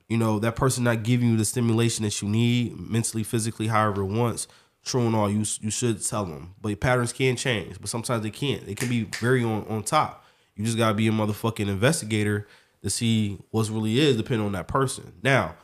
you 0.08 0.18
know 0.18 0.40
that 0.40 0.56
person 0.56 0.84
not 0.84 1.04
giving 1.04 1.30
you 1.30 1.38
the 1.38 1.46
stimulation 1.46 2.04
that 2.04 2.22
you 2.22 2.30
need 2.30 2.80
mentally, 2.80 3.24
physically, 3.24 3.68
however 3.68 4.02
it 4.02 4.06
wants. 4.06 4.48
True 4.84 5.08
and 5.08 5.16
all, 5.16 5.30
you 5.30 5.44
you 5.62 5.72
should 5.72 6.04
tell 6.04 6.26
them. 6.26 6.54
But 6.62 6.80
patterns 6.80 7.12
can 7.12 7.36
change, 7.36 7.80
but 7.82 7.90
sometimes 7.90 8.22
they 8.22 8.30
can't. 8.30 8.66
They 8.66 8.76
can 8.76 8.88
be 8.88 9.04
very 9.20 9.44
on 9.44 9.66
on 9.68 9.84
top. 9.84 10.24
You 10.56 10.64
just 10.64 10.78
gotta 10.78 10.94
be 10.94 11.08
a 11.08 11.12
motherfucking 11.12 11.68
investigator 11.68 12.48
to 12.84 12.90
see 12.90 13.40
what's 13.50 13.70
really 13.70 14.00
is, 14.00 14.16
depending 14.16 14.46
on 14.46 14.54
that 14.54 14.68
person. 14.68 15.14
Now, 15.24 15.56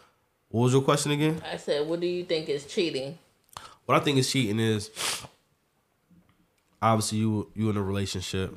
what 0.51 0.61
was 0.63 0.73
your 0.73 0.81
question 0.81 1.11
again? 1.11 1.41
I 1.51 1.57
said, 1.57 1.87
what 1.87 1.99
do 1.99 2.07
you 2.07 2.23
think 2.23 2.47
is 2.49 2.65
cheating? 2.65 3.17
What 3.85 3.99
I 3.99 4.03
think 4.03 4.17
is 4.17 4.31
cheating 4.31 4.59
is 4.59 4.89
obviously 6.81 7.19
you 7.19 7.49
you 7.55 7.69
in 7.69 7.77
a 7.77 7.81
relationship. 7.81 8.53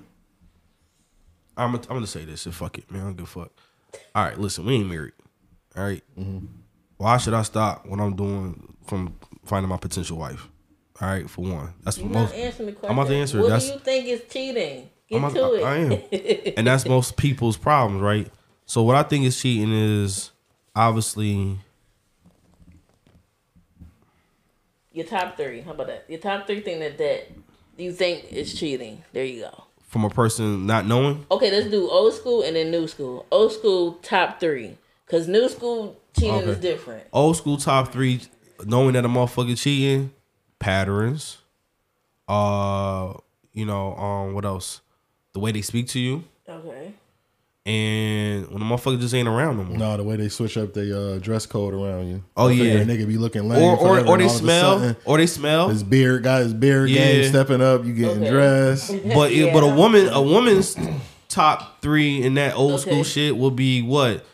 I'm 1.56 1.72
gonna, 1.72 1.82
I'm 1.88 1.96
gonna 1.96 2.06
say 2.06 2.24
this 2.24 2.46
and 2.46 2.54
fuck 2.54 2.78
it, 2.78 2.90
man. 2.90 3.02
I 3.02 3.04
don't 3.04 3.16
give 3.16 3.24
a 3.26 3.28
fuck. 3.28 3.50
All 4.14 4.24
right, 4.24 4.38
listen, 4.38 4.64
we 4.66 4.74
ain't 4.74 4.88
married. 4.88 5.12
All 5.76 5.84
right? 5.84 6.02
Mm-hmm. 6.18 6.46
Why 6.96 7.16
should 7.18 7.34
I 7.34 7.42
stop 7.42 7.86
what 7.86 8.00
I'm 8.00 8.16
doing 8.16 8.74
from 8.86 9.14
finding 9.44 9.68
my 9.68 9.76
potential 9.76 10.18
wife? 10.18 10.48
All 11.00 11.08
right, 11.08 11.28
for 11.28 11.42
one, 11.42 11.74
that's 11.82 11.98
You're 11.98 12.08
most. 12.08 12.30
not 12.30 12.38
answering 12.38 12.66
the 12.66 12.72
question. 12.72 12.90
I'm 12.90 12.98
about 12.98 13.08
to 13.10 13.16
answer. 13.16 13.38
it. 13.38 13.42
What 13.42 13.48
That's 13.50 13.66
do 13.66 13.72
you 13.74 13.78
think 13.80 14.06
is 14.06 14.22
cheating? 14.32 14.90
Get 15.08 15.22
I'm 15.22 15.34
to 15.34 15.44
about- 15.44 15.54
it. 15.54 15.64
I 15.64 15.76
am, 16.48 16.52
and 16.56 16.66
that's 16.66 16.86
most 16.86 17.16
people's 17.16 17.56
problems, 17.56 18.00
right? 18.00 18.28
So 18.66 18.82
what 18.82 18.96
I 18.96 19.02
think 19.02 19.24
is 19.24 19.40
cheating 19.40 19.72
is 19.72 20.30
obviously 20.74 21.58
Your 24.94 25.04
top 25.06 25.36
three. 25.36 25.60
How 25.60 25.72
about 25.72 25.88
that? 25.88 26.04
Your 26.08 26.20
top 26.20 26.46
three 26.46 26.60
thing 26.60 26.80
that 26.80 26.96
that 26.98 27.26
you 27.76 27.92
think 27.92 28.32
is 28.32 28.54
cheating. 28.58 29.02
There 29.12 29.24
you 29.24 29.40
go. 29.42 29.64
from 29.88 30.04
a 30.04 30.10
person 30.10 30.66
not 30.66 30.86
knowing. 30.86 31.26
Okay, 31.30 31.50
let's 31.50 31.68
do 31.70 31.88
old 31.90 32.14
school 32.14 32.42
and 32.42 32.56
then 32.56 32.70
new 32.70 32.86
school. 32.88 33.26
Old 33.30 33.52
school 33.52 33.94
top 34.02 34.40
three, 34.40 34.76
cause 35.06 35.28
new 35.28 35.48
school 35.48 36.00
cheating 36.16 36.34
is 36.48 36.58
different. 36.58 37.04
Old 37.12 37.36
school 37.36 37.56
top 37.56 37.92
three, 37.92 38.20
knowing 38.64 38.94
that 38.94 39.04
a 39.04 39.08
motherfucker 39.08 39.60
cheating, 39.60 40.12
patterns. 40.58 41.38
Uh, 42.28 43.14
you 43.52 43.66
know, 43.66 43.94
um, 43.96 44.34
what 44.34 44.44
else? 44.44 44.80
The 45.32 45.40
way 45.40 45.52
they 45.52 45.62
speak 45.62 45.88
to 45.88 46.00
you, 46.00 46.24
Okay. 46.48 46.94
And 47.66 48.46
when 48.50 48.58
the 48.58 48.64
motherfucker 48.66 49.00
just 49.00 49.14
ain't 49.14 49.26
around 49.26 49.56
no 49.56 49.64
more. 49.64 49.78
No, 49.78 49.96
the 49.96 50.04
way 50.04 50.16
they 50.16 50.28
switch 50.28 50.58
up 50.58 50.74
the 50.74 51.14
uh, 51.14 51.18
dress 51.18 51.46
code 51.46 51.72
around 51.72 52.08
you. 52.08 52.22
Oh, 52.36 52.48
I 52.48 52.50
figure 52.50 52.64
yeah. 52.66 52.80
a 52.80 52.84
nigga 52.84 53.06
be 53.08 53.16
looking 53.16 53.48
lame, 53.48 53.62
Or 53.62 53.72
or, 53.72 53.78
forever, 53.96 54.08
or 54.08 54.18
they 54.18 54.24
all 54.24 54.30
of 54.30 54.36
a 54.36 54.38
smell, 54.38 54.78
sudden, 54.80 54.96
or 55.06 55.16
they 55.18 55.26
smell. 55.26 55.68
His 55.70 55.82
beard 55.82 56.22
got 56.24 56.42
his 56.42 56.52
beard 56.52 56.90
Yeah. 56.90 56.98
game 57.12 57.28
stepping 57.30 57.62
up. 57.62 57.84
You 57.86 57.94
getting 57.94 58.22
Okay. 58.22 58.30
dressed. 58.30 58.90
But 59.14 59.32
it, 59.32 59.52
but 59.52 59.62
a 59.62 59.74
woman, 59.74 60.08
a 60.08 60.20
woman's 60.20 60.76
top 61.28 61.80
three 61.80 62.22
in 62.22 62.34
that 62.34 62.54
old 62.54 62.72
Okay. 62.80 62.90
school 62.90 63.02
shit 63.04 63.36
will 63.36 63.50
be 63.50 63.80
what? 63.80 64.26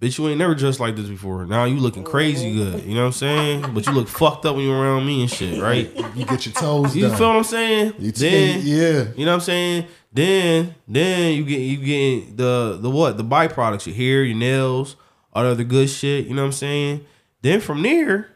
Bitch, 0.00 0.18
you 0.18 0.28
ain't 0.28 0.38
never 0.38 0.54
dressed 0.54 0.80
like 0.80 0.96
this 0.96 1.06
before. 1.06 1.46
Now 1.46 1.64
you 1.64 1.76
looking 1.76 2.02
crazy 2.02 2.52
good. 2.54 2.84
You 2.84 2.94
know 2.94 3.00
what 3.02 3.06
I'm 3.06 3.12
saying? 3.12 3.74
But 3.74 3.86
you 3.86 3.92
look 3.92 4.08
fucked 4.08 4.44
up 4.44 4.56
when 4.56 4.64
you're 4.66 4.76
around 4.78 5.06
me 5.06 5.22
and 5.22 5.30
shit, 5.30 5.60
right? 5.62 5.90
You 6.16 6.24
get 6.26 6.44
your 6.46 6.54
toes 6.54 6.94
You 6.96 7.08
done. 7.08 7.16
feel 7.16 7.28
what 7.28 7.36
I'm 7.36 7.44
saying? 7.44 7.92
You 7.98 8.10
t- 8.10 8.28
then 8.28 8.60
yeah. 8.64 9.04
you 9.16 9.24
know 9.24 9.32
what 9.32 9.34
I'm 9.36 9.40
saying. 9.40 9.86
Then 10.14 10.76
then 10.88 11.34
you 11.34 11.44
get 11.44 11.58
you 11.58 11.76
get 11.76 12.36
the 12.36 12.78
the 12.80 12.88
what 12.88 13.16
the 13.18 13.24
byproducts 13.24 13.86
your 13.86 13.96
hair 13.96 14.22
your 14.22 14.36
nails 14.36 14.96
all 15.34 15.42
the 15.42 15.50
other 15.50 15.64
good 15.64 15.90
shit. 15.90 16.26
You 16.26 16.34
know 16.34 16.42
what 16.42 16.46
I'm 16.46 16.52
saying. 16.52 17.04
Then 17.42 17.60
from 17.60 17.82
there, 17.82 18.30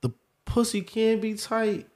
the 0.00 0.10
pussy 0.44 0.82
can 0.82 1.20
be 1.20 1.34
tight. 1.34 1.86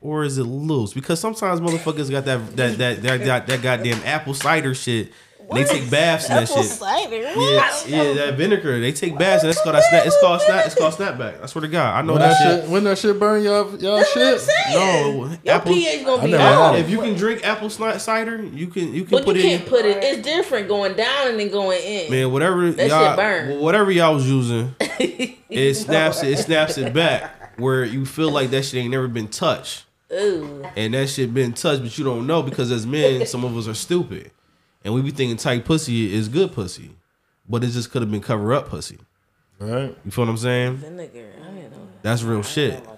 Or 0.00 0.24
is 0.24 0.36
it 0.36 0.44
loose? 0.44 0.92
Because 0.92 1.18
sometimes 1.18 1.60
motherfuckers 1.60 2.10
got 2.10 2.26
that 2.26 2.56
that 2.56 2.76
that 2.76 3.02
that, 3.02 3.20
that, 3.24 3.46
that 3.46 3.62
goddamn 3.62 4.02
apple 4.04 4.34
cider 4.34 4.74
shit. 4.74 5.12
And 5.50 5.58
they 5.58 5.64
take 5.64 5.90
baths 5.90 6.28
in 6.28 6.36
that 6.36 6.48
shit. 6.48 6.64
cider. 6.64 7.16
Yeah, 7.16 7.70
yeah, 7.86 8.12
that 8.14 8.34
vinegar. 8.36 8.80
They 8.80 8.92
take 8.92 9.18
baths 9.18 9.42
and 9.42 9.50
it's 9.50 9.60
called 9.62 9.74
that 9.76 9.84
snap. 9.84 10.06
It's 10.06 10.18
called 10.20 10.40
snap. 10.40 10.66
It's 10.66 10.74
called 10.74 10.94
snapback. 10.94 11.42
I 11.42 11.46
swear 11.46 11.62
to 11.62 11.68
God, 11.68 11.94
I 11.96 12.02
know 12.02 12.12
When 12.14 12.22
that, 12.22 12.28
that 12.30 12.38
shit. 12.54 12.62
shit, 12.62 12.70
when 12.70 12.84
that 12.84 12.98
shit 12.98 13.18
burn 13.18 13.42
y'all, 13.42 13.76
y'all 13.78 14.02
shit. 14.04 14.40
No, 14.72 15.36
Your 15.44 15.54
apple. 15.54 15.72
pH 15.74 16.04
gonna 16.04 16.22
be 16.24 16.30
never 16.30 16.42
off. 16.44 16.76
If 16.76 16.88
you 16.90 16.98
can 17.00 17.14
drink 17.14 17.44
apple 17.46 17.68
cider, 17.70 18.42
you 18.44 18.66
can 18.68 18.94
you 18.94 19.04
can 19.04 19.10
But 19.18 19.24
put 19.24 19.36
you 19.36 19.42
it 19.42 19.44
in. 19.52 19.58
can't 19.58 19.68
put 19.68 19.84
it. 19.84 20.02
It's 20.02 20.22
different 20.22 20.68
going 20.68 20.94
down 20.96 21.28
and 21.28 21.38
then 21.40 21.50
going 21.50 21.80
in. 21.82 22.10
Man, 22.10 22.32
whatever 22.32 22.70
That 22.70 22.88
y'all, 22.88 23.16
burn. 23.16 23.60
whatever 23.60 23.90
y'all 23.90 24.14
was 24.14 24.28
using, 24.28 24.74
it 24.80 25.74
snaps 25.74 26.22
it, 26.22 26.30
it 26.32 26.38
snaps 26.44 26.78
it 26.78 26.92
back 26.94 27.58
where 27.58 27.84
you 27.84 28.04
feel 28.06 28.30
like 28.30 28.50
that 28.50 28.64
shit 28.64 28.80
ain't 28.82 28.90
never 28.90 29.06
been 29.08 29.28
touched, 29.28 29.84
Ooh. 30.12 30.64
and 30.76 30.94
that 30.94 31.08
shit 31.08 31.32
been 31.32 31.52
touched, 31.52 31.82
but 31.82 31.96
you 31.98 32.04
don't 32.04 32.26
know 32.26 32.42
because 32.42 32.72
as 32.72 32.84
men, 32.86 33.26
some 33.26 33.44
of 33.44 33.56
us 33.56 33.68
are 33.68 33.74
stupid, 33.74 34.32
and 34.84 34.94
we 34.94 35.02
be 35.02 35.10
thinking 35.10 35.36
tight 35.36 35.64
pussy 35.64 36.14
is 36.14 36.28
good 36.28 36.52
pussy, 36.52 36.90
but 37.48 37.64
it 37.64 37.68
just 37.68 37.90
could 37.90 38.02
have 38.02 38.10
been 38.10 38.20
cover 38.20 38.52
up 38.52 38.68
pussy. 38.68 38.98
Right. 39.58 39.96
You 40.04 40.10
feel 40.10 40.24
what 40.24 40.30
I'm 40.30 40.36
saying? 40.36 40.76
Vinegar. 40.76 41.32
I 41.42 41.46
didn't 41.54 41.70
know 41.72 41.88
That's 42.02 42.22
real 42.22 42.42
shit. 42.42 42.82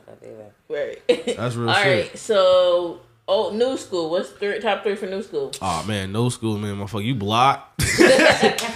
Right. 0.69 1.01
That's 1.37 1.55
real 1.55 1.69
All 1.71 1.77
shit. 1.77 2.11
right. 2.11 2.19
So, 2.19 2.99
oh, 3.29 3.53
new 3.55 3.77
school. 3.77 4.11
What's 4.11 4.31
three, 4.31 4.59
top 4.59 4.83
three 4.83 4.97
for 4.97 5.07
new 5.07 5.23
school? 5.23 5.53
Oh 5.63 5.85
man, 5.87 6.11
no 6.11 6.29
school, 6.29 6.59
man, 6.59 6.75
motherfucker. 6.75 7.05
You 7.05 7.15
blocked. 7.15 7.85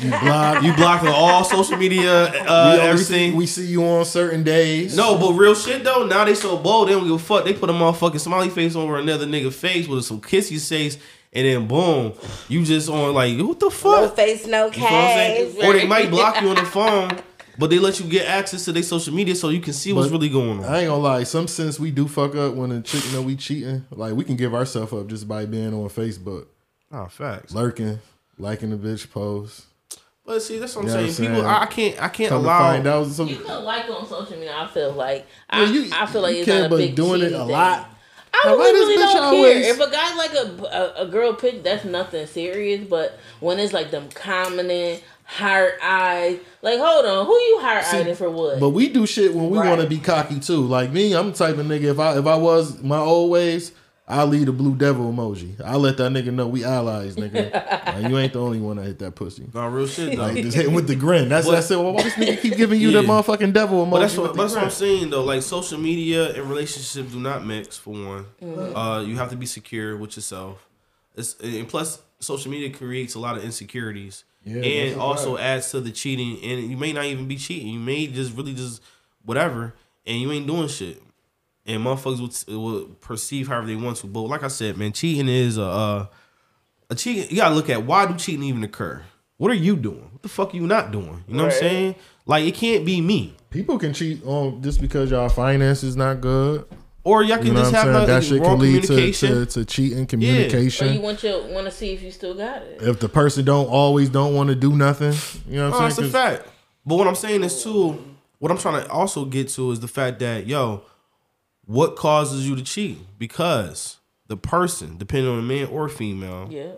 You 0.00 0.10
block. 0.10 0.62
You 0.62 0.72
blocked 0.74 1.02
on 1.02 1.08
all 1.12 1.42
social 1.44 1.76
media, 1.76 2.26
uh, 2.26 2.72
only 2.72 2.80
everything. 2.88 3.32
See, 3.32 3.36
we 3.36 3.46
see 3.46 3.66
you 3.66 3.84
on 3.84 4.04
certain 4.04 4.44
days. 4.44 4.96
No, 4.96 5.18
but 5.18 5.32
real 5.32 5.54
shit 5.56 5.82
though. 5.82 6.06
Now 6.06 6.24
they 6.24 6.34
so 6.36 6.56
bold, 6.56 6.88
they 6.88 6.92
don't 6.92 7.02
give 7.04 7.12
a 7.14 7.18
fuck. 7.18 7.44
They 7.44 7.52
put 7.52 7.68
a 7.68 7.72
motherfucking 7.72 8.20
smiley 8.20 8.48
face 8.50 8.76
over 8.76 8.98
another 8.98 9.26
nigga 9.26 9.52
face 9.52 9.88
with 9.88 10.04
some 10.04 10.20
kissy 10.20 10.64
face, 10.66 10.96
and 11.32 11.46
then 11.46 11.66
boom, 11.68 12.12
you 12.48 12.64
just 12.64 12.88
on 12.88 13.14
like 13.14 13.38
what 13.38 13.60
the 13.60 13.70
fuck? 13.70 13.92
No 13.92 14.06
fuck? 14.08 14.16
face, 14.16 14.46
no 14.46 14.66
You 14.66 14.72
feel 14.72 14.82
what 14.82 14.92
I'm 14.92 15.08
saying? 15.14 15.52
case. 15.54 15.64
Or 15.64 15.72
they 15.72 15.86
might 15.86 16.10
block 16.10 16.40
you 16.42 16.48
on 16.48 16.56
the 16.56 16.64
phone, 16.66 17.18
but 17.58 17.70
they 17.70 17.78
let 17.78 18.00
you 18.00 18.06
get 18.06 18.26
access 18.26 18.64
to 18.66 18.72
their 18.72 18.82
social 18.82 19.14
media 19.14 19.34
so 19.34 19.48
you 19.50 19.60
can 19.60 19.72
see 19.72 19.92
what's 19.92 20.08
But 20.08 20.12
really 20.14 20.28
going 20.28 20.58
on. 20.60 20.64
I 20.64 20.80
ain't 20.80 20.88
gonna 20.88 21.02
lie. 21.02 21.22
Some 21.24 21.46
sense 21.48 21.78
we 21.78 21.90
do 21.90 22.08
fuck 22.08 22.34
up 22.34 22.54
when 22.54 22.72
a 22.72 22.80
chick 22.82 23.02
know 23.12 23.22
we 23.22 23.36
cheating. 23.36 23.84
Like 23.90 24.14
we 24.14 24.24
can 24.24 24.36
give 24.36 24.54
ourselves 24.54 24.92
up 24.92 25.06
just 25.08 25.28
by 25.28 25.46
being 25.46 25.72
on 25.74 25.88
Facebook, 25.88 26.46
Oh, 26.92 27.06
facts. 27.06 27.54
lurking, 27.54 28.00
liking 28.38 28.70
the 28.70 28.76
bitch 28.76 29.10
post. 29.10 29.66
But 30.26 30.40
see, 30.42 30.58
that's 30.58 30.76
what 30.76 30.82
I'm 30.82 30.88
Yeah, 30.88 30.94
saying. 30.94 31.06
I'm 31.06 31.12
saying. 31.12 31.30
People, 31.34 31.46
I 31.46 31.60
I 31.62 31.66
can't, 31.66 32.02
I 32.02 32.08
can't 32.08 32.28
Come 32.28 32.42
to 32.42 32.46
allow. 32.48 32.58
find 32.58 32.86
out 32.86 33.06
some. 33.08 33.26
You 33.28 33.36
can 33.38 33.64
like 33.64 33.88
on 33.90 34.06
social 34.06 34.36
media. 34.36 34.54
I 34.56 34.66
feel 34.68 34.92
like 34.92 35.26
I, 35.48 35.62
Yeah, 35.64 35.70
you- 35.70 35.90
I 35.92 36.06
feel 36.06 36.20
like 36.22 36.34
you 36.34 36.42
it's 36.42 36.48
can, 36.48 36.58
not 36.60 36.66
a 36.66 36.68
but 36.70 36.76
big 36.76 36.94
doing 36.94 37.20
it 37.22 37.24
cheating 37.24 37.34
a 37.40 37.46
thing. 37.46 37.48
I 38.32 38.42
Now, 38.48 38.56
really, 38.56 38.94
don't 38.96 39.16
always- 39.22 39.64
care. 39.66 39.74
If 39.74 39.80
a 39.80 39.90
guy 39.90 40.16
like 40.16 40.32
a, 40.34 40.64
a 40.98 41.02
a 41.02 41.06
girl 41.06 41.34
pic, 41.34 41.62
that's 41.62 41.84
nothing 41.84 42.26
serious. 42.26 42.86
But 42.88 43.18
when 43.40 43.58
it's 43.58 43.72
like 43.72 43.90
them 43.90 44.08
commenting, 44.14 45.00
heart 45.24 45.74
eyes, 45.82 46.38
like 46.62 46.78
hold 46.78 47.04
on, 47.06 47.26
who 47.26 47.32
you 47.34 47.58
heart 47.60 47.84
eyeing 47.92 48.14
for 48.14 48.30
what? 48.30 48.58
But 48.60 48.70
we 48.70 48.88
do 48.88 49.06
shit 49.06 49.34
when 49.34 49.50
we 49.50 49.58
Right. 49.58 49.68
want 49.68 49.80
to 49.82 49.86
be 49.86 49.98
cocky 49.98 50.40
too. 50.40 50.62
Like 50.62 50.90
me, 50.90 51.12
I'm 51.14 51.32
the 51.32 51.36
type 51.36 51.58
of 51.58 51.66
nigga. 51.66 51.84
If 51.84 51.98
I 51.98 52.18
if 52.18 52.26
I 52.26 52.36
was 52.36 52.82
my 52.82 52.98
old 52.98 53.30
ways, 53.30 53.72
I 54.10 54.24
leave 54.24 54.46
the 54.46 54.52
blue 54.52 54.74
devil 54.74 55.12
emoji. 55.12 55.60
I 55.64 55.76
let 55.76 55.96
that 55.98 56.10
nigga 56.12 56.32
know 56.32 56.46
we 56.48 56.64
allies, 56.64 57.16
nigga. 57.16 57.78
Like, 58.00 58.08
you 58.10 58.18
ain't 58.18 58.32
the 58.32 58.40
only 58.40 58.60
one 58.60 58.76
that 58.76 58.84
hit 58.86 58.98
that 59.00 59.14
pussy. 59.14 59.46
No 59.52 59.66
real 59.68 59.86
shit 59.86 60.16
though. 60.16 60.22
Like 60.22 60.36
just 60.36 60.56
hitting 60.56 60.72
with 60.74 60.86
the 60.86 60.94
grin. 60.96 61.28
That's 61.28 61.46
But- 61.46 61.52
what 61.52 61.58
I 61.58 61.60
said. 61.62 61.76
Well, 61.78 61.92
why 61.92 62.02
this 62.04 62.14
nigga 62.14 62.40
keep 62.40 62.56
giving 62.56 62.80
you 62.80 62.90
the 62.92 63.02
motherfucking 63.02 63.52
devil 63.52 63.84
emoji? 63.84 63.90
But 63.90 64.00
that's 64.00 64.16
what, 64.16 64.36
that's 64.36 64.54
what 64.54 64.64
I'm 64.64 64.70
saying 64.70 65.10
though. 65.10 65.24
Like 65.24 65.42
social 65.42 65.78
media 65.78 66.32
and 66.34 66.48
relationships 66.48 67.12
do 67.12 67.18
not 67.20 67.44
mix. 67.44 67.76
For 67.76 67.90
one, 67.90 68.26
Mm-hmm. 68.42 68.76
uh, 68.76 69.00
you 69.02 69.16
have 69.16 69.30
to 69.30 69.36
be 69.36 69.46
secure 69.46 69.96
with 69.96 70.16
yourself. 70.16 70.66
It's, 71.16 71.34
and 71.40 71.68
plus, 71.68 72.00
social 72.20 72.50
media 72.50 72.70
creates 72.70 73.14
a 73.14 73.18
lot 73.18 73.36
of 73.36 73.44
insecurities, 73.44 74.24
Yeah, 74.44 74.62
and 74.62 75.00
also 75.00 75.36
fact. 75.36 75.44
adds 75.46 75.70
to 75.72 75.80
the 75.80 75.90
cheating. 75.90 76.38
And 76.42 76.70
you 76.70 76.76
may 76.76 76.92
not 76.92 77.04
even 77.06 77.26
be 77.28 77.36
cheating. 77.36 77.68
You 77.68 77.80
may 77.80 78.06
just 78.06 78.36
really 78.36 78.54
just 78.54 78.80
whatever, 79.24 79.74
and 80.06 80.20
you 80.20 80.30
ain't 80.32 80.46
doing 80.46 80.68
shit. 80.68 81.02
And 81.66 81.84
motherfuckers 81.84 82.46
will, 82.48 82.60
will 82.60 82.84
perceive 83.00 83.48
however 83.48 83.66
they 83.66 83.76
want 83.76 83.98
to. 83.98 84.06
But 84.06 84.22
like 84.22 84.42
I 84.42 84.48
said, 84.48 84.76
man, 84.76 84.92
cheating 84.92 85.28
is 85.28 85.58
a 85.58 85.64
uh, 85.64 86.06
a 86.88 86.94
cheating. 86.94 87.28
You 87.30 87.36
gotta 87.36 87.54
look 87.54 87.68
at 87.70 87.84
why 87.84 88.06
do 88.06 88.14
cheating 88.16 88.42
even 88.44 88.64
occur? 88.64 89.02
What 89.36 89.50
are 89.50 89.54
you 89.54 89.76
doing? 89.76 90.08
What 90.12 90.22
the 90.22 90.28
fuck 90.28 90.52
are 90.52 90.56
you 90.56 90.66
not 90.66 90.90
doing? 90.90 91.24
You 91.28 91.34
know 91.36 91.44
what 91.44 91.52
I'm 91.54 91.58
saying? 91.58 91.94
Like 92.26 92.44
it 92.44 92.54
can't 92.54 92.84
be 92.84 93.00
me. 93.00 93.34
People 93.50 93.78
can 93.78 93.92
cheat 93.92 94.24
on 94.24 94.62
just 94.62 94.80
because 94.80 95.10
y'all 95.10 95.28
finances 95.28 95.96
not 95.96 96.20
good. 96.20 96.66
Or 97.02 97.22
y'all 97.22 97.38
can 97.38 97.46
You 97.48 97.52
know 97.54 97.60
just 97.60 97.72
what 97.72 97.86
I'm 97.86 97.92
have 97.94 98.06
saying? 98.06 98.20
That 98.20 98.24
shit 98.24 98.42
can 98.42 98.58
lead 98.58 98.82
to, 98.84 99.12
to, 99.12 99.46
to 99.46 99.64
cheating 99.64 99.98
or 99.98 100.00
you 100.02 100.06
communication. 100.06 101.00
want 101.02 101.22
your 101.22 101.42
want 101.48 101.66
to 101.66 101.70
see 101.70 101.92
if 101.94 102.02
you 102.02 102.10
still 102.10 102.34
got 102.34 102.62
it. 102.62 102.82
if 102.82 103.00
the 103.00 103.08
person 103.08 103.44
don't 103.44 103.66
always 103.68 104.10
don't 104.10 104.34
want 104.34 104.48
to 104.50 104.54
do 104.54 104.76
nothing, 104.76 105.14
you 105.48 105.56
know 105.58 105.70
what 105.70 105.80
Oh, 105.80 105.84
I'm 105.84 105.90
saying? 105.90 106.10
That's 106.12 106.14
a 106.32 106.36
fact. 106.38 106.48
But 106.84 106.96
what 106.96 107.06
I'm 107.06 107.14
saying 107.14 107.42
is 107.42 107.62
too. 107.62 107.98
What 108.38 108.50
I'm 108.50 108.58
trying 108.58 108.82
to 108.84 108.90
also 108.90 109.24
get 109.26 109.48
to 109.50 109.70
is 109.70 109.80
the 109.80 109.88
fact 109.88 110.18
that 110.20 110.46
yo, 110.46 110.82
what 111.70 111.94
causes 111.94 112.48
you 112.48 112.56
to 112.56 112.62
cheat? 112.64 112.98
Because 113.16 113.98
the 114.26 114.36
person, 114.36 114.96
depending 114.98 115.30
on 115.30 115.36
the 115.36 115.42
man 115.42 115.68
or 115.68 115.88
female, 115.88 116.48
Yeah. 116.50 116.72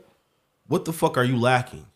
what 0.66 0.84
the 0.84 0.92
fuck 0.92 1.16
are 1.16 1.24
you 1.24 1.38
lacking? 1.38 1.86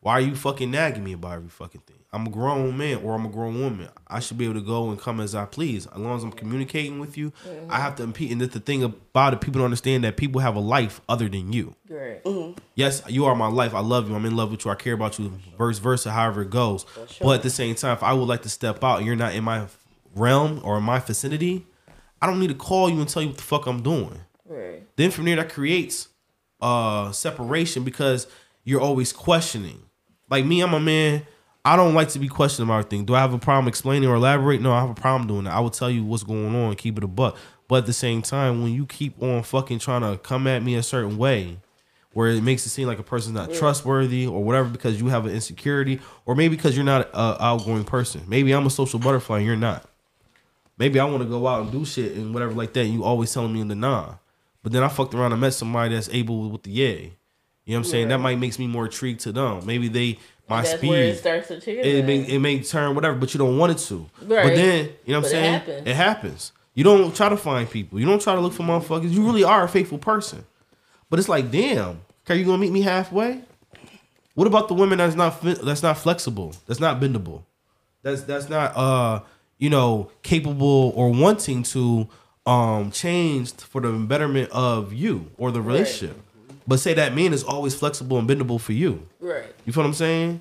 Why 0.00 0.12
are 0.12 0.20
you 0.20 0.34
fucking 0.34 0.70
nagging 0.70 1.04
me 1.04 1.12
about 1.12 1.32
every 1.34 1.48
fucking 1.50 1.82
thing? 1.82 1.98
I'm 2.14 2.26
a 2.26 2.30
grown 2.30 2.78
man 2.78 2.98
or 3.02 3.14
I'm 3.14 3.26
a 3.26 3.28
grown 3.28 3.60
woman. 3.60 3.88
I 4.06 4.20
should 4.20 4.38
be 4.38 4.44
able 4.44 4.54
to 4.54 4.60
go 4.62 4.88
and 4.88 4.98
come 4.98 5.20
as 5.20 5.34
I 5.34 5.44
please. 5.44 5.86
As 5.86 5.98
long 5.98 6.16
as 6.16 6.22
I'm 6.22 6.30
communicating 6.32 6.98
with 6.98 7.18
you, 7.18 7.32
I 7.68 7.78
have 7.80 7.96
to 7.96 8.04
impede. 8.04 8.30
And 8.32 8.40
that's 8.40 8.54
the 8.54 8.60
thing 8.60 8.82
about 8.84 9.34
it, 9.34 9.40
people 9.42 9.58
don't 9.58 9.64
understand 9.66 10.04
that 10.04 10.16
people 10.16 10.40
have 10.40 10.56
a 10.56 10.60
life 10.60 11.00
other 11.08 11.28
than 11.28 11.52
you. 11.52 11.74
Great. 11.88 12.22
Mm-hmm. 12.24 12.58
yes, 12.74 13.02
you 13.08 13.24
are 13.26 13.34
my 13.34 13.48
life. 13.48 13.74
I 13.74 13.80
love 13.80 14.08
you. 14.08 14.14
I'm 14.14 14.24
in 14.24 14.36
love 14.36 14.50
with 14.50 14.64
you. 14.64 14.70
I 14.70 14.76
care 14.76 14.94
about 14.94 15.18
you. 15.18 15.32
Vice 15.58 15.78
versa, 15.78 16.10
however 16.10 16.42
it 16.42 16.50
goes. 16.50 16.86
But 17.20 17.34
at 17.36 17.42
the 17.42 17.50
same 17.50 17.74
time, 17.74 17.92
if 17.96 18.02
I 18.02 18.12
would 18.14 18.28
like 18.28 18.42
to 18.42 18.48
step 18.48 18.82
out 18.84 18.98
and 18.98 19.06
you're 19.06 19.16
not 19.16 19.34
in 19.34 19.42
my 19.44 19.66
realm 20.14 20.60
or 20.64 20.78
in 20.78 20.84
my 20.84 21.00
vicinity, 21.00 21.66
I 22.24 22.26
don't 22.26 22.40
need 22.40 22.48
to 22.48 22.54
call 22.54 22.88
you 22.88 23.00
and 23.00 23.06
tell 23.06 23.20
you 23.20 23.28
what 23.28 23.36
the 23.36 23.42
fuck 23.42 23.66
I'm 23.66 23.82
doing. 23.82 24.18
Right. 24.46 24.82
Then 24.96 25.10
from 25.10 25.26
there, 25.26 25.36
that 25.36 25.52
creates 25.52 26.08
uh 26.58 27.12
separation 27.12 27.84
because 27.84 28.26
you're 28.64 28.80
always 28.80 29.12
questioning. 29.12 29.82
Like 30.30 30.46
me, 30.46 30.62
I'm 30.62 30.72
a 30.72 30.80
man. 30.80 31.26
I 31.66 31.76
don't 31.76 31.92
like 31.92 32.08
to 32.10 32.18
be 32.18 32.28
questioned 32.28 32.66
about 32.66 32.78
everything. 32.78 33.04
Do 33.04 33.14
I 33.14 33.20
have 33.20 33.34
a 33.34 33.38
problem 33.38 33.68
explaining 33.68 34.08
or 34.08 34.14
elaborate? 34.14 34.62
No, 34.62 34.72
I 34.72 34.80
have 34.80 34.88
a 34.88 34.94
problem 34.94 35.28
doing 35.28 35.44
that. 35.44 35.52
I 35.52 35.60
will 35.60 35.68
tell 35.68 35.90
you 35.90 36.02
what's 36.02 36.22
going 36.22 36.56
on, 36.56 36.74
keep 36.76 36.96
it 36.96 37.04
a 37.04 37.06
buck. 37.08 37.36
But 37.68 37.76
at 37.76 37.86
the 37.86 37.92
same 37.92 38.22
time, 38.22 38.62
when 38.62 38.72
you 38.72 38.86
keep 38.86 39.22
on 39.22 39.42
fucking 39.42 39.80
trying 39.80 40.00
to 40.00 40.16
come 40.16 40.46
at 40.46 40.62
me 40.62 40.76
a 40.76 40.82
certain 40.82 41.18
way, 41.18 41.58
where 42.14 42.28
it 42.28 42.42
makes 42.42 42.64
it 42.64 42.70
seem 42.70 42.86
like 42.86 42.98
a 42.98 43.02
person's 43.02 43.34
not 43.34 43.52
trustworthy 43.52 44.26
or 44.26 44.42
whatever 44.42 44.70
because 44.70 44.98
you 44.98 45.08
have 45.08 45.26
an 45.26 45.32
insecurity, 45.34 46.00
or 46.24 46.34
maybe 46.34 46.56
because 46.56 46.74
you're 46.74 46.86
not 46.86 47.08
an 47.12 47.36
outgoing 47.38 47.84
person. 47.84 48.22
Maybe 48.26 48.52
I'm 48.52 48.64
a 48.64 48.70
social 48.70 48.98
butterfly 48.98 49.38
and 49.38 49.46
you're 49.46 49.56
not. 49.56 49.84
Maybe 50.78 50.98
I 50.98 51.04
want 51.04 51.22
to 51.22 51.28
go 51.28 51.46
out 51.46 51.62
and 51.62 51.72
do 51.72 51.84
shit 51.84 52.12
and 52.16 52.34
whatever 52.34 52.52
like 52.52 52.72
that. 52.72 52.80
And 52.80 52.92
you 52.94 53.04
always 53.04 53.32
telling 53.32 53.52
me 53.52 53.60
in 53.60 53.68
the 53.68 53.74
nah. 53.74 54.14
But 54.62 54.72
then 54.72 54.82
I 54.82 54.88
fucked 54.88 55.14
around 55.14 55.32
and 55.32 55.40
met 55.40 55.54
somebody 55.54 55.94
that's 55.94 56.08
able 56.08 56.48
with 56.50 56.62
the 56.62 56.70
yay. 56.70 57.12
You 57.64 57.72
know 57.72 57.78
what 57.80 57.86
I'm 57.86 57.90
saying? 57.90 58.08
That 58.08 58.18
might 58.18 58.38
makes 58.38 58.58
me 58.58 58.66
more 58.66 58.86
intrigued 58.86 59.20
to 59.20 59.32
them. 59.32 59.64
Maybe 59.64 59.88
they 59.88 60.18
my 60.48 60.60
That's 60.62 60.74
speed. 60.78 60.92
it 60.92 61.18
starts 61.18 61.48
to 61.48 61.60
trigger. 61.60 61.80
it 61.80 62.04
may 62.04 62.18
it 62.20 62.38
may 62.38 62.62
turn 62.62 62.94
whatever, 62.94 63.16
but 63.16 63.32
you 63.32 63.38
don't 63.38 63.56
want 63.56 63.72
it 63.72 63.78
to. 63.88 64.06
But 64.20 64.28
then 64.54 64.90
you 65.06 65.12
know 65.14 65.20
what 65.20 65.22
I'm 65.22 65.22
But 65.22 65.26
it 65.26 65.30
saying? 65.30 65.52
happens. 65.54 65.86
It 65.88 65.96
happens. 65.96 66.52
You 66.74 66.84
don't 66.84 67.14
try 67.14 67.28
to 67.28 67.36
find 67.36 67.70
people. 67.70 67.98
You 68.00 68.04
don't 68.06 68.20
try 68.20 68.34
to 68.34 68.40
look 68.40 68.52
for 68.52 68.64
motherfuckers. 68.64 69.10
You 69.10 69.24
really 69.24 69.44
are 69.44 69.64
a 69.64 69.68
faithful 69.68 69.98
person. 69.98 70.44
But 71.08 71.18
it's 71.20 71.28
like, 71.28 71.50
damn, 71.50 72.00
are 72.28 72.34
you 72.34 72.44
gonna 72.44 72.58
meet 72.58 72.72
me 72.72 72.82
halfway? 72.82 73.42
What 74.34 74.46
about 74.46 74.68
the 74.68 74.74
women 74.74 74.98
that's 74.98 75.14
not 75.14 75.40
that's 75.40 75.82
not 75.82 75.96
flexible? 75.98 76.54
That's 76.66 76.80
not 76.80 77.00
bendable. 77.00 77.44
That's 78.02 78.22
that's 78.22 78.48
not 78.48 78.76
uh 78.76 79.20
you 79.64 79.70
know 79.70 80.10
capable 80.22 80.92
or 80.94 81.06
wanting 81.24 81.62
to 81.74 82.06
um 82.46 82.90
change 82.90 83.52
for 83.72 83.80
the 83.80 83.90
betterment 84.12 84.50
of 84.50 84.92
you 84.92 85.14
or 85.38 85.50
the 85.50 85.62
relationship. 85.62 86.16
But 86.66 86.78
say 86.80 86.92
that 86.94 87.14
man 87.14 87.32
is 87.32 87.42
always 87.42 87.74
flexible 87.74 88.18
and 88.18 88.28
bendable 88.28 88.60
for 88.60 88.72
you. 88.72 88.92
right. 89.20 89.44
You 89.64 89.72
feel 89.72 89.82
what 89.82 89.88
I'm 89.88 89.94
saying? 89.94 90.40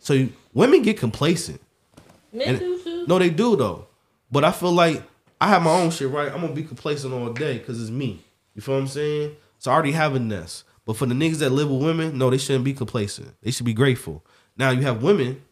So 0.00 0.12
you, 0.14 0.32
women 0.52 0.82
get 0.82 0.96
complacent. 0.98 1.60
Men 2.32 2.48
And- 2.48 2.58
do 2.58 2.78
too. 2.84 3.04
No, 3.06 3.18
they 3.18 3.30
do 3.30 3.56
though. 3.56 3.86
But 4.30 4.42
I 4.44 4.52
feel 4.52 4.72
like 4.72 5.02
I 5.40 5.46
have 5.48 5.62
my 5.62 5.70
own 5.80 5.90
shit 5.90 6.08
right. 6.10 6.30
I'm 6.32 6.40
gonna 6.40 6.52
be 6.62 6.62
complacent 6.64 7.12
all 7.14 7.32
day 7.32 7.58
because 7.58 7.80
it's 7.80 7.90
me. 7.90 8.10
You 8.54 8.62
feel 8.62 8.74
what 8.74 8.80
I'm 8.82 8.88
saying? 8.88 9.36
So 9.60 9.70
I 9.70 9.74
already 9.74 9.92
have 9.92 10.14
a 10.14 10.18
nest. 10.20 10.64
But 10.86 10.96
for 10.96 11.06
the 11.06 11.14
niggas 11.14 11.38
that 11.38 11.50
live 11.50 11.70
with 11.70 11.82
women, 11.82 12.18
no, 12.18 12.30
they 12.30 12.38
shouldn't 12.38 12.64
be 12.64 12.74
complacent. 12.74 13.28
They 13.42 13.50
should 13.50 13.66
be 13.66 13.74
grateful. 13.82 14.24
Now 14.56 14.70
you 14.70 14.82
have 14.82 15.02
women 15.02 15.42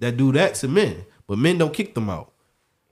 that 0.00 0.16
do 0.16 0.32
that 0.32 0.54
to 0.60 0.68
men, 0.68 1.04
but 1.26 1.38
men 1.38 1.58
don't 1.58 1.72
kick 1.72 1.94
them 1.94 2.10
out. 2.10 2.30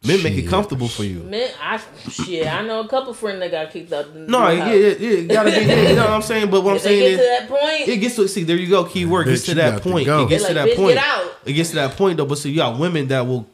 Men 0.05 0.21
make 0.23 0.35
it 0.35 0.49
comfortable 0.49 0.89
for 0.89 1.05
you. 1.05 1.21
Men, 1.23 1.49
I 1.63 1.81
shit. 2.11 2.47
I 2.47 2.63
know 2.63 2.81
a 2.81 2.89
couple 2.89 3.15
friends 3.15 3.39
that 3.39 3.51
got 3.53 3.71
kicked 3.71 3.93
out. 3.93 4.13
No, 4.15 4.49
new 4.49 4.57
yeah, 4.57 4.73
yeah, 4.75 4.89
yeah, 4.99 5.23
gotta 5.33 5.51
be. 5.51 5.57
yeah, 5.65 5.89
you 5.91 5.95
know 5.97 6.03
what 6.03 6.11
I'm 6.11 6.23
saying? 6.23 6.51
But 6.51 6.63
what 6.65 6.73
I'm 6.73 6.77
If 6.79 6.83
they 6.83 6.99
saying 6.99 7.17
get 7.17 7.17
to 7.17 7.23
is, 7.23 7.39
that 7.39 7.49
point, 7.49 7.89
it 7.89 7.97
gets 7.99 8.17
to 8.17 8.29
see. 8.29 8.43
There 8.43 8.57
you 8.57 8.69
go. 8.69 8.85
Key 8.85 9.05
word 9.07 9.27
gets 9.27 9.45
to 9.47 9.55
that 9.55 9.71
got 9.75 9.83
to 9.85 9.89
point. 9.91 10.09
It 10.09 10.29
gets 10.29 10.43
They 10.43 10.49
to 10.49 10.55
that 10.55 10.69
"Bitch, 10.71 10.77
point. 10.77 10.95
get 10.97 11.05
out." 11.05 11.33
It 11.45 11.53
gets 11.53 11.69
to 11.71 11.75
that 11.77 11.93
point 11.93 12.17
though. 12.17 12.27
But 12.27 12.39
so 12.39 12.49
you 12.49 12.57
got 12.57 12.81
women 12.81 13.07
that 13.09 13.27
will 13.29 13.49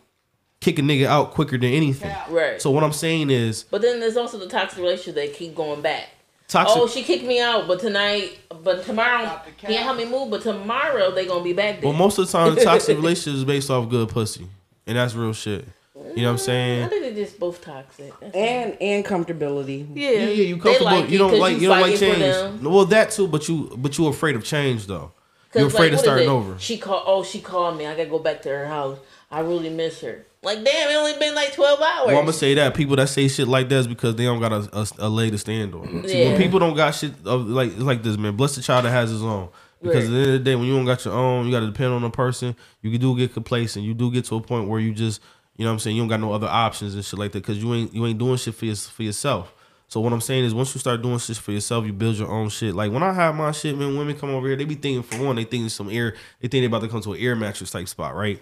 kick 0.60 0.78
a 0.78 0.82
nigga 0.82 1.04
out 1.06 1.32
quicker 1.32 1.58
than 1.58 1.70
anything. 1.70 2.14
right. 2.30 2.60
So 2.62 2.70
what 2.70 2.82
I'm 2.82 2.92
saying 2.94 3.28
is 3.30 3.64
but 3.64 3.82
then 3.82 4.00
there's 4.00 4.16
also 4.16 4.38
the 4.38 4.48
toxic 4.48 4.78
relationship 4.78 5.16
that 5.16 5.34
keep 5.34 5.54
going 5.54 5.82
back. 5.82 6.08
toxic. 6.48 6.80
Oh, 6.80 6.86
she 6.88 7.02
kicked 7.02 7.24
me 7.24 7.40
out, 7.40 7.68
but 7.68 7.78
tonight, 7.78 8.38
but 8.64 8.84
tomorrow, 8.84 9.38
can't 9.58 9.74
help 9.84 9.98
me 9.98 10.06
move. 10.06 10.30
But 10.30 10.40
tomorrow 10.40 11.10
they 11.14 11.26
gonna 11.26 11.44
be 11.44 11.52
back 11.52 11.82
there. 11.82 11.90
well, 11.90 11.98
most 11.98 12.16
of 12.18 12.24
the 12.26 12.32
time, 12.32 12.54
the 12.54 12.64
toxic 12.64 12.96
relationship 13.02 13.34
is 13.34 13.44
based 13.44 13.68
off 13.70 13.88
good 13.90 14.08
pussy, 14.08 14.46
and 14.86 14.96
that's 14.96 15.14
real 15.14 15.34
shit. 15.34 15.68
You 16.14 16.22
know 16.22 16.28
what 16.28 16.32
I'm 16.32 16.38
saying? 16.38 16.84
I 16.84 16.88
think 16.88 17.02
they're 17.02 17.24
just 17.24 17.38
both 17.38 17.60
toxic. 17.60 18.12
That's 18.20 18.34
And 18.34 18.76
and 18.80 19.04
comfortability. 19.04 19.88
yeah, 19.94 20.10
Yeah, 20.10 20.18
yeah, 20.20 20.30
you 20.44 20.56
comfortable. 20.58 20.84
like 20.92 21.10
you 21.10 21.18
don't 21.18 21.38
like 21.38 21.60
you 21.60 21.68
don't 21.68 21.80
like 21.80 21.92
fighting 21.98 22.14
for 22.14 22.16
change. 22.50 22.62
Well, 22.62 22.84
that 22.86 23.10
too, 23.10 23.28
but 23.28 23.48
you 23.48 23.72
but 23.76 23.96
you 23.98 24.06
afraid 24.06 24.36
of 24.36 24.44
change 24.44 24.86
though. 24.86 25.12
You're 25.54 25.66
afraid 25.68 25.86
like, 25.86 25.92
of 25.94 26.00
starting 26.00 26.28
over. 26.28 26.58
She 26.58 26.76
called. 26.78 27.04
Oh, 27.06 27.22
she 27.24 27.40
called 27.40 27.78
me. 27.78 27.86
I 27.86 27.96
gotta 27.96 28.08
go 28.08 28.18
back 28.18 28.42
to 28.42 28.48
her 28.50 28.66
house. 28.66 28.98
I 29.30 29.40
really 29.40 29.70
miss 29.70 30.00
her. 30.02 30.24
Like, 30.42 30.62
damn, 30.62 30.90
it 30.90 30.94
only 30.94 31.18
been 31.18 31.34
like 31.34 31.52
twelve 31.54 31.80
hours. 31.80 32.06
Well, 32.06 32.18
I'm 32.18 32.22
gonna 32.24 32.32
say 32.32 32.54
that 32.54 32.74
people 32.74 32.96
that 32.96 33.08
say 33.08 33.28
shit 33.28 33.48
like 33.48 33.68
that 33.70 33.76
is 33.76 33.86
because 33.88 34.14
they 34.16 34.24
don't 34.24 34.40
got 34.40 34.52
a, 34.52 34.68
a, 34.78 34.86
a 34.98 35.08
leg 35.08 35.32
to 35.32 35.38
stand 35.38 35.74
on. 35.74 36.06
See, 36.06 36.22
Yeah. 36.22 36.28
when 36.30 36.40
people 36.40 36.58
don't 36.58 36.76
got 36.76 36.94
shit 36.94 37.12
of, 37.24 37.46
like 37.48 37.76
like 37.78 38.02
this, 38.02 38.16
man. 38.16 38.36
Bless 38.36 38.54
the 38.56 38.62
child 38.62 38.84
that 38.84 38.90
has 38.90 39.10
his 39.10 39.22
own. 39.22 39.48
Because 39.82 39.96
Right. 39.96 40.04
at 40.06 40.10
the 40.10 40.16
end 40.18 40.26
of 40.26 40.32
the 40.32 40.38
day, 40.40 40.54
when 40.56 40.64
you 40.66 40.74
don't 40.76 40.84
got 40.86 41.04
your 41.04 41.14
own, 41.14 41.46
you 41.46 41.52
got 41.52 41.60
to 41.60 41.66
depend 41.66 41.92
on 41.92 42.02
a 42.02 42.10
person. 42.10 42.56
You 42.82 42.98
do 42.98 43.16
get 43.16 43.32
complacent. 43.32 43.84
You 43.84 43.94
do 43.94 44.10
get 44.10 44.24
to 44.26 44.34
a 44.36 44.40
point 44.40 44.68
where 44.68 44.80
you 44.80 44.92
just, 44.92 45.20
you 45.58 45.64
know, 45.64 45.70
what 45.70 45.74
I'm 45.74 45.78
saying, 45.80 45.96
you 45.96 46.02
don't 46.02 46.08
got 46.08 46.20
no 46.20 46.32
other 46.32 46.46
options 46.46 46.94
and 46.94 47.04
shit 47.04 47.18
like 47.18 47.32
that. 47.32 47.40
Because 47.40 47.62
you 47.62 47.74
ain't 47.74 47.92
you 47.92 48.06
ain't 48.06 48.18
doing 48.18 48.36
shit 48.36 48.54
for 48.54 48.64
your, 48.64 48.76
for 48.76 49.02
yourself. 49.02 49.52
So 49.88 50.00
what 50.00 50.12
I'm 50.12 50.20
saying 50.20 50.44
is, 50.44 50.54
once 50.54 50.72
you 50.74 50.78
start 50.78 51.02
doing 51.02 51.18
shit 51.18 51.36
for 51.36 51.50
yourself, 51.50 51.84
you 51.84 51.92
build 51.92 52.16
your 52.16 52.30
own 52.30 52.48
shit. 52.48 52.74
Like 52.74 52.92
when 52.92 53.02
I 53.02 53.12
have 53.12 53.34
my 53.34 53.50
shit, 53.52 53.76
man, 53.76 53.98
women 53.98 54.16
come 54.16 54.30
over 54.30 54.46
here, 54.46 54.56
they 54.56 54.64
be 54.64 54.76
thinking 54.76 55.02
for 55.02 55.24
one, 55.24 55.36
they 55.36 55.44
think 55.44 55.68
some 55.70 55.90
air, 55.90 56.14
they 56.40 56.48
think 56.48 56.62
they 56.62 56.66
about 56.66 56.82
to 56.82 56.88
come 56.88 57.00
to 57.02 57.12
an 57.12 57.20
air 57.20 57.34
mattress 57.34 57.72
type 57.72 57.88
spot, 57.88 58.14
right? 58.14 58.40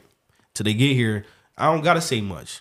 Till 0.55 0.65
they 0.65 0.75
get 0.75 0.95
here, 0.95 1.25
I 1.57 1.73
don't 1.73 1.83
gotta 1.83 2.03
say 2.03 2.21
much. 2.21 2.61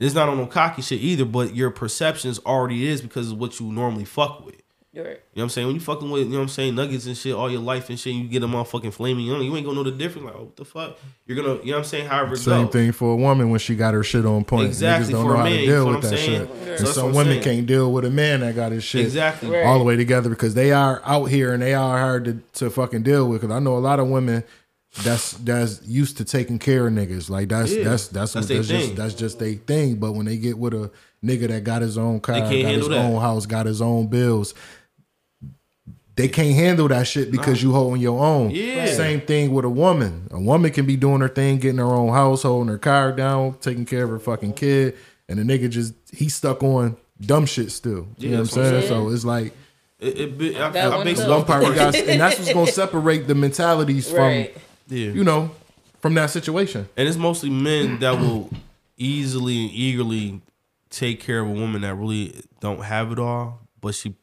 It's 0.00 0.14
not 0.14 0.28
on 0.28 0.38
no 0.38 0.46
cocky 0.46 0.82
shit 0.82 1.00
either, 1.00 1.24
but 1.24 1.54
your 1.54 1.70
perceptions 1.70 2.38
already 2.40 2.86
is 2.86 3.02
because 3.02 3.32
of 3.32 3.38
what 3.38 3.58
you 3.58 3.72
normally 3.72 4.04
fuck 4.04 4.46
with. 4.46 4.62
Right. 4.96 5.06
You 5.06 5.10
know 5.10 5.18
what 5.34 5.42
I'm 5.42 5.48
saying? 5.48 5.66
When 5.66 5.74
you 5.74 5.80
fucking 5.80 6.08
with, 6.08 6.22
you 6.22 6.28
know 6.30 6.36
what 6.36 6.42
I'm 6.42 6.48
saying, 6.48 6.74
nuggets 6.76 7.06
and 7.06 7.16
shit 7.16 7.34
all 7.34 7.50
your 7.50 7.60
life 7.60 7.88
and 7.90 7.98
shit, 7.98 8.14
and 8.14 8.22
you 8.22 8.28
get 8.28 8.42
a 8.44 8.46
motherfucking 8.46 8.94
filet 8.94 9.12
mignon, 9.14 9.42
you 9.42 9.56
ain't 9.56 9.66
gonna 9.66 9.76
know 9.76 9.82
the 9.82 9.90
difference. 9.90 10.26
Like, 10.26 10.36
oh, 10.36 10.42
what 10.44 10.56
the 10.56 10.64
fuck? 10.64 10.98
You're 11.26 11.36
gonna, 11.36 11.58
you 11.62 11.66
know 11.66 11.72
what 11.72 11.78
I'm 11.78 11.84
saying? 11.84 12.06
However, 12.06 12.36
Same 12.36 12.66
go. 12.66 12.70
thing 12.70 12.92
for 12.92 13.12
a 13.12 13.16
woman 13.16 13.50
when 13.50 13.58
she 13.58 13.74
got 13.74 13.92
her 13.94 14.04
shit 14.04 14.24
on 14.24 14.44
point. 14.44 14.66
Exactly, 14.68 15.08
Niggas 15.08 15.16
don't 15.16 15.22
for 15.26 15.28
know 15.30 15.34
a 15.34 15.38
how 15.38 15.44
man, 15.44 15.58
to 15.58 15.66
deal 15.66 15.88
with 15.88 16.02
that 16.02 16.08
saying? 16.10 16.46
shit. 16.46 16.56
Yeah. 16.64 16.70
And 16.74 16.78
So 16.86 16.92
some 16.92 17.12
women 17.12 17.42
saying. 17.42 17.42
can't 17.42 17.66
deal 17.66 17.92
with 17.92 18.04
a 18.04 18.10
man 18.10 18.40
that 18.40 18.54
got 18.54 18.70
his 18.72 18.84
shit 18.84 19.02
Exactly. 19.04 19.50
Right. 19.50 19.64
all 19.66 19.78
the 19.78 19.84
way 19.84 19.96
together 19.96 20.30
because 20.30 20.54
they 20.54 20.70
are 20.70 21.02
out 21.04 21.24
here 21.24 21.52
and 21.52 21.62
they 21.62 21.74
are 21.74 21.98
hard 21.98 22.24
to, 22.26 22.34
to 22.60 22.70
fucking 22.70 23.02
deal 23.02 23.28
with. 23.28 23.40
Because 23.40 23.54
I 23.54 23.58
know 23.58 23.76
a 23.76 23.78
lot 23.80 23.98
of 23.98 24.08
women 24.08 24.44
that's 25.02 25.32
that's 25.32 25.82
used 25.84 26.18
to 26.18 26.24
taking 26.24 26.60
care 26.60 26.86
of 26.86 26.92
niggas. 26.92 27.28
Like 27.28 27.48
that's 27.48 27.72
Yeah. 27.72 27.82
that's 27.82 28.06
that's 28.08 28.32
That's 28.34 28.46
that's, 28.46 28.48
that's 28.48 28.68
just 28.68 28.86
thing. 28.86 28.94
that's 28.94 29.14
just 29.14 29.38
they 29.40 29.54
thing. 29.54 29.96
But 29.96 30.12
when 30.12 30.26
they 30.26 30.36
get 30.36 30.56
with 30.56 30.72
a 30.72 30.90
nigga 31.24 31.48
that 31.48 31.64
got 31.64 31.82
his 31.82 31.98
own 31.98 32.20
car, 32.20 32.38
got 32.38 32.52
his 32.52 32.86
that. 32.88 32.98
own 32.98 33.20
house, 33.20 33.44
got 33.46 33.66
his 33.66 33.80
own 33.82 34.06
bills. 34.06 34.54
They 36.16 36.28
can't 36.28 36.54
handle 36.54 36.86
that 36.88 37.08
shit 37.08 37.30
because 37.32 37.60
you 37.62 37.72
holding 37.72 38.00
your 38.00 38.22
own. 38.24 38.50
Yeah. 38.52 38.86
Same 38.86 39.20
thing 39.20 39.52
with 39.52 39.64
a 39.64 39.68
woman. 39.68 40.28
A 40.30 40.38
woman 40.40 40.70
can 40.70 40.86
be 40.86 40.96
doing 40.96 41.20
her 41.20 41.28
thing, 41.28 41.58
getting 41.58 41.78
her 41.78 41.84
own 41.92 42.10
house, 42.12 42.42
holding 42.44 42.68
her 42.68 42.78
car 42.78 43.10
down, 43.10 43.54
taking 43.60 43.84
care 43.84 44.04
of 44.04 44.10
her 44.10 44.18
fucking 44.20 44.52
kid, 44.52 44.96
and 45.28 45.38
the 45.38 45.42
nigga 45.42 45.68
just 45.68 45.94
he 46.12 46.28
stuck 46.28 46.62
on 46.62 46.96
dumb 47.20 47.46
shit 47.46 47.72
still. 47.72 48.06
You 48.18 48.28
Yeah, 48.30 48.30
know 48.36 48.36
what 48.36 48.38
I'm 48.38 48.44
that's 48.44 48.56
what 48.56 48.64
I'm 48.64 48.70
saying? 48.70 48.80
saying. 48.88 49.08
So 49.08 49.08
it's 49.14 49.24
like 49.24 49.52
It, 49.98 50.18
it, 50.20 50.38
be- 50.38 50.56
I, 50.56 50.70
That 50.70 50.92
I 50.92 50.96
one 50.96 51.04
base 51.04 51.18
too. 51.18 51.24
it 51.24 51.30
one 51.30 51.44
part 51.44 51.64
you 51.66 51.74
got, 51.74 51.94
and 51.96 52.20
that's 52.20 52.38
what's 52.38 52.52
gonna 52.52 52.66
separate 52.70 53.26
the 53.26 53.34
mentalities 53.34 54.08
from 54.08 54.30
Yeah. 54.30 54.48
you 55.10 55.24
know 55.24 55.50
from 56.00 56.14
that 56.14 56.30
situation. 56.30 56.88
And 56.96 57.08
it's 57.08 57.16
mostly 57.16 57.50
men 57.50 57.98
that 58.00 58.20
will 58.20 58.50
easily 58.96 59.62
and 59.64 59.70
eagerly 59.72 60.40
take 60.90 61.18
care 61.18 61.40
of 61.40 61.48
a 61.48 61.52
woman 61.52 61.80
that 61.82 61.94
really 61.96 62.40
don't 62.60 62.84
have 62.84 63.10
it 63.10 63.18
all, 63.18 63.60
but 63.80 63.96
she 63.96 64.14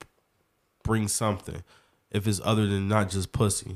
brings 0.84 1.12
something. 1.12 1.64
If 2.12 2.28
it's 2.28 2.42
other 2.44 2.68
than 2.68 2.88
not 2.88 3.10
just 3.10 3.32
pussy, 3.32 3.76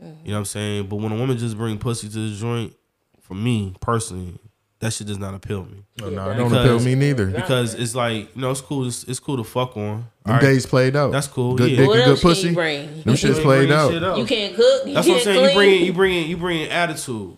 you 0.00 0.04
know 0.04 0.14
what 0.24 0.34
I'm 0.38 0.44
saying. 0.44 0.86
But 0.88 0.96
when 0.96 1.12
a 1.12 1.16
woman 1.16 1.38
just 1.38 1.56
bring 1.56 1.78
pussy 1.78 2.08
to 2.08 2.30
the 2.30 2.36
joint, 2.36 2.74
for 3.20 3.34
me 3.34 3.74
personally, 3.80 4.38
that 4.80 4.92
shit 4.92 5.06
does 5.08 5.18
not 5.18 5.34
appeal 5.34 5.64
me 5.64 5.82
oh, 6.02 6.08
No, 6.08 6.24
no, 6.26 6.30
it 6.30 6.34
don't 6.36 6.52
appeal 6.54 6.80
me 6.80 6.94
neither. 6.94 7.26
because 7.26 7.74
it's 7.74 7.94
like 7.94 8.34
you 8.34 8.40
know 8.40 8.50
it's 8.50 8.60
cool. 8.60 8.86
It's, 8.86 9.04
it's 9.04 9.18
cool 9.18 9.36
to 9.36 9.44
fuck 9.44 9.76
on. 9.76 9.82
Them 9.84 10.06
alright? 10.26 10.42
days 10.42 10.66
played 10.66 10.94
out. 10.94 11.10
That's 11.12 11.26
cool, 11.26 11.56
Good 11.56 11.70
yeah. 11.72 11.76
dick 11.78 11.86
and 11.86 11.94
good 11.94 12.08
else 12.08 12.20
can 12.20 12.28
you 12.28 12.34
pussy. 12.54 13.02
Them 13.02 13.14
shits 13.14 13.42
played 13.42 13.70
out. 13.72 13.90
shit 13.90 14.04
up. 14.04 14.18
You 14.18 14.24
can't 14.24 14.54
cook. 14.54 14.86
You 14.86 14.94
That's 14.94 15.08
what 15.08 15.16
I'm 15.18 15.22
saying. 15.24 15.54
Clean. 15.54 15.84
You 15.84 15.92
bring 15.92 16.16
you 16.16 16.26
bring 16.26 16.28
you 16.28 16.36
bring 16.36 16.68
attitude. 16.70 17.36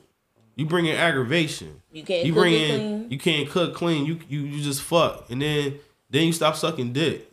You 0.57 0.67
bring 0.67 0.87
in 0.87 0.97
aggravation. 0.97 1.81
You 1.91 2.03
can't 2.03 2.27
You 2.27 2.33
cook 2.35 2.43
bring 2.43 2.55
and 2.55 2.65
in. 2.73 2.79
clean. 2.79 3.11
You 3.11 3.19
can't 3.19 3.49
cook 3.49 3.75
clean. 3.75 4.05
You 4.05 4.21
you 4.29 4.41
you 4.41 4.63
just 4.63 4.83
fuck, 4.83 5.31
and 5.31 5.41
then 5.41 5.79
then 6.11 6.27
you 6.27 6.33
stop 6.33 6.57
sucking 6.57 6.93
dick. 6.93 7.30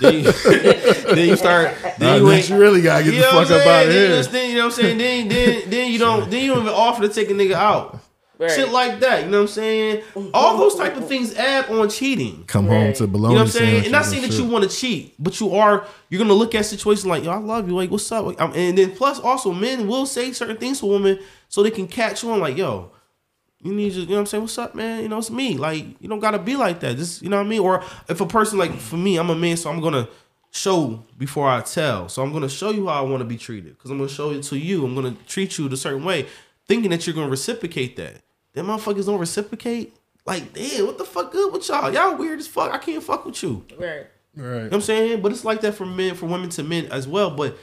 Then, 0.00 0.14
you, 0.14 0.32
then 1.14 1.28
you 1.28 1.36
start. 1.36 1.74
Then 1.98 2.10
Nah, 2.10 2.14
you 2.16 2.28
uh, 2.28 2.32
ain't. 2.32 2.48
you 2.48 2.56
really 2.56 2.80
gotta 2.82 3.04
get 3.04 3.14
You 3.14 3.20
the 3.20 3.26
know 3.30 3.36
what 3.38 3.48
fuck 3.48 3.60
up 3.60 3.66
out 3.66 3.86
of 3.86 3.92
here. 3.92 4.22
Then 4.22 4.50
you 4.50 4.56
know 4.56 4.66
what 4.66 4.78
I'm 4.78 4.82
saying. 4.82 4.98
Then 4.98 5.28
then 5.28 5.62
then 5.70 5.92
you 5.92 5.98
don't 5.98 6.30
then 6.30 6.44
you 6.44 6.54
don't 6.54 6.62
even 6.62 6.72
offer 6.74 7.02
to 7.02 7.08
take 7.08 7.28
a 7.30 7.34
nigga 7.34 7.54
out. 7.54 7.98
Right. 8.38 8.52
Shit 8.52 8.70
like 8.70 9.00
that. 9.00 9.24
You 9.24 9.30
know 9.30 9.38
what 9.38 9.42
I'm 9.42 9.48
saying? 9.48 10.02
All 10.32 10.58
those 10.58 10.76
type 10.76 10.96
of 10.96 11.08
things 11.08 11.34
add 11.34 11.68
on 11.70 11.88
cheating. 11.90 12.44
Come 12.46 12.66
home 12.68 12.84
Right. 12.86 12.94
to 12.94 13.04
You 13.04 13.10
know 13.10 13.18
what 13.30 13.38
I'm 13.40 13.48
saying? 13.48 13.82
sandwiches 13.82 13.84
And 13.86 13.92
not 13.92 14.04
saying 14.04 14.22
that 14.22 14.30
shit. 14.32 14.40
you 14.44 14.48
want 14.48 14.70
to 14.70 14.76
cheat, 14.76 15.14
but 15.18 15.40
you 15.40 15.56
are 15.56 15.84
you're 16.08 16.20
gonna 16.20 16.34
look 16.34 16.54
at 16.54 16.64
situations 16.64 17.04
like, 17.04 17.24
yo, 17.24 17.32
I 17.32 17.38
love 17.38 17.68
you, 17.68 17.74
like, 17.74 17.90
what's 17.90 18.12
up? 18.12 18.26
Like, 18.26 18.40
and 18.40 18.78
then 18.78 18.92
plus 18.94 19.18
also 19.18 19.52
men 19.52 19.88
will 19.88 20.06
say 20.06 20.30
certain 20.32 20.56
things 20.56 20.78
to 20.80 20.86
women 20.86 21.18
so 21.48 21.64
they 21.64 21.72
can 21.72 21.88
catch 21.88 22.22
on, 22.22 22.38
like, 22.38 22.56
yo, 22.56 22.92
you 23.62 23.74
need 23.74 23.92
to, 23.92 24.00
you 24.00 24.06
know 24.06 24.14
what 24.14 24.20
I'm 24.20 24.26
saying? 24.26 24.42
What's 24.42 24.58
up, 24.58 24.74
man? 24.74 25.02
You 25.02 25.08
know, 25.08 25.18
it's 25.18 25.30
me. 25.30 25.56
Like, 25.56 25.84
you 26.00 26.08
don't 26.08 26.20
gotta 26.20 26.38
be 26.38 26.56
like 26.56 26.80
that. 26.80 26.96
Just 26.96 27.22
you 27.22 27.28
know 27.28 27.38
what 27.38 27.46
I 27.46 27.48
mean? 27.48 27.60
Or 27.60 27.82
if 28.08 28.20
a 28.20 28.26
person 28.26 28.58
like 28.58 28.72
for 28.72 28.96
me, 28.96 29.16
I'm 29.16 29.30
a 29.30 29.34
man, 29.34 29.56
so 29.56 29.70
I'm 29.70 29.80
gonna 29.80 30.08
show 30.50 31.04
before 31.16 31.48
I 31.48 31.60
tell. 31.62 32.08
So 32.08 32.22
I'm 32.22 32.32
gonna 32.32 32.48
show 32.48 32.70
you 32.70 32.86
how 32.86 33.04
I 33.04 33.08
want 33.08 33.20
to 33.20 33.24
be 33.24 33.36
treated. 33.36 33.76
Cause 33.78 33.90
I'm 33.90 33.98
gonna 33.98 34.08
show 34.08 34.30
it 34.30 34.42
to 34.44 34.58
you. 34.58 34.84
I'm 34.84 34.94
gonna 34.94 35.16
treat 35.26 35.58
you 35.58 35.66
a 35.68 35.76
certain 35.76 36.04
way, 36.04 36.26
thinking 36.66 36.90
that 36.90 37.06
you're 37.06 37.14
gonna 37.14 37.28
reciprocate 37.28 37.96
that. 37.96 38.22
Them 38.52 38.66
motherfuckers 38.66 39.06
don't 39.06 39.18
reciprocate. 39.18 39.94
Like, 40.24 40.52
damn, 40.52 40.86
what 40.86 40.98
the 40.98 41.04
fuck 41.04 41.32
good 41.32 41.52
with 41.52 41.68
y'all? 41.68 41.92
Y'all 41.92 42.16
weird 42.16 42.38
as 42.38 42.46
fuck. 42.46 42.72
I 42.72 42.78
can't 42.78 43.02
fuck 43.02 43.24
with 43.24 43.42
you. 43.42 43.64
Right. 43.78 44.06
Right. 44.36 44.44
You 44.44 44.44
know 44.44 44.62
what 44.64 44.74
I'm 44.74 44.80
saying? 44.82 45.22
But 45.22 45.32
it's 45.32 45.44
like 45.44 45.62
that 45.62 45.74
for 45.74 45.86
men, 45.86 46.14
for 46.14 46.26
women 46.26 46.50
to 46.50 46.62
men 46.62 46.86
as 46.86 47.08
well. 47.08 47.30
But 47.30 47.56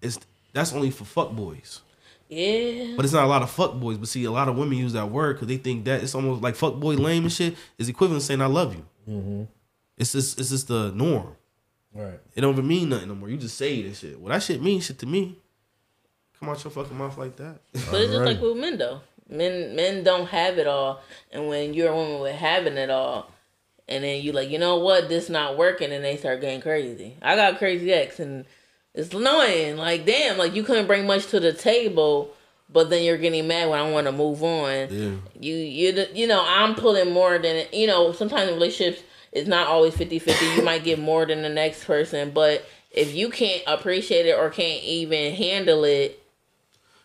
it's 0.00 0.20
that's 0.52 0.72
only 0.72 0.90
for 0.90 1.04
fuck 1.04 1.32
boys. 1.32 1.80
Yeah. 2.28 2.94
But 2.96 3.04
it's 3.04 3.14
not 3.14 3.24
a 3.24 3.28
lot 3.28 3.42
of 3.42 3.50
fuck 3.50 3.74
boys. 3.74 3.98
But 3.98 4.08
see, 4.08 4.24
a 4.24 4.30
lot 4.30 4.48
of 4.48 4.56
women 4.56 4.78
use 4.78 4.92
that 4.94 5.10
word 5.10 5.34
because 5.34 5.48
they 5.48 5.56
think 5.56 5.84
that 5.84 6.02
it's 6.02 6.14
almost 6.14 6.42
like 6.42 6.56
fuck 6.56 6.74
boy 6.74 6.94
lame 6.94 7.24
and 7.24 7.32
shit 7.32 7.56
is 7.78 7.88
equivalent 7.88 8.22
to 8.22 8.26
saying 8.26 8.40
I 8.40 8.46
love 8.46 8.74
you. 8.74 8.86
Mm-hmm. 9.08 9.42
It's 9.96 10.12
just 10.12 10.38
it's 10.40 10.50
just 10.50 10.68
the 10.68 10.92
norm. 10.92 11.36
Right. 11.94 12.20
It 12.34 12.40
don't 12.42 12.52
even 12.52 12.68
mean 12.68 12.90
nothing 12.90 13.08
no 13.08 13.14
more. 13.14 13.28
You 13.28 13.36
just 13.36 13.56
say 13.56 13.82
this 13.82 14.00
shit. 14.00 14.20
Well, 14.20 14.32
that 14.32 14.42
shit 14.42 14.62
means 14.62 14.84
shit 14.84 14.98
to 14.98 15.06
me. 15.06 15.38
Come 16.38 16.50
out 16.50 16.62
your 16.62 16.70
fucking 16.70 16.96
mouth 16.96 17.16
like 17.16 17.36
that. 17.36 17.60
But 17.72 18.02
it's 18.02 18.12
just 18.12 18.24
like 18.24 18.40
with 18.40 18.56
men 18.56 18.76
though. 18.78 19.00
Men 19.28 19.74
men 19.74 20.04
don't 20.04 20.26
have 20.26 20.58
it 20.58 20.68
all, 20.68 21.00
and 21.32 21.48
when 21.48 21.74
you're 21.74 21.90
a 21.90 21.96
woman 21.96 22.20
with 22.20 22.36
having 22.36 22.76
it 22.76 22.90
all, 22.90 23.28
and 23.88 24.04
then 24.04 24.22
you 24.22 24.30
like, 24.30 24.50
you 24.50 24.58
know 24.58 24.76
what, 24.76 25.08
this 25.08 25.28
not 25.28 25.56
working, 25.56 25.90
and 25.92 26.04
they 26.04 26.16
start 26.16 26.40
getting 26.40 26.60
crazy. 26.60 27.16
I 27.20 27.34
got 27.34 27.58
crazy 27.58 27.92
ex, 27.92 28.20
and 28.20 28.44
it's 28.96 29.14
annoying. 29.14 29.76
Like 29.76 30.04
damn, 30.04 30.38
like 30.38 30.54
you 30.54 30.64
couldn't 30.64 30.88
bring 30.88 31.06
much 31.06 31.26
to 31.28 31.38
the 31.38 31.52
table, 31.52 32.34
but 32.72 32.90
then 32.90 33.04
you're 33.04 33.18
getting 33.18 33.46
mad 33.46 33.68
when 33.70 33.78
I 33.78 33.88
want 33.90 34.06
to 34.06 34.12
move 34.12 34.42
on. 34.42 34.88
Yeah. 34.90 35.14
You 35.38 35.54
you 35.54 36.06
you 36.14 36.26
know 36.26 36.42
I'm 36.44 36.74
pulling 36.74 37.12
more 37.12 37.38
than 37.38 37.66
you 37.72 37.86
know. 37.86 38.12
Sometimes 38.12 38.48
in 38.48 38.54
relationships 38.54 39.02
it's 39.32 39.48
not 39.48 39.66
always 39.68 39.94
50-50. 39.94 40.56
You 40.56 40.62
might 40.62 40.82
get 40.82 40.98
more 40.98 41.26
than 41.26 41.42
the 41.42 41.50
next 41.50 41.84
person, 41.84 42.30
but 42.30 42.64
if 42.90 43.14
you 43.14 43.28
can't 43.28 43.62
appreciate 43.66 44.24
it 44.24 44.38
or 44.38 44.48
can't 44.48 44.82
even 44.82 45.34
handle 45.34 45.84
it, 45.84 46.18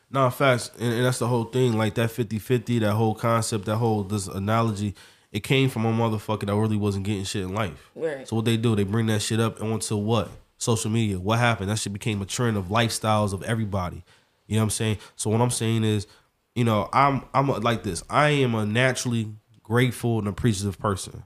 No, 0.09 0.29
facts. 0.29 0.71
And, 0.79 0.93
and 0.93 1.05
that's 1.05 1.19
the 1.19 1.27
whole 1.27 1.43
thing. 1.45 1.77
Like 1.77 1.95
that 1.95 2.09
50 2.11 2.39
50, 2.39 2.79
that 2.79 2.93
whole 2.93 3.15
concept, 3.15 3.65
that 3.65 3.77
whole 3.77 4.03
this 4.03 4.27
analogy, 4.27 4.95
it 5.33 5.41
came 5.41 5.69
from 5.69 5.85
a 5.85 5.91
motherfucker 5.91 6.45
that 6.45 6.55
really 6.55 6.77
wasn't 6.77 7.05
getting 7.05 7.25
shit 7.25 7.43
in 7.43 7.53
life. 7.53 7.91
Right. 7.95 8.25
So 8.27 8.37
what 8.37 8.45
they 8.45 8.55
do, 8.55 8.75
they 8.77 8.83
bring 8.83 9.07
that 9.07 9.21
shit 9.21 9.39
up 9.41 9.59
and 9.59 9.73
onto 9.73 9.97
what? 9.97 10.29
Social 10.61 10.91
media. 10.91 11.19
What 11.19 11.39
happened? 11.39 11.69
That 11.71 11.79
shit 11.79 11.91
became 11.91 12.21
a 12.21 12.25
trend 12.25 12.55
of 12.55 12.65
lifestyles 12.65 13.33
of 13.33 13.41
everybody. 13.43 14.03
You 14.47 14.55
know 14.57 14.61
what 14.61 14.65
I'm 14.65 14.69
saying? 14.69 14.97
So 15.15 15.29
what 15.31 15.41
I'm 15.41 15.49
saying 15.49 15.83
is, 15.83 16.05
you 16.53 16.63
know, 16.63 16.87
I'm 16.93 17.23
I'm 17.33 17.49
a- 17.49 17.57
like 17.57 17.81
this. 17.81 18.03
I 18.09 18.29
am 18.29 18.53
a 18.53 18.63
naturally 18.65 19.33
grateful 19.63 20.19
and 20.19 20.27
appreciative 20.27 20.77
person. 20.77 21.23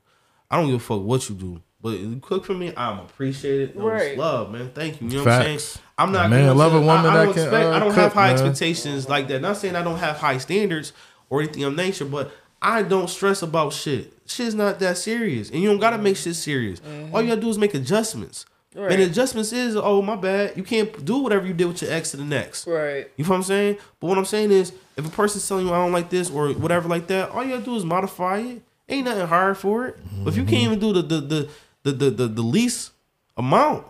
I 0.50 0.56
don't 0.58 0.68
give 0.68 0.76
a 0.76 0.80
fuck 0.80 1.02
what 1.02 1.28
you 1.28 1.36
do. 1.36 1.62
But 1.82 2.00
you 2.00 2.18
cook 2.22 2.46
for 2.46 2.54
me, 2.54 2.74
I'm 2.78 3.00
appreciated. 3.00 3.76
No, 3.76 3.88
Right. 3.90 4.18
love, 4.18 4.52
man. 4.52 4.72
Thank 4.74 5.02
you. 5.02 5.08
You 5.10 5.18
know 5.18 5.24
what 5.26 5.34
I'm 5.34 5.44
saying? 5.60 5.60
I'm 5.98 6.12
not 6.14 6.28
A 6.28 6.30
man 6.30 6.46
going 6.46 6.58
love 6.58 6.72
to- 6.72 6.78
a 6.78 6.82
woman 6.82 7.06
I, 7.06 7.10
I 7.10 7.18
that 7.18 7.26
don't 7.26 7.34
can, 7.34 7.44
expect, 7.44 7.66
uh, 7.66 7.72
I 7.72 7.80
don't 7.80 7.94
have 7.94 8.14
high 8.14 8.28
man. 8.28 8.34
expectations 8.34 9.10
like 9.10 9.28
that. 9.28 9.42
Not 9.42 9.58
saying 9.58 9.76
I 9.76 9.84
don't 9.84 9.98
have 10.00 10.16
high 10.18 10.38
standards 10.38 10.94
or 11.30 11.42
anything 11.42 11.64
of 11.66 11.76
nature, 11.76 12.06
but 12.06 12.32
I 12.62 12.84
don't 12.84 13.10
stress 13.10 13.42
about 13.42 13.74
shit. 13.74 14.14
Shit's 14.26 14.56
not 14.56 14.80
that 14.80 14.98
serious, 14.98 15.50
and 15.50 15.62
you 15.62 15.68
don't 15.70 15.80
gotta 15.80 15.98
make 15.98 16.16
shit 16.16 16.36
serious. 16.36 16.80
All 17.14 17.22
you 17.22 17.28
gotta 17.30 17.42
do 17.42 17.50
is 17.50 17.58
make 17.58 17.74
adjustments. 17.74 18.46
Right. 18.76 18.92
And 18.92 19.02
adjustments 19.02 19.54
is, 19.54 19.78
oh 19.78 20.02
my 20.02 20.18
bad, 20.18 20.58
you 20.58 20.64
can't 20.64 21.06
do 21.06 21.20
whatever 21.20 21.48
you 21.48 21.54
did 21.54 21.66
with 21.66 21.82
your 21.82 21.92
ex 21.92 22.12
to 22.12 22.18
the 22.18 22.26
next. 22.26 22.68
right. 22.68 23.10
You 23.16 23.24
know 23.24 23.30
what 23.30 23.36
I'm 23.38 23.44
saying? 23.44 23.78
But 24.00 24.08
what 24.08 24.18
I'm 24.18 24.26
saying 24.26 24.52
is, 24.52 24.74
if 24.98 25.08
a 25.08 25.10
person's 25.10 25.48
telling 25.48 25.66
you 25.66 25.74
I 25.74 25.78
don't 25.78 25.94
like 25.94 26.10
this 26.10 26.30
or 26.30 26.50
whatever 26.50 26.90
like 26.90 27.08
that, 27.08 27.30
all 27.30 27.44
you 27.44 27.52
gotta 27.52 27.64
do 27.64 27.76
is 27.76 27.86
modify 27.86 28.40
it. 28.40 28.62
Ain't 28.90 29.06
nothing 29.06 29.28
hard 29.28 29.58
for 29.58 29.88
it. 29.88 29.98
But 30.24 30.32
if 30.32 30.38
you 30.38 30.44
can't 30.44 30.64
mm-hmm. 30.64 30.74
even 30.74 30.80
do 30.80 30.94
the 30.94 31.02
the 31.02 31.22
the 31.22 31.50
the 31.84 31.92
the, 31.92 32.10
the, 32.12 32.28
the 32.28 32.42
least 32.42 32.92
amount, 33.38 33.86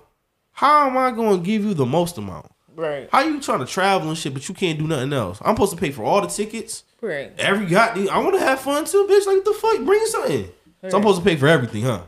how 0.52 0.88
am 0.88 0.98
I 0.98 1.12
gonna 1.12 1.40
give 1.40 1.64
you 1.64 1.74
the 1.74 1.86
most 1.86 2.18
amount? 2.18 2.52
Right. 2.76 3.10
How 3.12 3.22
you 3.22 3.42
trying 3.42 3.60
to 3.60 3.66
travel 3.66 4.10
and 4.10 4.18
shit, 4.18 4.34
but 4.34 4.48
you 4.48 4.54
can't 4.54 4.78
do 4.78 4.86
nothing 4.86 5.14
else? 5.14 5.40
I'm 5.44 5.56
supposed 5.56 5.74
to 5.74 5.78
pay 5.78 5.92
for 5.92 6.04
all 6.04 6.22
the 6.22 6.28
tickets. 6.28 6.84
Right. 7.02 7.34
Every 7.38 7.66
goddamn, 7.66 8.10
I 8.10 8.20
want 8.20 8.36
to 8.36 8.40
have 8.40 8.60
fun 8.60 8.86
too, 8.86 9.08
bitch. 9.10 9.26
Like 9.26 9.38
what 9.38 9.46
the 9.46 9.54
fuck? 9.54 9.86
Bring 9.86 10.06
something. 10.06 10.46
So 10.90 10.98
I'm 10.98 11.04
supposed 11.04 11.20
to 11.20 11.26
pay 11.26 11.36
for 11.36 11.48
everything, 11.48 11.84
huh? 11.84 12.02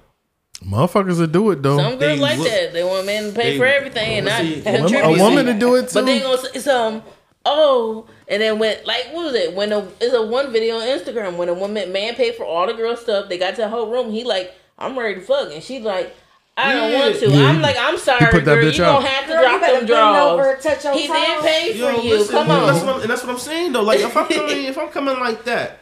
Motherfuckers 0.66 1.20
will 1.20 1.28
do 1.28 1.52
it 1.52 1.62
though. 1.62 1.78
Some 1.78 1.92
girls 1.92 2.00
They 2.00 2.18
like 2.20 2.38
look- 2.40 2.48
that. 2.48 2.74
They 2.74 2.84
want 2.84 3.06
men 3.06 3.26
to 3.26 3.32
pay 3.32 3.52
they- 3.52 3.58
for 3.58 3.66
everything 3.66 4.18
and 4.18 4.26
not 4.26 4.42
See, 4.42 4.64
a 5.00 5.10
woman 5.24 5.46
to 5.46 5.54
do 5.54 5.76
it 5.76 5.90
too. 5.90 5.94
But 5.96 6.06
they 6.06 6.20
gonna 6.20 6.38
say 6.38 6.60
some. 6.60 6.96
Um, 6.96 7.04
oh, 7.46 8.06
and 8.28 8.42
then 8.42 8.58
when 8.60 8.78
like 8.86 9.08
what 9.14 9.26
was 9.26 9.36
it? 9.36 9.54
When 9.54 9.72
a 9.72 9.88
it's 10.02 10.14
a 10.14 10.22
one 10.26 10.52
video 10.52 10.78
on 10.78 10.82
Instagram 10.88 11.38
when 11.38 11.48
a 11.50 11.54
woman 11.54 11.92
man 11.92 12.16
paid 12.16 12.36
for 12.36 12.44
all 12.46 12.66
the 12.66 12.74
girl 12.74 12.96
stuff, 12.98 13.30
they 13.30 13.38
got 13.38 13.52
to 13.56 13.62
the 13.62 13.70
whole 13.70 13.90
room. 13.92 14.12
He 14.12 14.24
like, 14.24 14.54
I'm 14.80 14.98
ready 14.98 15.16
to 15.16 15.22
fuck, 15.22 15.52
and 15.54 15.62
she's 15.64 15.84
like, 15.84 16.16
I 16.58 16.74
don't 16.74 16.92
Yeah. 16.92 17.00
want 17.02 17.16
to. 17.20 17.30
Yeah, 17.30 17.46
I'm 17.50 17.62
like, 17.62 17.76
I'm 17.80 17.98
sorry, 18.00 18.20
girl. 18.20 18.42
bitch 18.42 18.78
You 18.80 18.84
out. 18.84 18.98
gonna 19.04 19.08
have 19.08 19.28
to 19.28 19.34
Girl, 19.34 19.42
drop 19.44 19.62
them 19.62 19.86
bend 19.86 19.92
over 19.92 20.44
draws. 20.44 20.64
touch 20.64 20.84
your 20.84 20.94
He 20.94 21.08
didn't 21.08 21.42
pay 21.44 21.72
for 21.74 21.78
Yo, 21.78 22.02
you. 22.02 22.18
listen, 22.18 22.34
Come 22.34 22.48
That's 22.48 22.80
on. 22.80 22.86
what 22.88 22.96
I'm, 22.96 23.02
and 23.02 23.10
that's 23.12 23.24
what 23.24 23.32
I'm 23.32 23.38
saying 23.40 23.74
though. 23.74 23.84
Like 23.84 24.00
if 24.00 24.18
I'm 24.18 24.28
coming, 24.28 24.64
if 24.66 24.78
I'm 24.78 24.90
coming 24.90 25.20
like 25.20 25.44
that, 25.46 25.80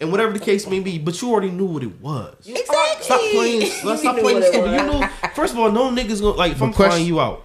and 0.00 0.10
whatever 0.12 0.32
the 0.32 0.38
case 0.38 0.66
may 0.66 0.80
be, 0.80 0.98
but 0.98 1.20
you 1.20 1.30
already 1.30 1.50
knew 1.50 1.66
what 1.66 1.82
it 1.82 2.00
was. 2.00 2.34
Exactly. 2.46 3.02
Stop 3.02 3.20
playing. 3.32 3.60
Let's 3.84 4.00
stop 4.02 4.18
playing 4.18 4.42
stupid. 4.42 4.70
You 4.72 4.86
know, 4.86 5.08
first 5.34 5.52
of 5.54 5.58
all, 5.58 5.70
no 5.72 5.90
niggas 5.90 6.20
gonna 6.20 6.36
like 6.36 6.52
if 6.52 6.62
I'm 6.62 6.72
question- 6.72 6.90
flying 6.92 7.06
you 7.06 7.20
out. 7.20 7.44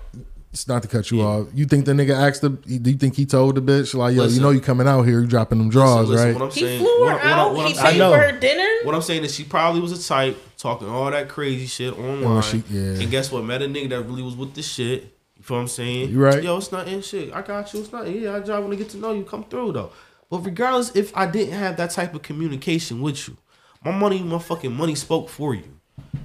It's 0.51 0.67
not 0.67 0.83
to 0.83 0.87
cut 0.87 1.09
you 1.09 1.23
off. 1.23 1.47
You 1.55 1.65
think 1.65 1.85
the 1.85 1.93
nigga 1.93 2.11
asked 2.15 2.41
the? 2.41 2.49
Do 2.49 2.91
you 2.91 2.97
think 2.97 3.15
he 3.15 3.25
told 3.25 3.55
the 3.55 3.61
bitch 3.61 3.95
like, 3.95 4.15
yo, 4.15 4.21
Listen. 4.21 4.35
you 4.37 4.43
know 4.43 4.51
you 4.51 4.61
coming 4.61 4.87
out 4.87 5.01
here, 5.01 5.19
you 5.21 5.25
dropping 5.25 5.57
them 5.57 5.69
draws, 5.71 6.07
Listen, 6.07 6.11
listen, 6.11 6.27
right? 6.27 6.39
What 6.39 6.45
I'm 6.45 6.51
He 6.51 6.77
flew 6.77 7.05
her 7.05 7.05
what, 7.05 7.11
I- 7.11 7.15
what, 7.15 7.25
I- 7.25 7.31
out. 7.31 7.53
what 7.55 7.67
he 7.69 7.73
paid 7.73 7.97
for 7.97 8.17
her 8.19 8.31
dinner. 8.39 8.69
what 8.85 8.93
I'm 8.93 9.01
saying 9.01 9.23
is 9.23 9.33
she 9.33 9.45
probably 9.45 9.81
was 9.81 9.91
a 9.91 10.07
type 10.07 10.37
talking 10.57 10.87
all 10.87 11.09
that 11.09 11.27
crazy 11.27 11.65
shit 11.65 11.95
oh, 11.97 12.03
online. 12.03 12.37
Oh, 12.37 12.41
she- 12.41 12.63
yeah. 12.69 13.01
And 13.01 13.09
guess 13.09 13.31
what? 13.31 13.43
Met 13.45 13.63
a 13.63 13.65
nigga 13.65 13.89
that 13.89 14.03
really 14.03 14.21
was 14.21 14.35
with 14.35 14.53
the 14.53 14.61
shit. 14.61 15.17
You 15.37 15.43
feel 15.43 15.57
what 15.57 15.61
I'm 15.61 15.67
saying? 15.69 16.11
You 16.11 16.19
right. 16.23 16.43
Yo, 16.43 16.55
it's 16.57 16.71
not 16.71 16.87
in 16.87 17.01
shit. 17.01 17.33
I 17.33 17.41
got 17.41 17.73
you. 17.73 17.79
It's 17.79 17.91
not. 17.91 18.07
Yeah, 18.07 18.35
I 18.35 18.39
just 18.41 18.51
want 18.51 18.69
to 18.69 18.77
get 18.77 18.89
to 18.89 18.97
know 18.97 19.11
you. 19.11 19.23
Come 19.23 19.45
through 19.45 19.71
though. 19.71 19.91
But 20.29 20.39
regardless, 20.39 20.95
if 20.95 21.15
I 21.15 21.25
didn't 21.25 21.53
have 21.53 21.77
that 21.77 21.91
type 21.91 22.13
of 22.15 22.21
communication 22.21 23.01
with 23.01 23.27
you, 23.27 23.37
my 23.83 23.91
money, 23.91 24.19
my 24.21 24.39
fucking 24.39 24.73
money 24.73 24.95
spoke 24.95 25.29
for 25.29 25.53
you. 25.53 25.79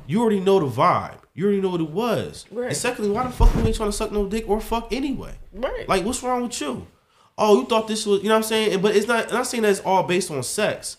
You 0.07 0.21
already 0.21 0.41
know 0.41 0.61
the 0.61 0.67
vibe. 0.67 1.19
You 1.35 1.45
already 1.45 1.61
know 1.61 1.69
what 1.71 1.81
it 1.81 1.91
was. 1.91 2.47
Right. 2.51 2.69
And 2.69 2.77
secondly, 2.77 3.11
why 3.11 3.25
the 3.25 3.31
fuck 3.31 3.55
you 3.55 3.63
ain't 3.65 3.77
trying 3.77 3.91
to 3.91 3.97
suck 3.97 4.11
no 4.11 4.27
dick 4.27 4.49
or 4.49 4.61
fuck 4.61 4.93
anyway? 4.93 5.35
Right. 5.53 5.89
Like, 5.89 6.05
what's 6.05 6.23
wrong 6.23 6.43
with 6.45 6.61
you? 6.61 6.87
Oh, 7.37 7.61
you 7.61 7.67
thought 7.67 7.87
this 7.87 8.05
was, 8.05 8.23
you 8.23 8.29
know 8.29 8.35
what 8.35 8.39
I'm 8.39 8.43
saying? 8.49 8.81
But 8.81 8.97
it's 8.97 9.07
not, 9.07 9.29
I'm 9.29 9.35
not 9.35 9.47
saying 9.47 9.63
that 9.63 9.71
it's 9.71 9.81
all 9.81 10.03
based 10.03 10.31
on 10.31 10.43
sex, 10.43 10.97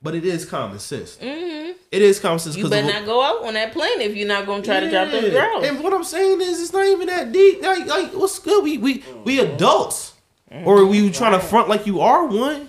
but 0.00 0.14
it 0.14 0.24
is 0.24 0.44
common 0.44 0.78
sense. 0.78 1.16
Mm-hmm. 1.16 1.72
is 1.90 2.20
common 2.20 2.38
sense. 2.38 2.56
You 2.56 2.68
better 2.68 2.86
not 2.86 3.04
go 3.04 3.22
out 3.22 3.44
on 3.44 3.54
that 3.54 3.72
plane 3.72 4.00
if 4.00 4.14
you're 4.14 4.28
not 4.28 4.46
gonna 4.46 4.62
try 4.62 4.80
to 4.80 4.90
drop 4.90 5.10
them 5.10 5.24
Yeah. 5.24 5.30
draws. 5.30 5.64
And 5.64 5.80
what 5.82 5.92
I'm 5.92 6.04
saying 6.04 6.40
is, 6.40 6.60
it's 6.60 6.72
not 6.72 6.86
even 6.86 7.08
that 7.08 7.32
deep. 7.32 7.62
Like, 7.62 7.86
like 7.86 8.12
what's 8.12 8.38
good? 8.38 8.62
We 8.62 8.78
we 8.78 9.02
we 9.24 9.40
adults, 9.40 10.11
or 10.64 10.84
we 10.86 11.10
trying 11.10 11.32
to 11.32 11.40
front 11.40 11.68
like 11.68 11.86
you 11.86 12.00
are 12.00 12.26
one. 12.26 12.68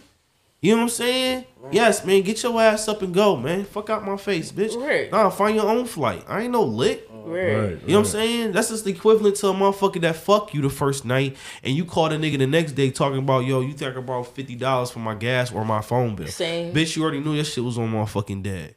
You 0.61 0.71
know 0.71 0.77
what 0.77 0.83
I'm 0.83 0.89
saying? 0.89 1.45
Yes, 1.71 2.05
man. 2.05 2.21
Get 2.21 2.41
your 2.41 2.61
ass 2.61 2.87
up 2.87 3.01
and 3.01 3.13
go, 3.13 3.35
man. 3.35 3.65
Fuck 3.65 3.89
out 3.89 4.05
my 4.05 4.17
face, 4.17 4.51
bitch. 4.51 4.75
Right. 4.75 5.11
Nah, 5.11 5.29
find 5.29 5.55
your 5.55 5.67
own 5.67 5.85
flight. 5.85 6.23
I 6.27 6.43
ain't 6.43 6.51
no 6.51 6.63
lick. 6.63 7.07
Right. 7.11 7.43
You 7.43 7.75
know 7.75 7.79
what 7.79 7.97
I'm 7.99 8.05
saying? 8.05 8.51
That's 8.51 8.69
just 8.69 8.83
the 8.83 8.91
equivalent 8.91 9.37
to 9.37 9.47
a 9.47 9.53
motherfucker 9.53 10.01
that 10.01 10.17
fuck 10.17 10.53
you 10.53 10.61
the 10.61 10.69
first 10.69 11.05
night 11.05 11.37
and 11.63 11.73
you 11.73 11.85
call 11.85 12.09
the 12.09 12.15
nigga 12.15 12.37
the 12.37 12.47
next 12.47 12.73
day 12.73 12.91
talking 12.91 13.19
about, 13.19 13.45
yo, 13.45 13.61
you 13.61 13.73
think 13.73 13.95
I 13.95 14.01
borrowed 14.01 14.27
fifty 14.27 14.55
dollars 14.55 14.91
for 14.91 14.99
my 14.99 15.15
gas 15.15 15.51
or 15.51 15.63
my 15.63 15.81
phone 15.81 16.15
bill. 16.15 16.27
Same. 16.27 16.73
Bitch, 16.73 16.95
you 16.95 17.03
already 17.03 17.21
knew 17.21 17.33
your 17.33 17.45
shit 17.45 17.63
was 17.63 17.77
on 17.77 17.91
motherfucking 17.91 18.43
dead. 18.43 18.75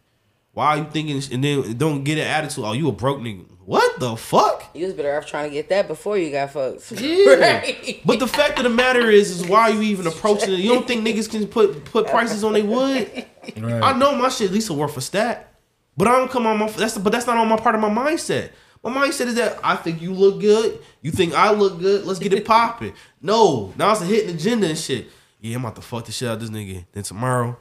Why 0.57 0.69
are 0.69 0.79
you 0.79 0.87
thinking 0.91 1.23
and 1.35 1.45
then 1.45 1.77
don't 1.77 2.03
get 2.03 2.17
an 2.17 2.27
attitude? 2.27 2.65
Oh, 2.65 2.73
you 2.73 2.89
a 2.89 2.93
broke 2.93 3.19
nigga. 3.19 3.45
What 3.67 4.01
the 4.01 4.17
fuck? 4.17 4.71
You 4.73 4.87
was 4.87 4.95
better 4.95 5.15
off 5.15 5.27
trying 5.27 5.51
to 5.51 5.55
get 5.55 5.69
that 5.69 5.87
before 5.87 6.17
you 6.17 6.31
got 6.31 6.51
fucked. 6.51 6.93
Yeah. 6.99 7.35
Right. 7.35 8.01
But 8.07 8.21
the 8.21 8.27
fact 8.27 8.57
of 8.57 8.65
the 8.65 8.71
matter 8.71 9.11
is, 9.11 9.31
is 9.31 9.47
why 9.47 9.65
are 9.65 9.71
you 9.73 9.83
even 9.83 10.07
approaching 10.13 10.55
it? 10.55 10.61
You 10.61 10.73
don't 10.73 10.89
think 10.89 11.07
niggas 11.07 11.29
can 11.31 11.47
put 11.47 11.85
put 11.85 12.07
prices 12.07 12.43
on 12.43 12.55
they 12.55 12.63
wood? 12.63 13.27
Right. 13.59 13.83
I 13.83 13.99
know 13.99 14.15
my 14.15 14.31
shit 14.31 14.47
at 14.49 14.55
least 14.55 14.71
a 14.71 14.73
worth 14.73 14.97
a 14.97 15.03
stat, 15.03 15.53
but 15.95 16.09
I 16.09 16.13
don't 16.17 16.31
come 16.31 16.47
on 16.47 16.57
my 16.57 16.71
that's 16.71 16.97
but 16.97 17.13
that's 17.13 17.27
not 17.27 17.37
on 17.37 17.49
my 17.49 17.59
part 17.59 17.75
of 17.75 17.83
my 17.83 17.91
mindset. 17.91 18.49
My 18.83 18.91
mindset 18.91 19.27
is 19.27 19.35
that 19.35 19.59
I 19.63 19.77
think 19.77 20.01
you 20.01 20.15
look 20.15 20.41
good, 20.41 20.79
you 21.03 21.11
think 21.11 21.35
I 21.35 21.53
look 21.53 21.81
good, 21.81 22.07
let's 22.07 22.19
get 22.19 22.33
it 22.33 22.45
popping. 22.47 22.95
No, 23.21 23.75
now 23.77 23.93
it's 23.93 24.01
a 24.01 24.07
hidden 24.07 24.37
agenda 24.37 24.69
and 24.69 24.79
shit. 24.79 25.09
Yeah, 25.39 25.57
I'm 25.57 25.67
about 25.67 25.77
to 25.77 25.83
fuck 25.83 26.07
the 26.07 26.13
shit 26.13 26.29
out 26.29 26.37
of 26.37 26.41
this 26.41 26.49
nigga. 26.49 26.87
Then 26.93 27.03
tomorrow, 27.03 27.59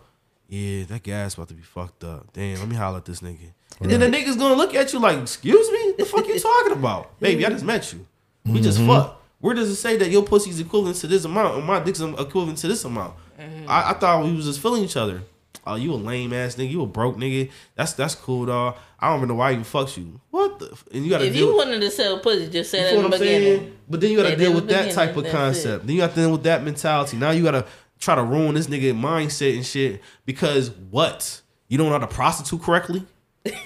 yeah, 0.48 0.84
that 0.86 1.04
guy's 1.04 1.34
about 1.36 1.48
to 1.50 1.54
be 1.54 1.64
fucked 1.64 2.04
up. 2.04 2.32
Damn, 2.34 2.60
let 2.60 2.68
me 2.68 2.76
holler 2.76 2.98
at 2.98 3.06
this 3.06 3.22
nigga. 3.22 3.52
And 3.82 3.92
then 3.92 4.00
the 4.00 4.08
nigga's 4.08 4.38
gonna 4.38 4.56
look 4.56 4.74
at 4.76 4.94
you 4.94 5.00
like, 5.00 5.18
excuse 5.18 5.70
me, 5.72 5.88
What 5.90 5.98
the 5.98 6.06
fuck 6.06 6.28
you 6.28 6.40
talking 6.40 6.74
about? 6.74 7.20
Baby, 7.20 7.46
I 7.46 7.50
just 7.50 7.66
met 7.66 7.92
you. 7.94 8.06
We 8.46 8.62
just 8.62 8.78
mm-hmm. 8.80 8.88
fuck. 8.90 9.22
Where 9.40 9.54
does 9.54 9.70
it 9.70 9.76
say 9.76 9.98
that 9.98 10.10
your 10.10 10.24
pussy's 10.24 10.60
equivalent 10.60 10.98
to 10.98 11.08
this 11.08 11.26
amount 11.26 11.56
or 11.56 11.62
my 11.62 11.80
dick's 11.80 12.00
equivalent 12.00 12.58
to 12.60 12.68
this 12.68 12.84
amount? 12.86 13.16
Mm-hmm. 13.40 13.70
I, 13.70 13.92
I 13.92 13.94
thought 13.94 14.24
we 14.24 14.34
was 14.34 14.46
just 14.46 14.60
feeling 14.62 14.84
each 14.84 14.96
other. 14.96 15.22
Oh, 15.68 15.76
you 15.76 15.94
a 15.94 15.96
lame 15.96 16.32
ass 16.32 16.56
nigga. 16.56 16.70
You 16.70 16.84
a 16.84 16.86
broke 16.86 17.18
nigga. 17.18 17.50
That's 17.76 17.94
that's 17.94 18.14
cool, 18.16 18.46
dog. 18.46 18.78
I 19.00 19.10
don't 19.10 19.18
even 19.18 19.30
know 19.30 19.36
why 19.36 19.52
even 19.52 19.64
fucks 19.64 19.98
you. 19.98 20.20
What 20.30 20.60
the? 20.60 20.70
f- 20.72 20.86
And 20.94 21.04
you 21.04 21.10
gotta 21.10 21.26
If 21.26 21.34
deal 21.34 21.48
you 21.48 21.56
with, 21.56 21.66
wanted 21.66 21.82
to 21.82 21.92
sell 21.92 22.20
pussy, 22.20 22.50
just 22.50 22.70
say 22.72 22.78
you 22.80 22.84
that 22.84 22.90
feel 22.92 23.00
in 23.00 23.06
what 23.06 23.14
I'm 23.14 23.20
saying? 23.20 23.42
beginning. 23.44 23.78
But 23.90 24.02
then 24.02 24.12
you 24.12 24.18
gotta 24.18 24.36
deal 24.36 24.54
with 24.54 24.68
that 24.70 24.92
type 24.94 25.16
of 25.18 25.24
that's 25.24 25.34
it. 25.34 25.38
concept. 25.38 25.88
Then 25.88 25.96
you 25.96 26.02
got 26.02 26.10
to 26.12 26.16
deal 26.16 26.32
with 26.32 26.44
that 26.44 26.64
mentality. 26.64 27.18
Now 27.18 27.32
you 27.32 27.44
gotta 27.44 27.66
try 28.06 28.16
to 28.16 28.24
ruin 28.24 28.56
this 28.56 28.68
nigga 28.68 28.94
mindset 28.98 29.56
and 29.56 29.66
shit 29.66 30.02
because 30.26 30.70
what? 30.92 31.42
You 31.68 31.78
don't 31.78 31.88
know 31.88 31.94
how 31.94 32.06
to 32.06 32.08
prostitute 32.08 32.62
correctly? 32.62 33.04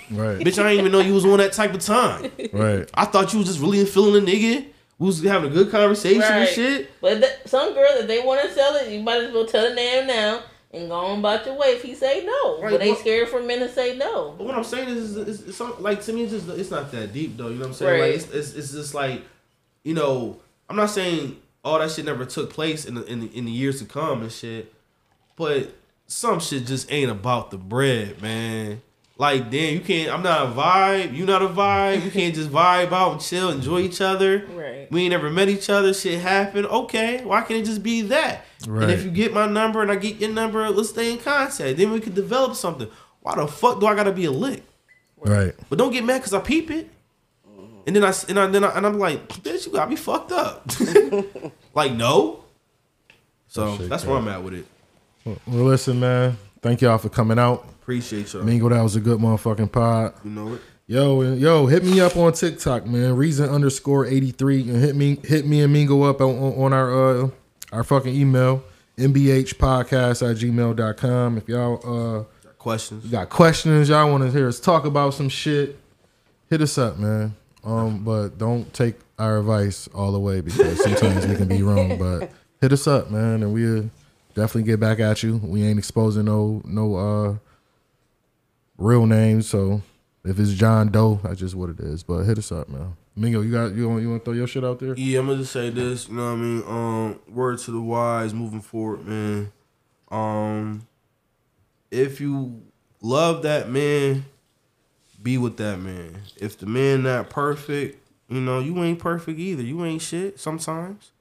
Right. 0.10 0.40
Bitch, 0.40 0.58
I 0.58 0.70
didn't 0.70 0.80
even 0.80 0.92
know 0.92 1.00
you 1.00 1.14
was 1.14 1.26
on 1.26 1.38
that 1.38 1.54
type 1.54 1.74
of 1.74 1.82
time. 1.82 2.32
Right. 2.52 2.90
I 2.94 3.06
thought 3.06 3.32
you 3.34 3.40
was 3.40 3.48
just 3.48 3.60
really 3.60 3.86
feeling 3.86 4.24
a 4.24 4.26
nigga. 4.26 4.66
We 4.98 5.06
was 5.06 5.24
having 5.24 5.52
a 5.52 5.54
good 5.54 5.70
conversation 5.72 6.22
and 6.22 6.50
shit. 6.50 6.90
But 7.00 7.20
th- 7.22 7.32
some 7.46 7.74
girl, 7.74 7.88
if 7.92 8.08
they 8.08 8.20
want 8.26 8.42
to 8.42 8.54
sell 8.54 8.76
it, 8.76 8.92
you 8.92 9.02
might 9.02 9.22
as 9.24 9.34
well 9.34 9.46
tell 9.46 9.70
the 9.70 9.76
name 9.76 10.08
now 10.08 10.42
and 10.72 10.90
go 10.90 10.96
on 10.96 11.20
about 11.20 11.46
your 11.46 11.56
way 11.58 11.68
if 11.70 11.84
he 11.84 11.96
say 11.96 12.26
no. 12.26 12.62
Right, 12.62 12.72
but 12.72 12.80
they 12.80 12.90
but- 12.92 13.00
scared 13.00 13.30
for 13.30 13.42
men 13.42 13.60
to 13.60 13.70
say 13.70 13.96
no. 13.98 14.36
But 14.38 14.48
what 14.48 14.56
I'm 14.56 14.64
saying 14.66 14.90
is, 14.90 15.16
it's, 15.16 15.42
it's 15.42 15.58
some- 15.58 15.82
like 15.82 16.02
to 16.04 16.14
me, 16.14 16.24
it's 16.24 16.32
just 16.34 16.50
it's 16.50 16.72
not 16.72 16.92
that 16.92 17.14
deep 17.14 17.38
though. 17.38 17.48
You 17.48 17.56
know 17.56 17.62
what 17.62 17.68
I'm 17.68 17.74
saying? 17.74 18.02
Right. 18.02 18.14
Like 18.16 18.16
it's, 18.16 18.30
it's 18.32 18.54
it's 18.56 18.72
just 18.72 18.94
like, 18.94 19.22
you 19.84 19.94
know, 19.94 20.40
I'm 20.70 20.76
not 20.76 20.90
saying 20.90 21.38
all 21.64 21.80
that 21.80 21.92
shit 21.92 22.06
never 22.06 22.26
took 22.26 22.52
place 22.52 22.86
in 22.86 22.96
the, 22.96 23.06
in 23.06 23.20
the, 23.22 23.38
in 23.38 23.46
the 23.46 23.52
years 23.52 23.80
to 23.80 23.86
come 23.86 24.22
and 24.22 24.32
shit, 24.32 24.74
but 25.36 25.76
some 26.08 26.40
shit 26.40 26.66
just 26.66 26.92
ain't 26.92 27.12
about 27.12 27.52
the 27.52 27.58
bread, 27.58 28.22
man. 28.22 28.82
Like, 29.18 29.52
damn, 29.52 29.74
you 29.74 29.82
can't. 29.82 30.14
I'm 30.14 30.24
not 30.24 30.48
a 30.48 30.52
vibe. 30.52 31.14
You 31.14 31.26
not 31.26 31.42
a 31.42 31.50
vibe. 31.50 32.06
You 32.06 32.10
can't 32.10 32.34
just 32.34 32.50
vibe 32.50 32.94
out 32.94 33.12
and 33.12 33.22
chill, 33.22 33.50
enjoy 33.50 33.82
each 33.82 34.00
other. 34.00 34.46
Right. 34.54 34.90
We 34.90 35.02
ain't 35.02 35.12
never 35.12 35.30
met 35.30 35.50
each 35.50 35.70
other. 35.70 35.94
Shit 35.94 36.22
happened. 36.22 36.68
Okay, 36.68 37.24
why 37.26 37.42
can't 37.42 37.60
it 37.60 37.66
just 37.66 37.84
be 37.84 38.02
that? 38.04 38.46
Right. 38.66 38.84
And 38.84 38.92
if 38.92 39.04
you 39.04 39.12
get 39.12 39.34
my 39.34 39.46
number 39.46 39.82
and 39.82 39.92
I 39.92 39.98
get 39.98 40.16
your 40.22 40.30
number, 40.30 40.70
let's 40.70 40.90
stay 40.90 41.12
in 41.12 41.18
contact. 41.18 41.78
Then 41.78 41.92
we 41.92 42.00
could 42.00 42.16
develop 42.16 42.56
something. 42.56 42.90
Why 43.20 43.36
the 43.36 43.46
fuck 43.46 43.82
do 43.82 43.88
I 43.88 43.96
gotta 43.96 44.14
be 44.14 44.24
a 44.24 44.32
lick? 44.32 44.64
Right. 45.18 45.54
But 45.70 45.78
don't 45.78 45.92
get 45.92 46.06
mad 46.06 46.20
because 46.20 46.34
I 46.34 46.40
peep 46.40 46.72
it. 46.72 46.90
And 47.90 47.96
then 47.96 48.04
I 48.04 48.14
and 48.30 48.40
I 48.40 48.46
then 48.46 48.64
I, 48.64 48.78
and 48.78 48.86
I'm 48.86 49.00
like, 49.00 49.28
bitch, 49.30 49.66
you 49.66 49.72
got 49.72 49.90
me 49.90 49.96
fucked 49.96 50.32
up. 50.32 50.64
like 51.74 51.92
no. 51.92 52.44
So 53.48 53.78
shit 53.78 53.90
that's 53.90 54.06
where 54.06 54.16
I'm 54.16 54.28
at 54.28 54.44
with 54.44 54.54
it. 54.54 54.68
Well, 55.26 55.66
listen, 55.66 56.00
man. 56.00 56.38
Thank 56.62 56.82
y'all 56.82 57.00
for 57.00 57.10
coming 57.10 57.40
out. 57.40 57.64
Appreciate 57.82 58.32
y'all. 58.32 58.44
Mingo, 58.44 58.70
that 58.70 58.84
was 58.84 58.96
a 58.96 59.00
good 59.00 59.18
motherfucking 59.18 59.72
pod. 59.72 60.14
You 60.24 60.30
know 60.30 60.54
it. 60.54 60.62
Yo, 60.86 61.34
yo, 61.34 61.66
hit 61.66 61.84
me 61.84 62.00
up 62.00 62.16
on 62.16 62.32
TikTok, 62.34 62.86
man. 62.86 63.16
Reason 63.16 63.50
underscore 63.50 64.06
eighty 64.06 64.30
three, 64.30 64.62
and 64.70 64.78
hit 64.78 64.96
me, 64.96 65.18
hit 65.24 65.48
me 65.48 65.64
and 65.64 65.74
Mingo 65.74 66.04
up 66.04 66.22
on, 66.22 66.36
on 66.36 66.74
our 66.74 67.24
uh 67.24 67.30
our 67.72 67.84
fucking 67.84 68.14
email 68.14 68.64
mbhpodcast 68.98 70.30
at 70.30 70.38
gmail.com. 70.38 71.38
If 71.40 71.50
y'all 71.50 72.20
uh 72.20 72.24
Questions. 72.60 73.04
you 73.04 73.10
got 73.10 73.30
questions, 73.30 73.90
y'all 73.90 74.12
want 74.12 74.24
to 74.26 74.30
hear 74.30 74.48
us 74.48 74.60
talk 74.60 74.86
about 74.86 75.16
some 75.16 75.30
shit, 75.30 75.80
hit 76.52 76.62
us 76.62 76.78
up, 76.78 77.00
man. 77.00 77.34
Um, 77.64 78.04
but 78.04 78.38
don't 78.38 78.72
take 78.74 78.96
our 79.18 79.40
advice 79.40 79.88
all 79.94 80.12
the 80.12 80.20
way 80.20 80.42
because 80.42 80.82
sometimes 80.82 81.28
we 81.28 81.36
can 81.36 81.48
be 81.48 81.62
wrong. 81.62 81.98
But 81.98 82.32
hit 82.62 82.72
us 82.72 82.88
up, 82.88 83.12
man, 83.12 83.44
and 83.44 83.54
we'll 83.54 83.90
definitely 84.34 84.64
get 84.64 84.80
back 84.80 85.00
at 85.00 85.24
you. 85.24 85.38
We 85.38 85.64
ain't 85.64 85.80
exposing 85.80 86.26
no 86.26 86.62
no 86.66 86.96
uh 86.96 87.36
real 88.78 89.06
names, 89.06 89.48
so 89.48 89.82
if 90.24 90.40
it's 90.40 90.54
John 90.54 90.90
Doe, 90.90 91.20
that's 91.24 91.40
just 91.40 91.56
what 91.56 91.70
it 91.70 91.80
is. 91.80 92.04
But 92.04 92.24
hit 92.24 92.38
us 92.38 92.52
up, 92.52 92.70
man. 92.70 92.96
Mingo, 93.16 93.42
you 93.42 93.52
got 93.52 93.74
you 93.74 93.90
want 93.90 94.02
you 94.02 94.10
want 94.10 94.22
to 94.22 94.26
throw 94.26 94.34
your 94.34 94.48
shit 94.48 94.64
out 94.64 94.80
there? 94.80 94.94
Yeah, 94.96 95.20
I'm 95.20 95.28
gonna 95.28 95.40
just 95.40 95.52
say 95.52 95.70
this. 95.70 96.08
You 96.08 96.16
know 96.16 96.26
what 96.26 96.32
I 96.32 96.36
mean? 96.36 96.64
Um, 96.66 97.20
word 97.28 97.60
to 97.60 97.72
the 97.72 97.82
wise, 97.82 98.34
moving 98.34 98.62
forward, 98.62 99.06
man. 99.06 99.52
Um, 100.10 100.88
if 101.92 102.22
you 102.22 102.62
love 103.02 103.44
that 103.44 103.70
man, 103.70 104.26
be 105.22 105.38
with 105.38 105.58
that 105.58 105.80
man. 105.80 106.22
If 106.38 106.58
the 106.58 106.66
man 106.66 107.04
not 107.04 107.30
perfect, 107.30 108.06
you 108.28 108.40
know 108.40 108.60
you 108.60 108.82
ain't 108.84 109.00
perfect 109.00 109.40
either. 109.40 109.64
You 109.64 109.84
ain't 109.86 110.02
shit 110.02 110.40
sometimes. 110.40 111.12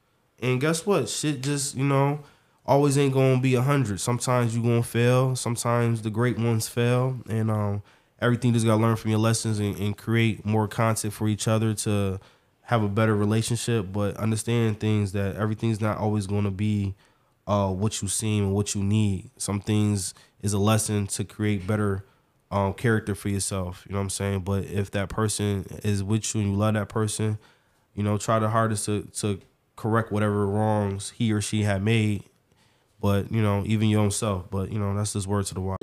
And 0.40 0.60
guess 0.60 0.86
what? 0.86 1.08
Shit 1.08 1.42
just 1.42 1.74
you 1.74 1.84
know 1.84 2.20
always 2.64 2.98
ain't 2.98 3.14
gonna 3.14 3.40
be 3.40 3.54
a 3.54 3.62
hundred. 3.62 4.00
Sometimes 4.00 4.54
you 4.54 4.62
gonna 4.62 4.82
fail. 4.82 5.34
Sometimes 5.34 6.02
the 6.02 6.10
great 6.10 6.38
ones 6.38 6.68
fail, 6.68 7.18
and 7.28 7.50
um, 7.50 7.82
everything 8.20 8.52
just 8.52 8.66
gotta 8.66 8.80
learn 8.80 8.96
from 8.96 9.10
your 9.10 9.20
lessons 9.20 9.58
and, 9.58 9.76
and 9.76 9.96
create 9.96 10.44
more 10.44 10.68
content 10.68 11.14
for 11.14 11.28
each 11.28 11.48
other 11.48 11.74
to 11.74 12.20
have 12.62 12.82
a 12.82 12.88
better 12.88 13.16
relationship. 13.16 13.86
But 13.90 14.16
understand 14.18 14.78
things 14.80 15.12
that 15.12 15.36
everything's 15.36 15.80
not 15.80 15.98
always 15.98 16.26
gonna 16.26 16.50
be 16.50 16.94
uh, 17.46 17.70
what 17.70 18.02
you 18.02 18.08
seem 18.08 18.44
and 18.44 18.54
what 18.54 18.74
you 18.74 18.84
need. 18.84 19.30
Some 19.38 19.60
things 19.60 20.12
is 20.42 20.52
a 20.52 20.58
lesson 20.58 21.06
to 21.08 21.24
create 21.24 21.66
better 21.66 22.04
um, 22.50 22.74
character 22.74 23.14
for 23.14 23.28
yourself. 23.28 23.84
You 23.86 23.92
know 23.92 23.98
what 23.98 24.04
I'm 24.04 24.10
saying? 24.10 24.40
But 24.40 24.64
if 24.64 24.90
that 24.92 25.08
person 25.08 25.66
is 25.84 26.02
with 26.02 26.34
you 26.34 26.40
and 26.40 26.52
you 26.52 26.56
love 26.56 26.74
that 26.74 26.88
person, 26.88 27.38
you 27.94 28.02
know, 28.02 28.16
try 28.18 28.38
the 28.38 28.48
hardest 28.48 28.86
to 28.86 29.02
to 29.20 29.40
correct 29.76 30.10
whatever 30.10 30.46
wrongs 30.46 31.10
he 31.10 31.32
or 31.32 31.40
she 31.40 31.62
had 31.62 31.82
made. 31.82 32.24
But 33.00 33.30
you 33.30 33.42
know, 33.42 33.62
even 33.66 33.88
your 33.88 34.00
own 34.00 34.10
self. 34.10 34.50
But 34.50 34.72
you 34.72 34.78
know, 34.78 34.94
that's 34.96 35.12
just 35.12 35.26
word 35.26 35.46
to 35.46 35.54
the 35.54 35.60
wise. 35.60 35.78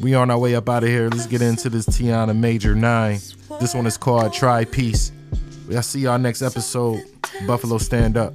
We 0.00 0.14
on 0.14 0.30
our 0.30 0.38
way 0.38 0.54
up 0.54 0.68
out 0.68 0.82
of 0.82 0.88
here. 0.90 1.08
Let's 1.08 1.26
get 1.26 1.40
into 1.40 1.70
this 1.70 1.86
Tiana 1.86 2.36
Major 2.36 2.74
Nine. 2.74 3.20
This 3.58 3.74
one 3.74 3.86
is 3.86 3.96
called 3.96 4.32
Try 4.32 4.64
Peace. 4.64 5.12
I'll 5.74 5.82
see 5.82 6.00
y'all 6.00 6.18
next 6.18 6.42
episode. 6.42 7.02
Buffalo 7.46 7.78
Stand 7.78 8.16
Up. 8.16 8.34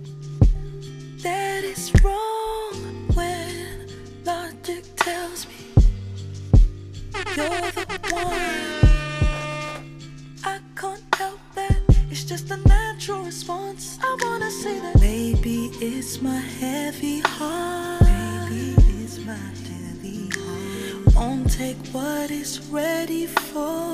Say 14.64 14.77
that 14.80 14.99
maybe 14.99 15.72
it's 15.80 16.22
my 16.22 16.36
heavy 16.38 17.22
heart. 17.22 18.02
Maybe 18.02 18.76
it's 19.02 19.18
my 19.19 19.34
heavy 19.34 20.30
heart. 20.36 21.15
Won't 21.15 21.49
take 21.49 21.77
what 21.94 22.30
it's 22.30 22.60
ready 22.65 23.26
for. 23.26 23.94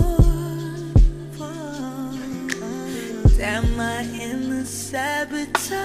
Damn 3.37 3.77
my 3.77 4.01
inner 4.19 4.65
saboteur. 4.65 5.83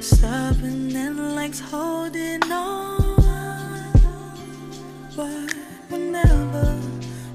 Stubborn 0.00 0.94
and 0.94 1.34
legs 1.36 1.60
holding 1.60 2.42
on. 2.52 3.92
But 5.16 5.54
whenever, 5.88 6.66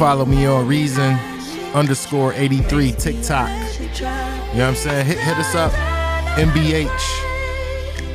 follow 0.10 0.26
me 0.26 0.44
on 0.48 0.66
Reason 0.66 1.14
underscore 1.76 2.34
83 2.34 2.94
TikTok. 2.94 3.48
You 3.48 4.02
know 4.02 4.10
what 4.50 4.60
I'm 4.60 4.76
saying? 4.76 5.06
Hit, 5.06 5.20
hit 5.20 5.38
us 5.38 5.54
up. 5.54 5.72
MBH 6.36 6.88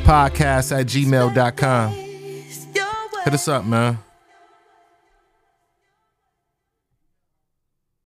podcast 0.03 0.77
at 0.77 0.87
gmail.com. 0.87 1.93
Hit 1.93 3.33
us 3.33 3.47
up, 3.47 3.65
man. 3.65 3.99